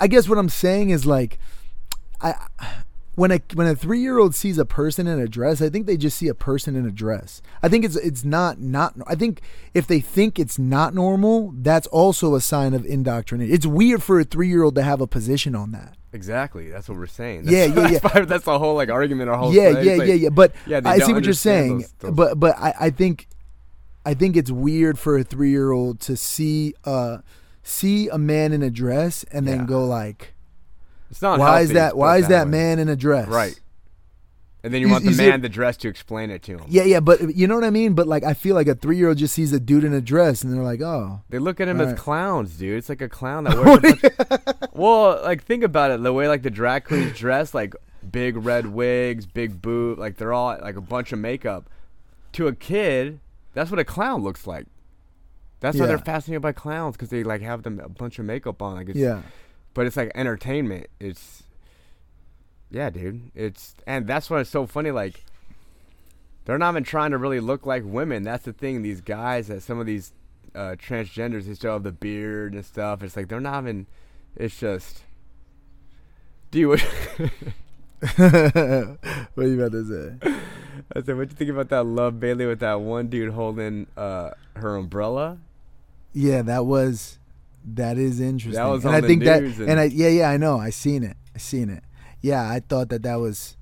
I 0.00 0.06
guess 0.06 0.28
what 0.28 0.38
I'm 0.38 0.48
saying 0.48 0.90
is 0.90 1.06
like, 1.06 1.38
I. 2.20 2.34
When 3.14 3.32
a 3.32 3.40
when 3.54 3.66
a 3.66 3.74
three 3.74 3.98
year 3.98 4.16
old 4.16 4.36
sees 4.36 4.58
a 4.58 4.64
person 4.64 5.08
in 5.08 5.18
a 5.18 5.26
dress, 5.26 5.60
I 5.60 5.68
think 5.70 5.88
they 5.88 5.96
just 5.96 6.16
see 6.16 6.28
a 6.28 6.34
person 6.34 6.76
in 6.76 6.86
a 6.86 6.92
dress. 6.92 7.42
I 7.64 7.68
think 7.68 7.84
it's 7.84 7.96
it's 7.96 8.24
not 8.24 8.60
not. 8.60 8.94
I 9.08 9.16
think 9.16 9.40
if 9.74 9.88
they 9.88 9.98
think 9.98 10.38
it's 10.38 10.56
not 10.56 10.94
normal, 10.94 11.52
that's 11.56 11.88
also 11.88 12.36
a 12.36 12.40
sign 12.40 12.74
of 12.74 12.86
indoctrination. 12.86 13.52
It's 13.52 13.66
weird 13.66 14.04
for 14.04 14.20
a 14.20 14.24
three 14.24 14.46
year 14.46 14.62
old 14.62 14.76
to 14.76 14.84
have 14.84 15.00
a 15.00 15.08
position 15.08 15.56
on 15.56 15.72
that. 15.72 15.96
Exactly. 16.12 16.70
That's 16.70 16.88
what 16.88 16.96
we're 16.96 17.06
saying. 17.08 17.42
Yeah, 17.46 17.66
That's, 17.66 17.76
yeah, 17.76 17.82
that's 17.98 18.04
yeah. 18.14 18.20
why- 18.20 18.24
That's 18.24 18.44
the 18.44 18.56
whole 18.56 18.76
like 18.76 18.88
argument. 18.88 19.30
Our 19.30 19.36
whole 19.36 19.52
yeah, 19.52 19.74
thing. 19.74 19.84
yeah, 19.84 19.94
like- 19.96 20.06
yeah, 20.08 20.14
yeah. 20.14 20.28
But 20.28 20.52
yeah, 20.68 20.80
I 20.84 21.00
see 21.00 21.12
what 21.12 21.24
you're 21.24 21.32
saying. 21.34 21.78
those- 21.80 21.92
those- 21.98 22.14
But 22.14 22.38
but 22.38 22.56
I, 22.56 22.72
I 22.82 22.90
think 22.90 23.26
I 24.10 24.14
think 24.14 24.36
it's 24.36 24.50
weird 24.50 24.98
for 24.98 25.18
a 25.18 25.24
three 25.24 25.50
year 25.50 25.70
old 25.70 26.00
to 26.00 26.16
see 26.16 26.74
uh 26.84 27.18
see 27.62 28.08
a 28.08 28.16
man 28.18 28.52
in 28.52 28.62
a 28.62 28.70
dress 28.70 29.24
and 29.30 29.46
then 29.46 29.60
Yeah. 29.60 29.66
go 29.66 29.84
like, 29.86 30.34
It's 31.10 31.20
not. 31.20 31.38
why 31.38 31.60
is 31.60 31.70
that? 31.72 31.96
Why 31.96 32.16
is 32.18 32.28
that 32.28 32.48
man 32.48 32.78
in 32.78 32.88
a 32.88 32.96
dress? 32.96 33.28
Right. 33.28 33.58
And 34.64 34.74
then 34.74 34.80
you 34.80 34.88
You- 34.88 34.92
want 34.92 35.04
you 35.04 35.10
the 35.10 35.16
see- 35.16 35.28
man, 35.28 35.40
the 35.42 35.48
dress, 35.48 35.76
to 35.78 35.88
explain 35.88 36.30
it 36.30 36.42
to 36.44 36.52
him. 36.58 36.64
Yeah, 36.68 36.82
yeah. 36.82 37.00
But 37.00 37.36
you 37.36 37.46
know 37.46 37.54
what 37.54 37.64
I 37.64 37.70
mean. 37.70 37.92
But 37.94 38.06
like, 38.08 38.24
I 38.24 38.34
feel 38.34 38.54
like 38.56 38.66
a 38.66 38.74
three 38.74 38.96
year 38.96 39.08
old 39.08 39.18
just 39.18 39.34
sees 39.34 39.52
a 39.52 39.60
dude 39.60 39.84
in 39.84 39.92
a 39.94 40.00
dress 40.00 40.42
and 40.42 40.52
they're 40.52 40.62
like, 40.64 40.80
oh, 40.82 41.20
They 41.30 41.38
look 41.38 41.60
at 41.60 41.68
him 41.68 41.78
Right. 41.78 41.88
as 41.88 41.98
clowns, 42.00 42.56
dude. 42.56 42.76
It's 42.78 42.88
like 42.88 43.00
a 43.02 43.08
clown 43.08 43.44
that 43.44 43.56
wears. 43.64 43.78
a 43.78 43.80
bunch- 44.24 44.70
well, 44.72 45.20
like 45.22 45.44
think 45.44 45.62
about 45.62 45.90
it. 45.92 46.02
The 46.02 46.12
way 46.12 46.26
like 46.28 46.42
the 46.42 46.50
drag 46.50 46.84
queens 46.84 47.16
dress, 47.18 47.52
like 47.54 47.74
big 48.10 48.36
red 48.36 48.66
wigs, 48.66 49.26
big 49.26 49.60
boot, 49.62 49.98
like 49.98 50.16
they're 50.16 50.32
all 50.32 50.58
like 50.60 50.76
a 50.76 50.80
bunch 50.80 51.12
of 51.12 51.18
makeup. 51.18 51.68
To 52.32 52.46
a 52.48 52.54
kid, 52.54 53.20
that's 53.58 53.72
what 53.72 53.80
a 53.80 53.84
clown 53.84 54.22
looks 54.22 54.46
like. 54.46 54.66
That's 55.58 55.76
why 55.80 55.86
they're 55.86 55.98
fascinated 55.98 56.42
by 56.42 56.52
clowns 56.52 56.96
because 56.96 57.08
they 57.08 57.24
like 57.24 57.42
have 57.42 57.64
them 57.64 57.80
a 57.80 57.88
bunch 57.88 58.20
of 58.20 58.24
makeup 58.24 58.62
on. 58.62 58.76
Like 58.76 58.90
it's, 58.90 58.98
yeah, 58.98 59.22
but 59.74 59.84
it's 59.84 59.96
like 59.96 60.12
entertainment. 60.14 60.86
It's 61.00 61.42
yeah, 62.70 62.88
dude. 62.90 63.32
It's 63.34 63.74
and 63.84 64.06
that's 64.06 64.30
why 64.30 64.38
it's 64.40 64.50
so 64.50 64.64
funny. 64.64 64.92
Like 64.92 65.24
they're 66.44 66.56
not 66.56 66.70
even 66.70 66.84
trying 66.84 67.10
to 67.10 67.18
really 67.18 67.40
look 67.40 67.66
like 67.66 67.82
women. 67.84 68.22
That's 68.22 68.44
the 68.44 68.52
thing. 68.52 68.82
These 68.82 69.00
guys 69.00 69.48
that 69.48 69.64
some 69.64 69.80
of 69.80 69.86
these 69.86 70.12
uh, 70.54 70.76
transgenders 70.78 71.46
they 71.46 71.54
still 71.54 71.72
have 71.72 71.82
the 71.82 71.90
beard 71.90 72.54
and 72.54 72.64
stuff. 72.64 73.02
It's 73.02 73.16
like 73.16 73.26
they're 73.26 73.40
not 73.40 73.64
even. 73.64 73.88
It's 74.36 74.60
just. 74.60 75.02
Do 76.52 76.60
you? 76.60 76.68
what 76.76 78.16
are 78.20 78.98
you 79.36 79.60
about 79.60 79.72
to 79.72 79.84
say? 80.20 80.38
I 80.96 81.02
said, 81.02 81.16
what 81.16 81.30
you 81.30 81.36
think 81.36 81.50
about 81.50 81.68
that 81.70 81.84
Love 81.84 82.18
Bailey 82.20 82.46
with 82.46 82.60
that 82.60 82.80
one 82.80 83.08
dude 83.08 83.32
holding 83.32 83.86
uh, 83.96 84.30
her 84.56 84.76
umbrella? 84.76 85.38
Yeah, 86.12 86.42
that 86.42 86.66
was 86.66 87.18
that 87.74 87.98
is 87.98 88.20
interesting. 88.20 88.62
was 88.64 88.84
and 88.84 88.94
on 88.94 89.04
I 89.04 89.06
think 89.06 89.24
that 89.24 89.42
and, 89.42 89.60
and- 89.60 89.80
I 89.80 89.84
yeah 89.84 90.08
yeah 90.08 90.30
I 90.30 90.36
know 90.38 90.58
I 90.58 90.70
seen 90.70 91.02
it 91.04 91.16
I 91.34 91.38
seen 91.38 91.68
it. 91.70 91.82
Yeah, 92.20 92.48
I 92.50 92.60
thought 92.60 92.88
that 92.88 93.02
that 93.04 93.16
was. 93.16 93.56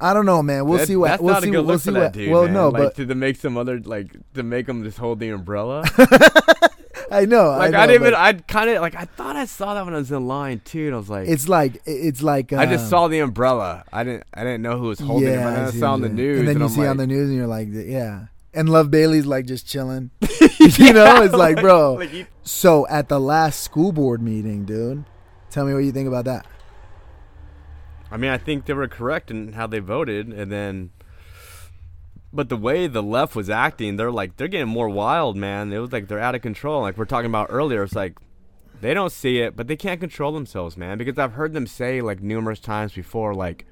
I 0.00 0.12
don't 0.12 0.26
know, 0.26 0.42
man. 0.42 0.66
We'll 0.66 0.78
That- 0.78 0.88
see 0.88 0.96
what 0.96 1.08
That's 1.08 1.22
we'll 1.22 1.34
not 1.34 1.42
see 1.44 1.48
a 1.50 1.52
good 1.52 1.58
what 1.58 1.66
we'll 1.66 1.74
look 1.74 1.82
for 1.82 1.90
that 1.92 2.00
what. 2.00 2.12
dude. 2.12 2.30
well, 2.32 2.44
man. 2.44 2.52
no, 2.52 2.68
like, 2.70 2.82
but 2.82 2.94
to, 2.96 3.06
to 3.06 3.14
make 3.14 3.36
some 3.36 3.56
other 3.56 3.78
like 3.80 4.16
to 4.34 4.42
make 4.42 4.68
him 4.68 4.82
just 4.82 4.98
hold 4.98 5.20
the 5.20 5.28
umbrella. 5.30 5.84
I 7.14 7.24
know. 7.26 7.48
like 7.48 7.74
I, 7.74 7.84
I, 7.84 7.86
didn't 7.86 8.02
even. 8.02 8.14
I 8.14 8.32
kind 8.32 8.70
of 8.70 8.80
like. 8.82 8.94
I 8.94 9.04
thought 9.04 9.36
I 9.36 9.44
saw 9.44 9.74
that 9.74 9.84
when 9.84 9.94
I 9.94 9.98
was 9.98 10.10
in 10.10 10.26
line 10.26 10.60
too, 10.64 10.86
and 10.86 10.94
I 10.94 10.98
was 10.98 11.10
like, 11.10 11.28
It's 11.28 11.48
like 11.48 11.80
it's 11.86 12.22
like 12.22 12.52
I 12.52 12.66
just 12.66 12.84
um, 12.84 12.90
saw 12.90 13.08
the 13.08 13.20
umbrella. 13.20 13.84
I 13.92 14.04
didn't. 14.04 14.24
I 14.34 14.44
didn't 14.44 14.62
know 14.62 14.78
who 14.78 14.88
was 14.88 15.00
holding 15.00 15.28
it. 15.28 15.36
But 15.36 15.54
then 15.54 15.64
I, 15.64 15.70
saw 15.70 15.92
on 15.92 16.00
the 16.00 16.08
news, 16.08 16.40
and 16.40 16.48
then 16.48 16.58
you 16.58 16.64
I'm 16.64 16.68
see 16.70 16.80
like, 16.80 16.90
on 16.90 16.96
the 16.96 17.06
news, 17.06 17.28
and 17.28 17.36
you're 17.36 17.46
like, 17.46 17.68
yeah. 17.70 18.26
And 18.52 18.68
Love 18.68 18.90
Bailey's 18.90 19.26
like 19.26 19.46
just 19.46 19.66
chilling. 19.66 20.10
you 20.60 20.92
know, 20.92 21.22
it's 21.22 21.34
like, 21.34 21.60
bro. 21.60 21.94
like, 21.94 22.10
he- 22.10 22.26
So 22.42 22.86
at 22.88 23.08
the 23.08 23.20
last 23.20 23.60
school 23.60 23.92
board 23.92 24.22
meeting, 24.22 24.64
dude, 24.64 25.04
tell 25.50 25.66
me 25.66 25.74
what 25.74 25.80
you 25.80 25.92
think 25.92 26.08
about 26.08 26.24
that. 26.26 26.46
I 28.10 28.16
mean, 28.16 28.30
I 28.30 28.38
think 28.38 28.66
they 28.66 28.74
were 28.74 28.86
correct 28.86 29.30
in 29.30 29.54
how 29.54 29.66
they 29.66 29.80
voted, 29.80 30.28
and 30.28 30.52
then, 30.52 30.90
but 32.34 32.48
the 32.48 32.56
way 32.56 32.88
the 32.88 33.02
left 33.02 33.36
was 33.36 33.48
acting, 33.48 33.96
they're 33.96 34.10
like 34.10 34.36
they're 34.36 34.48
getting 34.48 34.68
more 34.68 34.88
wild, 34.88 35.36
man. 35.36 35.72
It 35.72 35.78
was 35.78 35.92
like 35.92 36.08
they're 36.08 36.18
out 36.18 36.34
of 36.34 36.42
control. 36.42 36.82
Like 36.82 36.98
we're 36.98 37.04
talking 37.04 37.30
about 37.30 37.46
earlier, 37.48 37.84
it's 37.84 37.94
like 37.94 38.18
they 38.80 38.92
don't 38.92 39.12
see 39.12 39.38
it, 39.38 39.54
but 39.54 39.68
they 39.68 39.76
can't 39.76 40.00
control 40.00 40.32
themselves, 40.32 40.76
man. 40.76 40.98
Because 40.98 41.16
I've 41.16 41.34
heard 41.34 41.52
them 41.52 41.66
say 41.66 42.00
like 42.00 42.20
numerous 42.20 42.58
times 42.58 42.92
before, 42.92 43.34
like 43.34 43.66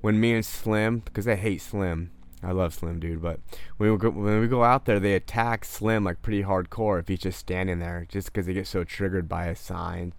when 0.00 0.20
me 0.20 0.34
and 0.34 0.44
Slim, 0.44 0.98
because 0.98 1.28
I 1.28 1.36
hate 1.36 1.62
Slim. 1.62 2.10
I 2.42 2.50
love 2.50 2.74
Slim, 2.74 2.98
dude, 2.98 3.22
but 3.22 3.38
when 3.76 3.92
we 3.92 3.96
go 3.96 4.10
when 4.10 4.40
we 4.40 4.48
go 4.48 4.64
out 4.64 4.84
there, 4.84 4.98
they 4.98 5.14
attack 5.14 5.64
Slim 5.64 6.02
like 6.02 6.22
pretty 6.22 6.42
hardcore 6.42 6.98
if 6.98 7.06
he's 7.06 7.20
just 7.20 7.38
standing 7.38 7.78
there, 7.78 8.04
just 8.08 8.32
because 8.32 8.46
they 8.46 8.52
get 8.52 8.66
so 8.66 8.82
triggered 8.82 9.28
by 9.28 9.46
a 9.46 9.54
sign, 9.54 10.12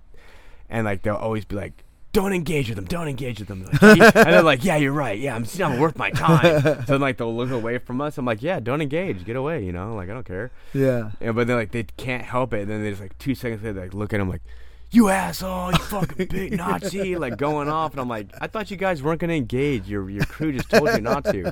and 0.69 0.85
like 0.85 1.01
they'll 1.01 1.15
always 1.15 1.43
be 1.43 1.57
like, 1.57 1.83
"Don't 2.13 2.31
engage 2.31 2.69
with 2.69 2.75
them, 2.75 2.85
don't 2.85 3.07
engage 3.07 3.39
with 3.39 3.47
them," 3.47 3.63
like, 3.81 3.81
and 3.81 4.13
they're 4.13 4.43
like, 4.43 4.63
"Yeah, 4.63 4.77
you're 4.77 4.93
right, 4.93 5.17
yeah, 5.19 5.35
I'm 5.35 5.45
not 5.57 5.79
worth 5.79 5.97
my 5.97 6.11
time." 6.11 6.85
so 6.87 6.97
like 6.97 7.17
they'll 7.17 7.35
look 7.35 7.51
away 7.51 7.79
from 7.79 8.01
us. 8.01 8.17
I'm 8.17 8.25
like, 8.25 8.41
"Yeah, 8.41 8.59
don't 8.59 8.81
engage, 8.81 9.25
get 9.25 9.35
away," 9.35 9.65
you 9.65 9.71
know, 9.71 9.95
like 9.95 10.09
I 10.09 10.13
don't 10.13 10.25
care. 10.25 10.51
Yeah. 10.73 11.11
Yeah, 11.19 11.31
but 11.31 11.47
then 11.47 11.57
like 11.57 11.71
they 11.71 11.83
can't 11.83 12.23
help 12.23 12.53
it, 12.53 12.61
and 12.61 12.71
then 12.71 12.83
they 12.83 12.91
just 12.91 13.01
like 13.01 13.17
two 13.17 13.35
seconds 13.35 13.63
later, 13.63 13.73
they, 13.73 13.81
like 13.81 13.93
look 13.93 14.13
at 14.13 14.19
him 14.19 14.29
like, 14.29 14.43
"You 14.91 15.09
asshole, 15.09 15.71
you 15.71 15.79
fucking 15.79 16.27
big 16.29 16.55
Nazi!" 16.55 17.15
like 17.15 17.37
going 17.37 17.67
off, 17.67 17.91
and 17.91 17.99
I'm 17.99 18.09
like, 18.09 18.29
"I 18.39 18.47
thought 18.47 18.69
you 18.71 18.77
guys 18.77 19.01
weren't 19.01 19.19
gonna 19.19 19.33
engage. 19.33 19.89
Your 19.89 20.09
your 20.09 20.25
crew 20.25 20.53
just 20.53 20.69
told 20.69 20.89
you 20.93 21.01
not 21.01 21.25
to." 21.25 21.51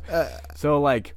So 0.56 0.80
like, 0.80 1.16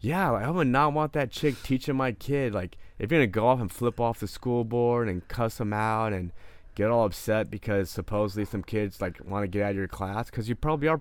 yeah, 0.00 0.30
like, 0.30 0.44
I 0.44 0.50
would 0.50 0.68
not 0.68 0.92
want 0.92 1.12
that 1.14 1.32
chick 1.32 1.60
teaching 1.64 1.96
my 1.96 2.12
kid 2.12 2.54
like 2.54 2.76
if 2.98 3.10
you're 3.10 3.20
gonna 3.20 3.26
go 3.26 3.48
off 3.48 3.60
and 3.60 3.70
flip 3.70 3.98
off 3.98 4.20
the 4.20 4.28
school 4.28 4.64
board 4.64 5.08
and 5.08 5.26
cuss 5.28 5.58
them 5.58 5.72
out 5.72 6.12
and 6.12 6.32
get 6.78 6.90
all 6.90 7.04
upset 7.04 7.50
because 7.50 7.90
supposedly 7.90 8.44
some 8.44 8.62
kids 8.62 9.00
like 9.00 9.18
want 9.24 9.42
to 9.42 9.48
get 9.48 9.64
out 9.64 9.70
of 9.70 9.76
your 9.76 9.88
class 9.88 10.30
because 10.30 10.48
you 10.48 10.54
probably 10.54 10.86
are. 10.86 11.00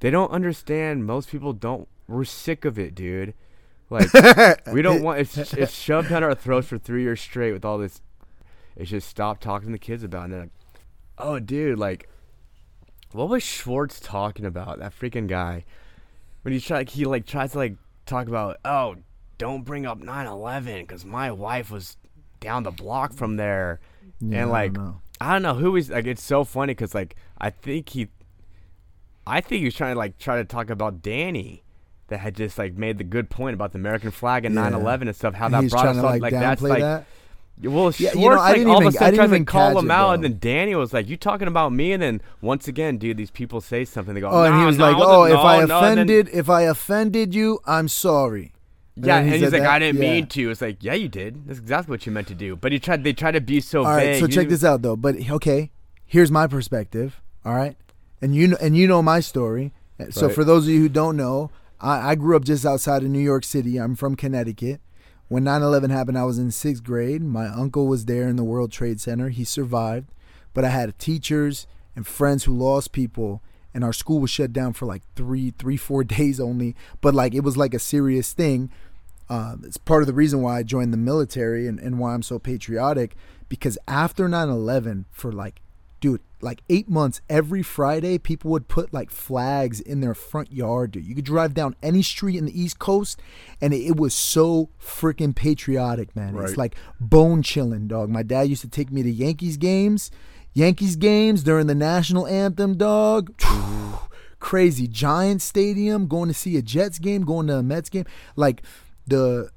They 0.00 0.10
don't 0.10 0.30
understand. 0.30 1.04
Most 1.04 1.30
people 1.30 1.52
don't. 1.52 1.86
We're 2.08 2.24
sick 2.24 2.64
of 2.64 2.78
it, 2.78 2.94
dude. 2.94 3.34
Like 3.90 4.10
we 4.72 4.80
don't 4.80 5.02
want 5.02 5.20
it's 5.20 5.36
it's 5.52 5.74
shoved 5.74 6.08
down 6.08 6.24
our 6.24 6.34
throats 6.34 6.68
for 6.68 6.78
three 6.78 7.02
years 7.02 7.20
straight 7.20 7.52
with 7.52 7.64
all 7.64 7.76
this. 7.76 8.00
It's 8.74 8.90
just 8.90 9.08
stop 9.08 9.38
talking 9.38 9.68
to 9.68 9.72
the 9.72 9.78
kids 9.78 10.02
about 10.02 10.20
it. 10.20 10.24
And 10.24 10.32
they're 10.32 10.40
like, 10.40 10.50
oh, 11.18 11.38
dude, 11.40 11.78
like, 11.78 12.08
what 13.12 13.28
was 13.28 13.42
Schwartz 13.42 14.00
talking 14.00 14.46
about? 14.46 14.78
That 14.78 14.98
freaking 14.98 15.26
guy 15.26 15.64
when 16.42 16.54
he 16.54 16.60
try 16.60 16.84
he 16.84 17.04
like 17.04 17.26
tries 17.26 17.52
to 17.52 17.58
like 17.58 17.76
talk 18.06 18.28
about 18.28 18.56
oh 18.64 18.96
don't 19.36 19.64
bring 19.64 19.84
up 19.84 20.00
9/11 20.00 20.80
because 20.80 21.04
my 21.04 21.30
wife 21.30 21.70
was 21.70 21.98
down 22.40 22.62
the 22.62 22.70
block 22.70 23.12
from 23.12 23.36
there 23.36 23.80
Yeah, 24.20 24.42
and 24.42 24.50
like. 24.50 24.74
I 25.20 25.32
don't 25.32 25.42
know 25.42 25.54
who 25.54 25.74
he's 25.74 25.90
like. 25.90 26.06
It's 26.06 26.22
so 26.22 26.44
funny 26.44 26.72
because 26.72 26.94
like 26.94 27.16
I 27.38 27.50
think 27.50 27.88
he, 27.90 28.08
I 29.26 29.40
think 29.40 29.60
he 29.60 29.64
was 29.66 29.74
trying 29.74 29.94
to 29.94 29.98
like 29.98 30.18
try 30.18 30.36
to 30.36 30.44
talk 30.44 30.70
about 30.70 31.02
Danny, 31.02 31.62
that 32.08 32.18
had 32.20 32.34
just 32.36 32.56
like 32.58 32.74
made 32.74 32.98
the 32.98 33.04
good 33.04 33.28
point 33.30 33.54
about 33.54 33.72
the 33.72 33.78
American 33.78 34.10
flag 34.10 34.44
and 34.44 34.54
Yeah. 34.54 34.70
9/11 34.70 35.02
and 35.02 35.16
stuff. 35.16 35.34
How 35.34 35.46
And 35.46 35.54
that 35.54 35.70
brought 35.70 35.86
us 35.86 35.96
to 35.96 36.00
up. 36.02 36.04
like, 36.12 36.22
Like 36.22 36.32
that's 36.32 36.62
like 36.62 36.80
that. 36.80 37.04
well, 37.62 37.92
Yeah, 37.98 38.10
Schwartz 38.12 38.14
you 38.14 38.20
know, 38.20 38.28
I 38.30 38.36
like 38.36 38.54
didn't 38.54 38.70
all 38.70 38.76
of 38.78 38.82
even- 38.84 38.88
a 38.88 38.92
sudden 38.98 39.14
tries 39.16 39.28
to 39.28 39.34
even 39.34 39.44
call 39.44 39.78
him 39.78 39.90
it, 39.90 39.94
out, 39.94 40.12
and 40.14 40.24
then 40.24 40.38
Danny 40.38 40.74
was 40.74 40.92
like, 40.92 41.08
"You 41.08 41.16
talking 41.16 41.48
about 41.48 41.72
me?" 41.72 41.92
And 41.92 42.02
then 42.02 42.20
once 42.40 42.66
again, 42.68 42.96
dude, 42.98 43.16
these 43.16 43.30
people 43.32 43.60
say 43.60 43.84
something. 43.84 44.14
They 44.14 44.20
go, 44.20 44.30
Oh, 44.30 44.44
and 44.44 44.58
he 44.58 44.64
was 44.64 44.78
no, 44.78 44.84
like, 44.90 44.96
no, 44.98 45.04
"Oh, 45.06 45.24
if 45.24 45.36
I 45.38 45.56
no," 45.56 45.60
and 45.62 45.70
then- 45.70 45.82
offended, 45.98 46.28
if 46.32 46.48
I 46.48 46.62
offended 46.62 47.34
you, 47.34 47.58
I'm 47.66 47.88
sorry." 47.88 48.52
Yeah, 49.06 49.20
then 49.22 49.32
and 49.32 49.42
he's 49.42 49.52
like, 49.52 49.62
that? 49.62 49.70
"I 49.70 49.78
didn't 49.78 50.02
Yeah. 50.02 50.10
mean 50.12 50.26
to." 50.28 50.50
It's 50.50 50.60
like, 50.60 50.82
"Yeah, 50.82 50.94
you 50.94 51.08
did. 51.08 51.46
That's 51.46 51.58
exactly 51.58 51.90
what 51.92 52.06
you 52.06 52.12
meant 52.12 52.28
to 52.28 52.34
do." 52.34 52.56
But 52.56 52.72
he 52.72 52.78
tried. 52.78 53.04
They 53.04 53.12
tried 53.12 53.32
to 53.32 53.40
be 53.40 53.60
so 53.60 53.80
All 53.84 53.92
right, 53.92 54.04
vague. 54.04 54.20
so 54.20 54.26
He 54.26 54.32
check 54.32 54.48
this 54.48 54.64
out 54.64 54.82
though. 54.82 54.96
But 54.96 55.16
okay, 55.30 55.70
here's 56.06 56.30
my 56.30 56.46
perspective. 56.46 57.20
All 57.44 57.54
right, 57.54 57.76
and 58.20 58.34
you 58.34 58.48
know, 58.48 58.56
and 58.60 58.76
you 58.76 58.86
know 58.86 59.02
my 59.02 59.20
story. 59.20 59.72
So 60.10 60.28
for 60.28 60.44
those 60.44 60.64
of 60.66 60.72
you 60.72 60.80
who 60.80 60.88
don't 60.88 61.16
know, 61.16 61.50
I, 61.80 62.10
I 62.10 62.14
grew 62.14 62.36
up 62.36 62.44
just 62.44 62.64
outside 62.64 63.02
of 63.02 63.08
New 63.10 63.18
York 63.18 63.44
City. 63.44 63.78
I'm 63.78 63.96
from 63.96 64.14
Connecticut. 64.14 64.80
When 65.28 65.44
9/11 65.44 65.90
happened, 65.90 66.16
I 66.18 66.24
was 66.24 66.38
in 66.38 66.50
sixth 66.50 66.82
grade. 66.84 67.22
My 67.22 67.46
uncle 67.48 67.86
was 67.86 68.04
there 68.06 68.28
in 68.28 68.36
the 68.36 68.44
World 68.44 68.70
Trade 68.72 69.00
Center. 69.00 69.28
He 69.28 69.44
survived, 69.44 70.10
but 70.54 70.64
I 70.64 70.68
had 70.70 70.96
teachers 70.98 71.66
and 71.96 72.06
friends 72.06 72.44
who 72.44 72.56
lost 72.56 72.92
people, 72.92 73.42
and 73.74 73.82
our 73.84 73.92
school 73.92 74.20
was 74.20 74.30
shut 74.30 74.52
down 74.52 74.72
for 74.72 74.86
like 74.86 75.02
three, 75.16 75.50
three, 75.58 75.76
four 75.76 76.02
days 76.16 76.38
only. 76.40 76.74
But 77.00 77.14
like 77.14 77.34
it 77.34 77.42
was 77.44 77.56
like 77.56 77.74
a 77.74 77.78
serious 77.78 78.32
thing. 78.32 78.70
Uh, 79.28 79.56
it's 79.62 79.76
part 79.76 80.02
of 80.02 80.06
the 80.06 80.14
reason 80.14 80.40
why 80.40 80.58
I 80.58 80.62
joined 80.62 80.92
the 80.92 80.98
military 80.98 81.66
and, 81.66 81.78
and 81.78 81.98
why 81.98 82.14
I'm 82.14 82.22
so 82.22 82.38
patriotic 82.38 83.14
because 83.48 83.78
after 83.86 84.28
9 84.28 84.48
11, 84.48 85.06
for 85.10 85.32
like, 85.32 85.60
dude, 86.00 86.20
like 86.40 86.62
eight 86.68 86.88
months, 86.88 87.20
every 87.28 87.62
Friday, 87.62 88.18
people 88.18 88.50
would 88.50 88.68
put 88.68 88.92
like 88.92 89.10
flags 89.10 89.80
in 89.80 90.00
their 90.00 90.14
front 90.14 90.52
yard. 90.52 90.92
Dude. 90.92 91.06
You 91.06 91.14
could 91.14 91.24
drive 91.24 91.54
down 91.54 91.74
any 91.82 92.02
street 92.02 92.36
in 92.36 92.44
the 92.44 92.60
East 92.60 92.78
Coast, 92.78 93.20
and 93.60 93.72
it, 93.72 93.78
it 93.78 93.96
was 93.96 94.14
so 94.14 94.70
freaking 94.80 95.34
patriotic, 95.34 96.14
man. 96.14 96.34
Right. 96.34 96.48
It's 96.48 96.58
like 96.58 96.76
bone 97.00 97.42
chilling, 97.42 97.88
dog. 97.88 98.10
My 98.10 98.22
dad 98.22 98.42
used 98.42 98.62
to 98.62 98.68
take 98.68 98.92
me 98.92 99.02
to 99.02 99.10
Yankees 99.10 99.56
games, 99.56 100.10
Yankees 100.52 100.96
games 100.96 101.42
during 101.42 101.66
the 101.66 101.74
national 101.74 102.26
anthem, 102.26 102.76
dog. 102.76 103.34
Crazy 104.40 104.86
Giant 104.86 105.42
Stadium, 105.42 106.06
going 106.06 106.28
to 106.28 106.34
see 106.34 106.56
a 106.56 106.62
Jets 106.62 107.00
game, 107.00 107.22
going 107.22 107.48
to 107.48 107.56
a 107.56 107.62
Mets 107.62 107.88
game. 107.88 108.04
Like 108.36 108.62
the, 109.08 109.50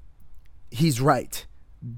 he's 0.69 1.01
right. 1.01 1.45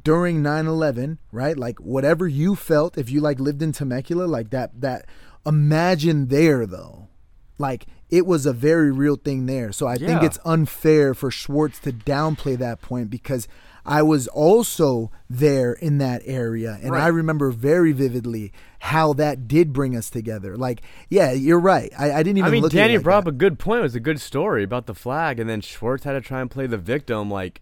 During 0.02 0.42
9-11 0.42 1.18
right 1.34 1.58
like 1.58 1.78
whatever 1.80 2.26
you 2.26 2.56
felt 2.56 2.98
if 2.98 3.10
you 3.10 3.20
like 3.20 3.38
lived 3.38 3.62
in 3.62 3.74
temecula 3.74 4.24
like 4.24 4.50
that 4.52 4.80
that 4.80 5.06
imagine 5.46 6.28
there 6.28 6.66
though. 6.66 7.10
Like 7.58 7.86
it 8.10 8.26
was 8.26 8.46
a 8.46 8.54
very 8.54 8.92
real 8.92 9.18
thing 9.18 9.46
there. 9.46 9.74
So 9.74 9.86
i 9.86 9.98
think 9.98 10.24
it's 10.24 10.40
unfair 10.46 11.14
for 11.14 11.30
schwartz 11.30 11.80
to 11.80 11.92
downplay 11.92 12.58
that 12.58 12.82
point 12.82 13.10
because 13.10 13.48
i 13.86 14.02
was 14.02 14.30
also 14.30 15.12
there 15.30 15.74
in 15.74 15.98
that 15.98 16.22
area. 16.24 16.80
And 16.82 16.96
i 16.96 17.08
remember 17.08 17.52
very 17.52 17.92
vividly 17.92 18.54
how 18.84 19.14
that 19.14 19.48
did 19.48 19.72
bring 19.72 19.96
us 19.96 20.10
together 20.10 20.58
like 20.58 20.82
yeah 21.10 21.32
you're 21.32 21.60
right 21.60 21.94
i, 21.98 22.12
I 22.12 22.24
didn't 22.24 22.40
even 22.40 22.50
I 22.50 22.52
mean, 22.52 22.62
look 22.64 22.74
Danny 22.74 22.96
at 22.96 22.96
it 22.96 22.98
like 22.98 23.04
brought 23.04 23.18
up 23.20 23.28
a 23.28 23.32
good 23.32 23.60
point. 23.60 23.80
It 23.80 23.84
was 23.84 23.96
a 23.96 24.00
good 24.00 24.20
story 24.20 24.64
about 24.64 24.88
the 24.88 24.94
flag, 24.94 25.40
and 25.40 25.50
then 25.50 25.62
Schwartz 25.62 26.04
had 26.04 26.14
to 26.14 26.22
try 26.22 26.42
and 26.42 26.50
play 26.50 26.68
the 26.68 26.78
victim. 26.78 27.32
Like, 27.32 27.62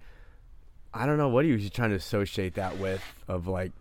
I 0.94 1.06
don't 1.06 1.18
know 1.18 1.30
what 1.30 1.46
he 1.46 1.52
was 1.52 1.70
trying 1.70 1.92
to 1.92 1.96
associate 1.96 2.56
that 2.56 2.78
with. 2.78 3.04
Of 3.28 3.48
like, 3.48 3.72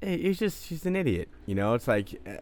he's 0.00 0.38
just 0.38 0.66
he's 0.66 0.84
an 0.86 0.96
idiot. 0.96 1.28
You 1.46 1.54
know, 1.54 1.74
it's 1.74 1.86
like 1.86 2.20
eh, 2.26 2.38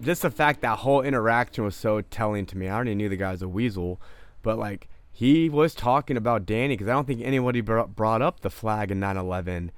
just 0.00 0.22
the 0.22 0.30
fact 0.30 0.62
that 0.62 0.78
whole 0.78 1.02
interaction 1.02 1.64
was 1.64 1.76
so 1.76 2.00
telling 2.00 2.46
to 2.46 2.56
me. 2.56 2.68
I 2.68 2.74
already 2.74 2.94
knew 2.94 3.08
the 3.08 3.16
guy's 3.16 3.42
a 3.42 3.48
weasel, 3.48 4.00
but 4.42 4.58
like 4.58 4.88
he 5.10 5.48
was 5.48 5.74
talking 5.74 6.16
about 6.16 6.46
Danny 6.46 6.74
because 6.74 6.88
I 6.88 6.92
don't 6.92 7.06
think 7.06 7.20
anybody 7.22 7.60
brought, 7.60 7.94
brought 7.94 8.22
up 8.22 8.40
the 8.40 8.50
flag 8.50 8.90
in 8.90 8.98
9/11. 9.00 9.70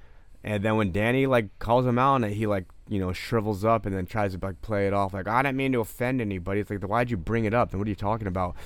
And 0.44 0.62
then 0.62 0.76
when 0.76 0.92
Danny 0.92 1.26
like 1.26 1.58
calls 1.58 1.86
him 1.86 1.98
out 1.98 2.14
on 2.14 2.24
it, 2.24 2.34
he 2.34 2.46
like 2.46 2.66
you 2.88 2.98
know 2.98 3.12
shrivels 3.12 3.64
up 3.64 3.86
and 3.86 3.94
then 3.94 4.06
tries 4.06 4.34
to 4.34 4.38
like 4.42 4.60
play 4.60 4.86
it 4.86 4.92
off 4.92 5.14
like 5.14 5.26
I 5.26 5.42
didn't 5.42 5.56
mean 5.56 5.72
to 5.72 5.80
offend 5.80 6.20
anybody. 6.20 6.60
It's 6.60 6.70
like 6.70 6.82
why'd 6.82 7.10
you 7.10 7.16
bring 7.16 7.44
it 7.44 7.54
up? 7.54 7.72
And 7.72 7.80
what 7.80 7.86
are 7.86 7.90
you 7.90 7.96
talking 7.96 8.26
about? 8.26 8.56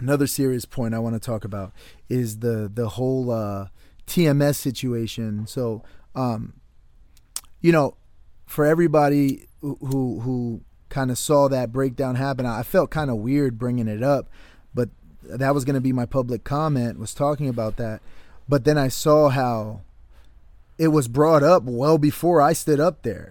another 0.00 0.26
serious 0.26 0.64
point 0.64 0.94
I 0.94 0.98
want 0.98 1.14
to 1.14 1.20
talk 1.20 1.44
about 1.44 1.72
is 2.08 2.38
the 2.38 2.70
the 2.72 2.90
whole 2.90 3.30
uh, 3.30 3.68
TMS 4.06 4.56
situation. 4.56 5.46
So, 5.46 5.82
um, 6.14 6.54
you 7.60 7.72
know, 7.72 7.96
for 8.46 8.64
everybody 8.64 9.48
who 9.60 9.76
who, 9.80 10.20
who 10.20 10.60
kind 10.88 11.10
of 11.10 11.18
saw 11.18 11.48
that 11.48 11.72
breakdown 11.72 12.14
happen, 12.16 12.46
I 12.46 12.62
felt 12.62 12.90
kind 12.90 13.10
of 13.10 13.16
weird 13.16 13.58
bringing 13.58 13.88
it 13.88 14.02
up, 14.02 14.28
but 14.74 14.90
that 15.22 15.54
was 15.54 15.64
going 15.64 15.74
to 15.74 15.80
be 15.80 15.92
my 15.92 16.06
public 16.06 16.44
comment 16.44 16.98
was 16.98 17.14
talking 17.14 17.48
about 17.48 17.76
that. 17.76 18.00
But 18.48 18.64
then 18.64 18.78
I 18.78 18.88
saw 18.88 19.28
how 19.28 19.80
it 20.78 20.88
was 20.88 21.08
brought 21.08 21.42
up 21.42 21.62
well 21.64 21.98
before 21.98 22.40
I 22.40 22.52
stood 22.52 22.80
up 22.80 23.02
there. 23.02 23.30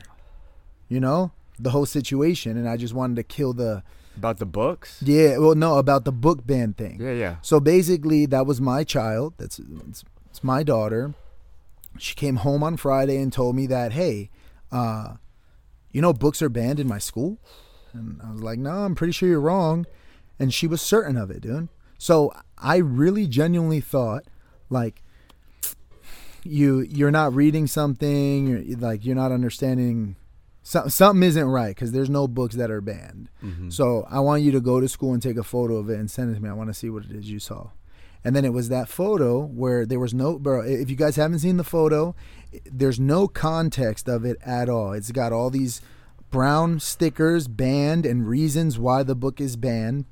You 0.87 0.99
know, 0.99 1.31
the 1.59 1.71
whole 1.71 1.85
situation, 1.85 2.57
and 2.57 2.67
I 2.69 2.77
just 2.77 2.93
wanted 2.93 3.15
to 3.17 3.23
kill 3.23 3.53
the 3.53 3.83
About 4.17 4.37
the 4.37 4.45
books? 4.45 5.01
yeah. 5.03 5.37
Well, 5.37 5.55
no, 5.55 5.77
about 5.77 6.05
the 6.05 6.11
book 6.11 6.45
ban 6.45 6.73
thing. 6.73 6.99
Yeah, 7.01 7.13
yeah. 7.13 7.35
So 7.41 7.59
basically, 7.59 8.25
that 8.27 8.45
was 8.45 8.61
my 8.61 8.83
child. 8.83 9.33
That's 9.37 9.59
it's, 9.89 10.03
it's 10.29 10.43
my 10.43 10.63
daughter. 10.63 11.13
She 11.97 12.13
came 12.13 12.37
home 12.37 12.61
on 12.61 12.77
Friday 12.77 13.17
and 13.17 13.31
told 13.31 13.55
me 13.55 13.67
that, 13.67 13.93
hey, 13.93 14.29
uh, 14.71 15.15
you 15.91 16.01
know, 16.01 16.11
books 16.13 16.41
are 16.41 16.49
banned 16.49 16.79
in 16.79 16.87
my 16.87 16.97
school. 16.99 17.39
And 17.93 18.19
I 18.21 18.31
was 18.31 18.41
like, 18.41 18.59
no, 18.59 18.69
I'm 18.83 18.95
pretty 18.95 19.13
sure 19.13 19.29
you're 19.29 19.39
wrong. 19.39 19.85
And 20.37 20.53
she 20.53 20.67
was 20.67 20.81
certain 20.81 21.15
of 21.15 21.31
it, 21.31 21.39
dude. 21.41 21.69
So 21.97 22.33
I 22.57 22.77
really 22.77 23.25
genuinely 23.27 23.79
thought, 23.79 24.25
like, 24.69 25.01
you 26.45 26.81
you're 26.81 27.11
not 27.11 27.33
reading 27.33 27.67
something, 27.67 28.47
you're, 28.47 28.77
like 28.77 29.05
you're 29.05 29.15
not 29.15 29.31
understanding. 29.31 30.15
So, 30.63 30.87
something 30.87 31.21
isn't 31.21 31.45
right 31.45 31.75
because 31.75 31.91
there's 31.91 32.09
no 32.09 32.27
books 32.27 32.55
that 32.55 32.71
are 32.71 32.81
banned. 32.81 33.29
Mm-hmm. 33.43 33.69
So 33.69 34.07
I 34.09 34.19
want 34.19 34.41
you 34.41 34.51
to 34.53 34.61
go 34.61 34.79
to 34.79 34.87
school 34.87 35.13
and 35.13 35.21
take 35.21 35.37
a 35.37 35.43
photo 35.43 35.75
of 35.77 35.89
it 35.89 35.99
and 35.99 36.09
send 36.09 36.31
it 36.31 36.35
to 36.35 36.41
me. 36.41 36.49
I 36.49 36.53
want 36.53 36.69
to 36.69 36.73
see 36.73 36.89
what 36.89 37.05
it 37.05 37.11
is 37.11 37.29
you 37.29 37.39
saw. 37.39 37.69
And 38.23 38.35
then 38.35 38.43
it 38.43 38.53
was 38.53 38.69
that 38.69 38.89
photo 38.89 39.39
where 39.39 39.85
there 39.85 39.99
was 39.99 40.11
no, 40.11 40.39
bro. 40.39 40.61
If 40.61 40.89
you 40.89 40.95
guys 40.95 41.15
haven't 41.15 41.39
seen 41.39 41.57
the 41.57 41.63
photo, 41.63 42.15
there's 42.65 42.99
no 42.99 43.27
context 43.27 44.09
of 44.09 44.25
it 44.25 44.37
at 44.43 44.67
all. 44.67 44.93
It's 44.93 45.11
got 45.11 45.31
all 45.31 45.51
these 45.51 45.79
brown 46.31 46.79
stickers, 46.79 47.47
banned, 47.47 48.03
and 48.03 48.27
reasons 48.27 48.79
why 48.79 49.03
the 49.03 49.13
book 49.13 49.39
is 49.39 49.55
banned. 49.55 50.05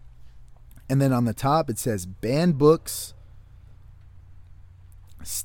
And 0.88 1.02
then 1.02 1.12
on 1.12 1.26
the 1.26 1.34
top 1.34 1.72
it 1.72 1.80
says 1.80 2.06
banned 2.06 2.60
books. 2.60 3.16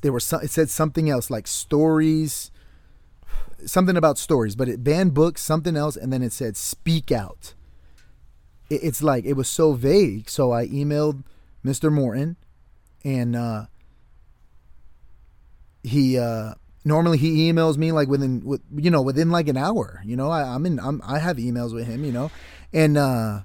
There 0.01 0.11
was 0.11 0.23
some, 0.23 0.41
it 0.41 0.51
said 0.51 0.69
something 0.69 1.09
else 1.09 1.29
like 1.29 1.47
stories, 1.47 2.51
something 3.65 3.97
about 3.97 4.17
stories, 4.17 4.55
but 4.55 4.69
it 4.69 4.83
banned 4.83 5.13
books, 5.13 5.41
something 5.41 5.75
else, 5.75 5.95
and 5.95 6.11
then 6.11 6.21
it 6.21 6.33
said 6.33 6.57
speak 6.57 7.11
out. 7.11 7.53
It, 8.69 8.83
it's 8.83 9.03
like 9.03 9.25
it 9.25 9.33
was 9.33 9.47
so 9.47 9.73
vague. 9.73 10.29
So 10.29 10.51
I 10.51 10.67
emailed 10.67 11.23
Mr. 11.65 11.91
Morton, 11.91 12.37
and 13.03 13.35
uh, 13.35 13.65
he 15.83 16.17
uh, 16.17 16.53
normally 16.83 17.17
he 17.17 17.51
emails 17.51 17.77
me 17.77 17.91
like 17.91 18.07
within 18.07 18.43
with 18.43 18.61
you 18.75 18.91
know 18.91 19.01
within 19.01 19.29
like 19.29 19.47
an 19.47 19.57
hour. 19.57 20.01
You 20.05 20.15
know, 20.15 20.29
I, 20.29 20.43
I'm 20.43 20.65
in 20.65 20.79
I'm, 20.79 21.01
I 21.05 21.19
have 21.19 21.37
emails 21.37 21.73
with 21.73 21.87
him. 21.87 22.03
You 22.03 22.11
know, 22.11 22.31
and 22.73 22.97
uh, 22.97 23.41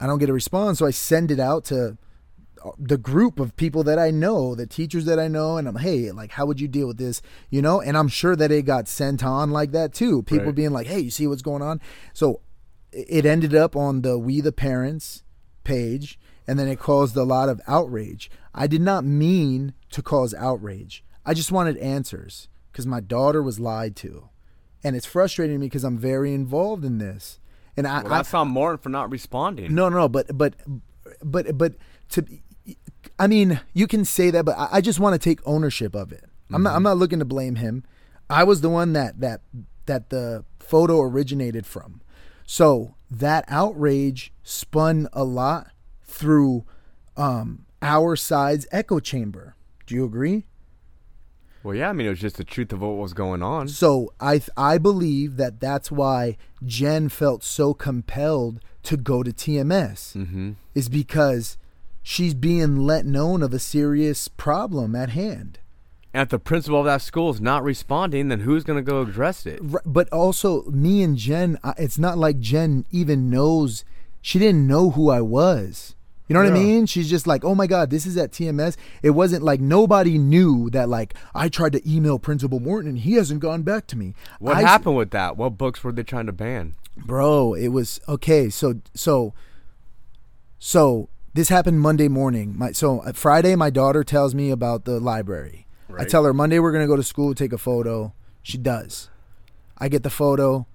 I 0.00 0.06
don't 0.06 0.18
get 0.18 0.28
a 0.28 0.34
response, 0.34 0.78
so 0.78 0.86
I 0.86 0.90
send 0.90 1.30
it 1.30 1.40
out 1.40 1.64
to 1.66 1.96
the 2.78 2.98
group 2.98 3.40
of 3.40 3.56
people 3.56 3.82
that 3.84 3.98
I 3.98 4.10
know, 4.10 4.54
the 4.54 4.66
teachers 4.66 5.04
that 5.06 5.18
I 5.18 5.28
know, 5.28 5.56
and 5.56 5.66
I'm, 5.66 5.76
hey, 5.76 6.10
like, 6.10 6.32
how 6.32 6.44
would 6.46 6.60
you 6.60 6.68
deal 6.68 6.86
with 6.86 6.98
this? 6.98 7.22
You 7.48 7.62
know, 7.62 7.80
and 7.80 7.96
I'm 7.96 8.08
sure 8.08 8.36
that 8.36 8.50
it 8.52 8.62
got 8.66 8.88
sent 8.88 9.24
on 9.24 9.50
like 9.50 9.72
that 9.72 9.92
too. 9.94 10.22
People 10.22 10.46
Right. 10.46 10.54
being 10.54 10.70
like, 10.70 10.86
hey, 10.86 11.00
you 11.00 11.10
see 11.10 11.26
what's 11.26 11.42
going 11.42 11.62
on? 11.62 11.80
So 12.12 12.40
it 12.92 13.24
ended 13.24 13.54
up 13.54 13.76
on 13.76 14.02
the 14.02 14.18
We 14.18 14.40
the 14.40 14.52
Parents 14.52 15.22
page, 15.64 16.18
and 16.46 16.58
then 16.58 16.68
it 16.68 16.78
caused 16.78 17.16
a 17.16 17.22
lot 17.22 17.48
of 17.48 17.60
outrage. 17.66 18.30
I 18.54 18.66
did 18.66 18.80
not 18.82 19.04
mean 19.04 19.72
to 19.92 20.02
cause 20.02 20.34
outrage. 20.34 21.04
I 21.24 21.34
just 21.34 21.52
wanted 21.52 21.76
answers 21.78 22.48
because 22.72 22.86
my 22.86 23.00
daughter 23.00 23.42
was 23.42 23.60
lied 23.60 23.94
to, 23.96 24.28
and 24.82 24.96
it's 24.96 25.06
frustrating 25.06 25.60
me 25.60 25.66
because 25.66 25.84
I'm 25.84 25.98
very 25.98 26.34
involved 26.34 26.84
in 26.84 26.98
this. 26.98 27.38
And 27.76 27.86
I, 27.86 28.02
Well, 28.02 28.12
I 28.12 28.16
that's 28.18 28.34
on 28.34 28.48
Morton 28.48 28.78
for 28.78 28.88
not 28.88 29.10
responding. 29.10 29.74
no, 29.74 29.88
no, 29.88 29.98
no, 30.00 30.08
but 30.08 30.36
but 30.36 30.54
but 31.22 31.56
but 31.56 31.74
to, 32.10 32.24
I 33.20 33.26
mean, 33.26 33.60
you 33.74 33.86
can 33.86 34.04
say 34.04 34.30
that, 34.30 34.44
but 34.44 34.58
I, 34.58 34.68
I 34.72 34.80
just 34.80 34.98
want 34.98 35.12
to 35.14 35.18
take 35.18 35.40
ownership 35.46 35.94
of 35.94 36.10
it. 36.10 36.24
I'm 36.52 36.62
not 36.64 36.74
I'm 36.74 36.82
not 36.82 36.96
looking 36.96 37.20
to 37.20 37.24
blame 37.24 37.56
him. 37.56 37.84
I 38.28 38.42
was 38.44 38.60
the 38.60 38.70
one 38.70 38.92
that 38.94 39.20
that 39.20 39.42
that 39.86 40.10
the 40.10 40.44
photo 40.58 41.00
originated 41.00 41.66
from. 41.66 42.00
So 42.46 42.94
that 43.10 43.44
outrage 43.46 44.32
spun 44.42 45.08
a 45.12 45.22
lot 45.22 45.68
through 46.02 46.64
um, 47.16 47.66
our 47.82 48.16
side's 48.16 48.66
echo 48.72 48.98
chamber. 48.98 49.54
Do 49.86 49.94
you 49.94 50.04
agree? 50.04 50.46
Well, 51.62 51.74
yeah, 51.74 51.90
I 51.90 51.92
mean, 51.92 52.06
it 52.06 52.10
was 52.10 52.20
just 52.20 52.36
the 52.38 52.44
truth 52.44 52.72
of 52.72 52.80
what 52.80 52.96
was 52.96 53.12
going 53.12 53.42
on. 53.42 53.68
So 53.68 54.12
I 54.18 54.38
th- 54.38 54.50
I 54.56 54.78
believe 54.78 55.36
that 55.36 55.60
that's 55.60 55.90
why 55.92 56.36
Jen 56.64 57.08
felt 57.10 57.44
so 57.44 57.74
compelled 57.74 58.60
to 58.84 58.96
go 58.96 59.22
to 59.22 59.30
TMS 59.30 60.16
Mm-hmm. 60.16 60.52
is 60.74 60.88
because 60.88 61.58
she's 62.10 62.34
being 62.34 62.76
let 62.76 63.06
known 63.06 63.40
of 63.40 63.54
a 63.54 63.58
serious 63.60 64.26
problem 64.26 64.96
at 64.96 65.10
hand. 65.10 65.60
And 66.12 66.22
if 66.22 66.28
the 66.30 66.40
principal 66.40 66.80
of 66.80 66.86
that 66.86 67.02
school 67.02 67.30
is 67.30 67.40
not 67.40 67.62
responding, 67.62 68.28
then 68.28 68.40
who's 68.40 68.64
going 68.64 68.84
to 68.84 68.90
go 68.90 69.02
address 69.02 69.46
it? 69.46 69.60
But 69.86 70.08
also, 70.08 70.64
me 70.64 71.04
and 71.04 71.16
Jen, 71.16 71.56
it's 71.78 72.00
not 72.00 72.18
like 72.18 72.40
Jen 72.40 72.84
even 72.90 73.30
knows. 73.30 73.84
She 74.20 74.40
didn't 74.40 74.66
know 74.66 74.90
who 74.90 75.08
I 75.08 75.20
was. 75.20 75.94
You 76.26 76.34
know 76.34 76.42
what 76.42 76.50
I 76.50 76.54
mean? 76.54 76.86
She's 76.86 77.08
just 77.08 77.28
like, 77.28 77.44
oh 77.44 77.54
my 77.54 77.68
God, 77.68 77.90
this 77.90 78.06
is 78.06 78.16
at 78.16 78.32
TMS. 78.32 78.76
It 79.02 79.10
wasn't 79.10 79.44
like 79.44 79.60
nobody 79.60 80.18
knew 80.18 80.68
that, 80.70 80.88
like, 80.88 81.14
I 81.32 81.48
tried 81.48 81.72
to 81.72 81.88
email 81.88 82.18
Principal 82.18 82.58
Morton 82.58 82.90
and 82.90 82.98
he 82.98 83.14
hasn't 83.14 83.40
gone 83.40 83.62
back 83.62 83.86
to 83.88 83.96
me. 83.96 84.14
What 84.40 84.56
I- 84.56 84.62
happened 84.62 84.96
with 84.96 85.10
that? 85.10 85.36
What 85.36 85.58
books 85.58 85.84
were 85.84 85.92
they 85.92 86.02
trying 86.02 86.26
to 86.26 86.32
ban? 86.32 86.74
bro 86.96 87.54
it 87.54 87.68
was 87.68 87.98
okay 88.08 88.50
so 88.50 88.74
so 88.94 89.32
so 90.58 91.08
this 91.34 91.48
happened 91.48 91.80
monday 91.80 92.08
morning. 92.08 92.56
My 92.56 92.72
so 92.72 93.00
uh, 93.00 93.12
friday 93.12 93.54
my 93.54 93.70
daughter 93.70 94.04
tells 94.04 94.34
me 94.34 94.50
about 94.50 94.84
the 94.84 95.00
library. 95.00 95.66
I 95.98 96.04
tell 96.04 96.24
her 96.24 96.32
monday 96.34 96.58
we're 96.58 96.72
going 96.72 96.84
to 96.84 96.88
go 96.88 96.96
to 96.96 97.02
school 97.02 97.34
take 97.34 97.52
a 97.52 97.58
photo. 97.58 98.12
She 98.42 98.58
does. 98.58 99.10
I 99.78 99.88
get 99.88 100.02
the 100.02 100.10
photo. 100.10 100.66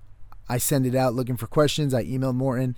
I 0.50 0.58
send 0.58 0.86
it 0.86 0.94
out 0.96 1.14
looking 1.14 1.38
for 1.38 1.48
questions. 1.48 1.94
I 1.94 2.04
emailed 2.06 2.36
morton. 2.36 2.78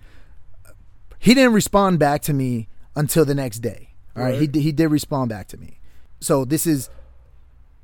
He 1.20 1.34
didn't 1.34 1.54
respond 1.54 2.00
back 2.00 2.22
to 2.24 2.34
me 2.34 2.68
until 2.96 3.26
the 3.26 3.36
next 3.36 3.60
day. 3.60 3.90
All 4.16 4.24
right, 4.24 4.34
he, 4.36 4.40
Right. 4.42 4.52
did- 4.52 4.62
he 4.62 4.72
did 4.72 4.88
respond 4.90 5.30
back 5.30 5.48
to 5.50 5.58
me. 5.58 5.80
So 6.20 6.46
this 6.46 6.66
is 6.68 6.90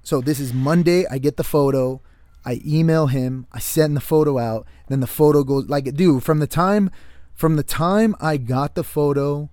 so 0.04 0.22
this 0.22 0.40
is 0.40 0.54
monday. 0.54 1.06
I 1.08 1.18
get 1.18 1.38
the 1.38 1.44
photo. 1.44 2.02
I 2.46 2.62
email 2.66 3.08
him, 3.08 3.48
I 3.54 3.60
send 3.60 3.96
the 3.96 4.02
photo 4.02 4.38
out, 4.38 4.68
then 4.90 5.00
the 5.00 5.08
photo 5.08 5.44
goes 5.46 5.68
like 5.70 5.86
dude, 5.94 6.24
from 6.24 6.40
the 6.40 6.48
time 6.48 6.90
from 7.34 7.56
the 7.56 7.64
time 7.64 8.16
I 8.20 8.38
got 8.38 8.76
the 8.76 8.84
photo 8.84 9.50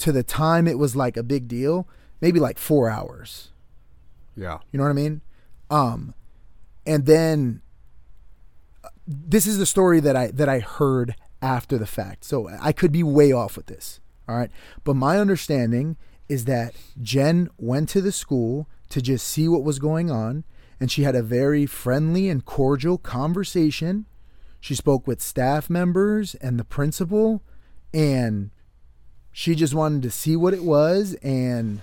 to 0.00 0.12
the 0.12 0.22
time 0.22 0.66
it 0.66 0.78
was 0.78 0.96
like 0.96 1.16
a 1.16 1.22
big 1.22 1.48
deal, 1.48 1.88
maybe 2.20 2.40
like 2.40 2.58
4 2.58 2.90
hours. 2.90 3.50
Yeah. 4.36 4.58
You 4.72 4.78
know 4.78 4.84
what 4.84 4.90
I 4.90 4.94
mean? 4.94 5.20
Um, 5.70 6.14
and 6.86 7.06
then 7.06 7.62
uh, 8.82 8.88
this 9.06 9.46
is 9.46 9.58
the 9.58 9.66
story 9.66 10.00
that 10.00 10.16
I 10.16 10.28
that 10.28 10.48
I 10.48 10.60
heard 10.60 11.14
after 11.42 11.78
the 11.78 11.86
fact. 11.86 12.24
So 12.24 12.48
I 12.60 12.72
could 12.72 12.92
be 12.92 13.02
way 13.02 13.32
off 13.32 13.56
with 13.56 13.66
this. 13.66 14.00
All 14.28 14.36
right, 14.36 14.50
but 14.84 14.94
my 14.94 15.18
understanding 15.18 15.96
is 16.28 16.44
that 16.44 16.74
Jen 17.02 17.50
went 17.58 17.88
to 17.90 18.00
the 18.00 18.12
school 18.12 18.68
to 18.90 19.02
just 19.02 19.26
see 19.26 19.48
what 19.48 19.64
was 19.64 19.80
going 19.80 20.10
on, 20.10 20.44
and 20.78 20.90
she 20.90 21.02
had 21.02 21.16
a 21.16 21.22
very 21.22 21.66
friendly 21.66 22.28
and 22.28 22.44
cordial 22.44 22.96
conversation. 22.96 24.06
She 24.60 24.74
spoke 24.76 25.06
with 25.06 25.20
staff 25.20 25.68
members 25.68 26.36
and 26.36 26.58
the 26.58 26.64
principal, 26.64 27.42
and 27.92 28.50
she 29.32 29.54
just 29.54 29.74
wanted 29.74 30.02
to 30.02 30.10
see 30.10 30.36
what 30.36 30.54
it 30.54 30.64
was 30.64 31.14
and 31.22 31.80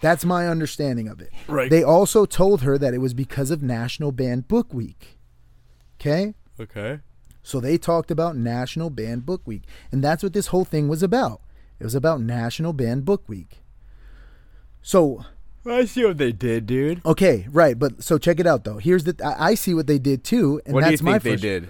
that's 0.00 0.24
my 0.24 0.46
understanding 0.46 1.08
of 1.08 1.20
it. 1.20 1.30
Right. 1.48 1.70
They 1.70 1.82
also 1.82 2.26
told 2.26 2.62
her 2.62 2.76
that 2.76 2.92
it 2.94 2.98
was 2.98 3.14
because 3.14 3.50
of 3.50 3.62
National 3.62 4.12
Banned 4.12 4.48
Book 4.48 4.74
Week. 4.74 5.18
Okay? 6.00 6.34
Okay. 6.60 7.00
So 7.42 7.58
they 7.60 7.78
talked 7.78 8.10
about 8.10 8.36
National 8.36 8.90
Banned 8.90 9.24
Book 9.24 9.42
Week. 9.46 9.62
And 9.90 10.04
that's 10.04 10.22
what 10.22 10.32
this 10.34 10.48
whole 10.48 10.64
thing 10.64 10.88
was 10.88 11.02
about. 11.02 11.40
It 11.80 11.84
was 11.84 11.94
about 11.94 12.20
National 12.20 12.72
Banned 12.72 13.04
Book 13.04 13.26
Week. 13.28 13.62
So, 14.82 15.24
I 15.66 15.86
see 15.86 16.04
what 16.04 16.18
they 16.18 16.32
did, 16.32 16.66
dude. 16.66 17.00
okay, 17.06 17.46
right. 17.50 17.78
But 17.78 18.02
so 18.04 18.18
check 18.18 18.38
it 18.38 18.46
out, 18.46 18.64
though. 18.64 18.76
Here's 18.76 19.04
the, 19.04 19.16
I, 19.24 19.48
I 19.50 19.54
see 19.54 19.72
what 19.72 19.86
they 19.86 19.98
did 19.98 20.22
too. 20.22 20.60
And 20.66 20.74
what 20.74 20.80
do 20.84 20.86
you 20.86 20.92
that's 20.92 21.02
my 21.02 21.12
think 21.18 21.22
they 21.22 21.30
first- 21.32 21.42
did? 21.42 21.68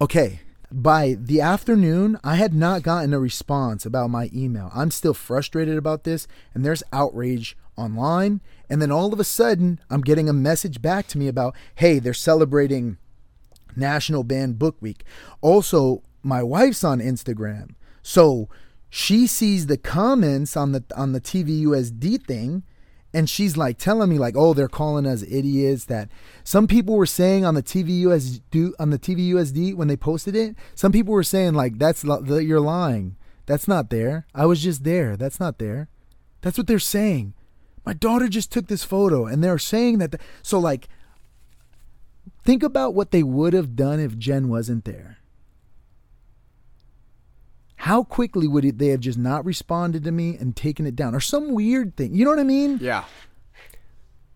Okay. 0.00 0.40
By 0.70 1.16
the 1.18 1.40
afternoon, 1.40 2.18
I 2.22 2.36
had 2.36 2.52
not 2.52 2.82
gotten 2.82 3.14
a 3.14 3.18
response 3.18 3.86
about 3.86 4.10
my 4.10 4.28
email. 4.34 4.70
I'm 4.74 4.90
still 4.90 5.14
frustrated 5.14 5.78
about 5.78 6.04
this, 6.04 6.28
and 6.52 6.64
there's 6.64 6.82
outrage 6.92 7.56
online. 7.76 8.42
And 8.68 8.82
then 8.82 8.92
all 8.92 9.12
of 9.12 9.20
a 9.20 9.24
sudden, 9.24 9.80
I'm 9.88 10.02
getting 10.02 10.28
a 10.28 10.34
message 10.34 10.82
back 10.82 11.06
to 11.08 11.18
me 11.18 11.26
about, 11.26 11.54
hey, 11.76 11.98
they're 11.98 12.12
celebrating 12.12 12.98
National 13.76 14.24
Banned 14.24 14.58
Book 14.58 14.76
Week. 14.80 15.04
Also, 15.40 16.02
my 16.22 16.42
wife's 16.42 16.84
on 16.84 16.98
Instagram. 16.98 17.70
So 18.02 18.48
she 18.90 19.26
sees 19.26 19.66
the 19.66 19.78
comments 19.78 20.56
on 20.56 20.72
the 20.72 20.84
on 20.94 21.12
the 21.12 21.20
TVUSD 21.20 22.26
thing 22.26 22.62
and 23.14 23.28
she's 23.30 23.56
like 23.56 23.78
telling 23.78 24.10
me 24.10 24.18
like 24.18 24.34
oh 24.36 24.52
they're 24.54 24.68
calling 24.68 25.06
us 25.06 25.22
idiots 25.22 25.86
that 25.86 26.10
some 26.44 26.66
people 26.66 26.94
were 26.94 27.06
saying 27.06 27.44
on 27.44 27.54
the 27.54 27.62
TVUSD 27.62 28.72
on 28.78 28.90
the 28.90 28.98
TVUSD 28.98 29.74
when 29.74 29.88
they 29.88 29.96
posted 29.96 30.36
it 30.36 30.56
some 30.74 30.92
people 30.92 31.14
were 31.14 31.22
saying 31.22 31.54
like 31.54 31.78
that's 31.78 32.04
you're 32.04 32.60
lying. 32.60 33.16
That's 33.46 33.68
not 33.68 33.90
there. 33.90 34.26
I 34.34 34.46
was 34.46 34.62
just 34.62 34.84
there. 34.84 35.16
That's 35.16 35.40
not 35.40 35.58
there. 35.58 35.88
That's 36.42 36.58
what 36.58 36.66
they're 36.66 36.78
saying. 36.78 37.34
My 37.84 37.94
daughter 37.94 38.28
just 38.28 38.52
took 38.52 38.66
this 38.66 38.84
photo 38.84 39.26
and 39.26 39.42
they're 39.42 39.58
saying 39.58 39.98
that 39.98 40.12
the, 40.12 40.18
so 40.42 40.58
like 40.58 40.88
think 42.42 42.62
about 42.62 42.94
what 42.94 43.10
they 43.10 43.22
would 43.22 43.54
have 43.54 43.76
done 43.76 44.00
if 44.00 44.18
Jen 44.18 44.48
wasn't 44.48 44.84
there 44.84 45.17
how 47.78 48.02
quickly 48.02 48.48
would 48.48 48.64
it, 48.64 48.78
they 48.78 48.88
have 48.88 48.98
just 48.98 49.18
not 49.18 49.44
responded 49.44 50.02
to 50.02 50.10
me 50.10 50.36
and 50.36 50.56
taken 50.56 50.84
it 50.84 50.96
down? 50.96 51.14
Or 51.14 51.20
some 51.20 51.54
weird 51.54 51.96
thing 51.96 52.12
you 52.12 52.24
know 52.24 52.30
what 52.30 52.40
i 52.40 52.44
mean? 52.44 52.78
Yeah. 52.80 53.04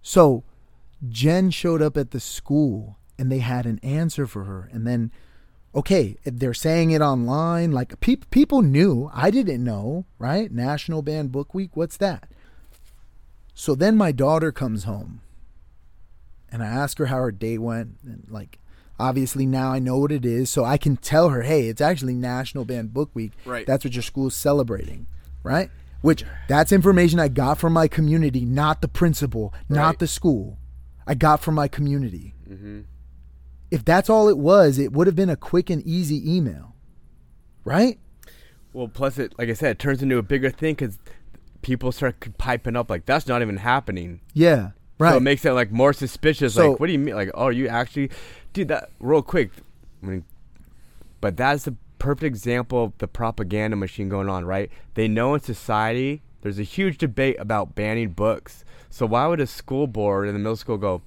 so 0.00 0.44
jen 1.08 1.50
showed 1.50 1.82
up 1.82 1.96
at 1.96 2.12
the 2.12 2.20
school 2.20 2.98
and 3.18 3.30
they 3.30 3.40
had 3.40 3.66
an 3.66 3.80
answer 3.80 4.26
for 4.26 4.44
her. 4.44 4.70
And 4.72 4.86
then 4.86 5.10
okay 5.74 6.16
they're 6.24 6.54
saying 6.54 6.92
it 6.92 7.00
online 7.00 7.72
like 7.72 7.98
peop 8.00 8.30
people 8.30 8.62
knew. 8.62 9.10
I 9.12 9.30
didn't 9.30 9.64
know 9.64 10.06
right? 10.18 10.50
National 10.52 11.02
banned 11.02 11.32
book 11.32 11.52
week 11.52 11.76
what's 11.76 11.96
that? 11.96 12.28
So 13.54 13.74
then 13.74 13.96
my 13.96 14.12
daughter 14.12 14.52
comes 14.52 14.84
home 14.84 15.20
and 16.50 16.62
i 16.62 16.66
ask 16.66 16.98
her 16.98 17.06
how 17.06 17.16
her 17.16 17.32
day 17.32 17.58
went 17.58 17.96
and 18.04 18.24
like 18.28 18.60
obviously 19.08 19.44
now 19.46 19.72
i 19.72 19.78
know 19.78 19.98
what 19.98 20.12
it 20.12 20.24
is 20.24 20.48
so 20.50 20.64
i 20.64 20.76
can 20.76 20.96
tell 20.96 21.28
her 21.30 21.42
hey 21.42 21.68
it's 21.68 21.80
actually 21.80 22.14
national 22.14 22.64
banned 22.64 22.92
book 22.94 23.10
week. 23.14 23.32
Right. 23.44 23.66
that's 23.66 23.84
what 23.84 23.94
your 23.94 24.02
school's 24.02 24.34
celebrating 24.34 25.06
right? 25.42 25.70
Which 26.02 26.24
that's 26.48 26.72
information 26.72 27.18
i 27.20 27.28
got 27.28 27.58
from 27.58 27.72
my 27.72 27.88
community 27.88 28.44
not 28.44 28.80
the 28.80 28.88
principal 28.88 29.52
not 29.68 29.98
the 29.98 30.06
school. 30.06 30.58
I 31.06 31.14
got 31.14 31.40
from 31.40 31.54
my 31.56 31.68
community. 31.68 32.34
Mm-hmm. 32.48 32.80
if 33.70 33.84
that's 33.84 34.08
all 34.10 34.28
it 34.28 34.38
was 34.38 34.78
it 34.78 34.92
would 34.92 35.06
have 35.06 35.16
been 35.16 35.30
a 35.30 35.36
quick 35.36 35.70
and 35.70 35.82
easy 35.86 36.18
email 36.36 36.74
right? 37.64 37.98
Well, 38.72 38.88
plus 38.88 39.18
it, 39.18 39.34
like 39.38 39.48
I 39.48 39.52
said, 39.52 39.72
it 39.72 39.78
turns 39.78 40.02
into 40.02 40.16
a 40.18 40.22
bigger 40.22 40.50
thing 40.50 40.74
because 40.74 40.98
people 41.60 41.92
start 41.92 42.16
piping 42.38 42.74
up 42.74 42.90
like 42.90 43.04
that's 43.06 43.26
not 43.26 43.42
even 43.42 43.58
happening. 43.58 44.20
yeah 44.34 44.70
right 45.02 45.12
So 45.12 45.16
it 45.18 45.22
makes 45.22 45.44
it 45.44 45.52
like 45.52 45.70
more 45.72 45.92
suspicious. 45.92 46.54
So- 46.54 46.70
like, 46.72 46.80
what 46.80 46.86
do 46.86 46.92
you 46.92 46.98
mean? 46.98 47.14
Like, 47.14 47.30
oh, 47.34 47.48
you 47.48 47.68
actually, 47.68 48.10
dude, 48.52 48.68
that 48.68 48.90
real 49.00 49.22
quick. 49.22 49.50
I 50.02 50.06
mean, 50.06 50.24
but 51.20 51.36
that's 51.36 51.64
the 51.64 51.76
perfect 51.98 52.24
example 52.24 52.84
of 52.84 52.98
the 52.98 53.06
propaganda 53.06 53.76
machine 53.76 54.08
going 54.08 54.28
on, 54.28 54.44
right? 54.44 54.70
They 54.94 55.08
know 55.08 55.34
in 55.34 55.40
society 55.40 56.22
there's 56.42 56.58
a 56.58 56.64
huge 56.64 56.98
debate 56.98 57.36
about 57.38 57.74
banning 57.74 58.10
books. 58.10 58.64
So 58.90 59.06
why 59.06 59.26
would 59.26 59.40
a 59.40 59.46
school 59.46 59.86
board 59.86 60.26
in 60.28 60.34
the 60.34 60.38
middle 60.40 60.56
school 60.56 60.78
go? 60.78 61.02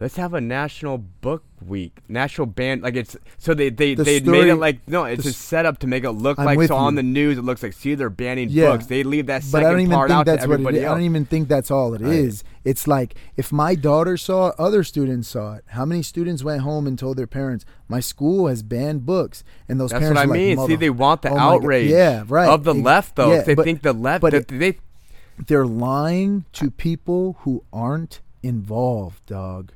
Let's 0.00 0.16
have 0.16 0.32
a 0.32 0.40
national 0.40 0.96
book 0.96 1.44
week, 1.62 1.98
national 2.08 2.46
ban. 2.46 2.80
Like 2.80 2.96
it's 2.96 3.18
so 3.36 3.52
they 3.52 3.68
they 3.68 3.94
The 3.94 4.02
they 4.02 4.20
made 4.20 4.46
it 4.48 4.54
like 4.54 4.88
no, 4.88 5.04
it's 5.04 5.26
a 5.26 5.32
setup 5.34 5.78
to 5.80 5.86
make 5.86 6.04
it 6.04 6.12
look 6.12 6.38
I'm 6.38 6.46
like 6.46 6.66
so 6.68 6.74
on 6.74 6.94
the 6.94 7.02
news 7.02 7.36
it 7.36 7.42
looks 7.42 7.62
like 7.62 7.74
see 7.74 7.94
they're 7.94 8.08
banning 8.08 8.48
Yeah. 8.48 8.70
books. 8.70 8.86
They 8.86 9.02
leave 9.02 9.26
that 9.26 9.42
but 9.42 9.44
second 9.48 9.66
I 9.66 9.70
don't 9.72 9.80
even 9.80 9.92
part 9.94 10.08
think 10.08 10.18
out 10.20 10.24
that's 10.26 10.44
to 10.44 10.48
what 10.48 10.54
it 10.54 10.62
everybody. 10.62 10.86
I 10.86 10.88
don't 10.88 11.02
even 11.02 11.26
think 11.26 11.48
that's 11.48 11.70
all 11.70 11.92
it 11.92 12.00
is. 12.00 12.42
Right. 12.42 12.50
It's 12.64 12.86
like 12.88 13.14
if 13.36 13.52
my 13.52 13.74
daughter 13.74 14.16
saw 14.16 14.48
it, 14.48 14.54
other 14.58 14.82
students 14.84 15.28
saw 15.28 15.56
it. 15.56 15.64
How 15.68 15.84
many 15.84 16.02
students 16.02 16.42
went 16.42 16.62
home 16.62 16.86
and 16.86 16.98
told 16.98 17.18
their 17.18 17.26
parents, 17.26 17.66
"My 17.86 18.00
school 18.00 18.46
has 18.48 18.62
banned 18.62 19.04
books," 19.04 19.44
and 19.68 19.78
those 19.78 19.90
That's 19.90 20.00
parents 20.00 20.16
what 20.18 20.22
I 20.22 20.26
were 20.26 20.32
like, 20.32 20.58
mean. 20.58 20.66
See, 20.66 20.76
they 20.76 20.88
want 20.90 21.20
the 21.20 21.30
oh 21.30 21.36
outrage. 21.38 21.90
Yeah, 21.90 22.24
right. 22.26 22.48
Of 22.48 22.64
the 22.64 22.74
Ex- 22.74 22.82
left, 22.84 23.16
though, 23.16 23.34
yeah, 23.34 23.42
they 23.42 23.54
but- 23.54 23.64
think 23.64 23.82
the 23.82 23.92
left. 23.92 24.22
but 24.22 24.32
it- 24.32 24.48
they 24.48 24.78
they're 25.46 25.66
lying 25.66 26.46
to 26.54 26.70
people 26.70 27.36
who 27.40 27.64
aren't 27.70 28.20
involved, 28.42 29.26
dog. 29.26 29.72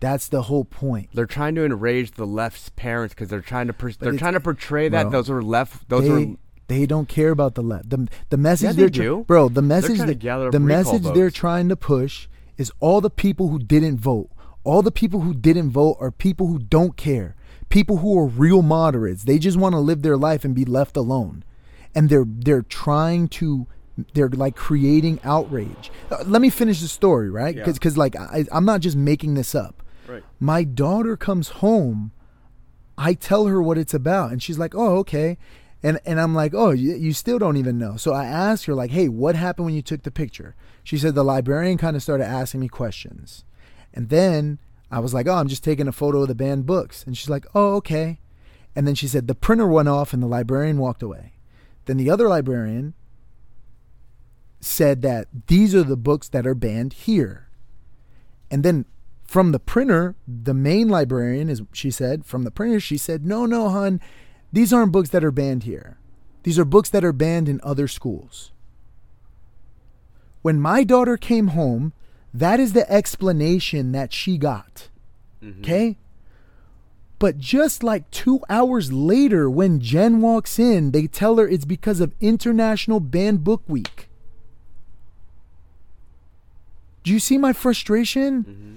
That's 0.00 0.28
the 0.28 0.42
whole 0.42 0.64
point. 0.64 1.08
they're 1.14 1.26
trying 1.26 1.54
to 1.54 1.64
enrage 1.64 2.12
the 2.12 2.26
left's 2.26 2.68
parents 2.70 3.14
because 3.14 3.28
they're 3.28 3.40
trying 3.40 3.66
to 3.68 3.72
per- 3.72 3.92
they're 3.92 4.12
trying 4.16 4.34
to 4.34 4.40
portray 4.40 4.88
that 4.90 5.04
bro, 5.04 5.10
those 5.10 5.30
are 5.30 5.42
left. 5.42 5.88
Those 5.88 6.04
they, 6.04 6.10
are 6.10 6.36
they 6.68 6.86
don't 6.86 7.08
care 7.08 7.30
about 7.30 7.54
the 7.54 7.62
left. 7.62 7.90
The, 7.90 8.08
the 8.30 8.36
message 8.36 8.76
Yeah, 8.76 8.84
they 8.84 8.90
do. 8.90 9.24
bro. 9.26 9.48
The 9.48 9.62
message 9.62 9.98
that- 9.98 10.50
the 10.52 10.60
message 10.60 11.02
they're 11.02 11.30
trying 11.30 11.68
to 11.68 11.76
push 11.76 12.28
is 12.56 12.72
all 12.80 13.00
the 13.00 13.10
people 13.10 13.48
who 13.48 13.58
didn't 13.58 13.98
vote. 13.98 14.30
All 14.64 14.82
the 14.82 14.90
people 14.90 15.20
who 15.20 15.32
didn't 15.32 15.70
vote 15.70 15.96
are 16.00 16.10
people 16.10 16.48
who 16.48 16.58
don't 16.58 16.96
care. 16.96 17.36
People 17.68 17.98
who 17.98 18.18
are 18.18 18.26
real 18.26 18.62
moderates. 18.62 19.24
They 19.24 19.38
just 19.38 19.56
want 19.56 19.74
to 19.74 19.78
live 19.78 20.02
their 20.02 20.16
life 20.16 20.44
and 20.44 20.54
be 20.54 20.64
left 20.64 20.96
alone. 20.96 21.44
And 21.94 22.08
they're 22.08 22.26
they're 22.26 22.62
trying 22.62 23.28
to 23.28 23.66
they're 24.12 24.28
like 24.28 24.56
creating 24.56 25.20
outrage. 25.24 25.90
Uh, 26.10 26.22
let 26.26 26.42
me 26.42 26.50
finish 26.50 26.80
the 26.80 26.88
story, 26.88 27.30
right? 27.30 27.56
Yeah. 27.56 27.64
Because 27.64 27.96
like 27.96 28.16
I, 28.16 28.44
I'm 28.52 28.64
not 28.64 28.80
just 28.80 28.96
making 28.96 29.34
this 29.34 29.54
up. 29.54 29.82
Right. 30.08 30.24
My 30.40 30.64
daughter 30.64 31.16
comes 31.16 31.48
home. 31.48 32.12
I 32.98 33.14
tell 33.14 33.46
her 33.46 33.60
what 33.60 33.78
it's 33.78 33.94
about, 33.94 34.32
and 34.32 34.42
she's 34.42 34.58
like, 34.58 34.74
"Oh, 34.74 34.96
okay." 34.98 35.38
And 35.82 36.00
and 36.06 36.20
I'm 36.20 36.34
like, 36.34 36.54
"Oh, 36.54 36.70
you, 36.70 36.94
you 36.94 37.12
still 37.12 37.38
don't 37.38 37.56
even 37.56 37.78
know." 37.78 37.96
So 37.96 38.12
I 38.12 38.24
asked 38.24 38.64
her 38.66 38.74
like, 38.74 38.90
"Hey, 38.90 39.08
what 39.08 39.36
happened 39.36 39.66
when 39.66 39.74
you 39.74 39.82
took 39.82 40.02
the 40.02 40.10
picture?" 40.10 40.54
She 40.82 40.98
said 40.98 41.14
the 41.14 41.24
librarian 41.24 41.78
kind 41.78 41.96
of 41.96 42.02
started 42.02 42.24
asking 42.24 42.60
me 42.60 42.68
questions, 42.68 43.44
and 43.92 44.08
then 44.08 44.58
I 44.90 45.00
was 45.00 45.12
like, 45.12 45.26
"Oh, 45.26 45.34
I'm 45.34 45.48
just 45.48 45.64
taking 45.64 45.88
a 45.88 45.92
photo 45.92 46.22
of 46.22 46.28
the 46.28 46.34
banned 46.34 46.66
books," 46.66 47.04
and 47.06 47.16
she's 47.16 47.30
like, 47.30 47.46
"Oh, 47.54 47.74
okay." 47.76 48.20
And 48.74 48.86
then 48.86 48.94
she 48.94 49.08
said 49.08 49.26
the 49.26 49.34
printer 49.34 49.66
went 49.66 49.88
off, 49.88 50.12
and 50.12 50.22
the 50.22 50.26
librarian 50.26 50.78
walked 50.78 51.02
away. 51.02 51.32
Then 51.86 51.96
the 51.96 52.10
other 52.10 52.28
librarian 52.28 52.94
said 54.60 55.02
that 55.02 55.28
these 55.46 55.74
are 55.74 55.84
the 55.84 55.96
books 55.96 56.28
that 56.28 56.46
are 56.46 56.54
banned 56.54 56.92
here. 56.92 57.48
And 58.50 58.62
then 58.62 58.84
from 59.26 59.52
the 59.52 59.58
printer, 59.58 60.14
the 60.26 60.54
main 60.54 60.88
librarian 60.88 61.48
is 61.48 61.62
she 61.72 61.90
said, 61.90 62.24
from 62.24 62.44
the 62.44 62.50
printer, 62.50 62.80
she 62.80 62.96
said, 62.96 63.26
No, 63.26 63.44
no, 63.44 63.68
hon, 63.68 64.00
these 64.52 64.72
aren't 64.72 64.92
books 64.92 65.10
that 65.10 65.24
are 65.24 65.32
banned 65.32 65.64
here. 65.64 65.98
These 66.44 66.58
are 66.58 66.64
books 66.64 66.90
that 66.90 67.04
are 67.04 67.12
banned 67.12 67.48
in 67.48 67.60
other 67.62 67.88
schools. 67.88 68.52
When 70.42 70.60
my 70.60 70.84
daughter 70.84 71.16
came 71.16 71.48
home, 71.48 71.92
that 72.32 72.60
is 72.60 72.72
the 72.72 72.90
explanation 72.90 73.92
that 73.92 74.12
she 74.12 74.38
got. 74.38 74.88
Mm-hmm. 75.42 75.60
Okay? 75.60 75.98
But 77.18 77.38
just 77.38 77.82
like 77.82 78.10
two 78.10 78.40
hours 78.48 78.92
later, 78.92 79.50
when 79.50 79.80
Jen 79.80 80.20
walks 80.20 80.58
in, 80.58 80.90
they 80.92 81.06
tell 81.06 81.36
her 81.38 81.48
it's 81.48 81.64
because 81.64 82.00
of 82.00 82.14
International 82.20 83.00
Banned 83.00 83.42
Book 83.42 83.62
Week. 83.66 84.08
Do 87.02 87.12
you 87.12 87.18
see 87.18 87.38
my 87.38 87.52
frustration? 87.52 88.44
Mm-hmm. 88.44 88.76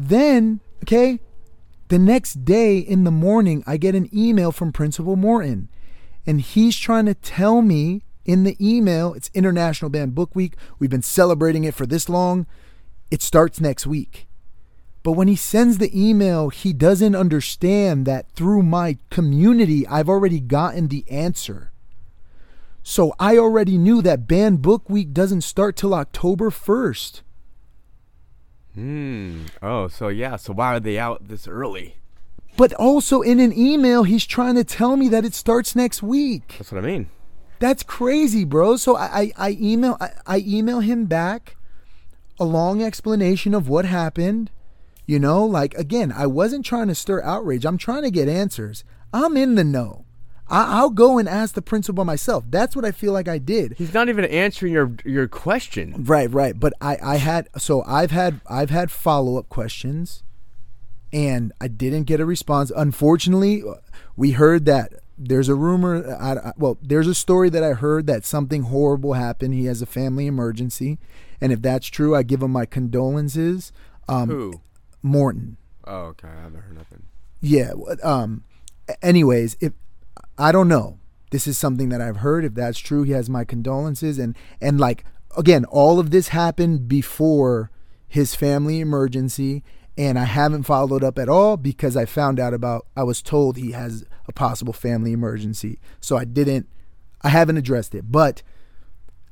Then, 0.00 0.60
okay, 0.84 1.18
the 1.88 1.98
next 1.98 2.44
day 2.44 2.78
in 2.78 3.02
the 3.02 3.10
morning, 3.10 3.64
I 3.66 3.78
get 3.78 3.96
an 3.96 4.08
email 4.16 4.52
from 4.52 4.70
Principal 4.70 5.16
Morton, 5.16 5.68
and 6.24 6.40
he's 6.40 6.76
trying 6.76 7.06
to 7.06 7.14
tell 7.14 7.62
me 7.62 8.02
in 8.24 8.44
the 8.44 8.56
email 8.60 9.12
it's 9.12 9.28
International 9.34 9.90
Banned 9.90 10.14
Book 10.14 10.36
Week. 10.36 10.54
We've 10.78 10.88
been 10.88 11.02
celebrating 11.02 11.64
it 11.64 11.74
for 11.74 11.84
this 11.84 12.08
long. 12.08 12.46
It 13.10 13.22
starts 13.22 13.60
next 13.60 13.88
week. 13.88 14.28
But 15.02 15.12
when 15.12 15.26
he 15.26 15.34
sends 15.34 15.78
the 15.78 15.90
email, 15.92 16.50
he 16.50 16.72
doesn't 16.72 17.16
understand 17.16 18.06
that 18.06 18.30
through 18.30 18.62
my 18.62 18.98
community, 19.10 19.84
I've 19.88 20.08
already 20.08 20.38
gotten 20.38 20.88
the 20.88 21.04
answer. 21.10 21.72
So 22.84 23.14
I 23.18 23.36
already 23.36 23.76
knew 23.76 24.00
that 24.02 24.28
Banned 24.28 24.62
Book 24.62 24.88
Week 24.88 25.12
doesn't 25.12 25.40
start 25.40 25.74
till 25.74 25.92
October 25.92 26.50
1st. 26.50 27.22
Hmm. 28.78 29.46
Oh, 29.60 29.88
so 29.88 30.06
yeah. 30.06 30.36
So 30.36 30.52
why 30.52 30.76
are 30.76 30.80
they 30.80 31.00
out 31.00 31.26
this 31.26 31.48
early? 31.48 31.96
But 32.56 32.72
also 32.74 33.22
in 33.22 33.40
an 33.40 33.52
email, 33.52 34.04
he's 34.04 34.24
trying 34.24 34.54
to 34.54 34.62
tell 34.62 34.96
me 34.96 35.08
that 35.08 35.24
it 35.24 35.34
starts 35.34 35.74
next 35.74 36.00
week. 36.00 36.54
That's 36.58 36.70
what 36.70 36.84
I 36.84 36.86
mean. 36.86 37.10
That's 37.58 37.82
crazy, 37.82 38.44
bro. 38.44 38.76
So 38.76 38.96
I, 38.96 39.06
I, 39.06 39.32
I 39.36 39.58
email 39.60 39.96
I, 40.00 40.10
I 40.26 40.44
email 40.46 40.78
him 40.78 41.06
back 41.06 41.56
a 42.38 42.44
long 42.44 42.80
explanation 42.80 43.52
of 43.52 43.68
what 43.68 43.84
happened. 43.84 44.52
You 45.06 45.18
know, 45.18 45.44
like 45.44 45.74
again, 45.74 46.12
I 46.12 46.26
wasn't 46.26 46.64
trying 46.64 46.86
to 46.86 46.94
stir 46.94 47.20
outrage. 47.22 47.64
I'm 47.64 47.78
trying 47.78 48.04
to 48.04 48.12
get 48.12 48.28
answers. 48.28 48.84
I'm 49.12 49.36
in 49.36 49.56
the 49.56 49.64
know. 49.64 50.04
I, 50.50 50.78
I'll 50.78 50.90
go 50.90 51.18
and 51.18 51.28
ask 51.28 51.54
the 51.54 51.62
principal 51.62 52.04
myself. 52.04 52.44
That's 52.48 52.74
what 52.74 52.84
I 52.84 52.92
feel 52.92 53.12
like 53.12 53.28
I 53.28 53.38
did. 53.38 53.74
He's 53.76 53.92
not 53.94 54.08
even 54.08 54.24
answering 54.24 54.72
your 54.72 54.92
your 55.04 55.28
question. 55.28 55.94
Right, 56.04 56.30
right. 56.30 56.58
But 56.58 56.72
I, 56.80 56.96
I 57.02 57.16
had 57.16 57.48
so 57.58 57.82
I've 57.84 58.10
had 58.10 58.40
I've 58.48 58.70
had 58.70 58.90
follow 58.90 59.36
up 59.38 59.48
questions, 59.48 60.22
and 61.12 61.52
I 61.60 61.68
didn't 61.68 62.04
get 62.04 62.20
a 62.20 62.24
response. 62.26 62.70
Unfortunately, 62.74 63.62
we 64.16 64.32
heard 64.32 64.64
that 64.66 64.92
there's 65.18 65.48
a 65.48 65.54
rumor. 65.54 66.16
I, 66.18 66.48
I- 66.48 66.52
well, 66.56 66.78
there's 66.82 67.08
a 67.08 67.14
story 67.14 67.50
that 67.50 67.62
I 67.64 67.72
heard 67.72 68.06
that 68.06 68.24
something 68.24 68.62
horrible 68.62 69.14
happened. 69.14 69.54
He 69.54 69.66
has 69.66 69.82
a 69.82 69.86
family 69.86 70.26
emergency, 70.26 70.98
and 71.40 71.52
if 71.52 71.60
that's 71.62 71.86
true, 71.88 72.14
I 72.16 72.22
give 72.22 72.42
him 72.42 72.52
my 72.52 72.66
condolences. 72.66 73.72
Um, 74.08 74.28
Who? 74.28 74.60
Morton. 75.02 75.56
Oh, 75.86 76.04
okay. 76.06 76.28
I 76.28 76.42
haven't 76.42 76.60
heard 76.62 76.76
nothing. 76.76 77.02
Yeah. 77.40 77.72
Um. 78.02 78.44
Anyways, 79.02 79.56
if 79.60 79.72
I 80.38 80.52
don't 80.52 80.68
know, 80.68 80.98
this 81.30 81.46
is 81.46 81.58
something 81.58 81.88
that 81.90 82.00
I've 82.00 82.18
heard. 82.18 82.44
If 82.44 82.54
that's 82.54 82.78
true, 82.78 83.02
he 83.02 83.12
has 83.12 83.28
my 83.28 83.44
condolences. 83.44 84.18
And 84.18 84.36
and 84.60 84.78
like 84.78 85.04
again, 85.36 85.64
all 85.66 85.98
of 85.98 86.10
this 86.10 86.28
happened 86.28 86.88
before 86.88 87.70
his 88.06 88.34
family 88.34 88.80
emergency, 88.80 89.62
and 89.96 90.18
I 90.18 90.24
haven't 90.24 90.62
followed 90.62 91.04
up 91.04 91.18
at 91.18 91.28
all 91.28 91.56
because 91.56 91.96
I 91.96 92.06
found 92.06 92.40
out 92.40 92.54
about. 92.54 92.86
I 92.96 93.02
was 93.02 93.22
told 93.22 93.56
he 93.56 93.72
has 93.72 94.04
a 94.26 94.32
possible 94.32 94.72
family 94.72 95.12
emergency, 95.12 95.78
so 96.00 96.16
I 96.16 96.24
didn't. 96.24 96.68
I 97.22 97.30
haven't 97.30 97.56
addressed 97.56 97.94
it, 97.94 98.10
but 98.10 98.42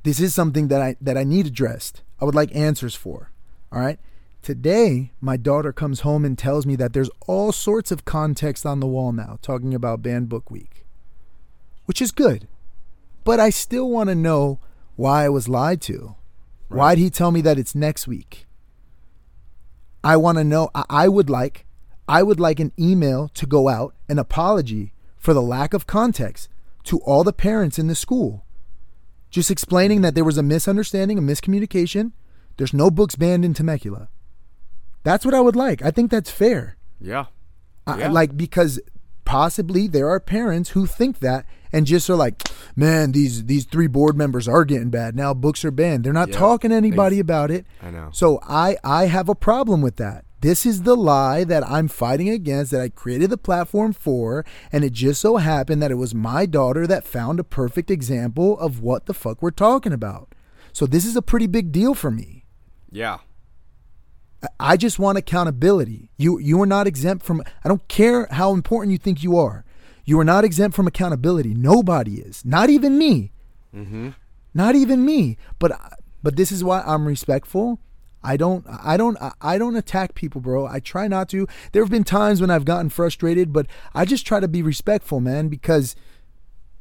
this 0.02 0.20
is 0.20 0.34
something 0.34 0.68
that 0.68 0.82
I 0.82 0.96
that 1.00 1.16
I 1.16 1.24
need 1.24 1.46
addressed. 1.46 2.02
I 2.20 2.24
would 2.24 2.34
like 2.34 2.54
answers 2.54 2.94
for. 2.94 3.30
All 3.72 3.80
right. 3.80 3.98
Today, 4.42 5.10
my 5.20 5.36
daughter 5.36 5.72
comes 5.72 6.00
home 6.00 6.24
and 6.24 6.38
tells 6.38 6.66
me 6.66 6.76
that 6.76 6.92
there's 6.92 7.10
all 7.26 7.50
sorts 7.50 7.90
of 7.90 8.04
context 8.04 8.64
on 8.64 8.78
the 8.78 8.86
wall 8.86 9.10
now 9.10 9.38
talking 9.42 9.74
about 9.74 10.02
Banned 10.02 10.28
Book 10.28 10.52
Week, 10.52 10.85
which 11.86 12.02
is 12.02 12.12
good. 12.12 12.46
But 13.24 13.40
I 13.40 13.50
still 13.50 13.88
want 13.90 14.08
to 14.08 14.14
know 14.14 14.60
why 14.94 15.24
I 15.24 15.28
was 15.28 15.48
lied 15.48 15.80
to. 15.82 16.14
Why'd 16.68 16.98
he 16.98 17.10
tell 17.10 17.30
me 17.32 17.40
that 17.42 17.58
it's 17.58 17.74
next 17.74 18.06
week? 18.06 18.46
I 20.04 20.16
want 20.16 20.38
to 20.38 20.44
know. 20.44 20.70
I- 20.74 20.84
I 20.88 21.08
would 21.08 21.28
like, 21.30 21.66
I 22.08 22.22
would 22.22 22.38
like 22.40 22.60
an 22.60 22.72
email 22.78 23.28
to 23.34 23.46
go 23.46 23.68
out, 23.68 23.94
an 24.08 24.18
apology 24.18 24.92
for 25.18 25.34
the 25.34 25.42
lack 25.42 25.74
of 25.74 25.86
context 25.86 26.48
to 26.84 26.98
all 27.00 27.24
the 27.24 27.32
parents 27.32 27.78
in 27.78 27.88
the 27.88 27.94
school. 27.94 28.44
Just 29.30 29.50
explaining 29.50 30.02
that 30.02 30.14
there 30.14 30.24
was 30.24 30.38
a 30.38 30.42
misunderstanding, 30.42 31.18
a 31.18 31.22
miscommunication. 31.22 32.12
There's 32.56 32.72
no 32.72 32.90
books 32.90 33.16
banned 33.16 33.44
in 33.44 33.54
Temecula. 33.54 34.08
That's 35.02 35.24
what 35.24 35.34
I 35.34 35.40
would 35.40 35.56
like. 35.56 35.82
I 35.82 35.90
think 35.90 36.10
that's 36.10 36.30
fair. 36.30 36.76
Yeah. 37.00 37.26
I, 37.86 37.98
Yeah. 37.98 38.10
like 38.10 38.36
because 38.36 38.80
possibly 39.24 39.88
there 39.88 40.08
are 40.08 40.20
parents 40.20 40.70
who 40.70 40.86
think 40.86 41.18
that 41.18 41.44
and 41.72 41.86
just 41.86 42.08
are 42.10 42.16
like, 42.16 42.42
man, 42.74 43.12
these 43.12 43.44
these 43.44 43.64
three 43.64 43.86
board 43.86 44.16
members 44.16 44.46
are 44.48 44.64
getting 44.64 44.90
bad 44.90 45.14
now. 45.16 45.34
Books 45.34 45.64
are 45.64 45.70
banned. 45.70 46.04
They're 46.04 46.12
not 46.12 46.28
Yeah. 46.28 46.38
talking 46.38 46.70
to 46.70 46.76
anybody 46.76 47.18
about 47.20 47.50
it. 47.50 47.66
I 47.82 47.90
know. 47.90 48.08
So 48.12 48.38
I 48.42 48.76
I 48.84 49.06
have 49.06 49.28
a 49.28 49.34
problem 49.34 49.80
with 49.82 49.96
that. 49.96 50.24
This 50.42 50.66
is 50.66 50.82
the 50.82 50.94
lie 50.96 51.44
that 51.44 51.68
I'm 51.68 51.88
fighting 51.88 52.28
against 52.28 52.70
that 52.70 52.80
I 52.80 52.88
created 52.90 53.30
the 53.30 53.38
platform 53.38 53.92
for 53.92 54.44
and 54.70 54.84
it 54.84 54.92
just 54.92 55.20
so 55.20 55.38
happened 55.38 55.82
that 55.82 55.90
it 55.90 55.94
was 55.96 56.14
my 56.14 56.46
daughter 56.46 56.86
that 56.86 57.04
found 57.06 57.40
a 57.40 57.44
perfect 57.44 57.90
example 57.90 58.58
of 58.58 58.80
what 58.80 59.06
the 59.06 59.14
fuck 59.14 59.40
we're 59.42 59.50
talking 59.50 59.92
about. 59.92 60.34
So 60.72 60.86
this 60.86 61.04
is 61.06 61.16
a 61.16 61.22
pretty 61.22 61.46
big 61.46 61.72
deal 61.72 61.94
for 61.94 62.10
me. 62.10 62.44
Yeah. 62.92 63.18
I- 64.42 64.48
I 64.60 64.76
just 64.76 64.98
want 64.98 65.18
accountability. 65.18 66.10
You 66.18 66.38
you 66.38 66.60
are 66.62 66.66
not 66.66 66.86
exempt 66.86 67.24
from 67.24 67.42
I 67.64 67.68
don't 67.68 67.86
care 67.88 68.28
how 68.30 68.52
important 68.52 68.92
you 68.92 68.98
think 68.98 69.22
you 69.22 69.36
are. 69.38 69.64
You 70.06 70.18
are 70.20 70.24
not 70.24 70.44
exempt 70.44 70.74
from 70.74 70.86
accountability. 70.86 71.52
Nobody 71.52 72.20
is. 72.20 72.44
Not 72.44 72.70
even 72.70 72.96
me. 72.96 73.32
Mm-hmm. 73.74 74.10
Not 74.54 74.74
even 74.74 75.04
me. 75.04 75.36
But 75.58 75.72
but 76.22 76.36
this 76.36 76.50
is 76.50 76.64
why 76.64 76.82
I'm 76.86 77.06
respectful. 77.06 77.80
I 78.22 78.36
don't 78.36 78.64
I 78.68 78.96
don't 78.96 79.18
I 79.40 79.58
don't 79.58 79.76
attack 79.76 80.14
people, 80.14 80.40
bro. 80.40 80.66
I 80.66 80.80
try 80.80 81.08
not 81.08 81.28
to. 81.30 81.46
There 81.72 81.82
have 81.82 81.90
been 81.90 82.04
times 82.04 82.40
when 82.40 82.50
I've 82.50 82.64
gotten 82.64 82.88
frustrated, 82.88 83.52
but 83.52 83.66
I 83.94 84.04
just 84.04 84.26
try 84.26 84.40
to 84.40 84.48
be 84.48 84.62
respectful, 84.62 85.20
man, 85.20 85.48
because 85.48 85.94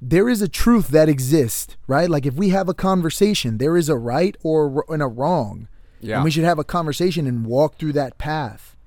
there 0.02 0.30
is 0.30 0.42
a 0.42 0.48
truth 0.48 0.90
that 0.90 1.10
exists, 1.10 1.78
right? 1.88 2.10
Like 2.10 2.26
if 2.26 2.36
we 2.36 2.50
have 2.50 2.70
a 2.70 2.74
conversation, 2.74 3.58
there 3.58 3.76
is 3.76 3.90
a 3.90 3.98
right 3.98 4.38
or 4.44 4.86
and 4.88 5.02
a 5.02 5.08
wrong. 5.08 5.68
Yeah. 6.00 6.18
And 6.18 6.24
we 6.24 6.32
should 6.32 6.44
have 6.44 6.60
a 6.60 6.64
conversation 6.64 7.26
and 7.26 7.46
walk 7.46 7.78
through 7.78 7.94
that 7.94 8.18
path. 8.18 8.78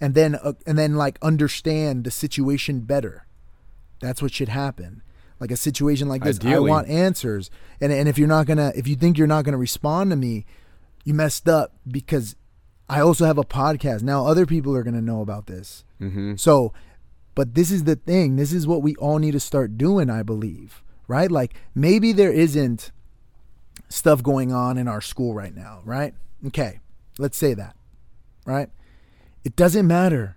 And 0.00 0.14
then 0.14 0.34
uh, 0.34 0.54
and 0.66 0.78
then 0.78 0.96
like 0.96 1.18
understand 1.20 2.04
the 2.04 2.10
situation 2.10 2.80
better. 2.80 3.26
That's 4.02 4.20
what 4.20 4.34
should 4.34 4.50
happen. 4.50 5.00
Like 5.40 5.50
a 5.50 5.56
situation 5.56 6.08
like 6.08 6.22
this, 6.22 6.38
Ideally. 6.38 6.70
I 6.70 6.74
want 6.74 6.88
answers. 6.88 7.50
And 7.80 7.90
and 7.92 8.08
if 8.08 8.18
you're 8.18 8.28
not 8.28 8.46
going 8.46 8.58
to 8.58 8.72
if 8.76 8.86
you 8.86 8.96
think 8.96 9.16
you're 9.16 9.26
not 9.26 9.44
going 9.44 9.52
to 9.52 9.58
respond 9.58 10.10
to 10.10 10.16
me, 10.16 10.44
you 11.04 11.14
messed 11.14 11.48
up 11.48 11.72
because 11.88 12.36
I 12.88 13.00
also 13.00 13.24
have 13.24 13.38
a 13.38 13.44
podcast. 13.44 14.02
Now 14.02 14.26
other 14.26 14.44
people 14.44 14.76
are 14.76 14.82
going 14.82 14.94
to 14.94 15.00
know 15.00 15.22
about 15.22 15.46
this. 15.46 15.84
Mm-hmm. 16.00 16.36
So, 16.36 16.72
but 17.34 17.54
this 17.54 17.70
is 17.70 17.84
the 17.84 17.96
thing. 17.96 18.36
This 18.36 18.52
is 18.52 18.66
what 18.66 18.82
we 18.82 18.94
all 18.96 19.18
need 19.18 19.32
to 19.32 19.40
start 19.40 19.78
doing, 19.78 20.10
I 20.10 20.22
believe. 20.22 20.82
Right? 21.08 21.30
Like 21.30 21.54
maybe 21.74 22.12
there 22.12 22.32
isn't 22.32 22.90
stuff 23.88 24.22
going 24.22 24.52
on 24.52 24.78
in 24.78 24.88
our 24.88 25.00
school 25.00 25.34
right 25.34 25.54
now, 25.54 25.80
right? 25.84 26.14
Okay. 26.48 26.80
Let's 27.18 27.38
say 27.38 27.54
that. 27.54 27.76
Right? 28.44 28.68
It 29.44 29.54
doesn't 29.54 29.86
matter. 29.86 30.36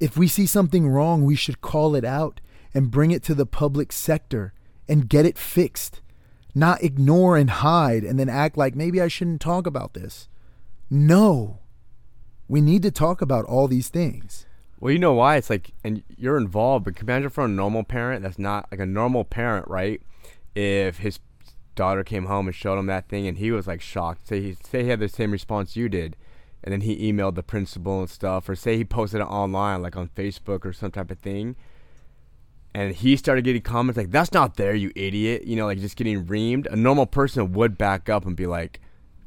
If 0.00 0.16
we 0.16 0.28
see 0.28 0.46
something 0.46 0.88
wrong, 0.88 1.24
we 1.24 1.36
should 1.36 1.60
call 1.60 1.94
it 1.94 2.04
out 2.04 2.40
and 2.74 2.90
bring 2.90 3.10
it 3.10 3.22
to 3.24 3.34
the 3.34 3.46
public 3.46 3.92
sector 3.92 4.52
and 4.88 5.08
get 5.08 5.26
it 5.26 5.38
fixed. 5.38 6.00
Not 6.54 6.82
ignore 6.82 7.36
and 7.36 7.48
hide 7.48 8.04
and 8.04 8.18
then 8.18 8.28
act 8.28 8.56
like 8.56 8.74
maybe 8.74 9.00
I 9.00 9.08
shouldn't 9.08 9.40
talk 9.40 9.66
about 9.66 9.94
this. 9.94 10.28
No. 10.90 11.60
We 12.48 12.60
need 12.60 12.82
to 12.82 12.90
talk 12.90 13.22
about 13.22 13.46
all 13.46 13.68
these 13.68 13.88
things. 13.88 14.46
Well, 14.78 14.92
you 14.92 14.98
know 14.98 15.14
why? 15.14 15.36
It's 15.36 15.48
like, 15.48 15.72
and 15.84 16.02
you're 16.16 16.36
involved, 16.36 16.84
but 16.84 17.00
imagine 17.00 17.30
for 17.30 17.44
a 17.44 17.48
normal 17.48 17.84
parent 17.84 18.22
that's 18.22 18.38
not 18.38 18.66
like 18.70 18.80
a 18.80 18.86
normal 18.86 19.24
parent, 19.24 19.68
right? 19.68 20.02
If 20.54 20.98
his 20.98 21.20
daughter 21.74 22.04
came 22.04 22.26
home 22.26 22.48
and 22.48 22.54
showed 22.54 22.78
him 22.78 22.86
that 22.86 23.08
thing 23.08 23.26
and 23.26 23.38
he 23.38 23.50
was 23.50 23.66
like 23.66 23.80
shocked, 23.80 24.26
say 24.28 24.40
he, 24.40 24.56
say 24.62 24.82
he 24.82 24.88
had 24.90 25.00
the 25.00 25.08
same 25.08 25.30
response 25.30 25.76
you 25.76 25.88
did, 25.88 26.16
and 26.64 26.72
then 26.72 26.82
he 26.82 27.10
emailed 27.10 27.36
the 27.36 27.42
principal 27.42 28.00
and 28.00 28.10
stuff, 28.10 28.48
or 28.48 28.54
say 28.54 28.76
he 28.76 28.84
posted 28.84 29.20
it 29.20 29.24
online, 29.24 29.82
like 29.82 29.96
on 29.96 30.08
Facebook 30.08 30.64
or 30.64 30.72
some 30.72 30.90
type 30.90 31.10
of 31.10 31.18
thing, 31.18 31.56
and 32.74 32.94
he 32.94 33.16
started 33.16 33.44
getting 33.44 33.62
comments 33.62 33.96
like, 33.96 34.10
that's 34.10 34.32
not 34.32 34.56
there, 34.56 34.74
you 34.74 34.90
idiot, 34.96 35.44
you 35.46 35.56
know, 35.56 35.66
like 35.66 35.78
just 35.78 35.96
getting 35.96 36.24
reamed, 36.26 36.66
a 36.72 36.76
normal 36.76 37.06
person 37.06 37.52
would 37.52 37.76
back 37.76 38.08
up 38.08 38.24
and 38.26 38.34
be 38.36 38.46
like, 38.46 38.80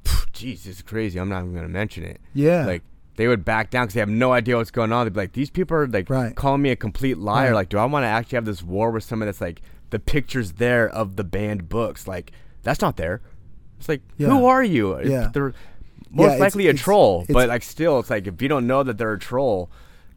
"Phew, 0.04 0.26
jeez, 0.34 0.64
this 0.64 0.78
is 0.78 0.82
crazy, 0.82 1.20
I'm 1.20 1.30
not 1.30 1.40
even 1.42 1.52
going 1.54 1.64
to 1.66 1.70
mention 1.72 2.04
it. 2.04 2.20
Yeah. 2.34 2.66
Like, 2.66 2.84
they 3.18 3.28
would 3.28 3.46
back 3.46 3.70
down 3.70 3.86
because 3.86 3.94
they 3.94 4.00
have 4.02 4.10
no 4.10 4.34
idea 4.34 4.58
what's 4.58 4.72
going 4.72 4.92
on. 4.92 5.06
They'd 5.06 5.14
be 5.14 5.20
like, 5.22 5.32
"These 5.34 5.50
people 5.50 5.78
are 5.78 5.88
like 5.88 6.10
Right. 6.10 6.36
calling 6.36 6.62
me 6.62 6.72
a 6.72 6.76
complete 6.76 7.18
liar. 7.18 7.50
Right. 7.52 7.56
Like, 7.56 7.70
do 7.70 7.78
I 7.78 7.86
want 7.86 8.04
to 8.04 8.08
actually 8.08 8.36
have 8.36 8.46
this 8.46 8.62
war 8.62 8.92
with 8.92 9.04
someone 9.06 9.28
that's 9.28 9.40
like 9.40 9.62
the 9.92 10.00
pictures 10.00 10.54
there 10.54 10.90
of 10.90 11.16
the 11.16 11.24
banned 11.24 11.70
books? 11.70 12.08
Like, 12.10 12.32
that's 12.64 12.82
not 12.82 12.98
there. 12.98 13.22
It's 13.80 13.88
like, 13.88 14.02
Yeah. 14.18 14.28
who 14.30 14.46
are 14.46 14.64
you? 14.64 15.00
Yeah. 15.02 15.30
they're 15.34 15.54
most 16.12 16.26
it's- 16.26 16.40
likely 16.42 16.68
a 16.68 16.72
it's- 16.72 16.84
troll, 16.84 17.22
it's- 17.22 17.34
but 17.34 17.48
like 17.48 17.64
still, 17.64 18.00
it's 18.00 18.10
like 18.10 18.28
if 18.28 18.42
you 18.42 18.50
don't 18.50 18.68
know 18.68 18.84
that 18.84 18.98
they're 18.98 19.14
a 19.14 19.20
troll, 19.20 19.70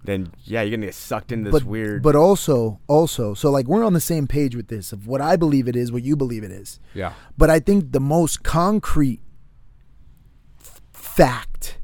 then 0.05 0.32
yeah, 0.44 0.62
you're 0.62 0.76
gonna 0.76 0.86
get 0.86 0.94
sucked 0.94 1.32
into 1.32 1.51
this 1.51 1.61
but 1.61 1.68
weird. 1.68 2.03
but 2.03 2.14
also 2.16 2.80
also 2.86 3.34
so 3.34 3.51
like 3.51 3.66
we're 3.66 3.84
on 3.84 3.92
the 3.94 4.01
same 4.01 4.26
page 4.26 4.55
with 4.57 4.68
this 4.68 4.92
of 4.92 5.07
what 5.07 5.20
I 5.20 5.36
believe 5.36 5.68
it 5.68 5.76
is, 5.76 5.90
what 5.92 6.03
you 6.03 6.16
believe 6.16 6.44
it 6.44 6.51
is. 6.53 6.78
yeah, 6.94 7.12
But 7.36 7.51
I 7.51 7.59
think 7.61 7.92
the 7.92 8.01
most 8.01 8.42
concrete 8.42 9.20
f- 10.61 10.80
fact, 10.92 11.78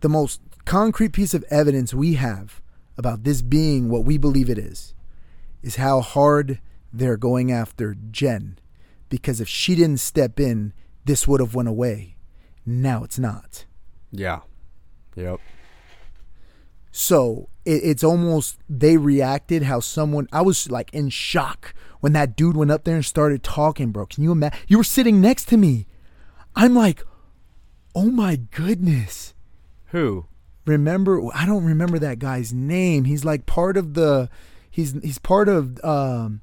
the 0.00 0.08
most 0.08 0.40
concrete 0.64 1.12
piece 1.12 1.34
of 1.34 1.44
evidence 1.50 1.92
we 1.94 2.14
have 2.14 2.60
about 2.96 3.24
this 3.24 3.42
being 3.42 3.88
what 3.88 4.04
we 4.04 4.18
believe 4.18 4.50
it 4.50 4.58
is 4.58 4.94
is 5.62 5.76
how 5.76 6.00
hard 6.00 6.60
they're 6.92 7.16
going 7.16 7.50
after 7.50 7.96
Jen 8.10 8.58
because 9.08 9.40
if 9.40 9.48
she 9.48 9.74
didn't 9.74 9.98
step 10.00 10.38
in 10.38 10.72
this 11.04 11.26
would 11.26 11.40
have 11.40 11.54
went 11.54 11.68
away 11.68 12.16
now 12.66 13.02
it's 13.02 13.18
not 13.18 13.64
Yeah. 14.10 14.40
Yep. 15.16 15.40
So 16.92 17.48
it, 17.64 17.80
it's 17.82 18.04
almost 18.04 18.58
they 18.68 18.96
reacted 18.96 19.64
how 19.64 19.80
someone 19.80 20.28
I 20.32 20.42
was 20.42 20.70
like 20.70 20.92
in 20.94 21.08
shock 21.08 21.74
when 22.00 22.12
that 22.12 22.36
dude 22.36 22.56
went 22.56 22.70
up 22.70 22.84
there 22.84 22.94
and 22.96 23.04
started 23.04 23.42
talking, 23.42 23.90
bro. 23.90 24.06
Can 24.06 24.22
you 24.22 24.30
imagine? 24.32 24.58
You 24.68 24.76
were 24.78 24.84
sitting 24.84 25.20
next 25.20 25.46
to 25.48 25.56
me. 25.56 25.86
I'm 26.54 26.74
like, 26.74 27.02
oh 27.94 28.10
my 28.10 28.36
goodness. 28.36 29.34
Who? 29.86 30.26
Remember? 30.66 31.20
I 31.34 31.44
don't 31.46 31.64
remember 31.64 31.98
that 31.98 32.18
guy's 32.20 32.52
name. 32.52 33.04
He's 33.04 33.24
like 33.24 33.46
part 33.46 33.76
of 33.76 33.94
the. 33.94 34.28
He's 34.70 34.92
he's 35.02 35.18
part 35.18 35.48
of. 35.48 35.82
Um, 35.84 36.40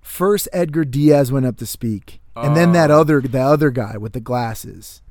first, 0.00 0.48
Edgar 0.52 0.84
Diaz 0.84 1.32
went 1.32 1.46
up 1.46 1.56
to 1.58 1.66
speak, 1.66 2.20
and 2.36 2.56
then 2.56 2.72
that 2.72 2.90
Oh. 2.90 3.00
other 3.00 3.20
the 3.20 3.40
other 3.40 3.70
guy 3.70 3.96
with 3.96 4.12
the 4.12 4.20
glasses, 4.20 5.02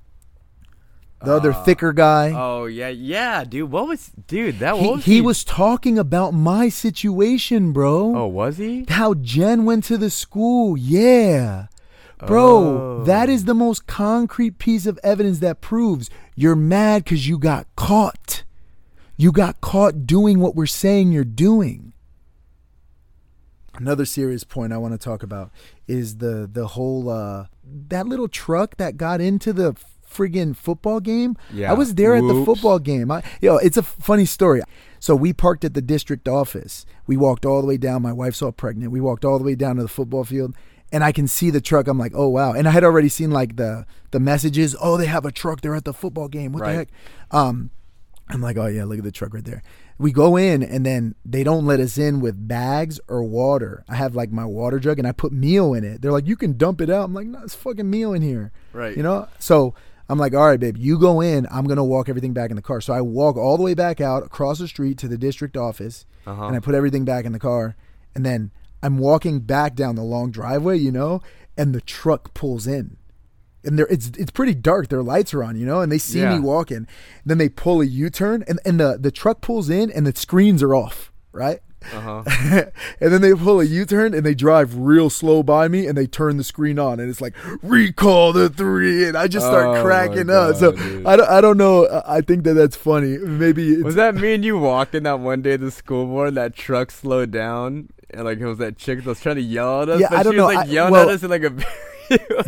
the 1.24 1.34
other 1.34 1.51
Uh, 1.51 1.63
thicker 1.63 1.91
guy. 1.93 2.32
Oh 2.36 2.65
yeah, 2.65 2.89
yeah, 2.89 3.43
dude. 3.43 3.72
What 3.72 3.88
was, 3.88 4.11
dude? 4.28 4.59
That 4.59 4.76
he, 4.78 4.88
was 4.88 5.05
he 5.05 5.22
was 5.22 5.43
talking 5.43 5.97
about 5.99 6.34
my 6.34 6.70
situation, 6.70 7.72
bro. 7.74 8.15
Oh, 8.15 8.28
was 8.28 8.57
he? 8.57 8.86
How 8.88 9.13
Jen 9.15 9.65
went 9.65 9.84
to 9.86 9.97
the 9.97 10.09
school. 10.09 10.78
Yeah. 10.78 11.67
Bro, 12.26 12.47
Oh. 12.49 13.03
that 13.05 13.30
is 13.30 13.45
the 13.45 13.53
most 13.53 13.88
concrete 13.88 14.59
piece 14.59 14.86
of 14.86 14.99
evidence 15.03 15.39
that 15.39 15.61
proves 15.61 16.09
you're 16.36 16.55
mad 16.55 17.05
because 17.05 17.28
you 17.30 17.38
got 17.38 17.65
caught. 17.78 18.43
You 19.15 19.32
got 19.32 19.61
caught 19.61 20.05
doing 20.05 20.39
what 20.39 20.53
we're 20.55 20.65
saying 20.65 21.11
you're 21.13 21.24
doing. 21.24 21.93
Another 23.76 24.03
serious 24.05 24.43
point 24.43 24.74
I 24.74 24.78
want 24.78 24.93
to 24.93 24.97
talk 24.97 25.24
about 25.24 25.51
is 25.88 26.17
the 26.17 26.49
the 26.51 26.67
whole 26.67 27.09
uh 27.09 27.45
that 27.63 28.07
little 28.07 28.28
truck 28.28 28.76
that 28.78 28.97
got 28.97 29.22
into 29.22 29.53
the 29.53 29.76
friggin' 30.10 30.55
football 30.55 30.99
game. 30.99 31.36
Yeah. 31.53 31.70
I 31.72 31.74
was 31.74 31.95
there 31.95 32.16
at 32.16 32.22
the 32.22 32.34
Whoops. 32.34 32.45
football 32.45 32.80
game. 32.80 33.12
I, 33.12 33.24
yo, 33.41 33.57
it's 33.57 33.78
a 33.78 33.84
funny 33.84 34.26
story. 34.26 34.62
So 34.99 35.16
we 35.16 35.32
parked 35.34 35.64
at 35.64 35.74
the 35.74 35.82
district 35.82 36.28
office. 36.28 36.86
We 37.07 37.16
walked 37.18 37.45
all 37.45 37.62
the 37.62 37.68
way 37.68 37.78
down. 37.78 38.01
My 38.01 38.12
wife's 38.14 38.41
all 38.41 38.51
pregnant. 38.51 38.91
We 38.91 38.99
walked 39.01 39.24
all 39.24 39.38
the 39.38 39.45
way 39.45 39.55
down 39.55 39.78
to 39.78 39.82
the 39.82 39.88
football 39.88 40.24
field, 40.26 40.55
and 40.91 41.03
I 41.03 41.12
can 41.12 41.28
see 41.28 41.49
the 41.51 41.62
truck. 41.62 41.88
I'm 41.88 41.97
like, 41.97 42.12
oh 42.16 42.28
wow! 42.28 42.51
And 42.53 42.68
I 42.68 42.72
had 42.72 42.84
already 42.84 43.10
seen 43.10 43.32
like 43.32 43.55
the 43.55 43.86
the 44.12 44.20
messages. 44.20 44.76
Oh, 44.82 44.97
they 44.97 45.05
have 45.05 45.26
a 45.26 45.32
truck. 45.32 45.62
They're 45.62 45.76
at 45.76 45.86
the 45.86 45.93
football 45.93 46.28
game. 46.28 46.51
What 46.51 46.60
the 46.60 46.66
Right. 46.66 46.76
heck? 46.76 46.89
Um, 47.32 47.70
I'm 48.30 48.41
like, 48.41 48.57
oh 48.57 48.66
yeah, 48.68 48.84
look 48.84 48.97
at 48.97 49.03
the 49.03 49.12
truck 49.12 49.34
right 49.34 49.45
there. 49.45 49.64
We 49.97 50.12
go 50.14 50.38
in 50.38 50.64
and 50.64 50.86
then 50.86 51.16
they 51.26 51.43
don't 51.43 51.66
let 51.66 51.80
us 51.82 51.97
in 51.97 52.22
with 52.22 52.47
bags 52.47 52.99
or 53.10 53.22
water. 53.24 53.84
I 53.89 53.95
have 53.95 54.16
like 54.16 54.32
my 54.32 54.45
water 54.45 54.80
jug 54.80 54.97
and 54.97 55.05
I 55.07 55.12
put 55.12 55.34
meal 55.34 55.74
in 55.74 55.84
it. 55.84 56.01
They're 56.01 56.12
like, 56.14 56.26
you 56.28 56.38
can 56.38 56.55
dump 56.57 56.80
it 56.80 56.89
out. 56.89 57.03
I'm 57.05 57.14
like, 57.14 57.28
no, 57.28 57.41
it's 57.43 57.53
fucking 57.55 57.89
meal 57.89 58.14
in 58.14 58.22
here. 58.22 58.51
Right. 58.72 58.95
You 58.95 59.03
know? 59.03 59.28
So 59.39 59.74
I'm 60.10 60.18
like, 60.18 60.34
all 60.34 60.47
right, 60.47 60.60
babe, 60.60 60.76
you 60.78 60.97
go 60.99 61.22
in. 61.22 61.47
I'm 61.51 61.66
gonna 61.66 61.86
walk 61.86 62.10
everything 62.10 62.34
back 62.34 62.49
in 62.49 62.55
the 62.55 62.62
car. 62.62 62.82
So 62.82 62.93
I 62.93 63.01
walk 63.01 63.38
all 63.38 63.57
the 63.57 63.64
way 63.64 63.74
back 63.76 64.01
out 64.01 64.24
across 64.24 64.57
the 64.60 64.68
street 64.68 64.97
to 64.99 65.07
the 65.07 65.18
district 65.18 65.55
office 65.55 66.05
Uh-huh. 66.26 66.45
and 66.45 66.55
I 66.55 66.60
put 66.60 66.74
everything 66.76 67.05
back 67.05 67.26
in 67.26 67.32
the 67.32 67.39
car. 67.39 67.76
And 68.16 68.26
then 68.26 68.51
I'm 68.82 68.97
walking 68.97 69.39
back 69.41 69.76
down 69.76 69.95
the 69.95 70.03
long 70.03 70.32
driveway, 70.32 70.78
you 70.80 70.91
know, 70.91 71.22
and 71.57 71.76
the 71.76 71.82
truck 71.82 72.34
pulls 72.34 72.66
in. 72.66 72.97
And 73.64 73.78
they're, 73.78 73.88
it's 73.88 74.07
it's 74.18 74.32
pretty 74.32 74.55
dark. 74.55 74.88
Their 74.88 75.03
lights 75.03 75.34
are 75.34 75.43
on, 75.43 75.57
you 75.57 75.66
know, 75.66 75.82
and 75.82 75.91
they 75.91 75.97
see 75.97 76.22
Yeah. 76.22 76.34
me 76.36 76.39
walking. 76.39 76.88
Then 77.26 77.38
they 77.39 77.49
pull 77.49 77.82
a 77.82 77.86
U-turn, 77.86 78.43
and, 78.47 78.57
and 78.66 78.80
the, 78.80 78.97
the 78.97 79.12
truck 79.12 79.41
pulls 79.41 79.70
in, 79.70 79.91
and 79.91 80.07
the 80.07 80.16
screens 80.16 80.64
are 80.64 80.74
off, 80.74 81.12
right? 81.34 81.60
Uh 81.93 82.01
huh. 82.01 82.23
and 82.99 83.11
then 83.13 83.21
they 83.21 83.34
pull 83.34 83.59
a 83.61 83.63
U-turn, 83.63 84.13
and 84.13 84.25
they 84.25 84.36
drive 84.36 84.75
real 84.75 85.09
slow 85.09 85.43
by 85.43 85.67
me, 85.67 85.88
and 85.88 85.97
they 85.97 86.07
turn 86.07 86.38
the 86.38 86.43
screen 86.43 86.77
on, 86.77 86.99
and 86.99 87.09
it's 87.09 87.21
like 87.21 87.34
recall 87.63 88.34
the 88.34 88.49
three, 88.49 89.07
and 89.07 89.17
I 89.17 89.27
just 89.27 89.45
start 89.45 89.77
Oh 89.77 89.84
cracking 89.84 90.30
up. 90.30 90.55
So 90.57 90.73
dude. 90.73 91.05
I 91.05 91.15
don't, 91.15 91.30
I 91.30 91.41
don't 91.41 91.57
know. 91.57 92.01
I 92.05 92.21
think 92.21 92.43
that 92.43 92.53
that's 92.53 92.75
funny. 92.75 93.17
Maybe 93.17 93.73
it's, 93.73 93.84
Was 93.84 93.95
that 93.95 94.15
me 94.15 94.34
and 94.34 94.43
you 94.43 94.57
walking 94.59 95.03
that 95.03 95.19
one 95.19 95.41
day 95.41 95.51
to 95.51 95.65
the 95.65 95.71
school 95.71 96.05
board? 96.05 96.30
And 96.30 96.38
that 96.38 96.53
truck 96.55 96.91
slowed 96.91 97.32
down, 97.32 97.89
and 98.09 98.25
like 98.25 98.39
it 98.39 98.45
was 98.45 98.57
that 98.57 98.77
chick 98.77 98.99
that 98.99 99.05
was 99.05 99.21
trying 99.21 99.36
to 99.38 99.41
yell 99.41 99.84
at 99.84 99.89
us. 99.89 100.01
Yeah, 100.01 100.09
but 100.09 100.19
I 100.19 100.23
don't 100.23 100.34
she 100.34 100.39
was 100.41 100.53
know. 100.53 100.59
like 100.59 100.67
I- 100.67 100.71
yelling 100.71 100.91
well- 100.93 101.09
at 101.09 101.15
us 101.15 101.23
in 101.23 101.30
like 101.30 101.43
a. 101.43 101.53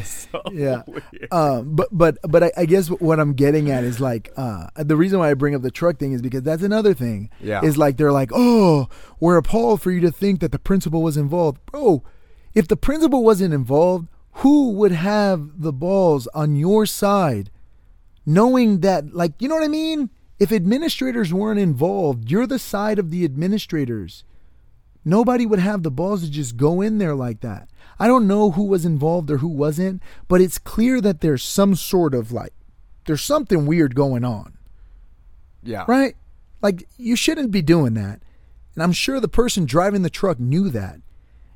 so 0.04 0.42
Yeah. 0.52 0.84
um, 1.32 1.76
but 1.76 1.90
but 1.92 2.18
but 2.24 2.44
I, 2.44 2.52
I 2.58 2.66
guess 2.66 2.88
what 2.90 3.20
I'm 3.20 3.34
getting 3.34 3.70
at 3.72 3.84
is 3.84 4.00
like 4.00 4.32
uh, 4.38 4.68
the 4.76 4.96
reason 4.96 5.20
why 5.20 5.30
I 5.32 5.34
bring 5.34 5.56
up 5.56 5.62
the 5.62 5.72
truck 5.72 5.98
thing 5.98 6.14
is 6.14 6.22
because 6.22 6.44
that's 6.44 6.64
another 6.64 6.94
thing. 6.94 7.30
Yeah. 7.40 7.62
Is 7.64 7.78
like 7.78 7.98
they're 7.98 8.12
like, 8.12 8.32
oh, 8.34 8.90
we're 9.20 9.38
appalled 9.38 9.82
for 9.82 9.92
you 9.92 10.00
to 10.02 10.12
think 10.12 10.40
that 10.42 10.52
the 10.52 10.60
principal 10.60 11.02
was 11.02 11.18
involved, 11.18 11.66
bro. 11.66 12.04
If 12.54 12.68
the 12.68 12.78
principal 12.78 13.24
wasn't 13.24 13.54
involved, 13.54 14.08
who 14.36 14.72
would 14.72 14.92
have 14.92 15.62
the 15.62 15.74
balls 15.74 16.28
on 16.34 16.56
your 16.56 16.86
side, 16.86 17.50
knowing 18.26 18.80
that, 18.82 19.14
like, 19.14 19.34
you 19.40 19.48
know 19.48 19.56
what 19.56 19.64
I 19.64 19.70
mean? 19.70 20.10
If 20.40 20.52
administrators 20.52 21.34
weren't 21.34 21.60
involved, 21.60 22.30
you're 22.32 22.48
the 22.48 22.60
side 22.60 22.98
of 23.00 23.12
the 23.12 23.24
administrators. 23.24 24.24
Nobody 25.06 25.46
would 25.46 25.60
have 25.60 25.84
the 25.84 25.92
balls 25.92 26.24
to 26.24 26.30
just 26.32 26.58
go 26.58 26.82
in 26.82 26.98
there 26.98 27.16
like 27.16 27.42
that. 27.42 27.70
I 28.02 28.08
don't 28.08 28.26
know 28.26 28.50
who 28.50 28.64
was 28.64 28.84
involved 28.84 29.30
or 29.30 29.38
who 29.38 29.48
wasn't, 29.48 30.02
but 30.28 30.42
it's 30.42 30.58
clear 30.58 31.02
that 31.02 31.22
there's 31.22 31.44
some 31.44 31.76
sort 31.76 32.16
of 32.16 32.32
like, 32.32 32.52
there's 33.06 33.22
something 33.22 33.68
weird 33.68 33.94
going 33.94 34.26
on, 34.26 34.58
yeah. 35.62 35.86
right? 35.88 36.16
Like, 36.64 36.88
you 36.98 37.16
shouldn't 37.16 37.52
be 37.52 37.62
doing 37.62 37.94
that. 37.94 38.24
And 38.74 38.82
I'm 38.82 38.92
sure 38.92 39.20
the 39.20 39.28
person 39.28 39.66
driving 39.66 40.02
the 40.02 40.10
truck 40.10 40.40
knew 40.40 40.68
that. 40.70 41.00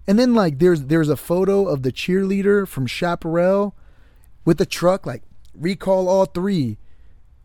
And 0.06 0.20
then, 0.20 0.36
like, 0.36 0.60
there's 0.60 0.84
there's 0.84 1.10
a 1.10 1.18
photo 1.18 1.68
of 1.68 1.82
the 1.82 1.92
cheerleader 1.92 2.68
from 2.68 2.86
Chaparral 2.86 3.76
with 4.46 4.60
the 4.60 4.68
truck, 4.68 5.08
like, 5.08 5.24
recall 5.56 6.08
all 6.08 6.26
three. 6.26 6.78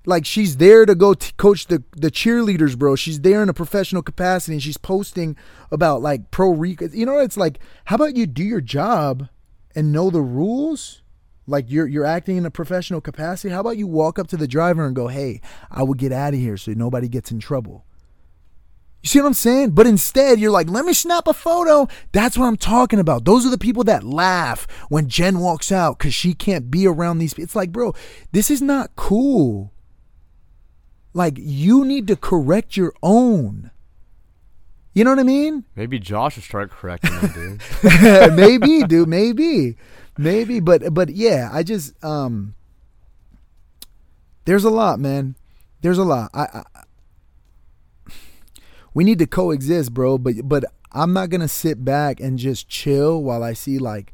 Like 0.06 0.24
she's 0.24 0.56
there 0.56 0.86
to 0.86 0.94
go 0.94 1.14
t- 1.14 1.32
coach 1.36 1.66
the 1.66 1.82
the 1.92 2.10
cheerleaders, 2.10 2.78
bro. 2.78 2.96
She's 2.96 3.20
there 3.20 3.42
in 3.42 3.48
a 3.48 3.54
professional 3.54 4.02
capacity, 4.02 4.54
and 4.54 4.62
she's 4.62 4.78
posting 4.78 5.36
about 5.70 6.00
like 6.00 6.30
pro 6.30 6.50
Rico. 6.50 6.88
You 6.88 7.06
know, 7.06 7.18
it's 7.18 7.36
like, 7.36 7.58
how 7.84 7.96
about 7.96 8.16
you 8.16 8.26
do 8.26 8.42
your 8.42 8.62
job 8.62 9.28
and 9.74 9.92
know 9.92 10.10
the 10.10 10.22
rules? 10.22 11.02
Like 11.46 11.70
you're 11.70 11.86
you're 11.86 12.06
acting 12.06 12.36
in 12.36 12.46
a 12.46 12.50
professional 12.50 13.00
capacity. 13.00 13.52
How 13.52 13.60
about 13.60 13.76
you 13.76 13.86
walk 13.86 14.18
up 14.18 14.28
to 14.28 14.36
the 14.36 14.48
driver 14.48 14.86
and 14.86 14.96
go, 14.96 15.08
"Hey, 15.08 15.40
I 15.70 15.82
would 15.82 15.98
get 15.98 16.12
out 16.12 16.32
of 16.32 16.40
here 16.40 16.56
so 16.56 16.72
nobody 16.72 17.08
gets 17.08 17.30
in 17.30 17.40
trouble." 17.40 17.84
You 19.02 19.08
see 19.08 19.20
what 19.20 19.28
I'm 19.28 19.34
saying? 19.34 19.70
But 19.70 19.86
instead, 19.86 20.38
you're 20.38 20.50
like, 20.50 20.68
let 20.68 20.84
me 20.84 20.92
snap 20.92 21.26
a 21.26 21.32
photo. 21.32 21.88
That's 22.12 22.36
what 22.36 22.46
I'm 22.46 22.58
talking 22.58 22.98
about. 22.98 23.24
Those 23.24 23.46
are 23.46 23.50
the 23.50 23.56
people 23.56 23.82
that 23.84 24.04
laugh 24.04 24.66
when 24.90 25.08
Jen 25.08 25.38
walks 25.38 25.72
out 25.72 25.98
because 25.98 26.12
she 26.12 26.34
can't 26.34 26.70
be 26.70 26.86
around 26.86 27.18
these 27.18 27.32
people. 27.32 27.44
It's 27.44 27.56
like, 27.56 27.72
bro, 27.72 27.94
this 28.32 28.50
is 28.50 28.60
not 28.60 28.94
cool. 28.96 29.72
Like, 31.12 31.34
you 31.36 31.84
need 31.84 32.06
to 32.08 32.16
correct 32.16 32.76
your 32.76 32.92
own. 33.02 33.70
You 34.92 35.04
know 35.04 35.10
what 35.10 35.18
I 35.18 35.24
mean? 35.24 35.64
Maybe 35.76 35.98
Josh 35.98 36.36
will 36.36 36.42
start 36.42 36.70
correcting 36.70 37.14
them, 37.20 37.58
dude. 37.82 38.32
maybe, 38.34 38.82
dude, 38.84 39.08
maybe. 39.08 39.76
Maybe, 40.18 40.60
but 40.60 40.92
but 40.92 41.10
yeah, 41.10 41.48
I 41.52 41.62
just 41.62 42.02
um 42.04 42.54
there's 44.44 44.64
a 44.64 44.70
lot, 44.70 44.98
man. 44.98 45.36
There's 45.80 45.98
a 45.98 46.04
lot. 46.04 46.30
I, 46.34 46.42
I 46.42 46.62
we 48.92 49.04
need 49.04 49.18
to 49.20 49.26
coexist, 49.26 49.94
bro, 49.94 50.18
but 50.18 50.34
but 50.42 50.64
I'm 50.92 51.12
not 51.12 51.30
going 51.30 51.40
to 51.40 51.48
sit 51.48 51.84
back 51.84 52.20
and 52.20 52.38
just 52.38 52.68
chill 52.68 53.22
while 53.22 53.42
I 53.44 53.52
see 53.52 53.78
like 53.78 54.12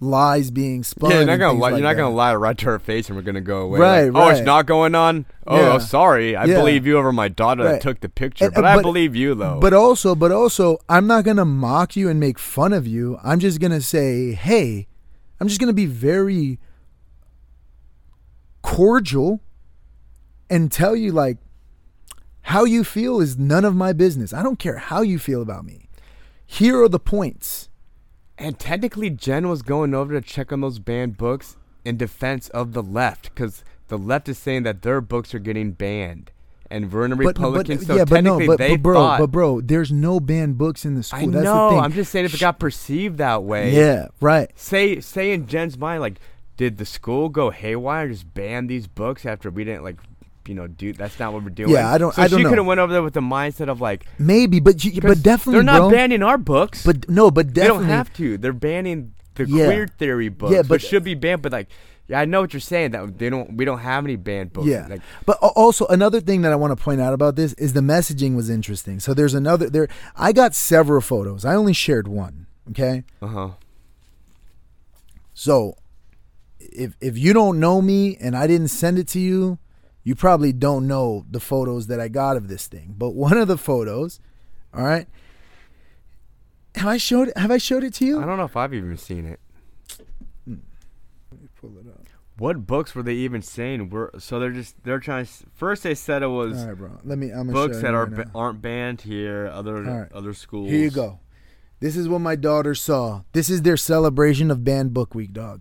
lies 0.00 0.50
being 0.52 0.84
spun. 0.84 1.10
yeah, 1.10 1.16
you're 1.18 1.26
not 1.26 1.38
gonna 1.38 1.58
lie. 1.58 1.70
like 1.70 1.78
you're 1.78 1.82
not 1.82 1.94
that. 1.96 2.02
gonna 2.02 2.14
lie 2.14 2.34
right 2.34 2.56
to 2.58 2.66
her 2.66 2.78
face, 2.78 3.08
and 3.08 3.16
we're 3.16 3.22
gonna 3.22 3.40
go 3.40 3.62
away. 3.62 3.80
Right, 3.80 4.12
like, 4.12 4.26
Oh, 4.26 4.28
it's 4.30 4.40
not 4.46 4.66
going 4.66 4.94
on. 4.94 5.26
Oh, 5.46 5.56
oh 5.56 5.60
Yeah. 5.60 5.72
oh, 5.72 5.78
sorry. 5.78 6.36
I 6.36 6.44
Yeah. 6.44 6.58
believe 6.58 6.86
you 6.86 6.96
over 6.98 7.12
my 7.12 7.26
daughter 7.28 7.64
Right. 7.64 7.72
that 7.72 7.80
took 7.82 8.00
the 8.00 8.08
picture, 8.08 8.44
And- 8.46 8.54
but, 8.54 8.64
I 8.64 8.80
believe 8.80 9.16
you 9.16 9.34
though. 9.34 9.58
But 9.60 9.72
also, 9.72 10.14
but 10.14 10.30
also, 10.30 10.78
I'm 10.88 11.06
not 11.08 11.24
gonna 11.24 11.44
mock 11.44 11.96
you 11.96 12.08
and 12.08 12.20
make 12.20 12.38
fun 12.38 12.72
of 12.72 12.86
you. 12.86 13.18
I'm 13.24 13.40
just 13.40 13.60
gonna 13.60 13.80
say, 13.80 14.32
hey, 14.32 14.86
I'm 15.40 15.48
just 15.48 15.58
gonna 15.60 15.72
be 15.72 15.86
very 15.86 16.58
cordial 18.62 19.40
and 20.50 20.70
tell 20.70 20.94
you 20.96 21.12
like 21.12 21.38
how 22.42 22.64
you 22.64 22.82
feel 22.84 23.20
is 23.20 23.36
none 23.38 23.64
of 23.64 23.74
my 23.74 23.92
business. 23.92 24.32
I 24.32 24.42
don't 24.42 24.58
care 24.58 24.78
how 24.78 25.02
you 25.02 25.18
feel 25.18 25.42
about 25.42 25.64
me. 25.64 25.88
Here 26.46 26.80
are 26.82 26.88
the 26.88 26.98
points. 27.00 27.67
And 28.38 28.58
technically, 28.58 29.10
Jen 29.10 29.48
was 29.48 29.62
going 29.62 29.94
over 29.94 30.12
to 30.12 30.20
check 30.20 30.52
on 30.52 30.60
those 30.60 30.78
banned 30.78 31.16
books 31.16 31.56
in 31.84 31.96
defense 31.96 32.48
of 32.50 32.72
the 32.72 32.82
left, 32.82 33.34
because 33.34 33.64
the 33.88 33.98
left 33.98 34.28
is 34.28 34.38
saying 34.38 34.62
that 34.64 34.82
their 34.82 35.00
books 35.00 35.34
are 35.34 35.38
getting 35.38 35.72
banned, 35.72 36.30
and 36.70 36.92
we're 36.92 37.04
in 37.06 37.12
a 37.12 37.16
But, 37.16 37.26
Republican. 37.26 37.78
but 37.78 37.86
so 37.86 37.96
yeah, 37.96 38.04
but 38.04 38.22
no, 38.22 38.38
but, 38.46 38.58
they 38.58 38.72
but 38.76 38.82
bro, 38.82 38.94
thought. 38.94 39.20
but 39.20 39.30
bro, 39.30 39.60
there's 39.60 39.90
no 39.90 40.20
banned 40.20 40.58
books 40.58 40.84
in 40.84 40.94
the 40.94 41.02
school. 41.02 41.20
I 41.20 41.26
That's 41.26 41.44
know. 41.44 41.64
the 41.70 41.76
thing. 41.76 41.80
I'm 41.84 41.92
just 41.92 42.12
saying 42.12 42.26
if 42.26 42.34
it 42.34 42.40
got 42.40 42.58
perceived 42.60 43.18
that 43.18 43.42
way. 43.42 43.74
yeah, 43.74 44.08
right. 44.20 44.50
Say, 44.58 45.00
say 45.00 45.32
in 45.32 45.46
Jen's 45.46 45.76
mind, 45.78 46.00
like, 46.02 46.20
did 46.56 46.76
the 46.78 46.84
school 46.84 47.28
go 47.28 47.50
haywire 47.50 48.04
and 48.04 48.12
just 48.12 48.34
ban 48.34 48.66
these 48.66 48.86
books 48.86 49.24
after 49.24 49.50
we 49.50 49.64
didn't 49.64 49.82
like 49.84 49.96
you 50.48 50.54
know 50.54 50.66
do 50.66 50.92
that's 50.92 51.18
not 51.18 51.32
what 51.32 51.42
we're 51.44 51.50
doing. 51.50 51.70
Yeah, 51.70 51.92
I 51.92 51.98
don't- 51.98 52.14
So 52.14 52.22
I 52.22 52.28
don't 52.28 52.40
she 52.40 52.44
could 52.44 52.58
have 52.58 52.66
went 52.66 52.80
over 52.80 52.92
there 52.92 53.02
with 53.02 53.14
the 53.14 53.20
mindset 53.20 53.68
of 53.68 53.80
like, 53.80 54.06
Maybe, 54.18 54.60
but 54.60 54.84
you, 54.84 55.00
but 55.00 55.22
definitely, 55.22 55.54
they're 55.54 55.62
not 55.64 55.78
bro. 55.78 55.90
banning 55.90 56.22
our 56.22 56.38
books. 56.38 56.84
But 56.84 57.08
no, 57.08 57.30
but 57.30 57.54
they 57.54 57.66
don't 57.66 57.84
have 57.84 58.12
to. 58.14 58.38
They're 58.38 58.52
banning 58.52 59.12
the 59.34 59.44
Yeah. 59.46 59.66
queer 59.66 59.86
theory 59.86 60.28
books, 60.30 60.52
Yeah, 60.54 60.62
but- 60.62 60.80
should 60.82 61.04
be 61.04 61.14
banned. 61.14 61.42
But 61.42 61.52
like, 61.52 61.68
yeah, 62.08 62.20
I 62.20 62.24
know 62.24 62.40
what 62.40 62.52
you're 62.54 62.60
saying. 62.60 62.92
That 62.92 63.18
they 63.18 63.28
don't. 63.28 63.56
We 63.56 63.64
don't 63.66 63.80
have 63.80 64.04
any 64.04 64.16
banned 64.16 64.52
books. 64.54 64.66
Yeah. 64.66 64.86
Like, 64.88 65.02
But 65.26 65.36
also 65.42 65.86
another 65.88 66.20
thing 66.20 66.40
that 66.42 66.52
I 66.52 66.56
want 66.56 66.76
to 66.76 66.82
point 66.82 67.00
out 67.00 67.12
about 67.12 67.36
this 67.36 67.52
is 67.54 67.74
the 67.74 67.80
messaging 67.82 68.34
was 68.34 68.48
interesting. 68.48 68.98
So 68.98 69.12
there's 69.14 69.34
another 69.34 69.68
there. 69.68 69.88
I 70.16 70.32
got 70.32 70.54
several 70.54 71.02
photos. 71.02 71.44
I 71.44 71.54
only 71.54 71.74
shared 71.74 72.08
one. 72.08 72.46
Okay. 72.70 73.04
uh 73.22 73.26
huh. 73.26 73.48
So 75.34 75.76
if 76.58 76.96
if 77.00 77.16
you 77.18 77.32
don't 77.32 77.60
know 77.60 77.80
me 77.80 78.16
and 78.20 78.36
I 78.36 78.46
didn't 78.46 78.68
send 78.68 78.98
it 78.98 79.06
to 79.08 79.20
you, 79.20 79.58
you 80.08 80.14
probably 80.14 80.54
don't 80.54 80.86
know 80.86 81.26
the 81.30 81.38
photos 81.38 81.88
that 81.88 82.00
I 82.00 82.08
got 82.08 82.38
of 82.38 82.48
this 82.48 82.66
thing. 82.66 82.94
But 82.96 83.10
one 83.10 83.36
of 83.36 83.46
the 83.46 83.58
photos, 83.58 84.20
all 84.72 84.82
right. 84.82 85.06
Have 86.76 86.86
I 86.86 86.96
showed 86.96 87.30
have 87.36 87.50
I 87.50 87.58
showed 87.58 87.84
it 87.84 87.92
to 87.94 88.06
you? 88.06 88.18
I 88.18 88.24
don't 88.24 88.38
know 88.38 88.44
if 88.44 88.56
I've 88.56 88.72
even 88.72 88.96
seen 88.96 89.26
it. 89.26 89.38
Let 90.46 91.42
me 91.42 91.48
pull 91.60 91.76
it 91.76 91.86
up. 91.88 92.06
What 92.38 92.66
books 92.66 92.94
were 92.94 93.02
they 93.02 93.12
even 93.16 93.42
saying? 93.42 93.90
Were 93.90 94.10
so 94.18 94.40
they're 94.40 94.50
just 94.50 94.82
they're 94.82 94.98
trying. 94.98 95.26
To, 95.26 95.32
first 95.52 95.82
they 95.82 95.94
said 95.94 96.22
it 96.22 96.28
was 96.28 96.62
All 96.62 96.68
right, 96.68 96.78
bro. 96.78 96.98
Let 97.04 97.18
me. 97.18 97.28
I'm 97.28 97.48
gonna 97.48 97.52
books 97.52 97.82
that 97.82 97.92
are 97.92 98.06
right 98.06 98.24
ba- 98.24 98.30
aren't 98.34 98.62
banned 98.62 99.02
here. 99.02 99.50
Other 99.52 99.76
All 99.76 99.98
right. 99.98 100.12
other 100.12 100.32
schools. 100.32 100.70
Here 100.70 100.84
you 100.84 100.90
go. 100.90 101.20
This 101.80 101.98
is 101.98 102.08
what 102.08 102.20
my 102.20 102.34
daughter 102.34 102.74
saw. 102.74 103.24
This 103.34 103.50
is 103.50 103.60
their 103.60 103.76
celebration 103.76 104.50
of 104.50 104.64
Banned 104.64 104.94
Book 104.94 105.14
Week, 105.14 105.34
dog. 105.34 105.60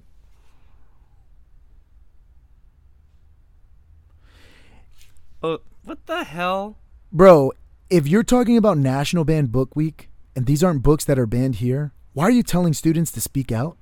Oh, 5.44 5.60
what 5.84 6.06
the 6.06 6.24
hell? 6.24 6.78
Bro, 7.12 7.54
if 7.90 8.08
you're 8.08 8.24
talking 8.24 8.58
about 8.58 8.78
National 8.78 9.24
Banned 9.24 9.52
Book 9.52 9.76
Week 9.76 10.10
and 10.36 10.46
these 10.46 10.64
aren't 10.64 10.84
books 10.84 11.06
that 11.06 11.20
are 11.20 11.26
banned 11.26 11.56
here, 11.56 11.94
why 12.14 12.26
are 12.26 12.32
you 12.32 12.44
telling 12.44 12.74
students 12.74 13.12
to 13.14 13.22
speak 13.22 13.52
out? 13.52 13.78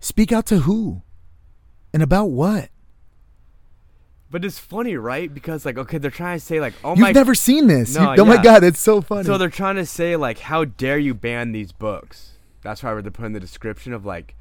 Speak 0.00 0.32
out 0.32 0.46
to 0.46 0.60
who? 0.60 1.02
And 1.92 2.02
about 2.02 2.26
what? 2.26 2.70
But 4.30 4.46
it's 4.46 4.58
funny, 4.58 4.96
right? 4.96 5.32
Because 5.32 5.66
like, 5.66 5.76
okay, 5.76 5.98
they're 5.98 6.10
trying 6.10 6.38
to 6.38 6.44
say 6.44 6.58
like, 6.58 6.72
oh 6.82 6.90
You've 6.90 7.00
my, 7.00 7.12
never 7.12 7.34
seen 7.34 7.66
this. 7.66 7.94
No, 7.94 8.14
You- 8.14 8.22
oh 8.22 8.24
my 8.24 8.42
god, 8.42 8.64
it's 8.64 8.80
so 8.80 9.02
funny. 9.02 9.24
so 9.24 9.36
they're 9.36 9.50
trying 9.50 9.76
to 9.76 9.84
say 9.86 10.16
like, 10.16 10.38
how 10.38 10.64
dare 10.64 10.98
you 10.98 11.12
ban 11.12 11.52
these 11.52 11.70
books? 11.70 12.30
That's 12.62 12.82
why 12.82 12.98
they're 13.00 13.10
putting 13.10 13.34
the 13.34 13.40
description 13.40 13.92
of 13.92 14.06
like, 14.06 14.34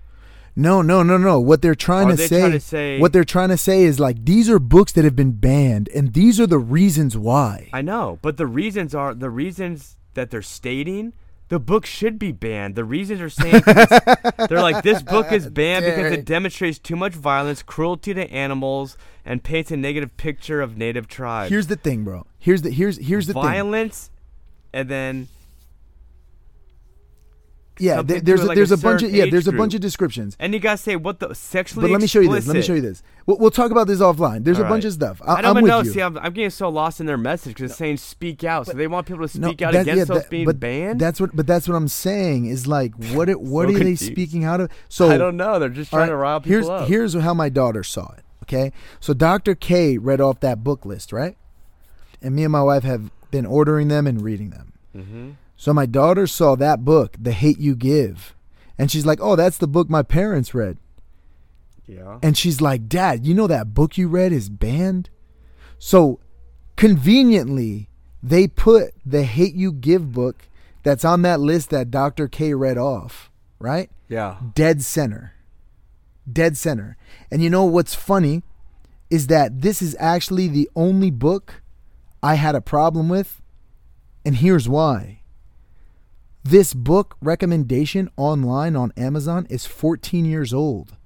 no, 0.55 0.81
no, 0.81 1.03
no, 1.03 1.17
no. 1.17 1.39
What 1.39 1.61
they're 1.61 1.75
trying 1.75 2.09
to 2.09 2.15
they 2.15 2.27
say, 2.27 2.39
trying 2.39 2.51
to 2.51 2.59
say- 2.59 2.99
what 2.99 3.13
they're 3.13 3.23
trying 3.23 3.49
to 3.49 3.57
say 3.57 3.83
is 3.83 3.99
like 3.99 4.25
these 4.25 4.49
are 4.49 4.59
books 4.59 4.91
that 4.93 5.03
have 5.05 5.15
been 5.15 5.31
banned 5.33 5.89
and 5.89 6.13
these 6.13 6.39
are 6.39 6.47
the 6.47 6.59
reasons 6.59 7.17
why. 7.17 7.69
I 7.73 7.81
know, 7.81 8.19
but 8.21 8.37
the 8.37 8.47
reasons 8.47 8.93
are 8.93 9.13
the 9.13 9.29
reasons 9.29 9.97
that 10.13 10.31
they're 10.31 10.41
stating. 10.41 11.13
The 11.49 11.59
book 11.59 11.85
should 11.85 12.17
be 12.17 12.31
banned. 12.31 12.75
The 12.75 12.85
reasons 12.85 13.19
are 13.19 13.29
saying 13.29 13.63
they're 14.49 14.61
like 14.61 14.83
this 14.83 15.01
book 15.01 15.33
is 15.33 15.49
banned 15.49 15.83
because 15.83 16.13
it 16.13 16.23
demonstrates 16.23 16.79
too 16.79 16.95
much 16.95 17.11
violence, 17.13 17.61
cruelty 17.61 18.13
to 18.13 18.31
animals, 18.31 18.97
and 19.25 19.43
paints 19.43 19.69
a 19.69 19.75
negative 19.75 20.15
picture 20.15 20.61
of 20.61 20.77
native 20.77 21.09
tribes. 21.09 21.49
Here's 21.49 21.67
the 21.67 21.75
thing, 21.75 22.05
bro. 22.05 22.25
Here's 22.39 22.61
the 22.61 22.71
here's 22.71 22.97
here's 22.97 23.27
the 23.27 23.33
thing. 23.33 23.41
violence, 23.41 24.09
and 24.71 24.87
then 24.87 25.27
Yeah, 27.81 28.01
there- 28.01 28.21
there's 28.21 28.41
a, 28.41 28.45
like, 28.45 28.55
there's 28.55 28.71
a 28.71 28.75
a 28.75 28.77
bunch 28.77 29.03
of 29.03 29.11
yeah, 29.11 29.25
there's 29.29 29.47
a 29.47 29.51
bunch 29.51 29.73
of 29.73 29.81
descriptions. 29.81 30.37
and 30.39 30.53
you 30.53 30.59
guys 30.59 30.81
say 30.81 30.95
what 30.95 31.19
the 31.19 31.33
sexually. 31.33 31.83
But 31.87 31.91
let 31.91 32.01
me 32.01 32.07
show 32.07 32.19
you 32.19 32.31
this. 32.31 32.47
Let 32.47 32.55
me 32.55 32.61
show 32.61 32.73
you 32.73 32.81
this. 32.81 33.01
We'll, 33.25 33.37
we'll 33.37 33.51
talk 33.51 33.71
about 33.71 33.87
this 33.87 33.99
offline. 33.99 34.43
There's 34.43 34.59
a 34.59 34.63
All 34.63 34.69
bunch 34.69 34.83
right. 34.83 34.87
of 34.89 34.93
stuff. 34.93 35.21
I, 35.25 35.35
I 35.35 35.41
don't 35.41 35.57
am 35.57 35.65
know. 35.65 35.81
you. 35.81 35.91
See, 35.91 36.01
I'm, 36.01 36.17
I'm 36.17 36.33
getting 36.33 36.49
so 36.49 36.69
lost 36.69 36.99
in 36.99 37.05
their 37.05 37.17
message 37.17 37.55
because 37.55 37.71
it's 37.71 37.77
saying 37.77 37.97
"speak 37.97 38.43
out," 38.43 38.67
so 38.67 38.73
they 38.73 38.87
want 38.87 39.07
people 39.07 39.27
to 39.27 39.39
No, 39.39 39.49
speak 39.49 39.61
out 39.61 39.73
that- 39.73 39.81
against 39.81 40.09
yeah, 40.09 40.15
that- 40.15 40.29
being 40.29 40.45
but 40.45 40.59
banned. 40.59 40.99
That's 40.99 41.19
what. 41.19 41.35
But 41.35 41.47
that's 41.47 41.67
what 41.67 41.75
I'm 41.75 41.87
saying 41.87 42.45
is 42.45 42.67
like, 42.67 42.93
what? 43.13 43.29
It, 43.31 43.39
what 43.41 43.69
So 43.69 43.75
are 43.75 43.79
they 43.79 43.95
speaking 43.95 44.43
out 44.43 44.59
of? 44.61 44.69
So 44.89 45.09
I 45.09 45.17
don't 45.17 45.37
know. 45.37 45.57
They're 45.59 45.69
just 45.69 45.89
trying 45.91 46.01
right, 46.01 46.07
to 46.09 46.15
rile 46.15 46.39
people 46.41 46.51
here's 46.51 46.69
up. 46.69 46.87
here's 46.87 47.13
how 47.15 47.33
my 47.33 47.49
daughter 47.49 47.83
saw 47.83 48.11
it. 48.17 48.23
Okay, 48.43 48.71
so 48.99 49.13
Dr. 49.13 49.55
K 49.55 49.97
read 49.97 50.19
off 50.21 50.39
that 50.41 50.63
book 50.63 50.85
list, 50.85 51.13
right? 51.13 51.37
And 52.21 52.35
me 52.35 52.43
and 52.43 52.51
my 52.51 52.61
wife 52.63 52.83
have 52.83 53.09
been 53.31 53.45
ordering 53.45 53.87
them 53.87 54.05
and 54.07 54.21
reading 54.21 54.49
them. 54.49 54.73
mm-hmm. 54.95 55.29
So 55.61 55.75
my 55.75 55.85
daughter 55.85 56.25
saw 56.25 56.55
that 56.55 56.83
book, 56.83 57.15
The 57.19 57.33
Hate 57.33 57.59
You 57.59 57.75
Give, 57.75 58.33
and 58.79 58.89
she's 58.89 59.05
like, 59.05 59.19
"Oh, 59.21 59.35
that's 59.35 59.59
the 59.59 59.67
book 59.67 59.91
my 59.91 60.01
parents 60.01 60.55
read." 60.55 60.79
Yeah. 61.85 62.17
And 62.23 62.35
she's 62.35 62.61
like, 62.61 62.89
Dad, 62.89 63.27
you 63.27 63.35
know 63.35 63.45
that 63.45 63.75
book 63.75 63.95
you 63.95 64.07
read 64.07 64.33
is 64.33 64.49
banned? 64.49 65.11
So 65.77 66.19
conveniently, 66.77 67.89
they 68.23 68.47
put 68.47 68.95
the 69.05 69.21
Hate 69.21 69.53
You 69.53 69.71
Give 69.71 70.11
book 70.11 70.49
that's 70.81 71.05
on 71.05 71.21
that 71.21 71.39
list 71.39 71.69
that 71.69 71.91
Dr. 71.91 72.27
K 72.27 72.55
read 72.55 72.79
off, 72.79 73.29
right? 73.59 73.91
Yeah. 74.09 74.37
Dead 74.55 74.81
center. 74.81 75.33
Dead 76.31 76.57
center. 76.57 76.97
And 77.29 77.43
you 77.43 77.51
know 77.51 77.65
what's 77.65 77.93
funny 77.93 78.41
is 79.11 79.27
that 79.27 79.61
this 79.61 79.79
is 79.79 79.95
actually 79.99 80.47
the 80.47 80.71
only 80.75 81.11
book 81.11 81.61
I 82.23 82.33
had 82.33 82.55
a 82.55 82.61
problem 82.61 83.09
with. 83.09 83.43
And 84.25 84.37
here's 84.37 84.67
why. 84.67 85.20
This 86.43 86.73
book 86.73 87.17
recommendation 87.21 88.09
online 88.17 88.75
on 88.75 88.91
Amazon 88.97 89.45
is 89.49 89.65
14 89.65 90.25
years 90.25 90.53
old. 90.53 90.97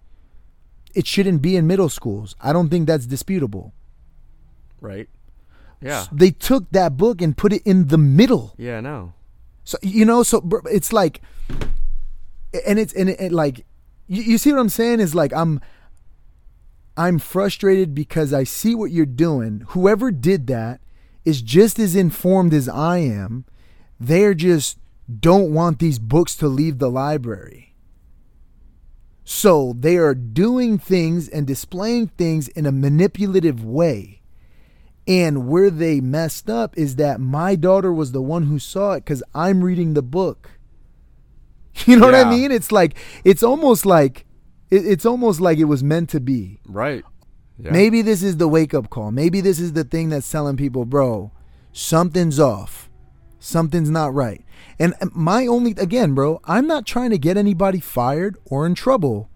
It 0.94 1.06
shouldn't 1.06 1.42
be 1.42 1.58
in 1.58 1.68
middle 1.68 1.90
schools. 1.90 2.36
I 2.40 2.54
don't 2.54 2.70
think 2.70 2.88
that's 2.88 3.06
disputable. 3.06 3.74
Right. 4.80 5.10
Yeah. 5.82 6.06
They 6.12 6.32
took 6.32 6.72
that 6.72 6.96
book 6.96 7.22
and 7.22 7.36
put 7.36 7.52
it 7.52 7.62
in 7.64 7.88
the 7.88 7.98
middle. 7.98 8.54
Yeah. 8.58 8.80
No. 8.80 9.14
So 9.66 9.78
you 9.82 10.06
know, 10.06 10.24
so 10.24 10.48
it's 10.72 10.94
like, 10.94 11.22
and 12.66 12.80
it's 12.80 12.94
and 12.94 13.10
it, 13.10 13.20
it 13.20 13.32
like, 13.34 13.66
you, 14.08 14.24
you 14.24 14.38
see 14.38 14.54
what 14.54 14.60
I'm 14.60 14.70
saying 14.70 15.02
is 15.02 15.14
like 15.14 15.34
I'm, 15.34 15.60
I'm 16.96 17.20
frustrated 17.20 17.94
because 17.94 18.32
I 18.32 18.46
see 18.46 18.74
what 18.74 18.92
you're 18.92 19.06
doing. 19.06 19.66
Whoever 19.70 20.12
did 20.12 20.48
that 20.48 20.80
is 21.26 21.42
just 21.42 21.78
as 21.78 21.96
informed 21.96 22.54
as 22.54 22.70
I 22.70 23.00
am. 23.00 23.46
They're 24.00 24.34
just 24.34 24.78
don't 25.20 25.53
want 25.53 25.80
these 25.80 25.99
books 25.99 26.36
to 26.38 26.47
leave 26.47 26.80
the 26.80 26.89
library. 26.89 27.76
So 29.24 29.76
they 29.78 29.97
are 29.97 30.14
doing 30.14 30.78
things 30.78 31.28
and 31.28 31.47
displaying 31.47 32.08
things 32.10 32.47
in 32.47 32.66
a 32.66 32.72
manipulative 32.72 33.64
way. 33.64 34.22
And 35.08 35.47
where 35.47 35.70
they 35.70 35.99
messed 35.99 36.49
up 36.49 36.78
is 36.78 36.95
that 36.95 37.20
my 37.20 37.56
daughter 37.56 37.91
was 37.91 38.12
the 38.12 38.22
one 38.22 38.43
who 38.43 38.58
saw 38.60 38.93
it 38.93 39.06
because 39.06 39.24
I'm 39.34 39.64
reading 39.64 39.93
the 39.93 40.01
book. 40.01 40.51
You 41.86 41.97
know 41.97 42.06
what 42.06 42.16
I 42.16 42.30
mean? 42.30 42.51
It's 42.53 42.72
like 42.72 42.95
it's 43.26 43.43
almost 43.43 43.86
like 43.86 44.26
it, 44.72 44.88
it's 44.88 45.06
almost 45.06 45.41
like 45.41 45.58
it 45.58 45.66
was 45.66 45.84
meant 45.84 46.10
to 46.12 46.22
be. 46.22 46.62
Right. 46.66 47.03
Yeah. 47.60 47.72
Maybe 47.72 48.01
this 48.01 48.24
is 48.24 48.38
the 48.38 48.47
wake 48.47 48.74
up 48.74 48.89
call. 48.89 49.12
Maybe 49.12 49.41
this 49.41 49.60
is 49.60 49.74
the 49.74 49.84
thing 49.84 50.08
that's 50.08 50.32
telling 50.32 50.56
people, 50.56 50.86
bro, 50.86 51.32
something's 51.74 52.39
off. 52.39 52.89
Something's 53.39 53.89
not 53.89 54.14
right. 54.14 54.45
And 54.78 54.94
my 55.14 55.48
only 55.48 55.72
again, 55.72 56.14
bro, 56.14 56.42
I'm 56.46 56.68
not 56.68 56.86
trying 56.86 57.12
to 57.12 57.18
get 57.18 57.38
anybody 57.38 57.80
fired 57.80 58.38
or 58.46 58.66
in 58.66 58.76
trouble. 58.76 59.30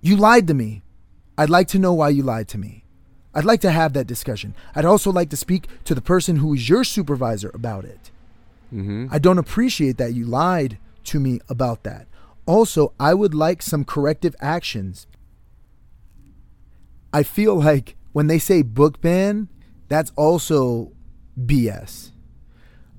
You 0.00 0.16
lied 0.16 0.46
to 0.48 0.54
me. 0.54 0.82
I'd 1.36 1.50
like 1.50 1.68
to 1.68 1.78
know 1.78 1.92
why 1.92 2.10
you 2.10 2.22
lied 2.22 2.48
to 2.48 2.58
me. 2.58 2.84
I'd 3.34 3.44
like 3.44 3.60
to 3.62 3.70
have 3.70 3.94
that 3.94 4.06
discussion. 4.06 4.54
I'd 4.74 4.84
also 4.84 5.10
like 5.10 5.30
to 5.30 5.36
speak 5.36 5.66
to 5.84 5.94
the 5.94 6.02
person 6.02 6.36
who 6.36 6.54
is 6.54 6.68
your 6.68 6.84
supervisor 6.84 7.50
about 7.54 7.84
it. 7.84 8.10
Mm-hmm. 8.72 9.06
I 9.10 9.18
don't 9.18 9.38
appreciate 9.38 9.96
that 9.98 10.12
you 10.14 10.24
lied 10.24 10.78
to 11.04 11.18
me 11.18 11.40
about 11.48 11.82
that. 11.84 12.06
Also, 12.46 12.92
I 13.00 13.14
would 13.14 13.34
like 13.34 13.62
some 13.62 13.84
corrective 13.84 14.36
actions. 14.40 15.06
I 17.12 17.22
feel 17.22 17.56
like 17.56 17.96
when 18.12 18.26
they 18.26 18.38
say 18.38 18.62
book 18.62 19.00
ban, 19.00 19.48
that's 19.88 20.12
also 20.16 20.92
BS. 21.38 22.10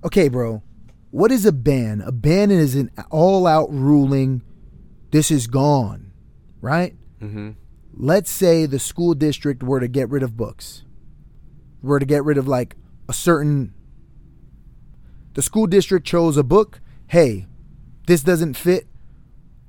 Okay, 0.03 0.29
bro. 0.29 0.61
What 1.13 1.31
is 1.31 1.45
a 1.45 1.51
ban? 1.51 2.01
A 2.01 2.11
ban 2.11 2.49
is 2.49 2.73
an 2.73 2.89
all 3.11 3.45
out 3.45 3.71
ruling. 3.71 4.41
This 5.11 5.29
is 5.29 5.45
gone, 5.45 6.11
right? 6.59 6.95
Mm-hmm. 7.21 7.51
let's 7.95 8.31
say 8.31 8.65
the 8.65 8.79
school 8.79 9.13
district 9.13 9.61
were 9.61 9.79
to 9.79 9.87
get 9.87 10.09
rid 10.09 10.23
of 10.23 10.35
books, 10.35 10.83
were 11.83 11.99
to 11.99 12.05
get 12.05 12.23
rid 12.23 12.39
of 12.39 12.47
like 12.47 12.75
a 13.07 13.13
certain. 13.13 13.75
The 15.35 15.43
school 15.43 15.67
district 15.67 16.07
chose 16.07 16.35
a 16.35 16.43
book. 16.43 16.81
Hey, 17.05 17.45
this 18.07 18.23
doesn't 18.23 18.55
fit 18.55 18.87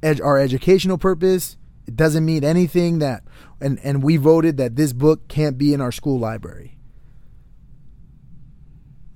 ed- 0.03 0.23
our 0.23 0.39
educational 0.39 0.97
purpose. 0.97 1.59
It 1.87 1.95
doesn't 1.95 2.25
mean 2.25 2.43
anything 2.43 3.01
that, 3.01 3.23
and 3.61 3.79
and 3.85 4.03
we 4.03 4.17
voted 4.17 4.57
that 4.57 4.77
this 4.77 4.95
book 4.95 5.29
can't 5.29 5.59
be 5.59 5.75
in 5.75 5.83
our 5.83 5.93
school 5.93 6.19
library. 6.19 6.79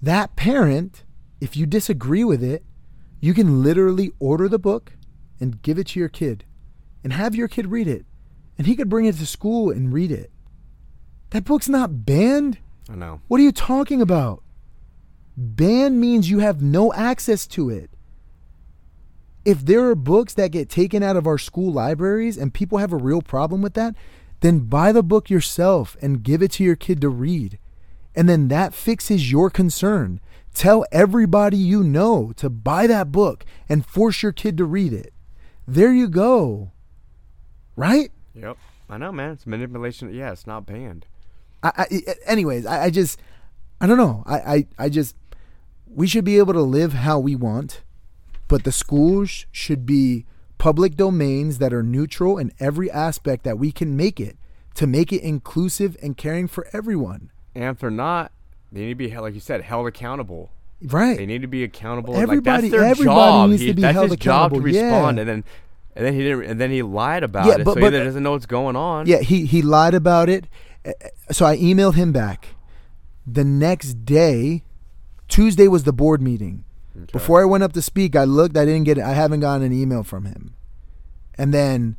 That 0.03 0.37
parent, 0.37 1.05
if 1.41 1.57
you 1.57 1.67
disagree 1.67 2.25
with 2.25 2.43
it, 2.43 2.65
you 3.21 3.35
can 3.35 3.63
literally 3.63 4.13
order 4.19 4.49
the 4.49 4.59
book 4.59 4.93
and 5.41 5.63
give 5.63 5.79
it 5.79 5.89
to 5.89 6.01
your 6.01 6.09
kid, 6.09 6.45
and 7.03 7.13
have 7.13 7.35
your 7.35 7.49
kid 7.49 7.69
read 7.69 7.89
it 7.89 8.05
and 8.59 8.67
he 8.67 8.75
could 8.75 8.89
bring 8.89 9.07
it 9.07 9.15
to 9.17 9.27
school 9.27 9.71
and 9.71 9.93
read 9.93 10.11
it. 10.11 10.31
That 11.31 11.45
book's 11.45 11.69
not 11.69 12.05
banned. 12.05 12.59
I 12.91 12.97
know. 12.97 13.21
What 13.29 13.41
are 13.41 13.45
you 13.45 13.53
talking 13.53 14.03
about? 14.03 14.43
Banned 15.37 16.01
means 16.01 16.29
you 16.29 16.41
have 16.41 16.61
no 16.61 16.93
access 16.93 17.47
to 17.49 17.71
it. 17.71 17.91
If 19.45 19.65
there 19.65 19.89
are 19.89 19.95
books 19.95 20.35
that 20.35 20.51
get 20.51 20.69
taken 20.69 21.03
out 21.03 21.17
of 21.17 21.27
our 21.27 21.39
school 21.39 21.73
libraries 21.73 22.37
and 22.37 22.53
people 22.53 22.79
have 22.79 22.93
a 22.93 22.97
real 22.97 23.23
problem 23.23 23.63
with 23.63 23.75
that, 23.75 23.95
then 24.41 24.61
buy 24.61 24.91
the 24.91 25.03
book 25.03 25.31
yourself 25.31 25.97
and 26.03 26.23
give 26.23 26.43
it 26.43 26.53
to 26.53 26.65
your 26.65 26.77
kid 26.77 27.01
to 27.03 27.09
read. 27.09 27.59
And 28.15 28.29
then 28.29 28.49
that 28.49 28.75
fixes 28.75 29.31
your 29.31 29.49
concern. 29.49 30.21
Tell 30.55 30.85
everybody 30.91 31.57
you 31.57 31.83
know 31.85 32.33
to 32.37 32.51
buy 32.51 32.87
that 32.87 33.13
book 33.13 33.45
and 33.69 33.87
force 33.87 34.23
your 34.23 34.33
kid 34.33 34.57
to 34.59 34.65
read 34.65 34.93
it. 34.93 35.13
There 35.67 35.93
you 35.93 36.09
go. 36.09 36.73
Right? 37.77 38.11
Yep. 38.35 38.57
I 38.91 38.99
know, 38.99 39.13
man. 39.13 39.33
It's 39.33 39.47
manipulation. 39.47 40.13
Yeah, 40.13 40.33
it's 40.33 40.47
not 40.47 40.67
banned. 40.67 41.07
I, 41.63 41.73
I 41.77 42.15
anyways, 42.27 42.67
I, 42.67 42.85
I 42.85 42.91
just 42.91 43.21
I 43.81 43.87
don't 43.87 43.99
know. 43.99 44.23
I, 44.27 44.39
I, 44.39 44.67
I 44.79 44.89
just 44.89 45.17
we 45.87 46.07
should 46.07 46.25
be 46.25 46.39
able 46.39 46.53
to 46.55 46.63
live 46.63 46.93
how 46.93 47.19
we 47.19 47.37
want, 47.37 47.83
but 48.49 48.65
the 48.65 48.73
schools 48.73 49.47
should 49.53 49.87
be 49.87 50.27
public 50.59 50.97
domains 50.97 51.59
that 51.59 51.73
are 51.73 51.83
neutral 51.83 52.39
in 52.39 52.53
every 52.59 52.91
aspect 52.91 53.45
that 53.45 53.59
we 53.59 53.71
can 53.71 53.97
make 53.97 54.19
it 54.21 54.37
to 54.75 54.87
make 54.87 55.13
it 55.13 55.23
inclusive 55.23 55.97
and 56.03 56.17
caring 56.17 56.49
for 56.49 56.67
everyone. 56.73 57.31
And 57.55 57.65
if 57.65 57.79
they're 57.81 57.91
not, 57.91 58.33
they 58.73 58.81
need 58.81 58.89
to 58.91 58.95
be 58.95 59.09
held, 59.09 59.25
like 59.25 59.35
you 59.35 59.41
said, 59.41 59.63
held 59.63 59.87
accountable. 59.87 60.51
Right. 60.83 61.17
They 61.17 61.27
need 61.27 61.43
to 61.43 61.49
be 61.49 61.65
accountable. 61.65 62.15
Everybody, 62.17 62.63
like, 62.69 62.71
that's 62.71 62.71
their 62.71 62.85
everybody 62.91 63.17
job. 63.17 63.51
needs 63.51 63.63
He- 63.63 63.69
to 63.69 63.75
be 63.75 63.83
that's 63.83 63.95
held 63.95 64.11
his 64.11 64.19
job 64.19 64.51
to 64.53 64.57
accountable. 64.59 64.75
Yeah. 64.75 64.83
respond, 64.85 65.19
and 65.19 65.29
then 65.29 65.45
and 65.97 66.07
then 66.07 66.13
he 66.15 66.21
didn't, 66.21 66.45
and 66.45 66.61
then 66.61 66.71
he 66.71 66.83
lied 66.83 67.25
about 67.25 67.47
Yeah, 67.47 67.55
it. 67.57 67.65
but- 67.65 67.75
so 67.75 67.81
but- 67.81 67.87
either 67.93 68.05
doesn't 68.05 68.23
know 68.23 68.31
what's 68.33 68.47
going 68.47 68.77
on. 68.77 69.07
Yeah, 69.07 69.19
he 69.21 69.47
he 69.47 69.63
lied 69.63 69.95
about 69.95 70.29
it. 70.29 70.47
Uh, 70.87 70.93
So 71.33 71.45
I 71.45 71.57
emailed 71.59 71.95
him 71.97 72.13
back. 72.13 72.55
The 73.27 73.45
next 73.45 74.05
day, 74.07 74.63
Tuesday 75.29 75.67
was 75.69 75.83
the 75.85 75.93
board 75.93 76.23
meeting. 76.23 76.65
Okay. 76.97 77.07
Before 77.13 77.43
I 77.43 77.45
went 77.45 77.63
up 77.65 77.73
to 77.75 77.83
speak, 77.83 78.15
I 78.17 78.25
looked. 78.25 78.57
I 78.57 78.65
didn't 78.65 78.85
get. 78.85 78.99
I 78.99 79.13
haven't 79.15 79.41
gotten 79.41 79.67
an 79.67 79.73
email 79.73 80.03
from 80.05 80.25
him. 80.25 80.55
And 81.37 81.53
then 81.53 81.97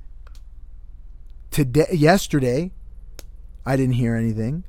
today, 1.52 1.88
yesterday, 1.94 2.72
I 3.66 3.76
didn't 3.76 3.96
hear 3.96 4.16
anything. 4.16 4.64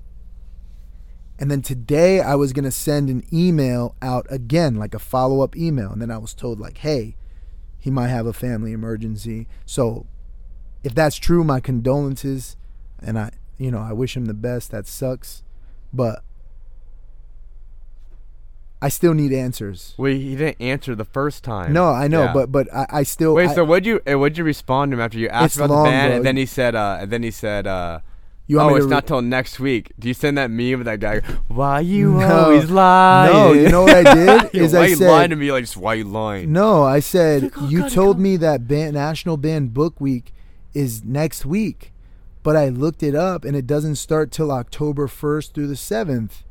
And 1.40 1.50
then 1.50 1.62
today, 1.62 2.20
I 2.20 2.34
was 2.34 2.52
gonna 2.52 2.70
send 2.70 3.08
an 3.08 3.24
email 3.32 3.96
out 4.02 4.26
again, 4.28 4.74
like 4.76 4.94
a 4.94 4.98
follow 4.98 5.40
up 5.40 5.56
email. 5.56 5.90
And 5.90 6.00
then 6.00 6.10
I 6.10 6.18
was 6.18 6.34
told, 6.34 6.60
like, 6.60 6.78
hey, 6.78 7.16
he 7.78 7.90
might 7.90 8.08
have 8.08 8.26
a 8.26 8.32
family 8.34 8.72
emergency. 8.72 9.48
So, 9.64 10.06
if 10.84 10.94
that's 10.94 11.16
true, 11.16 11.42
my 11.42 11.58
condolences, 11.60 12.56
and 13.02 13.18
I, 13.18 13.30
you 13.56 13.70
know, 13.70 13.78
I 13.80 13.92
wish 13.94 14.16
him 14.16 14.26
the 14.26 14.34
best. 14.34 14.70
That 14.70 14.86
sucks, 14.86 15.42
but 15.94 16.22
I 18.82 18.88
still 18.88 19.12
need 19.12 19.32
answers. 19.32 19.94
Well, 19.98 20.12
he 20.12 20.36
didn't 20.36 20.60
answer 20.60 20.94
the 20.94 21.04
first 21.04 21.44
time. 21.44 21.72
No, 21.74 21.90
I 21.90 22.08
know, 22.08 22.24
Yeah. 22.24 22.32
but 22.32 22.50
but 22.52 22.72
I, 22.74 22.86
I 22.90 23.02
still 23.02 23.34
wait. 23.34 23.48
I- 23.50 23.54
so 23.54 23.64
would 23.64 23.84
you 23.84 24.00
uh, 24.10 24.18
would 24.18 24.38
you 24.38 24.44
respond 24.44 24.92
to 24.92 24.96
him 24.96 25.00
after 25.02 25.18
you 25.18 25.28
asked 25.28 25.44
It's 25.46 25.56
about 25.56 25.70
long, 25.70 25.84
the 25.84 25.90
band, 25.90 26.10
bro. 26.10 26.16
and 26.18 26.26
then 26.26 26.36
he 26.36 26.46
said, 26.46 26.74
uh, 26.74 26.98
and 27.00 27.10
then 27.10 27.22
he 27.22 27.30
said, 27.30 27.66
uh, 27.66 28.00
you 28.50 28.56
want 28.56 28.70
oh, 28.70 28.74
me 28.74 28.78
it's 28.78 28.86
to 28.86 28.90
not 28.90 29.06
till 29.06 29.22
next 29.22 29.60
week. 29.60 29.92
Do 29.98 30.08
you 30.08 30.14
send 30.14 30.36
that 30.38 30.50
meme 30.50 30.78
with 30.80 30.84
that 30.86 30.98
guy? 31.00 31.20
Why 31.48 31.80
you 31.80 32.12
No. 32.14 32.44
always 32.44 32.68
lie? 32.70 33.26
No, 33.32 33.52
you 33.52 33.68
know 33.68 33.82
what 33.82 34.06
I 34.06 34.14
did 34.14 34.50
is 34.54 34.72
why 34.72 34.80
I 34.80 34.86
you 34.86 34.96
said- 34.96 35.08
lying 35.08 35.30
to 35.30 35.36
me 35.36 35.52
like 35.52 35.62
just 35.64 35.76
why 35.76 35.94
you 35.94 36.04
lying? 36.04 36.52
No, 36.52 36.82
I 36.82 36.98
said 37.00 37.44
like, 37.44 37.52
oh, 37.58 37.68
you 37.68 37.78
God, 37.80 37.92
told 37.92 38.16
God. 38.16 38.22
me 38.22 38.36
that 38.38 38.66
band, 38.66 38.94
National 38.94 39.36
Banned 39.36 39.72
Book 39.72 40.00
Week 40.00 40.32
is 40.74 41.04
next 41.04 41.46
week, 41.46 41.92
but 42.42 42.56
I 42.56 42.68
looked 42.68 43.02
it 43.02 43.14
up 43.14 43.44
and 43.44 43.54
it 43.56 43.66
doesn't 43.66 43.96
start 43.96 44.30
till 44.32 44.50
October 44.50 45.06
first 45.06 45.54
through 45.54 45.68
the 45.68 45.76
seventh. 45.76 46.42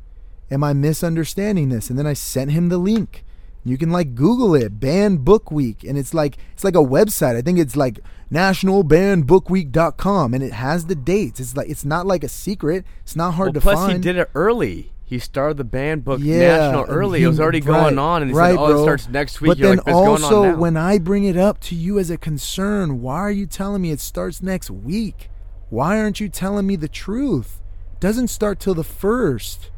Am 0.50 0.64
I 0.64 0.72
misunderstanding 0.72 1.68
this? 1.68 1.90
And 1.90 1.98
then 1.98 2.06
I 2.06 2.12
sent 2.14 2.50
him 2.50 2.70
the 2.70 2.78
link. 2.78 3.24
You 3.64 3.76
can 3.76 3.90
like 3.90 4.14
Google 4.14 4.54
it, 4.54 4.80
Banned 4.80 5.24
Book 5.24 5.50
Week, 5.50 5.84
and 5.84 5.98
it's 5.98 6.14
like 6.14 6.38
it's 6.52 6.64
like 6.64 6.74
a 6.74 6.78
website. 6.78 7.36
I 7.36 7.42
think 7.42 7.58
it's 7.58 7.76
like 7.76 8.00
nationalbandbookweek.com 8.32 10.34
and 10.34 10.42
it 10.42 10.52
has 10.52 10.86
the 10.86 10.94
dates. 10.94 11.40
It's 11.40 11.56
like 11.56 11.68
it's 11.68 11.84
not 11.84 12.06
like 12.06 12.24
a 12.24 12.28
secret. 12.28 12.84
It's 13.02 13.16
not 13.16 13.34
hard 13.34 13.48
Well, 13.48 13.52
to 13.54 13.60
plus 13.60 13.74
find. 13.78 13.86
Plus 13.86 13.96
he 13.96 14.00
did 14.02 14.16
it 14.16 14.30
early. 14.34 14.92
He 15.04 15.18
started 15.18 15.56
the 15.56 15.64
banned 15.64 16.04
book 16.04 16.20
Yeah, 16.22 16.38
national 16.38 16.84
early. 16.84 17.18
he- 17.18 17.24
it 17.24 17.28
was 17.28 17.40
already 17.40 17.60
right, 17.60 17.66
going 17.82 17.98
on, 17.98 18.22
and 18.22 18.30
he 18.30 18.36
right, 18.36 18.50
said, 18.52 18.58
"Oh, 18.60 18.68
bro. 18.68 18.78
it 18.78 18.82
starts 18.84 19.08
next 19.08 19.40
week." 19.40 19.48
But 19.48 19.58
You're 19.58 19.68
then 19.70 19.76
like, 19.78 19.86
"But 19.86 19.92
going 19.92 20.08
also, 20.22 20.42
on 20.44 20.48
now." 20.52 20.56
when 20.58 20.76
I 20.76 20.98
bring 20.98 21.24
it 21.24 21.36
up 21.36 21.58
to 21.62 21.74
you 21.74 21.98
as 21.98 22.10
a 22.10 22.16
concern, 22.16 23.02
why 23.02 23.16
are 23.16 23.30
you 23.32 23.46
telling 23.46 23.82
me 23.82 23.90
it 23.90 23.98
starts 23.98 24.40
next 24.40 24.70
week? 24.70 25.28
Why 25.68 25.98
aren't 25.98 26.20
you 26.20 26.28
telling 26.28 26.64
me 26.66 26.76
the 26.76 26.86
truth? 26.88 27.60
Doesn't 27.98 28.28
start 28.28 28.60
till 28.60 28.74
the 28.74 28.84
first. 28.84 29.70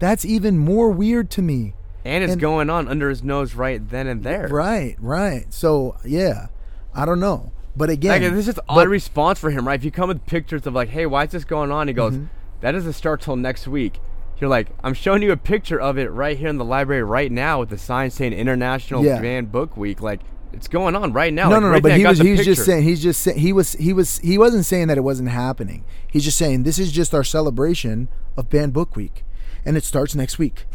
That's 0.00 0.24
even 0.26 0.58
more 0.58 0.90
weird 0.90 1.30
to 1.30 1.42
me. 1.42 1.74
And 2.08 2.24
it's 2.24 2.32
and- 2.34 2.40
going 2.40 2.70
on 2.70 2.88
under 2.88 3.08
his 3.08 3.22
nose 3.22 3.54
right 3.54 3.86
then 3.88 4.06
and 4.06 4.22
there. 4.22 4.48
Right, 4.48 4.96
right. 5.00 5.46
So 5.52 5.96
yeah, 6.04 6.46
I 6.94 7.04
don't 7.04 7.20
know. 7.20 7.52
But 7.76 7.90
again, 7.90 8.22
Like 8.22 8.32
this 8.32 8.48
is 8.48 8.54
but- 8.54 8.64
odd 8.68 8.88
response 8.88 9.38
for 9.38 9.50
him, 9.50 9.66
right? 9.68 9.78
If 9.78 9.84
you 9.84 9.90
come 9.90 10.08
with 10.08 10.24
pictures 10.26 10.66
of 10.66 10.74
like, 10.74 10.88
"Hey, 10.88 11.06
why 11.06 11.24
is 11.24 11.30
this 11.30 11.44
going 11.44 11.70
on?" 11.70 11.86
He 11.88 11.94
goes, 11.94 12.14
Mm-hmm. 12.14 12.24
"That 12.60 12.72
doesn't 12.72 12.94
start 12.94 13.20
till 13.20 13.36
next 13.36 13.68
week." 13.68 14.00
You're 14.40 14.50
like, 14.50 14.68
"I'm 14.82 14.94
showing 14.94 15.22
you 15.22 15.32
a 15.32 15.36
picture 15.36 15.80
of 15.80 15.98
it 15.98 16.10
right 16.10 16.36
here 16.38 16.48
in 16.48 16.58
the 16.58 16.64
library 16.64 17.02
right 17.02 17.30
now 17.30 17.60
with 17.60 17.68
the 17.70 17.78
sign 17.78 18.10
saying 18.10 18.32
International 18.32 19.04
Yeah. 19.04 19.20
Banned 19.20 19.52
Book 19.52 19.76
Week." 19.76 20.00
Like, 20.00 20.20
it's 20.52 20.66
going 20.68 20.96
on 20.96 21.12
right 21.12 21.32
now. 21.32 21.48
no, 21.50 21.56
Like, 21.56 21.60
no, 21.62 21.66
no. 21.68 21.72
right 21.74 21.82
But 21.82 21.92
he 21.92 22.04
was 22.06 22.18
he 22.18 22.30
was 22.32 22.44
just 22.44 22.64
saying 22.64 22.82
he's 22.84 23.02
just 23.02 23.20
saying 23.20 23.38
he 23.38 23.52
was 23.52 23.74
he 23.74 23.92
was 23.92 24.18
he 24.20 24.38
wasn't 24.38 24.64
saying 24.64 24.88
that 24.88 24.96
it 24.96 25.02
wasn't 25.02 25.28
happening. 25.28 25.84
He's 26.10 26.24
just 26.24 26.38
saying 26.38 26.62
this 26.62 26.78
is 26.78 26.90
just 26.90 27.14
our 27.14 27.22
celebration 27.24 28.08
of 28.36 28.48
Banned 28.48 28.72
Book 28.72 28.96
Week, 28.96 29.24
and 29.64 29.76
it 29.76 29.84
starts 29.84 30.14
next 30.14 30.38
week. 30.38 30.66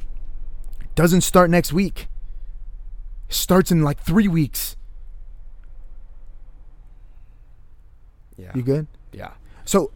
Doesn't 0.95 1.21
start 1.21 1.49
next 1.49 1.73
week. 1.73 2.07
Starts 3.29 3.71
in 3.71 3.81
like 3.81 3.99
three 3.99 4.27
weeks. 4.27 4.75
Yeah. 8.37 8.51
You 8.53 8.61
good? 8.63 8.87
Yeah. 9.11 9.31
So 9.65 9.91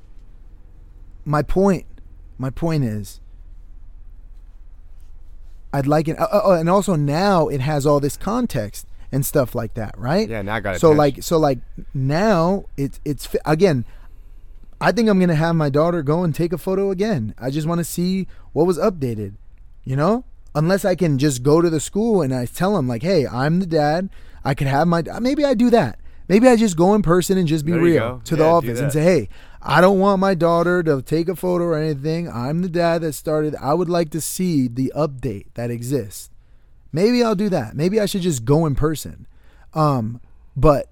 my 1.25 1.41
point, 1.41 1.85
my 2.37 2.49
point 2.49 2.83
is, 2.83 3.19
I'd 5.73 5.85
like 5.85 6.07
it, 6.07 6.17
uh, 6.19 6.27
uh, 6.31 6.57
and 6.59 6.69
also 6.69 6.95
now 6.95 7.47
it 7.47 7.61
has 7.61 7.85
all 7.85 7.99
this 7.99 8.17
context 8.17 8.87
and 9.11 9.25
stuff 9.25 9.53
like 9.53 9.73
that, 9.75 9.97
right? 9.97 10.27
Yeah. 10.27 10.41
Now 10.41 10.55
I 10.55 10.59
got 10.61 10.75
it. 10.75 10.79
so 10.79 10.91
like, 10.91 11.21
so 11.21 11.37
like 11.37 11.59
now 11.93 12.65
it's 12.77 12.99
it's 13.05 13.35
again. 13.45 13.85
I 14.79 14.91
think 14.91 15.09
I'm 15.09 15.19
gonna 15.19 15.35
have 15.35 15.55
my 15.55 15.69
daughter 15.69 16.03
go 16.03 16.23
and 16.23 16.33
take 16.33 16.53
a 16.53 16.57
photo 16.57 16.91
again. 16.91 17.33
I 17.37 17.49
just 17.49 17.67
want 17.67 17.79
to 17.79 17.83
see 17.83 18.27
what 18.53 18.65
was 18.65 18.77
updated, 18.77 19.33
you 19.83 19.95
know. 19.95 20.23
Unless 20.55 20.85
I 20.85 20.95
can 20.95 21.17
just 21.17 21.43
go 21.43 21.61
to 21.61 21.69
the 21.69 21.79
school 21.79 22.21
and 22.21 22.33
I 22.33 22.45
tell 22.45 22.75
them 22.75 22.87
like, 22.87 23.03
"Hey, 23.03 23.27
I'm 23.27 23.59
the 23.59 23.65
dad. 23.65 24.09
I 24.43 24.53
could 24.53 24.67
have 24.67 24.87
my 24.87 25.03
maybe 25.19 25.45
I 25.45 25.53
do 25.53 25.69
that. 25.69 25.99
Maybe 26.27 26.47
I 26.47 26.55
just 26.55 26.75
go 26.75 26.93
in 26.93 27.01
person 27.01 27.37
and 27.37 27.47
just 27.47 27.65
be 27.65 27.73
real 27.73 27.99
go. 27.99 28.21
to 28.25 28.35
the 28.35 28.43
Yeah, 28.43 28.49
do 28.49 28.55
office 28.55 28.79
and 28.79 28.91
say, 28.91 29.03
"Hey, 29.03 29.29
I 29.61 29.81
don't 29.81 29.99
want 29.99 30.19
my 30.19 30.33
daughter 30.33 30.83
to 30.83 31.01
take 31.01 31.29
a 31.29 31.35
photo 31.35 31.65
or 31.65 31.77
anything. 31.77 32.29
I'm 32.29 32.61
the 32.61 32.69
dad 32.69 33.01
that 33.01 33.13
started. 33.13 33.55
I 33.61 33.73
would 33.73 33.89
like 33.89 34.09
to 34.11 34.21
see 34.21 34.67
the 34.67 34.91
update 34.95 35.47
that 35.55 35.71
exists. 35.71 36.29
Maybe 36.91 37.23
I'll 37.23 37.35
do 37.35 37.49
that. 37.49 37.75
Maybe 37.75 37.99
I 37.99 38.05
should 38.05 38.21
just 38.21 38.45
go 38.45 38.65
in 38.65 38.75
person. 38.75 39.27
Um, 39.73 40.21
but 40.55 40.89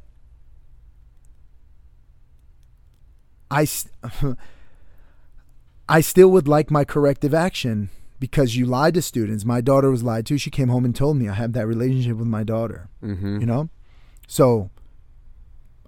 I 3.49 3.65
still 6.01 6.29
would 6.29 6.47
like 6.47 6.69
my 6.69 6.83
corrective 6.83 7.33
action 7.33 7.89
because 8.29 8.55
you 8.55 8.65
lied 8.65 8.95
to 8.95 9.01
students. 9.01 9.45
My 9.45 9.61
daughter 9.61 9.91
was 9.91 10.03
lied 10.03 10.25
to. 10.25 10.37
She 10.37 10.49
came 10.49 10.69
home 10.69 10.83
and 10.83 10.95
told 10.95 11.17
me 11.17 11.29
I 11.29 11.33
have 11.33 11.53
that 11.53 11.67
relationship 11.67 12.17
with 12.17 12.27
my 12.27 12.43
daughter. 12.43 12.89
Mm-hmm. 13.03 13.39
You 13.39 13.45
know, 13.45 13.69
so 14.27 14.71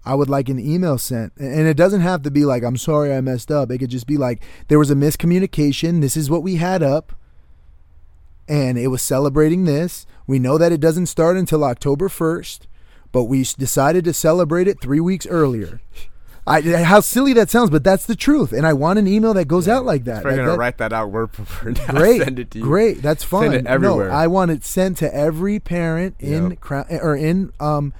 I 0.05 0.13
would 0.13 0.29
like 0.29 0.47
an 0.47 0.59
email 0.59 0.99
sent, 0.99 1.33
and 1.37 1.67
it 1.67 1.75
doesn't 1.75 2.01
have 2.01 2.21
to 2.23 2.31
be 2.31 2.45
like 2.45 2.63
I'm 2.63 2.77
sorry 2.77 3.13
I 3.13 3.21
messed 3.21 3.51
up. 3.51 3.71
It 3.71 3.79
could 3.79 3.89
just 3.89 4.07
be 4.07 4.17
like 4.17 4.43
there 4.67 4.79
was 4.79 4.91
a 4.91 4.95
miscommunication. 4.95 6.01
This 6.01 6.15
is 6.15 6.29
what 6.29 6.43
we 6.43 6.57
had 6.57 6.83
up, 6.83 7.13
and 8.47 8.77
it 8.77 8.87
was 8.87 9.01
celebrating 9.01 9.65
this. 9.65 10.05
We 10.27 10.37
know 10.37 10.57
that 10.59 10.71
it 10.71 10.79
doesn't 10.79 11.07
start 11.07 11.37
until 11.37 11.63
October 11.63 12.07
first, 12.07 12.67
but 13.11 13.23
we 13.23 13.43
decided 13.57 14.05
to 14.05 14.13
celebrate 14.13 14.67
it 14.67 14.79
three 14.79 14.99
weeks 14.99 15.25
earlier. 15.25 15.81
I, 16.47 16.61
how 16.83 17.01
silly 17.01 17.33
that 17.33 17.49
sounds, 17.49 17.69
but 17.69 17.83
that's 17.83 18.05
the 18.05 18.15
truth, 18.15 18.53
and 18.53 18.65
I 18.65 18.73
want 18.73 18.97
an 18.99 19.07
email 19.07 19.33
that 19.33 19.45
goes 19.49 19.67
out 19.67 19.83
like 19.85 20.05
that. 20.05 20.23
We're 20.23 20.31
Like 20.31 20.37
gonna 20.39 20.51
that- 20.51 20.57
write 20.57 20.77
that 20.77 20.93
out 20.93 21.11
word 21.11 21.31
for 21.33 21.65
word. 21.65 21.79
great, 21.89 22.21
Send 22.23 22.39
it 22.39 22.51
to 22.51 22.59
you. 22.59 22.63
great. 22.63 23.01
That's 23.01 23.23
fine. 23.23 23.51
Send 23.51 23.65
it 23.65 23.67
everywhere. 23.67 24.07
No, 24.07 24.13
I 24.15 24.27
want 24.27 24.51
it 24.51 24.63
sent 24.63 24.97
to 24.99 25.13
every 25.13 25.59
parent 25.59 26.15
in 26.19 26.51
Yep. 26.51 26.59
Crown 26.61 26.85
or 27.01 27.15
in 27.15 27.51
um, 27.59 27.93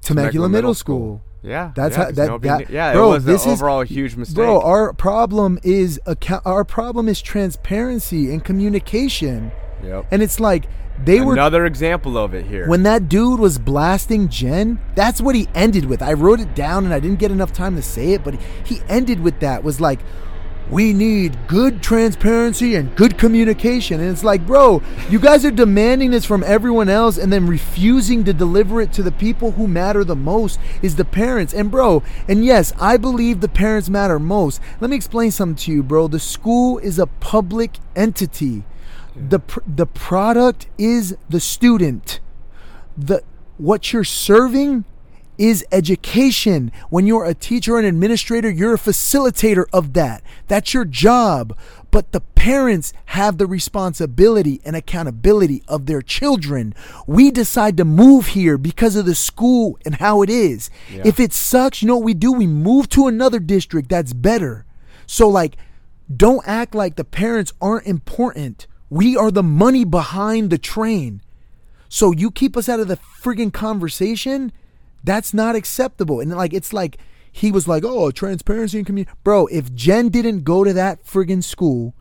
Temecula, 0.00 0.48
Middle 0.48 0.74
School. 0.74 1.22
Yeah. 1.44 1.72
That's 1.74 1.96
yeah, 1.96 2.04
how- 2.04 2.10
that- 2.12 2.26
nobody 2.28 2.64
that- 2.64 2.72
yeah, 2.72 2.92
bro, 2.92 3.10
it 3.10 3.14
was 3.14 3.24
this 3.24 3.46
is- 3.46 3.60
overall 3.60 3.82
huge 3.82 4.16
mistake. 4.16 4.36
Bro, 4.36 4.60
our 4.60 4.92
problem 4.92 5.58
is 5.62 6.00
account. 6.06 6.42
Our 6.44 6.64
problem 6.64 7.08
is 7.08 7.22
transparency 7.22 8.30
and 8.32 8.44
communication. 8.44 9.52
yep. 9.82 10.06
And 10.10 10.22
it's 10.22 10.38
like 10.40 10.66
they 11.04 11.20
were 11.20 11.32
Another 11.32 11.66
example 11.66 12.16
of 12.16 12.34
it 12.34 12.46
here. 12.46 12.66
when 12.68 12.82
that 12.84 13.08
dude 13.08 13.40
was 13.40 13.58
blasting 13.58 14.28
Jen. 14.28 14.78
That's 14.94 15.20
what 15.20 15.34
he 15.34 15.48
ended 15.54 15.86
with. 15.86 16.02
I 16.02 16.12
wrote 16.12 16.40
it 16.40 16.54
down 16.54 16.84
and 16.84 16.94
I 16.94 17.00
didn't 17.00 17.18
get 17.18 17.30
enough 17.30 17.52
time 17.52 17.76
to 17.76 17.82
say 17.82 18.12
it, 18.12 18.24
but 18.24 18.34
he 18.64 18.80
ended 18.88 19.20
with 19.20 19.40
that. 19.40 19.64
Was 19.64 19.80
like, 19.80 20.00
we 20.70 20.92
need 20.94 21.36
good 21.48 21.82
transparency 21.82 22.76
and 22.76 22.94
good 22.96 23.18
communication. 23.18 24.00
And 24.00 24.10
it's 24.10 24.24
like, 24.24 24.46
bro, 24.46 24.80
you 25.10 25.18
guys 25.18 25.44
are 25.44 25.50
demanding 25.50 26.10
this 26.12 26.24
from 26.24 26.42
everyone 26.44 26.88
else 26.88 27.18
and 27.18 27.30
then 27.32 27.46
refusing 27.46 28.24
to 28.24 28.32
deliver 28.32 28.80
it 28.80 28.92
to 28.94 29.02
the 29.02 29.12
people 29.12 29.50
who 29.50 29.66
matter 29.68 30.02
the 30.04 30.16
most 30.16 30.58
is 30.80 30.96
the 30.96 31.04
parents. 31.04 31.52
And 31.52 31.70
bro, 31.70 32.02
and 32.28 32.44
yes, 32.44 32.72
I 32.80 32.96
believe 32.96 33.40
the 33.40 33.48
parents 33.48 33.90
matter 33.90 34.18
most. 34.18 34.60
Let 34.80 34.88
me 34.88 34.96
explain 34.96 35.30
something 35.30 35.56
to 35.64 35.72
you, 35.72 35.82
bro. 35.82 36.08
The 36.08 36.20
school 36.20 36.78
is 36.78 36.98
a 36.98 37.06
public 37.06 37.72
entity. 37.94 38.64
The 39.16 39.38
pr- 39.38 39.60
the 39.66 39.86
product 39.86 40.68
is 40.78 41.16
the 41.28 41.40
student. 41.40 42.20
The 42.96 43.22
what 43.58 43.92
you're 43.92 44.04
serving 44.04 44.84
is 45.38 45.64
education. 45.72 46.70
When 46.90 47.06
you're 47.06 47.24
a 47.24 47.34
teacher 47.34 47.74
or 47.74 47.78
an 47.78 47.84
administrator, 47.84 48.50
you're 48.50 48.74
a 48.74 48.78
facilitator 48.78 49.64
of 49.72 49.92
that. 49.94 50.22
That's 50.46 50.74
your 50.74 50.84
job. 50.84 51.56
But 51.90 52.12
the 52.12 52.20
parents 52.20 52.92
have 53.06 53.38
the 53.38 53.46
responsibility 53.46 54.60
and 54.64 54.76
accountability 54.76 55.62
of 55.68 55.86
their 55.86 56.00
children. 56.00 56.74
We 57.06 57.30
decide 57.30 57.76
to 57.78 57.84
move 57.84 58.28
here 58.28 58.56
because 58.56 58.96
of 58.96 59.04
the 59.04 59.14
school 59.14 59.78
and 59.84 59.96
how 59.96 60.22
it 60.22 60.30
is. 60.30 60.70
Yeah. 60.90 61.02
If 61.04 61.20
it 61.20 61.32
sucks, 61.32 61.82
you 61.82 61.88
know 61.88 61.96
what 61.96 62.04
we 62.04 62.14
do? 62.14 62.32
We 62.32 62.46
move 62.46 62.88
to 62.90 63.08
another 63.08 63.38
district 63.38 63.88
that's 63.88 64.12
better. 64.12 64.64
So, 65.06 65.28
like, 65.28 65.56
don't 66.14 66.46
act 66.46 66.74
like 66.74 66.96
the 66.96 67.04
parents 67.04 67.52
aren't 67.60 67.86
important. 67.86 68.66
We 68.92 69.16
are 69.16 69.30
the 69.30 69.42
money 69.42 69.84
behind 69.84 70.50
the 70.50 70.58
train. 70.58 71.22
So 71.88 72.12
you 72.12 72.30
keep 72.30 72.58
us 72.58 72.68
out 72.68 72.78
of 72.78 72.88
the 72.88 72.98
friggin' 72.98 73.50
conversation. 73.50 74.52
That's 75.02 75.32
not 75.32 75.56
acceptable. 75.56 76.20
And 76.20 76.30
like 76.30 76.52
it's 76.52 76.74
like 76.74 76.98
he 77.32 77.50
was 77.50 77.66
like, 77.66 77.84
"Oh, 77.86 78.10
transparency 78.10 78.76
and 78.76 78.86
community." 78.86 79.16
Bro, 79.24 79.46
if 79.46 79.74
Jen 79.74 80.10
didn't 80.10 80.44
go 80.44 80.62
to 80.62 80.74
that 80.74 81.06
friggin' 81.06 81.42
school, 81.42 81.94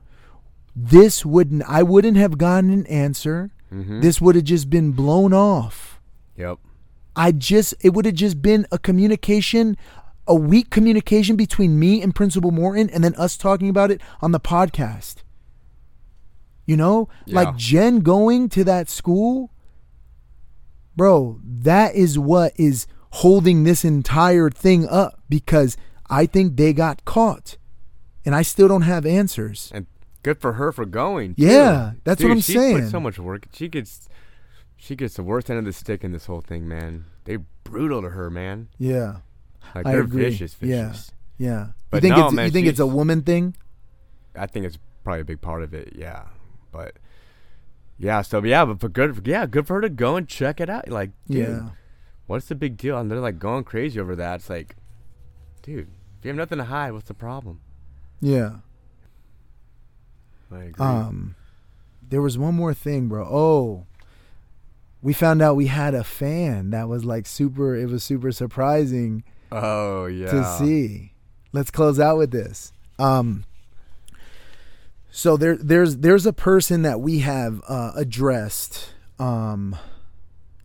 this 0.75 1.25
wouldn't. 1.25 1.63
I 1.65 1.81
wouldn't 1.81 2.17
have 2.17 2.37
gotten 2.37 2.71
an 2.71 2.85
answer. 2.87 3.51
Mm-hmm. 3.71 4.01
This 4.01 4.19
would 4.19 4.35
have 4.35 4.43
just 4.43 4.69
been 4.69 4.91
blown 4.91 5.31
off. 5.31 6.01
Yep. 6.35 6.59
I 7.15 7.31
just 7.31 7.73
it 7.79 7.93
would 7.93 8.03
have 8.03 8.15
just 8.15 8.41
been 8.41 8.67
a 8.69 8.77
communication, 8.77 9.77
a 10.27 10.35
weak 10.35 10.69
communication 10.69 11.37
between 11.37 11.79
me 11.79 12.01
and 12.01 12.13
Principal 12.13 12.51
Morton, 12.51 12.89
and 12.89 13.01
then 13.01 13.15
us 13.15 13.37
talking 13.37 13.69
about 13.69 13.91
it 13.91 14.01
on 14.21 14.33
the 14.33 14.41
podcast. 14.41 15.23
You 16.65 16.77
know, 16.77 17.09
Yeah. 17.25 17.35
like 17.41 17.55
Jen 17.57 17.99
going 17.99 18.47
to 18.49 18.63
that 18.63 18.89
school, 18.89 19.51
bro. 20.95 21.39
That 21.43 21.95
is 21.95 22.17
what 22.19 22.53
is 22.55 22.87
holding 23.11 23.63
this 23.63 23.83
entire 23.83 24.49
thing 24.49 24.87
up 24.87 25.21
because 25.29 25.75
I 26.09 26.25
think 26.25 26.55
they 26.57 26.73
got 26.73 27.03
caught, 27.05 27.57
and 28.25 28.35
I 28.35 28.41
still 28.41 28.67
don't 28.67 28.83
have 28.83 29.05
answers. 29.05 29.71
And 29.73 29.87
good 30.23 30.39
for 30.39 30.53
her 30.53 30.71
for 30.71 30.85
going. 30.85 31.35
too. 31.35 31.43
Yeah, 31.45 31.93
that's 32.03 32.21
what 32.23 32.31
I'm 32.31 32.39
she 32.41 32.53
saying. 32.53 32.79
Put 32.81 32.89
so 32.91 32.99
much 32.99 33.17
work. 33.19 33.47
She 33.53 33.67
gets, 33.67 34.07
she 34.77 34.95
gets 34.95 35.15
the 35.15 35.23
worst 35.23 35.49
end 35.49 35.59
of 35.59 35.65
the 35.65 35.73
stick 35.73 36.03
in 36.03 36.11
this 36.11 36.25
whole 36.27 36.41
thing, 36.41 36.67
man. 36.67 37.05
They 37.25 37.37
brutal 37.63 38.01
to 38.01 38.09
her, 38.09 38.29
man. 38.29 38.67
Yeah, 38.77 39.17
Like 39.75 39.87
I 39.87 39.91
they're 39.93 40.01
agree. 40.01 40.23
vicious, 40.25 40.55
Yeah. 40.61 40.87
vicious. 40.89 41.11
yeah. 41.37 41.67
But 41.89 41.97
you 42.03 42.09
think 42.09 42.17
no, 42.17 42.25
it's 42.27 42.33
man, 42.35 42.45
you 42.45 42.51
think 42.51 42.67
it's 42.67 42.79
a 42.79 42.87
woman 42.87 43.21
thing? 43.23 43.55
I 44.35 44.45
think 44.45 44.65
it's 44.65 44.77
probably 45.03 45.21
a 45.21 45.25
big 45.25 45.41
part 45.41 45.63
of 45.63 45.73
it. 45.73 45.93
Yeah, 45.97 46.23
but 46.71 46.95
yeah. 47.97 48.21
So 48.21 48.43
yeah, 48.43 48.65
but 48.65 48.79
for 48.79 48.89
good, 48.89 49.25
yeah, 49.27 49.45
good 49.45 49.67
for 49.67 49.75
her 49.75 49.81
to 49.81 49.89
go 49.89 50.15
and 50.15 50.27
check 50.27 50.59
it 50.59 50.69
out. 50.69 50.87
Like, 50.89 51.11
dude, 51.27 51.47
Yeah. 51.47 51.69
what's 52.27 52.47
the 52.47 52.55
big 52.55 52.77
deal? 52.77 52.97
And 52.97 53.09
they're 53.11 53.19
like 53.19 53.39
going 53.39 53.63
crazy 53.63 53.99
over 53.99 54.15
that. 54.15 54.35
It's 54.41 54.49
like, 54.49 54.75
dude, 55.61 55.89
if 56.19 56.25
you 56.25 56.29
have 56.29 56.37
nothing 56.37 56.57
to 56.59 56.65
hide, 56.65 56.91
what's 56.93 57.07
the 57.07 57.13
problem? 57.13 57.59
Yeah. 58.19 58.57
I 60.51 60.63
agree. 60.63 60.85
Um, 60.85 61.35
there 62.07 62.21
was 62.21 62.37
one 62.37 62.55
more 62.55 62.73
thing, 62.73 63.07
bro. 63.07 63.23
Oh, 63.25 63.85
we 65.01 65.13
found 65.13 65.41
out 65.41 65.55
we 65.55 65.67
had 65.67 65.93
a 65.93 66.03
fan 66.03 66.71
that 66.71 66.87
was 66.89 67.05
like 67.05 67.25
super. 67.25 67.75
It 67.75 67.87
was 67.89 68.03
super 68.03 68.31
surprising 68.31 69.23
oh 69.51 70.05
yeah. 70.07 70.29
to 70.29 70.43
see. 70.57 71.13
Let's 71.53 71.71
close 71.71 71.99
out 71.99 72.17
with 72.17 72.31
this. 72.31 72.73
Um. 72.99 73.45
So 75.13 75.35
there, 75.35 75.57
there's 75.57 75.97
there's 75.97 76.25
a 76.25 76.31
person 76.31 76.83
that 76.83 77.01
we 77.01 77.19
have 77.19 77.61
uh, 77.67 77.91
addressed 77.95 78.93
um, 79.19 79.75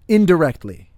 indirectly. 0.07 0.93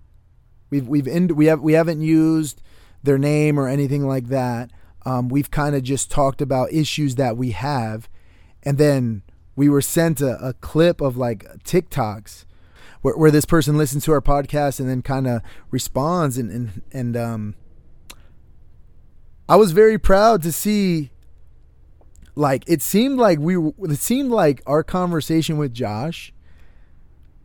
We've 0.68 0.86
we've 0.86 1.08
in, 1.08 1.34
we 1.34 1.46
have 1.46 1.62
we 1.62 1.72
haven't 1.72 2.02
used 2.02 2.60
their 3.02 3.16
name 3.16 3.58
or 3.58 3.66
anything 3.66 4.06
like 4.06 4.28
that. 4.28 4.70
Um, 5.06 5.30
we've 5.30 5.50
kind 5.50 5.74
of 5.74 5.82
just 5.82 6.10
talked 6.10 6.42
about 6.42 6.72
issues 6.72 7.14
that 7.14 7.38
we 7.38 7.52
have, 7.52 8.06
and 8.62 8.76
then 8.76 9.22
we 9.56 9.70
were 9.70 9.80
sent 9.80 10.20
a, 10.20 10.36
a 10.46 10.52
clip 10.52 11.00
of 11.00 11.16
like 11.16 11.44
TikToks 11.64 12.44
where, 13.00 13.16
where 13.16 13.30
this 13.30 13.46
person 13.46 13.78
listens 13.78 14.04
to 14.04 14.12
our 14.12 14.20
podcast 14.20 14.78
and 14.78 14.90
then 14.90 15.00
kind 15.00 15.26
of 15.26 15.40
responds 15.70 16.36
and 16.36 16.50
and 16.50 16.82
and 16.92 17.16
um, 17.16 17.54
I 19.48 19.56
was 19.56 19.72
very 19.72 19.98
proud 19.98 20.42
to 20.42 20.52
see. 20.52 21.12
Like 22.38 22.62
it 22.68 22.82
seemed 22.82 23.18
like 23.18 23.40
we 23.40 23.56
it 23.56 23.98
seemed 23.98 24.30
like 24.30 24.62
our 24.64 24.84
conversation 24.84 25.58
with 25.58 25.74
Josh 25.74 26.32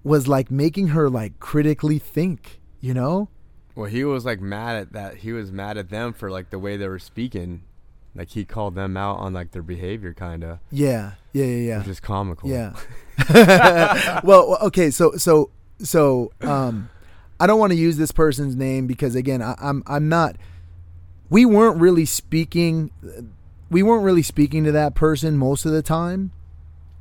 was 0.04 0.28
like 0.28 0.52
making 0.52 0.90
her 0.90 1.10
like 1.10 1.40
critically 1.40 1.98
think, 1.98 2.62
you 2.80 2.94
know? 2.94 3.30
Well, 3.74 3.88
he 3.90 4.04
was 4.04 4.24
like 4.24 4.40
mad 4.40 4.76
at 4.76 4.94
that. 4.94 5.16
He 5.16 5.32
was 5.32 5.52
mad 5.52 5.80
at 5.80 5.90
them 5.90 6.14
for 6.14 6.30
like 6.30 6.52
the 6.52 6.60
way 6.60 6.78
they 6.78 6.88
were 6.88 7.00
speaking. 7.00 7.64
Like 8.14 8.30
he 8.30 8.46
called 8.46 8.76
them 8.76 8.96
out 8.96 9.18
on 9.18 9.34
like 9.34 9.50
their 9.50 9.64
behavior, 9.64 10.14
kind 10.14 10.44
of, 10.44 10.60
Yeah, 10.70 11.14
yeah, 11.32 11.46
yeah, 11.46 11.68
yeah. 11.70 11.78
which 11.80 11.88
is 11.88 12.00
comical. 12.00 12.48
Yeah. 12.48 12.76
well, 14.24 14.48
well, 14.48 14.60
okay, 14.62 14.92
so 14.92 15.14
so 15.14 15.50
so 15.80 16.32
um 16.42 16.88
I 17.40 17.48
don't 17.48 17.58
want 17.58 17.72
to 17.72 17.80
use 17.80 17.98
this 17.98 18.12
person's 18.12 18.56
name 18.56 18.86
because 18.86 19.16
again, 19.16 19.42
I, 19.42 19.56
I'm 19.60 19.82
I'm 19.88 20.08
not 20.08 20.36
we 21.32 21.48
weren't 21.48 21.82
really 21.82 22.06
speaking 22.06 22.92
we 23.74 23.84
weren't 23.84 24.04
really 24.04 24.24
speaking 24.24 24.64
to 24.64 24.72
that 24.72 24.96
person 24.96 25.38
most 25.38 25.66
of 25.66 25.72
the 25.72 25.82
time. 25.82 26.32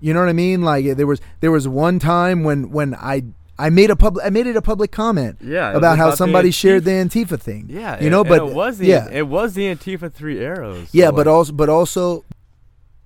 You 0.00 0.12
know 0.12 0.20
what 0.20 0.28
I 0.28 0.32
mean? 0.32 0.62
Like 0.62 0.84
there 0.96 1.06
was 1.06 1.20
there 1.40 1.52
was 1.52 1.68
one 1.68 2.00
time 2.00 2.42
when 2.42 2.70
when 2.72 2.94
I 2.96 3.24
I 3.58 3.70
made 3.70 3.90
a 3.90 3.96
public 3.96 4.26
I 4.26 4.30
made 4.30 4.48
it 4.48 4.56
a 4.56 4.62
public 4.62 4.90
comment 4.90 5.38
Yeah, 5.40 5.70
about 5.70 5.98
how 5.98 6.06
about 6.06 6.10
the 6.12 6.16
somebody 6.16 6.50
shared 6.50 6.84
the 6.84 6.90
Antifa 6.90 7.38
thing. 7.38 7.66
Yeah, 7.68 8.02
You 8.02 8.10
know, 8.10 8.20
and 8.20 8.28
but 8.28 8.48
it 8.48 8.54
was 8.54 8.78
the 8.78 8.86
yeah. 8.86 9.08
it 9.12 9.28
was 9.28 9.54
the 9.54 9.72
Antifa 9.72 10.12
three 10.12 10.40
arrows. 10.40 10.88
Yeah, 10.92 11.06
so, 11.06 11.12
but 11.12 11.26
like, 11.26 11.34
also, 11.34 11.52
but 11.52 11.68
also, 11.68 12.24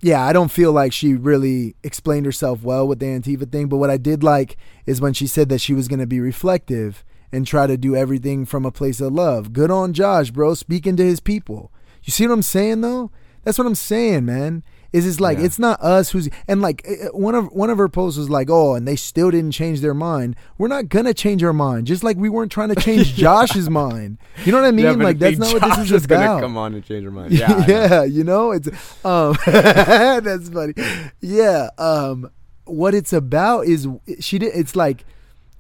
yeah, 0.01 0.25
I 0.25 0.33
don't 0.33 0.51
feel 0.51 0.73
like 0.73 0.93
she 0.95 1.15
really 1.15 1.75
explained 1.83 2.25
herself 2.25 2.63
well 2.63 2.89
with 2.89 3.01
the 3.01 3.07
Antifa 3.07 3.51
thing. 3.51 3.69
But 3.69 3.77
what 3.77 3.91
I 3.91 3.99
did 3.99 4.23
like 4.23 4.57
is 4.87 5.01
when 5.01 5.13
she 5.13 5.27
said 5.27 5.51
that 5.51 5.61
she 5.61 5.75
was 5.75 5.89
going 5.89 6.01
to 6.01 6.07
be 6.07 6.21
reflective 6.21 7.05
and 7.33 7.47
try 7.47 7.67
to 7.67 7.77
do 7.77 7.95
everything 7.95 8.47
from 8.47 8.65
a 8.65 8.71
place 8.71 9.01
of 9.01 9.13
love. 9.13 9.53
Good 9.53 9.71
on 9.71 9.93
Josh, 9.93 10.31
bro, 10.31 10.55
speaking 10.55 10.97
to 10.97 11.05
his 11.05 11.21
people. 11.21 11.71
You 12.05 12.13
see 12.13 12.27
what 12.27 12.33
I'm 12.33 12.43
saying, 12.43 12.81
though? 12.81 13.11
That's 13.47 13.59
what 13.59 13.67
I'm 13.69 13.77
saying, 13.77 14.25
man. 14.25 14.65
Is 14.93 15.07
it's 15.07 15.21
like 15.21 15.39
Yeah. 15.39 15.45
it's 15.45 15.59
not 15.59 15.81
us 15.81 16.11
who's 16.11 16.29
and 16.49 16.61
like 16.61 16.83
eh, 16.85 16.95
eh, 17.03 17.07
one 17.13 17.37
of 17.37 17.47
one 17.53 17.71
of 17.71 17.79
her 17.79 17.89
posts 17.89 18.19
was 18.19 18.29
like, 18.29 18.51
oh, 18.51 18.75
and 18.75 18.89
they 18.89 18.97
still 18.97 19.31
didn't 19.31 19.53
change 19.53 19.83
their 19.83 19.95
mind. 19.95 20.35
We're 20.59 20.67
not 20.69 20.89
gonna 20.89 21.15
change 21.15 21.45
our 21.45 21.53
mind, 21.53 21.87
just 21.87 22.03
like 22.03 22.17
we 22.17 22.29
weren't 22.29 22.51
trying 22.51 22.71
to 22.71 22.75
change 22.81 23.15
Josh's 23.23 23.71
mind. 23.71 24.19
You 24.45 24.51
know 24.51 24.59
what 24.61 24.67
I 24.67 24.73
mean? 24.73 24.87
yeah, 24.87 24.93
like 24.93 25.19
that's 25.21 25.39
not 25.39 25.53
what 25.53 25.63
this 25.63 25.79
is 25.79 25.93
is 25.93 26.05
about. 26.07 26.27
gonna 26.27 26.41
come 26.41 26.57
on 26.57 26.75
and 26.75 26.85
change 26.85 27.05
her 27.05 27.11
mind. 27.13 27.33
Yeah, 27.39 27.53
I 27.55 27.59
know. 27.59 27.65
yeah, 27.69 28.05
you 28.05 28.25
know, 28.25 28.51
it's 28.51 28.69
um 29.05 29.37
that's 29.47 30.49
funny. 30.49 30.75
Yeah, 31.21 31.69
um 31.79 32.29
what 32.65 32.95
it's 32.95 33.13
about 33.13 33.67
is 33.67 33.87
she 34.19 34.41
did 34.41 34.53
it's 34.57 34.75
like 34.75 35.05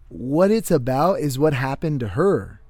what 0.08 0.50
it's 0.50 0.72
about 0.72 1.20
is 1.20 1.38
what 1.38 1.52
happened 1.52 2.00
to 2.00 2.08
her. 2.08 2.60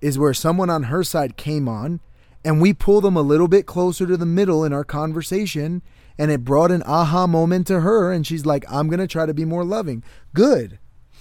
Is 0.00 0.18
where 0.18 0.34
someone 0.34 0.68
on 0.70 0.84
her 0.84 1.02
side 1.04 1.36
came 1.36 1.68
on 1.68 2.00
and 2.44 2.60
we 2.60 2.72
pull 2.72 3.00
them 3.00 3.16
a 3.16 3.22
little 3.22 3.48
bit 3.48 3.66
closer 3.66 4.06
to 4.06 4.16
the 4.16 4.26
middle 4.26 4.64
in 4.64 4.72
our 4.72 4.84
conversation 4.84 5.82
and 6.18 6.30
it 6.30 6.44
brought 6.44 6.70
an 6.70 6.82
aha 6.84 7.26
moment 7.26 7.66
to 7.68 7.80
her 7.80 8.12
and 8.12 8.26
she's 8.26 8.44
like 8.44 8.64
I'm 8.70 8.88
going 8.88 9.00
to 9.00 9.06
try 9.06 9.26
to 9.26 9.34
be 9.34 9.44
more 9.44 9.64
loving. 9.64 10.02
Good. 10.34 10.78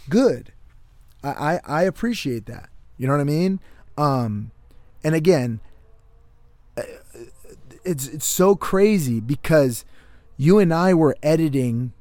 Good. 0.09 0.53
I, 1.23 1.29
I 1.29 1.59
I 1.65 1.83
appreciate 1.83 2.45
that. 2.47 2.69
You 2.97 3.07
know 3.07 3.13
what 3.13 3.21
I 3.21 3.25
mean? 3.25 3.59
Um 3.97 4.51
and 5.03 5.15
again, 5.15 5.59
it's 7.83 8.07
it's 8.07 8.25
so 8.25 8.55
crazy 8.55 9.19
because 9.19 9.85
you 10.37 10.59
and 10.59 10.73
I 10.73 10.93
were 10.93 11.15
editing 11.21 11.93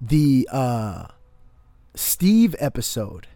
the 0.00 0.48
uh 0.50 1.06
Steve 1.94 2.54
episode, 2.60 3.26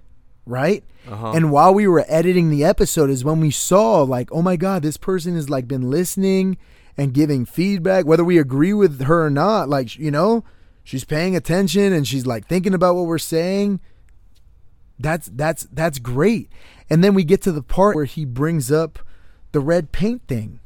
right? 0.46 0.84
Uh-huh. 1.08 1.32
And 1.32 1.50
while 1.50 1.74
we 1.74 1.86
were 1.86 2.04
editing 2.08 2.50
the 2.50 2.64
episode 2.64 3.10
is 3.10 3.24
when 3.24 3.40
we 3.40 3.50
saw 3.50 4.02
like, 4.02 4.30
oh 4.32 4.42
my 4.42 4.56
god, 4.56 4.82
this 4.82 4.96
person 4.96 5.34
has 5.34 5.50
like 5.50 5.66
been 5.66 5.90
listening 5.90 6.56
and 6.96 7.14
giving 7.14 7.44
feedback 7.44 8.04
whether 8.04 8.24
we 8.24 8.38
agree 8.38 8.72
with 8.72 9.02
her 9.02 9.26
or 9.26 9.30
not, 9.30 9.68
like, 9.68 9.98
you 9.98 10.10
know, 10.10 10.44
she's 10.84 11.04
paying 11.04 11.34
attention 11.34 11.92
and 11.92 12.06
she's 12.06 12.26
like 12.26 12.46
thinking 12.46 12.74
about 12.74 12.94
what 12.94 13.06
we're 13.06 13.18
saying. 13.18 13.80
That's 14.98 15.28
that's 15.32 15.64
that's 15.72 15.98
great. 15.98 16.50
And 16.88 17.02
then 17.02 17.14
we 17.14 17.24
get 17.24 17.42
to 17.42 17.52
the 17.52 17.62
part 17.62 17.96
where 17.96 18.04
he 18.04 18.24
brings 18.24 18.70
up 18.70 18.98
the 19.52 19.60
red 19.60 19.92
paint 19.92 20.22
thing. 20.28 20.60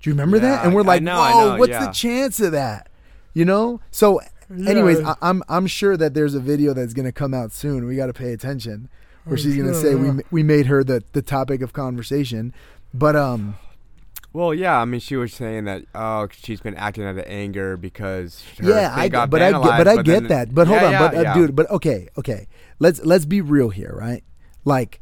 Do 0.00 0.10
you 0.10 0.14
remember 0.14 0.38
that? 0.38 0.64
And 0.64 0.74
we're 0.74 0.82
I 0.82 0.84
like, 0.84 1.02
know, 1.02 1.16
whoa, 1.16 1.52
know, 1.52 1.58
what's 1.58 1.70
yeah. 1.70 1.86
the 1.86 1.92
chance 1.92 2.38
of 2.40 2.52
that? 2.52 2.90
You 3.32 3.46
know? 3.46 3.80
So, 3.90 4.20
anyways, 4.50 5.00
Yeah. 5.00 5.14
I, 5.20 5.28
I'm 5.30 5.42
I'm 5.48 5.66
sure 5.66 5.96
that 5.96 6.14
there's 6.14 6.34
a 6.34 6.40
video 6.40 6.72
that's 6.74 6.92
gonna 6.94 7.12
come 7.12 7.34
out 7.34 7.52
soon. 7.52 7.86
We 7.86 7.96
got 7.96 8.06
to 8.06 8.12
pay 8.12 8.32
attention, 8.32 8.88
where 9.24 9.36
she's 9.36 9.56
gonna 9.56 9.74
say 9.74 9.94
we 9.94 10.22
we 10.30 10.42
made 10.42 10.66
her 10.66 10.82
the 10.84 11.02
the 11.12 11.22
topic 11.22 11.60
of 11.62 11.72
conversation. 11.72 12.52
But 12.92 13.16
um, 13.16 13.56
Well, 14.32 14.52
yeah, 14.54 14.78
I 14.80 14.84
mean, 14.84 15.00
she 15.00 15.16
was 15.16 15.32
saying 15.34 15.64
that 15.64 15.84
oh, 15.94 16.28
she's 16.32 16.60
been 16.60 16.74
acting 16.76 17.04
out 17.04 17.16
of 17.18 17.24
anger 17.26 17.76
because 17.76 18.42
her 18.60 18.68
yeah, 18.70 18.94
thing 18.94 19.04
I 19.04 19.08
got 19.08 19.30
but 19.30 19.42
I 19.42 19.50
get 19.52 19.62
but 19.62 19.88
I 19.88 19.94
then- 19.96 20.04
get 20.04 20.28
that. 20.28 20.54
But 20.54 20.66
hold 20.68 20.80
Yeah, 20.80 20.86
on, 20.86 20.92
yeah, 20.92 20.98
but 21.08 21.16
uh, 21.16 21.20
yeah. 21.22 21.34
dude, 21.34 21.56
but 21.56 21.70
okay, 21.70 22.08
okay. 22.18 22.46
Let's 22.78 23.04
let's 23.04 23.24
be 23.24 23.40
real 23.40 23.70
here, 23.70 23.94
right? 23.96 24.22
Like, 24.64 25.00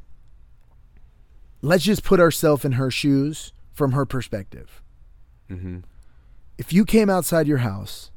let's 1.60 1.84
just 1.84 2.04
put 2.04 2.20
ourselves 2.20 2.64
in 2.64 2.72
her 2.72 2.90
shoes 2.90 3.52
from 3.72 3.92
her 3.92 4.04
perspective. 4.06 4.82
Mhm. 5.50 5.82
if 6.58 6.72
you 6.72 6.84
came 6.84 7.10
outside 7.10 7.46
your 7.48 7.58
house 7.58 8.10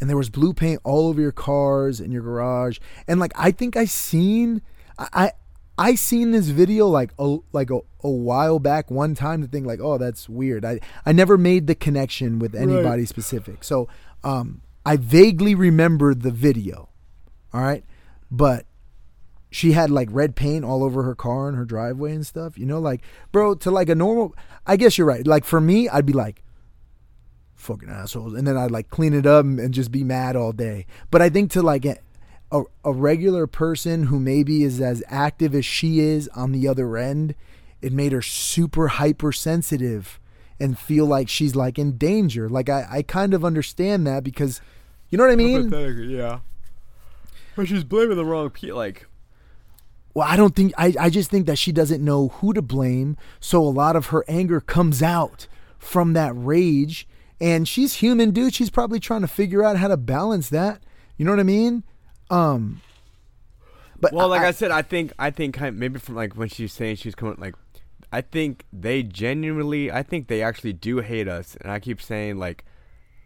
and 0.00 0.08
there 0.08 0.16
was 0.16 0.30
blue 0.30 0.52
paint 0.52 0.80
all 0.84 1.08
over 1.08 1.20
your 1.20 1.32
cars 1.32 2.00
and 2.00 2.12
your 2.12 2.22
garage. 2.22 2.78
And 3.06 3.20
like 3.20 3.32
i 3.36 3.50
think 3.50 3.76
i 3.76 3.84
seen 3.84 4.62
i 4.98 5.32
i, 5.78 5.94
seen 5.94 6.32
this 6.32 6.48
video 6.48 6.86
like 6.88 7.12
a 7.18 7.38
like 7.52 7.70
a, 7.70 7.80
a 8.02 8.10
while 8.10 8.58
back 8.58 8.90
one 8.90 9.14
time 9.14 9.42
to 9.42 9.48
think 9.48 9.66
like 9.66 9.80
oh 9.80 9.98
that's 9.98 10.28
weird. 10.28 10.64
I 10.64 10.80
i 11.06 11.12
never 11.12 11.38
made 11.38 11.66
the 11.66 11.74
connection 11.74 12.38
with 12.38 12.54
anybody 12.54 13.04
specific. 13.06 13.64
So 13.64 13.88
um 14.24 14.62
i 14.84 14.96
vaguely 14.96 15.54
remember 15.54 16.14
the 16.14 16.30
video 16.30 16.88
all 17.52 17.62
right? 17.62 17.84
But 18.30 18.66
she 19.50 19.72
had 19.72 19.90
like 19.90 20.08
red 20.12 20.36
paint 20.36 20.62
all 20.62 20.84
over 20.84 21.02
her 21.04 21.14
car 21.14 21.48
and 21.48 21.56
her 21.56 21.64
driveway 21.64 22.12
and 22.12 22.26
stuff 22.26 22.58
you 22.58 22.66
know? 22.66 22.78
Like 22.78 23.02
bro 23.32 23.54
to 23.56 23.70
like 23.70 23.88
a 23.88 23.94
normal 23.94 24.34
i 24.66 24.76
guess 24.76 24.98
you're 24.98 25.06
right. 25.06 25.26
Like 25.26 25.44
for 25.44 25.60
me 25.60 25.88
i'd 25.88 26.06
be 26.06 26.12
like 26.12 26.42
fucking 27.58 27.88
assholes 27.88 28.34
and 28.34 28.46
then 28.46 28.56
i'd 28.56 28.70
like 28.70 28.88
clean 28.88 29.12
it 29.12 29.26
up 29.26 29.44
and 29.44 29.74
just 29.74 29.92
be 29.92 30.04
mad 30.04 30.36
all 30.36 30.52
day 30.52 30.86
but 31.10 31.20
i 31.20 31.28
think 31.28 31.50
to 31.50 31.60
like 31.60 31.84
a, 31.84 31.96
a, 32.84 32.92
regular 32.92 33.46
person 33.46 34.04
who 34.04 34.18
maybe 34.18 34.62
is 34.62 34.80
as 34.80 35.02
active 35.08 35.54
as 35.54 35.66
she 35.66 36.00
is 36.00 36.28
on 36.28 36.52
the 36.52 36.66
other 36.66 36.96
end 36.96 37.34
it 37.82 37.92
made 37.92 38.12
her 38.12 38.22
super 38.22 38.88
hypersensitive 38.88 40.18
and 40.58 40.78
feel 40.78 41.04
like 41.04 41.28
she's 41.28 41.54
like 41.54 41.78
in 41.78 41.98
danger 41.98 42.48
like 42.48 42.68
i, 42.68 42.86
I 42.88 43.02
kind 43.02 43.34
of 43.34 43.44
understand 43.44 44.06
that 44.06 44.24
because 44.24 44.60
you 45.10 45.18
know 45.18 45.24
what 45.24 45.32
i 45.32 45.36
mean 45.36 45.70
yeah. 46.08 46.40
But 47.58 47.66
she's 47.66 47.82
blaming 47.82 48.16
the 48.16 48.24
wrong 48.24 48.50
people. 48.50 48.76
Like, 48.76 49.08
Well, 50.14 50.28
I 50.28 50.36
don't 50.36 50.54
think 50.54 50.72
I, 50.78 50.94
I 50.96 51.10
just 51.10 51.28
think 51.28 51.46
that 51.46 51.58
she 51.58 51.72
doesn't 51.72 52.04
know 52.04 52.28
who 52.28 52.52
to 52.52 52.62
blame. 52.62 53.16
So 53.40 53.60
a 53.60 53.66
lot 53.66 53.96
of 53.96 54.06
her 54.06 54.24
anger 54.28 54.60
comes 54.60 55.02
out 55.02 55.48
from 55.76 56.12
that 56.12 56.30
rage. 56.36 57.08
And 57.40 57.68
she's 57.68 57.94
human, 57.94 58.30
dude. 58.32 58.54
She's 58.54 58.70
probably 58.70 59.00
trying 59.00 59.20
to 59.20 59.28
figure 59.28 59.62
out 59.62 59.76
how 59.76 59.88
to 59.88 59.96
balance 59.96 60.48
that. 60.50 60.82
You 61.16 61.24
know 61.24 61.32
what 61.32 61.40
I 61.40 61.44
mean? 61.44 61.84
Um 62.30 62.82
but 64.00 64.12
well, 64.12 64.28
like 64.28 64.42
I, 64.42 64.52
said, 64.52 64.70
I 64.70 64.82
think 64.82 65.12
I 65.18 65.30
think 65.30 65.54
kind 65.54 65.68
of, 65.68 65.74
maybe 65.74 65.98
from 65.98 66.14
like 66.14 66.34
when 66.34 66.48
she's 66.48 66.72
saying 66.72 66.96
she's 66.96 67.14
coming, 67.14 67.36
like 67.38 67.54
I 68.12 68.20
think 68.20 68.64
they 68.72 69.02
genuinely, 69.02 69.90
I 69.90 70.02
think 70.02 70.28
they 70.28 70.42
actually 70.42 70.72
do 70.72 70.98
hate 70.98 71.28
us, 71.28 71.56
and 71.60 71.70
I 71.70 71.80
keep 71.80 72.00
saying 72.00 72.38
like. 72.38 72.64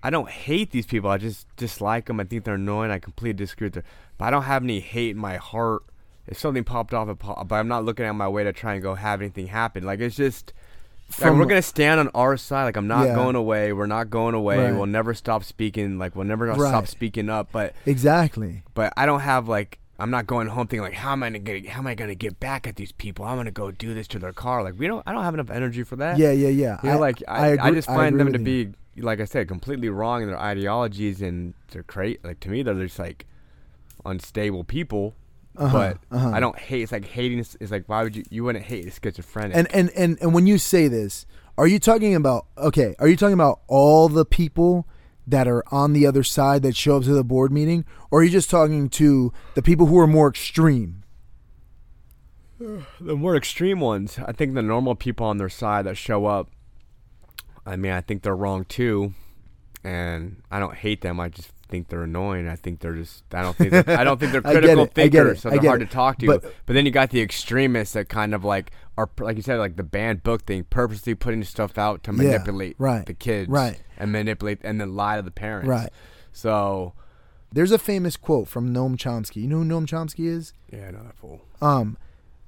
I 0.05 0.11
don't 0.11 0.29
hate 0.29 0.73
these 0.73 0.85
people. 0.85 1.11
I 1.11 1.19
just 1.19 1.47
dislike 1.55 2.07
them. 2.07 2.19
I 2.19 2.25
think 2.25 2.43
they're 2.43 2.57
annoying. 2.57 2.91
I 2.91 2.99
completely 2.99 3.35
disagree 3.35 3.67
with 3.67 3.75
them. 3.75 3.85
But 4.19 4.25
I 4.25 4.31
don't 4.33 4.43
have 4.43 4.65
any 4.65 4.81
hate 4.81 5.11
in 5.11 5.17
my 5.17 5.37
heart. 5.37 5.85
If 6.27 6.41
something 6.41 6.65
popped 6.65 6.93
off, 6.93 7.17
pop, 7.21 7.47
but 7.47 7.55
I'm 7.55 7.69
not 7.69 7.85
looking 7.85 8.07
at 8.07 8.17
my 8.17 8.29
way 8.29 8.43
to 8.43 8.53
try 8.53 8.75
and 8.75 8.83
go 8.83 8.97
have 8.97 9.21
anything 9.21 9.47
happen. 9.47 9.85
Like 9.85 10.01
it's 10.01 10.17
just, 10.17 10.53
like, 11.21 11.29
From- 11.29 11.39
we're 11.39 11.47
gonna 11.47 11.63
stand 11.63 12.01
on 12.01 12.09
our 12.15 12.37
side. 12.37 12.65
Like 12.65 12.77
I'm 12.77 12.87
not 12.89 13.07
Yeah. 13.07 13.15
going 13.15 13.37
away. 13.37 13.73
We're 13.73 13.87
not 13.87 14.11
going 14.11 14.35
away. 14.35 14.59
Right. 14.65 14.75
We'll 14.75 14.87
never 14.87 15.15
stop 15.15 15.45
speaking. 15.45 15.99
Like 15.99 16.17
we'll 16.17 16.27
never 16.27 16.47
Right. 16.47 16.57
stop 16.59 16.87
speaking 16.87 17.29
up. 17.29 17.49
But 17.53 17.75
exactly. 17.87 18.63
but 18.75 18.93
I 18.97 19.07
don't 19.07 19.21
have 19.21 19.49
like 19.49 19.79
I'm 19.99 20.11
not 20.11 20.27
going 20.27 20.49
home 20.49 20.67
thinking 20.67 20.83
like 20.83 20.95
how 20.95 21.13
am 21.13 21.23
I 21.23 21.29
gonna 21.29 21.39
get 21.39 21.69
how 21.69 21.81
am 21.81 21.87
I 21.87 21.95
gonna 21.95 22.15
get 22.15 22.41
back 22.41 22.67
at 22.67 22.77
these 22.77 22.91
people? 22.93 23.25
I'm 23.25 23.37
gonna 23.37 23.51
go 23.51 23.71
do 23.71 23.95
this 23.95 24.09
to 24.09 24.19
their 24.19 24.33
car. 24.33 24.63
Like 24.65 24.75
we 24.79 24.87
don't 24.87 25.03
I 25.07 25.13
don't 25.13 25.23
have 25.23 25.35
enough 25.35 25.51
energy 25.51 25.83
for 25.85 25.97
that. 25.97 26.19
Yeah, 26.19 26.33
yeah, 26.33 26.49
yeah. 26.49 26.79
You 26.83 26.91
know, 26.91 26.99
like 26.99 27.23
I, 27.29 27.39
I, 27.39 27.47
agree- 27.49 27.73
just 27.73 27.89
find 27.89 28.21
agree 28.21 28.33
them 28.33 28.45
to 28.45 28.51
you. 28.51 28.67
be 28.95 29.03
like 29.03 29.21
I 29.21 29.25
said, 29.25 29.49
completely 29.49 29.89
wrong 29.89 30.23
in 30.23 30.29
their 30.29 30.39
ideologies 30.41 31.23
and 31.23 31.55
they're 31.71 31.83
crazy. 31.83 32.19
Like 32.25 32.41
to 32.41 32.49
me, 32.51 32.63
they're 32.63 32.75
just 32.75 32.99
like 32.99 33.27
unstable 34.05 34.65
people. 34.65 35.15
Uh-huh, 35.57 35.73
but 35.73 36.17
uh-huh. 36.17 36.31
I 36.31 36.41
don't 36.41 36.59
hate. 36.59 36.83
It's 36.83 36.93
like 36.93 37.05
hating. 37.05 37.39
is 37.39 37.57
is 37.57 37.71
like 37.71 37.85
why 37.87 38.03
would 38.03 38.17
you? 38.17 38.25
You 38.31 38.45
wouldn't 38.45 38.65
hate 38.65 38.87
a 38.87 38.91
schizophrenic. 38.91 39.57
And 39.57 39.73
and 39.75 39.91
and 39.91 40.19
and 40.21 40.33
when 40.33 40.47
you 40.47 40.59
say 40.59 40.89
this, 40.89 41.27
are 41.59 41.67
you 41.67 41.79
talking 41.79 42.15
about 42.15 42.47
okay? 42.57 42.95
Are 42.99 43.09
you 43.09 43.17
talking 43.17 43.35
about 43.35 43.61
all 43.69 44.09
the 44.09 44.25
people 44.25 44.87
that 45.27 45.47
are 45.47 45.63
on 45.73 45.93
the 45.93 46.07
other 46.07 46.23
side 46.23 46.63
that 46.63 46.75
show 46.75 46.97
up 46.97 47.05
to 47.05 47.13
the 47.13 47.25
board 47.25 47.53
meeting, 47.53 47.85
or 48.11 48.21
are 48.21 48.23
you 48.25 48.31
just 48.31 48.51
talking 48.51 48.89
to 48.89 49.33
the 49.55 49.63
people 49.63 49.87
who 49.87 49.99
are 49.99 50.07
more 50.07 50.29
extreme? 50.29 51.03
the 53.01 53.17
more 53.17 53.37
extreme 53.37 53.81
ones, 53.81 54.19
I 54.19 54.33
think 54.33 54.55
the 54.55 54.63
normal 54.63 54.95
people 54.95 55.27
on 55.27 55.39
their 55.39 55.49
side 55.49 55.87
that 55.87 55.97
show 55.97 56.27
up, 56.27 56.51
I 57.67 57.77
mean, 57.77 57.93
I 57.93 58.01
think 58.01 58.23
they're 58.23 58.37
wrong 58.37 58.65
too, 58.65 59.15
and 59.85 60.43
I 60.51 60.59
don't 60.59 60.75
hate 60.75 61.01
them. 61.01 61.21
I 61.21 61.29
just 61.29 61.53
think 61.73 61.89
they're 61.89 62.05
annoying. 62.05 62.47
I 62.49 62.55
think 62.55 62.79
they're 62.79 62.95
just. 62.95 63.25
I 63.35 63.43
don't 63.43 63.57
think. 63.57 63.71
They're, 63.73 63.99
I 63.99 64.05
don't 64.05 64.21
think 64.21 64.31
they're 64.31 64.43
critical 64.55 64.79
it, 64.79 64.83
I 64.83 64.85
get 64.85 64.95
thinkers, 64.95 65.41
so 65.43 65.51
they're 65.51 65.61
hard 65.61 65.83
it. 65.83 65.87
to 65.87 65.91
talk 65.93 66.19
to. 66.19 66.27
But- 66.27 66.43
But, 66.67 66.75
then 66.75 66.87
you 66.87 66.93
got 66.93 67.11
the 67.11 67.21
extremists 67.21 67.95
that 67.95 68.09
kind 68.09 68.33
of 68.35 68.45
like 68.45 68.71
are, 68.97 69.11
like 69.19 69.37
you 69.37 69.43
said, 69.43 69.59
like 69.59 69.75
the 69.77 69.83
banned 69.83 70.23
book 70.23 70.43
thing, 70.43 70.65
purposely 70.71 71.17
putting 71.17 71.43
stuff 71.43 71.77
out 71.79 72.05
to 72.05 72.13
Yeah, 72.13 72.17
manipulate 72.19 72.77
right, 72.79 73.05
the 73.05 73.15
kids, 73.15 73.49
right. 73.51 73.81
and 73.99 74.13
manipulate 74.13 74.59
and 74.63 74.81
then 74.81 74.95
lie 74.95 75.17
to 75.17 75.23
the 75.23 75.31
parents, 75.33 75.67
Right. 75.69 75.91
So 76.33 76.93
There's 77.53 77.73
a 77.73 77.79
famous 77.79 78.17
quote 78.17 78.47
from 78.49 78.73
Noam 78.73 78.97
Chomsky. 78.97 79.37
You 79.43 79.49
know 79.49 79.59
who 79.59 79.65
Noam 79.65 79.87
Chomsky 79.87 80.27
is? 80.27 80.53
yeah, 80.73 80.87
I 80.89 80.91
know 80.93 81.03
that 81.05 81.17
fool. 81.17 81.41
Um, 81.61 81.97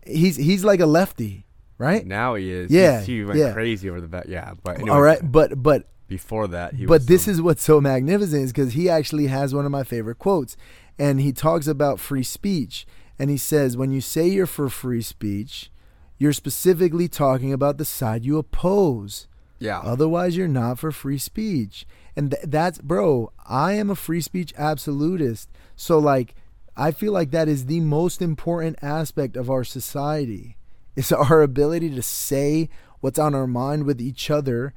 he's 0.06 0.36
he's 0.36 0.64
like 0.64 0.80
a 0.80 0.86
lefty, 0.86 1.46
right? 1.78 2.06
Now 2.06 2.34
he 2.34 2.50
is. 2.50 2.70
Yeah, 2.70 2.92
He's- 2.96 3.06
he 3.06 3.24
went 3.24 3.38
yeah. 3.38 3.52
crazy 3.52 3.88
over 3.90 4.00
the 4.00 4.08
back. 4.08 4.26
Yeah, 4.28 4.52
but 4.62 4.76
anyway, 4.76 4.90
All 4.90 5.02
right, 5.02 5.20
but 5.22 5.62
but 5.62 5.88
Before 6.06 6.46
that, 6.48 6.74
he 6.74 6.86
but 6.86 7.06
this 7.06 7.26
is 7.26 7.40
what's 7.40 7.62
so 7.62 7.80
magnificent 7.80 8.44
is 8.44 8.52
because 8.52 8.74
he 8.74 8.88
actually 8.88 9.28
has 9.28 9.54
one 9.54 9.64
of 9.64 9.72
my 9.72 9.84
favorite 9.84 10.18
quotes, 10.18 10.56
and 10.98 11.20
he 11.20 11.32
talks 11.32 11.66
about 11.66 11.98
free 11.98 12.22
speech, 12.22 12.86
and 13.18 13.30
he 13.30 13.38
says 13.38 13.76
when 13.76 13.90
you 13.90 14.00
say 14.00 14.28
you're 14.28 14.46
for 14.46 14.68
free 14.68 15.02
speech, 15.02 15.70
you're 16.18 16.32
specifically 16.32 17.08
talking 17.08 17.52
about 17.52 17.78
the 17.78 17.84
side 17.84 18.24
you 18.24 18.38
oppose. 18.38 19.26
yeah. 19.58 19.80
Otherwise, 19.80 20.36
you're 20.36 20.46
not 20.48 20.78
for 20.78 20.92
free 20.92 21.18
speech. 21.18 21.86
And 22.16 22.30
th- 22.30 22.44
that's, 22.46 22.78
bro, 22.78 23.32
I 23.46 23.72
am 23.72 23.90
a 23.90 23.96
free 23.96 24.20
speech 24.20 24.54
absolutist. 24.56 25.48
So, 25.74 25.98
like, 25.98 26.34
I 26.76 26.90
feel 26.90 27.12
like 27.12 27.30
that 27.30 27.48
is 27.48 27.66
the 27.66 27.80
most 27.80 28.20
important 28.22 28.78
aspect 28.82 29.36
of 29.36 29.50
our 29.50 29.64
society 29.64 30.56
is 30.96 31.10
our 31.12 31.42
ability 31.42 31.90
to 31.90 32.02
say 32.02 32.68
what's 33.00 33.18
on 33.18 33.34
our 33.34 33.46
mind 33.46 33.84
with 33.84 34.00
each 34.00 34.30
other. 34.30 34.74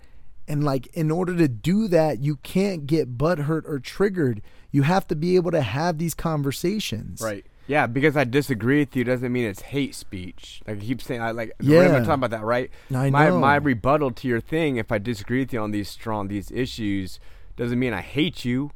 And, 0.47 0.63
like, 0.63 0.87
in 0.87 1.11
order 1.11 1.35
to 1.35 1.47
do 1.47 1.87
that, 1.89 2.19
you 2.19 2.37
can't 2.37 2.87
get 2.87 3.17
butthurt 3.17 3.63
or 3.67 3.79
triggered. 3.79 4.41
You 4.71 4.83
have 4.83 5.05
to 5.07 5.15
be 5.15 5.35
able 5.35 5.51
to 5.51 5.61
have 5.61 5.97
these 5.97 6.13
conversations. 6.13 7.21
Right. 7.21 7.45
Yeah, 7.67 7.85
because 7.85 8.15
I 8.15 8.23
disagree 8.23 8.79
with 8.79 8.95
you 8.95 9.03
doesn't 9.03 9.29
mean 9.31 9.43
it's 9.43 9.61
hate 9.61 9.93
speech. 9.93 10.61
Like 10.65 10.81
you 10.81 10.87
keep 10.87 11.01
saying, 11.01 11.21
I 11.21 11.31
like. 11.31 11.51
Yeah. 11.59 11.81
I'm 11.81 12.05
talking 12.05 12.23
about 12.23 12.29
that, 12.29 12.43
right? 12.43 12.71
I 12.95 13.09
my 13.09 13.27
know. 13.27 13.39
my 13.39 13.57
rebuttal 13.57 14.11
to 14.11 14.27
your 14.27 14.39
thing, 14.39 14.77
if 14.77 14.89
I 14.89 14.99
disagree 14.99 15.39
with 15.39 15.51
you 15.51 15.59
on 15.59 15.71
these 15.71 15.89
strong 15.89 16.29
these 16.29 16.49
issues, 16.49 17.19
doesn't 17.57 17.77
mean 17.77 17.91
I 17.93 17.99
hate 17.99 18.45
you. 18.45 18.71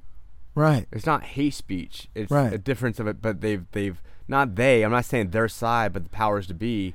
Right. 0.55 0.87
It's 0.91 1.05
not 1.05 1.23
hate 1.23 1.53
speech. 1.53 2.09
It's 2.13 2.29
Right. 2.29 2.51
a 2.51 2.57
difference 2.57 2.99
of 2.99 3.07
it. 3.07 3.21
But 3.21 3.39
they've 3.39 3.63
they've 3.71 4.01
not 4.27 4.55
they. 4.55 4.83
I'm 4.83 4.91
not 4.91 5.05
saying 5.05 5.29
their 5.29 5.47
side, 5.47 5.93
but 5.93 6.03
the 6.03 6.09
powers 6.09 6.47
to 6.47 6.53
be. 6.53 6.93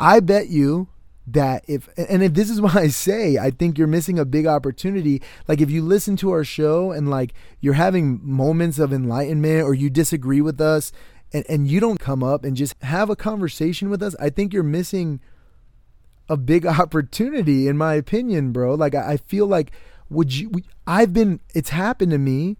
I 0.00 0.18
bet 0.18 0.48
you 0.48 0.88
that 1.32 1.64
if 1.68 1.88
and 1.96 2.22
if 2.22 2.34
this 2.34 2.50
is 2.50 2.60
why 2.60 2.72
I 2.74 2.88
say 2.88 3.38
I 3.38 3.50
think 3.50 3.78
you're 3.78 3.86
missing 3.86 4.18
a 4.18 4.24
big 4.24 4.46
opportunity. 4.46 5.22
Like 5.48 5.60
if 5.60 5.70
you 5.70 5.82
listen 5.82 6.16
to 6.16 6.30
our 6.30 6.44
show 6.44 6.92
and 6.92 7.10
like 7.10 7.34
you're 7.60 7.74
having 7.74 8.20
moments 8.22 8.78
of 8.78 8.92
enlightenment 8.92 9.62
or 9.62 9.74
you 9.74 9.90
disagree 9.90 10.40
with 10.40 10.60
us 10.60 10.92
and, 11.32 11.44
and 11.48 11.68
you 11.68 11.80
don't 11.80 12.00
come 12.00 12.22
up 12.22 12.44
and 12.44 12.56
just 12.56 12.74
have 12.82 13.10
a 13.10 13.16
conversation 13.16 13.90
with 13.90 14.02
us, 14.02 14.16
I 14.20 14.30
think 14.30 14.52
you're 14.52 14.62
missing 14.62 15.20
a 16.28 16.36
big 16.36 16.66
opportunity 16.80 17.68
in 17.68 17.76
my 17.76 17.94
opinion, 17.94 18.52
bro. 18.52 18.74
Like 18.74 18.94
I, 18.94 19.12
I 19.12 19.16
feel 19.16 19.46
like 19.46 19.72
would 20.08 20.36
you 20.36 20.50
I've 20.86 21.12
been 21.12 21.40
it's 21.54 21.70
happened 21.70 22.12
to 22.12 22.18
me 22.18 22.56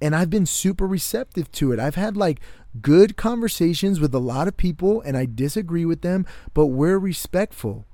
and 0.00 0.14
I've 0.14 0.30
been 0.30 0.46
super 0.46 0.86
receptive 0.86 1.50
to 1.52 1.72
it. 1.72 1.80
I've 1.80 1.96
had 1.96 2.16
like 2.16 2.40
good 2.80 3.16
conversations 3.16 3.98
with 3.98 4.14
a 4.14 4.20
lot 4.20 4.48
of 4.48 4.56
people 4.56 5.00
and 5.00 5.16
I 5.16 5.26
disagree 5.26 5.84
with 5.84 6.02
them, 6.02 6.26
but 6.54 6.66
we're 6.66 6.98
respectful. 6.98 7.86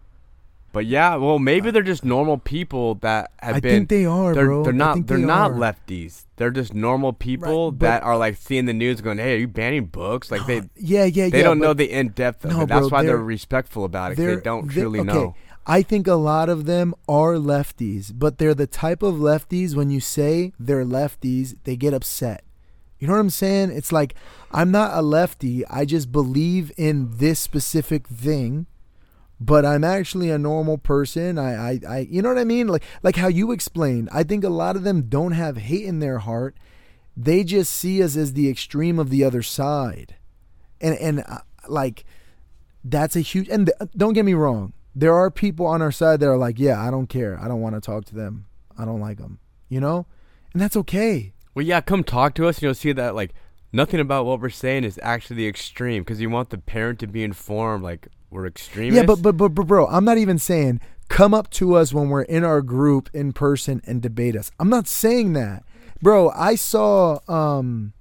But 0.75 0.85
yeah, 0.87 1.15
well, 1.17 1.39
maybe 1.39 1.71
they're 1.71 1.83
just 1.83 2.05
normal 2.05 2.37
people 2.37 2.97
that 2.97 3.31
have 3.39 3.57
I 3.57 3.61
been. 3.61 3.73
think 3.73 3.89
they 3.89 4.05
are, 4.05 4.35
they're, 4.35 4.45
bro. 4.47 4.65
They're 4.65 4.73
not. 4.73 5.07
They're 5.07 5.17
they 5.19 5.25
not 5.25 5.53
are. 5.53 5.55
lefties. 5.55 6.25
They're 6.37 6.51
just 6.51 6.75
normal 6.75 7.13
people 7.13 7.71
but- 7.73 7.87
that 7.87 8.03
are 8.03 8.19
like 8.19 8.37
seeing 8.37 8.67
the 8.67 8.73
news, 8.75 9.01
going, 9.01 9.19
"Hey, 9.19 9.37
are 9.37 9.39
you 9.39 9.49
banning 9.49 9.87
books?" 9.87 10.31
Like 10.31 10.45
they. 10.47 10.57
Yeah, 10.57 10.65
yeah, 10.77 11.05
yeah. 11.05 11.29
They 11.31 11.39
yeah. 11.39 11.45
don't 11.45 11.61
know 11.61 11.73
the 11.73 11.91
in 11.91 12.09
depth 12.09 12.45
of 12.45 12.51
No, 12.51 12.61
it. 12.63 12.67
That's 12.69 12.81
bro, 12.81 12.89
why 12.89 13.03
they're 13.05 13.17
they're- 13.17 13.25
respectful 13.25 13.85
about 13.85 14.13
it. 14.13 14.17
they're- 14.19 14.41
don't 14.41 14.69
truly 14.69 15.01
okay, 15.01 15.07
know. 15.07 15.35
I 15.67 15.81
think 15.81 16.07
a 16.07 16.15
lot 16.15 16.49
of 16.51 16.67
them 16.67 16.93
are 17.09 17.35
lefties, 17.37 18.13
but 18.15 18.37
they're 18.37 18.53
the 18.53 18.67
type 18.67 19.03
of 19.03 19.15
lefties 19.15 19.75
when 19.75 19.89
you 19.89 20.01
say 20.01 20.53
they're 20.59 20.85
lefties, 20.85 21.57
they 21.65 21.77
get 21.77 21.95
upset. 21.95 22.45
You 22.99 23.07
know 23.07 23.15
what 23.15 23.21
I'm 23.21 23.31
saying? 23.31 23.71
It's 23.71 23.93
like 23.93 24.15
I'm 24.51 24.71
not 24.71 24.91
a 24.93 25.03
lefty. 25.03 25.65
I 25.69 25.85
just 25.85 26.11
believe 26.13 26.73
in 26.77 27.17
this 27.19 27.39
specific 27.41 28.09
thing, 28.09 28.67
but 29.45 29.67
I'm 29.67 29.85
actually 29.85 30.31
a 30.31 30.39
normal 30.39 30.79
person. 30.79 31.39
I, 31.39 31.73
I, 31.73 31.81
I 31.87 31.99
you 32.11 32.23
know 32.23 32.31
what 32.31 32.39
I 32.39 32.45
mean? 32.45 32.69
Like 32.69 32.83
like 33.03 33.17
how 33.17 33.29
you 33.29 33.53
explained. 33.53 34.09
I 34.13 34.23
think 34.23 34.43
a 34.43 34.49
lot 34.49 34.75
of 34.75 34.85
them 34.85 35.03
don't 35.03 35.33
have 35.33 35.59
hate 35.59 35.85
in 35.85 35.99
their 35.99 36.19
heart. 36.19 36.57
They 37.17 37.45
just 37.45 37.73
see 37.73 38.03
us 38.03 38.17
as 38.17 38.33
the 38.33 38.49
extreme 38.49 38.99
of 38.99 39.11
the 39.11 39.23
other 39.23 39.43
side, 39.43 40.17
and 40.81 40.97
and 40.97 41.25
uh, 41.29 41.39
like 41.69 42.05
that's 42.83 43.17
a 43.17 43.21
huge. 43.21 43.49
And 43.49 43.67
th- 43.67 43.91
don't 43.95 44.15
get 44.15 44.25
me 44.25 44.35
wrong. 44.35 44.73
There 44.95 45.15
are 45.15 45.31
people 45.31 45.67
on 45.67 45.83
our 45.83 45.93
side 45.93 46.21
that 46.21 46.29
are 46.29 46.39
like, 46.39 46.59
yeah, 46.59 46.81
I 46.81 46.91
don't 46.91 47.09
care. 47.09 47.39
I 47.41 47.49
don't 47.49 47.61
want 47.61 47.75
to 47.75 47.81
talk 47.81 48.05
to 48.07 48.15
them. 48.15 48.47
I 48.79 48.85
don't 48.85 49.01
like 49.01 49.19
them. 49.19 49.41
You 49.69 49.81
know, 49.81 50.07
and 50.53 50.63
that's 50.63 50.77
okay. 50.77 51.35
Well, 51.55 51.67
yeah, 51.67 51.81
come 51.83 52.03
talk 52.03 52.35
to 52.37 52.49
us, 52.49 52.57
and 52.57 52.63
you'll 52.63 52.75
see 52.75 52.93
that 52.93 53.15
like 53.15 53.35
nothing 53.73 54.01
about 54.01 54.25
what 54.25 54.41
we're 54.41 54.49
saying 54.49 54.85
is 54.85 54.99
actually 55.03 55.37
the 55.37 55.49
extreme 55.49 56.03
because 56.03 56.21
you 56.21 56.31
want 56.31 56.49
the 56.51 56.59
parent 56.59 56.99
to 57.01 57.07
be 57.07 57.23
informed. 57.23 57.85
Like 57.85 58.09
we're 58.35 58.47
extremists. 58.47 58.97
Yeah, 58.97 59.07
but, 59.07 59.23
but 59.23 59.37
but 59.37 59.51
but 59.51 59.67
bro, 59.67 59.87
I'm 59.87 60.05
not 60.05 60.19
even 60.19 60.39
saying 60.39 60.81
come 61.09 61.33
up 61.33 61.49
to 61.51 61.75
us 61.75 61.93
when 61.95 62.09
we're 62.09 62.23
in 62.23 62.45
our 62.45 62.61
group 62.63 63.09
in 63.15 63.33
person 63.33 63.81
and 63.87 64.03
debate 64.03 64.37
us. 64.37 64.51
I'm 64.59 64.69
not 64.69 64.89
saying 64.89 65.35
that. 65.35 65.63
Bro, 66.03 66.31
I 66.31 66.57
saw 66.57 67.21
um 67.29 67.93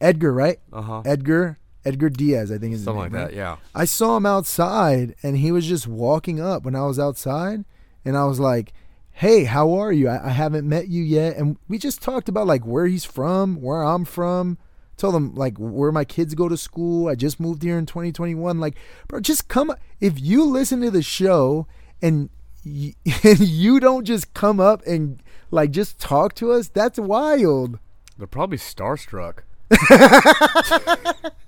Edgar, 0.00 0.32
right? 0.32 0.58
uh 0.72 0.82
huh, 0.82 1.02
Edgar 1.06 1.58
Edgar 1.86 2.10
Diaz, 2.10 2.52
I 2.52 2.58
think 2.58 2.74
is 2.74 2.84
something 2.84 3.04
name, 3.04 3.12
like 3.12 3.20
right? 3.22 3.30
that. 3.30 3.36
Yeah. 3.36 3.56
I 3.74 3.84
saw 3.86 4.16
him 4.16 4.26
outside 4.26 5.14
and 5.22 5.38
he 5.38 5.52
was 5.52 5.66
just 5.66 5.86
walking 5.86 6.40
up 6.40 6.64
when 6.64 6.74
I 6.76 6.84
was 6.84 6.98
outside 6.98 7.64
and 8.04 8.16
I 8.16 8.24
was 8.26 8.38
like, 8.38 8.72
Hey, 9.12 9.44
how 9.44 9.72
are 9.72 9.92
you? 9.92 10.08
I, 10.08 10.26
I 10.26 10.30
haven't 10.30 10.68
met 10.68 10.88
you 10.88 11.02
yet. 11.02 11.36
And 11.36 11.56
we 11.68 11.78
just 11.78 12.02
talked 12.02 12.28
about 12.28 12.46
like 12.46 12.66
where 12.66 12.86
he's 12.86 13.04
from, 13.06 13.62
where 13.62 13.82
I'm 13.82 14.04
from. 14.04 14.58
Told 14.96 15.14
them 15.14 15.34
like 15.34 15.58
where 15.58 15.92
my 15.92 16.04
kids 16.04 16.34
go 16.34 16.48
to 16.48 16.56
school. 16.56 17.08
I 17.08 17.14
just 17.14 17.38
moved 17.38 17.62
here 17.62 17.78
in 17.78 17.86
2021. 17.86 18.58
Like, 18.58 18.76
bro, 19.08 19.20
just 19.20 19.48
come. 19.48 19.74
If 20.00 20.20
you 20.20 20.44
listen 20.44 20.80
to 20.80 20.90
the 20.90 21.02
show 21.02 21.66
and 22.00 22.30
y- 22.64 22.94
and 23.24 23.40
you 23.40 23.78
don't 23.80 24.04
just 24.04 24.32
come 24.34 24.58
up 24.60 24.82
and 24.86 25.22
like 25.50 25.70
just 25.70 25.98
talk 25.98 26.34
to 26.36 26.52
us, 26.52 26.68
that's 26.68 26.98
wild. 26.98 27.78
They're 28.16 28.26
probably 28.26 28.58
starstruck. 28.58 29.40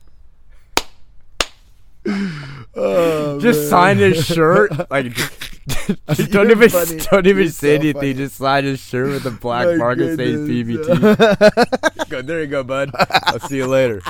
Oh, 2.75 3.41
Just 3.41 3.61
man. 3.61 3.69
sign 3.69 3.97
his 3.99 4.25
shirt. 4.25 4.91
Like, 4.91 5.13
just 6.15 6.31
don't 6.31 6.51
even 6.51 6.69
funny. 6.69 6.97
don't 7.11 7.27
even 7.27 7.43
You're 7.45 7.51
say 7.51 7.77
so 7.77 7.81
anything. 7.81 7.95
funny. 7.95 8.15
Just 8.15 8.37
sign 8.37 8.65
his 8.65 8.79
shirt 8.81 9.09
with 9.09 9.27
a 9.27 9.31
black 9.31 9.67
My 9.67 9.77
marker 9.77 10.17
saying. 10.17 10.47
PBT. 10.47 12.09
go, 12.09 12.23
there 12.23 12.41
you 12.41 12.47
go, 12.47 12.63
bud. 12.63 12.91
I'll 12.95 13.41
see 13.41 13.57
you 13.57 13.67
later. 13.67 14.01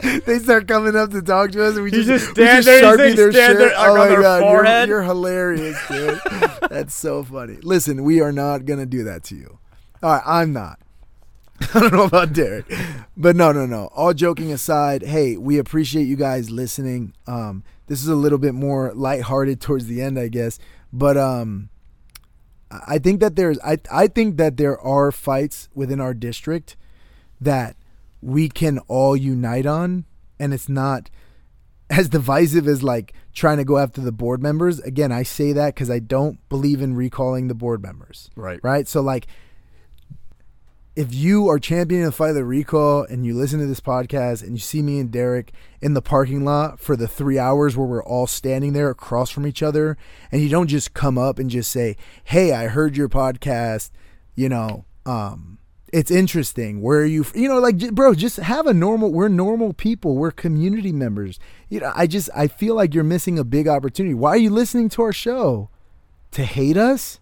they 0.00 0.38
start 0.38 0.66
coming 0.68 0.96
up 0.96 1.10
to 1.10 1.20
talk 1.22 1.50
to 1.52 1.64
us, 1.64 1.74
and 1.74 1.84
we 1.84 1.92
You 1.92 2.02
just, 2.04 2.26
just 2.26 2.36
we 2.38 2.44
stand 2.44 2.64
just 2.64 2.66
there, 2.66 2.82
sharpie 2.96 3.16
their 3.16 3.32
stand 3.32 3.58
shirt. 3.58 3.58
there, 3.58 3.68
like, 3.76 3.88
oh 3.88 3.92
on 3.92 3.98
my 3.98 4.08
their 4.08 4.22
god, 4.22 4.38
you're, 4.40 4.50
forehead. 4.50 4.88
you're 4.88 5.02
hilarious, 5.02 5.78
dude. 5.88 6.20
That's 6.70 6.94
so 6.94 7.24
funny. 7.24 7.58
Listen, 7.62 8.04
we 8.04 8.20
are 8.20 8.32
not 8.32 8.64
gonna 8.64 8.86
do 8.86 9.04
that 9.04 9.24
to 9.24 9.34
you. 9.36 9.58
All 10.02 10.12
right, 10.12 10.22
I'm 10.24 10.52
not. 10.52 10.78
I 11.74 11.80
don't 11.80 11.92
know 11.92 12.04
about 12.04 12.32
Derek, 12.32 12.72
but 13.16 13.34
no, 13.36 13.52
no, 13.52 13.66
no. 13.66 13.86
All 13.94 14.14
joking 14.14 14.52
aside, 14.52 15.02
hey, 15.02 15.36
we 15.36 15.58
appreciate 15.58 16.04
you 16.04 16.16
guys 16.16 16.50
listening. 16.50 17.14
Um, 17.26 17.64
this 17.88 18.00
is 18.02 18.08
a 18.08 18.14
little 18.14 18.38
bit 18.38 18.54
more 18.54 18.92
lighthearted 18.94 19.60
towards 19.60 19.86
the 19.86 20.00
end, 20.00 20.18
I 20.18 20.28
guess, 20.28 20.58
but 20.92 21.16
um, 21.16 21.68
I 22.70 22.80
I 22.86 22.98
think 22.98 23.20
that 23.20 23.34
there's, 23.34 23.58
I, 23.60 23.78
I 23.90 24.06
think 24.08 24.36
that 24.36 24.56
there 24.56 24.78
are 24.80 25.10
fights 25.10 25.68
within 25.74 26.00
our 26.00 26.14
district 26.14 26.76
that 27.40 27.76
we 28.20 28.48
can 28.48 28.78
all 28.88 29.16
unite 29.16 29.64
on, 29.66 30.04
and 30.38 30.52
it's 30.52 30.68
not 30.68 31.08
as 31.90 32.08
divisive 32.18 32.68
as 32.68 32.82
like 32.82 33.14
trying 33.32 33.56
to 33.56 33.64
go 33.64 33.78
after 33.78 34.00
the 34.00 34.12
board 34.12 34.42
members. 34.42 34.80
Again, 34.80 35.10
I 35.12 35.22
say 35.22 35.52
that 35.52 35.74
because 35.74 35.90
I 35.90 35.98
don't 35.98 36.46
believe 36.48 36.82
in 36.82 36.94
recalling 36.94 37.48
the 37.48 37.54
board 37.54 37.82
members 37.82 38.30
Right. 38.36 38.60
right? 38.62 38.86
So 38.86 39.00
like 39.00 39.26
if 40.98 41.14
you 41.14 41.48
are 41.48 41.60
championing 41.60 42.04
the 42.04 42.10
fight 42.12 42.30
of 42.30 42.34
the 42.34 42.44
recall 42.44 43.04
and 43.04 43.24
you 43.24 43.32
listen 43.32 43.60
to 43.60 43.66
this 43.66 43.80
podcast 43.80 44.42
and 44.42 44.52
you 44.52 44.58
see 44.58 44.82
me 44.82 44.98
and 44.98 45.12
Derek 45.12 45.52
in 45.80 45.94
the 45.94 46.02
parking 46.02 46.44
lot 46.44 46.80
for 46.80 46.96
the 46.96 47.06
three 47.06 47.38
hours 47.38 47.76
where 47.76 47.86
we're 47.86 48.02
all 48.02 48.26
standing 48.26 48.72
there 48.72 48.90
across 48.90 49.30
from 49.30 49.46
each 49.46 49.62
other 49.62 49.96
and 50.32 50.42
you 50.42 50.48
don't 50.48 50.66
just 50.66 50.94
come 50.94 51.16
up 51.16 51.38
and 51.38 51.50
just 51.50 51.70
say, 51.70 51.96
Hey, 52.24 52.52
I 52.52 52.66
heard 52.66 52.96
your 52.96 53.08
podcast, 53.08 53.90
you 54.34 54.48
know, 54.48 54.86
um, 55.06 55.58
it's 55.92 56.10
interesting. 56.10 56.82
Where 56.82 56.98
are 57.00 57.04
you? 57.06 57.22
f-" 57.22 57.32
You 57.36 57.48
know, 57.48 57.60
like, 57.60 57.78
bro, 57.94 58.12
just 58.14 58.36
have 58.38 58.66
a 58.66 58.74
normal. 58.74 59.10
We're 59.12 59.28
normal 59.28 59.72
people. 59.72 60.16
We're 60.16 60.32
community 60.32 60.92
members. 60.92 61.38
You 61.70 61.80
know, 61.80 61.92
I 61.94 62.06
just 62.06 62.28
I 62.36 62.46
feel 62.48 62.74
like 62.74 62.92
you're 62.92 63.04
missing 63.04 63.38
a 63.38 63.44
big 63.44 63.68
opportunity. 63.68 64.14
Why 64.14 64.30
are 64.30 64.36
you 64.36 64.50
listening 64.50 64.90
to 64.90 65.02
our 65.02 65.14
show? 65.14 65.70
To 66.32 66.44
hate 66.44 66.76
us? 66.76 67.20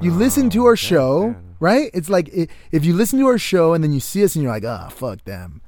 You 0.00 0.12
listen 0.12 0.50
to 0.50 0.62
Oh, 0.62 0.66
our 0.66 0.72
yeah, 0.72 0.76
show, 0.76 1.26
yeah. 1.28 1.34
Right? 1.60 1.90
It's 1.94 2.08
like 2.08 2.30
i- 2.36 2.48
if 2.72 2.84
you 2.84 2.94
listen 2.94 3.18
to 3.18 3.26
our 3.26 3.38
show 3.38 3.72
and 3.74 3.82
then 3.82 3.92
you 3.92 4.00
see 4.00 4.24
us 4.24 4.34
and 4.34 4.42
you're 4.42 4.52
like, 4.52 4.64
ah, 4.64 4.88
fuck 4.88 5.24
them. 5.24 5.60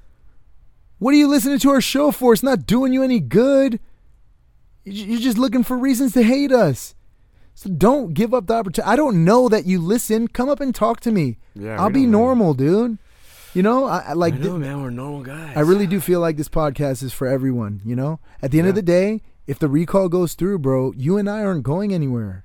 What 0.98 1.14
are 1.14 1.18
you 1.18 1.28
listening 1.28 1.58
to 1.60 1.70
our 1.70 1.80
show 1.80 2.10
for? 2.10 2.32
It's 2.32 2.42
not 2.42 2.66
doing 2.66 2.92
you 2.92 3.02
any 3.02 3.20
good. 3.20 3.80
You- 4.84 5.04
You're 5.06 5.20
just 5.20 5.38
looking 5.38 5.62
for 5.62 5.76
reasons 5.78 6.12
to 6.14 6.22
hate 6.22 6.52
us. 6.52 6.94
So 7.54 7.68
don't 7.68 8.14
give 8.14 8.32
up 8.32 8.46
the 8.46 8.54
opportunity. 8.54 8.90
I 8.90 8.96
don't 8.96 9.24
know 9.24 9.48
that 9.48 9.66
you 9.66 9.80
listen. 9.80 10.28
Come 10.28 10.48
up 10.48 10.60
and 10.60 10.74
talk 10.74 11.00
to 11.00 11.12
me. 11.12 11.36
Yeah, 11.54 11.80
I'll 11.80 11.90
be 11.90 12.02
don't 12.02 12.12
know. 12.12 12.18
normal, 12.18 12.54
dude. 12.54 12.98
You 13.52 13.62
know, 13.62 13.84
I, 13.84 13.98
I 14.08 14.12
like. 14.14 14.34
I 14.34 14.36
know, 14.38 14.42
th- 14.58 14.60
man. 14.60 14.82
We're 14.82 14.90
normal 14.90 15.22
guys. 15.22 15.56
I 15.56 15.60
really 15.60 15.86
do 15.86 16.00
feel 16.00 16.20
like 16.20 16.36
this 16.36 16.48
podcast 16.48 17.02
is 17.02 17.12
for 17.12 17.26
everyone. 17.26 17.80
You 17.84 17.96
know, 17.96 18.20
at 18.40 18.50
the 18.52 18.60
end 18.60 18.68
of 18.68 18.74
the 18.76 18.82
day, 18.82 19.20
if 19.46 19.58
the 19.58 19.68
recall 19.68 20.08
goes 20.08 20.34
through, 20.34 20.60
bro, 20.60 20.92
you 20.96 21.18
and 21.18 21.28
I 21.28 21.42
aren't 21.42 21.64
going 21.64 21.92
anywhere. 21.92 22.44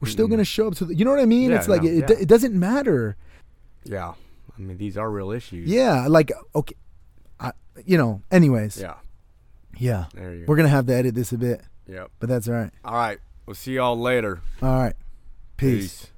We're 0.00 0.08
still 0.08 0.26
Mm-mm. 0.26 0.30
gonna 0.30 0.42
mm-hmm. 0.42 0.46
show 0.46 0.68
up 0.68 0.74
to 0.76 0.84
the. 0.84 0.94
You 0.94 1.04
know 1.04 1.10
what 1.10 1.20
I 1.20 1.26
mean? 1.26 1.50
Yeah, 1.50 1.56
it's 1.58 1.68
like 1.68 1.82
no, 1.82 1.88
it, 1.90 2.10
yeah. 2.10 2.16
it 2.20 2.28
doesn't 2.28 2.58
matter. 2.58 3.16
Yeah. 3.84 4.14
I 4.56 4.60
mean, 4.60 4.78
these 4.78 4.96
are 4.96 5.10
real 5.10 5.30
issues. 5.32 5.68
Yeah, 5.68 6.06
like 6.08 6.30
okay, 6.54 6.76
I, 7.40 7.52
you 7.84 7.98
know. 7.98 8.22
Anyways, 8.30 8.80
Yeah. 8.80 8.94
yeah, 9.78 10.06
There 10.14 10.34
you 10.34 10.44
we're 10.46 10.56
gonna 10.56 10.68
have 10.68 10.86
to 10.86 10.94
edit 10.94 11.14
this 11.14 11.32
a 11.32 11.38
bit, 11.38 11.62
Yep. 11.88 12.10
but 12.20 12.28
that's 12.28 12.48
all 12.48 12.54
right. 12.54 12.70
All 12.84 12.94
right. 12.94 13.18
We'll 13.46 13.54
see 13.54 13.74
y'all 13.74 13.98
later. 13.98 14.40
All 14.62 14.78
right, 14.78 14.94
peace. 15.56 15.80
Peace. 16.02 16.10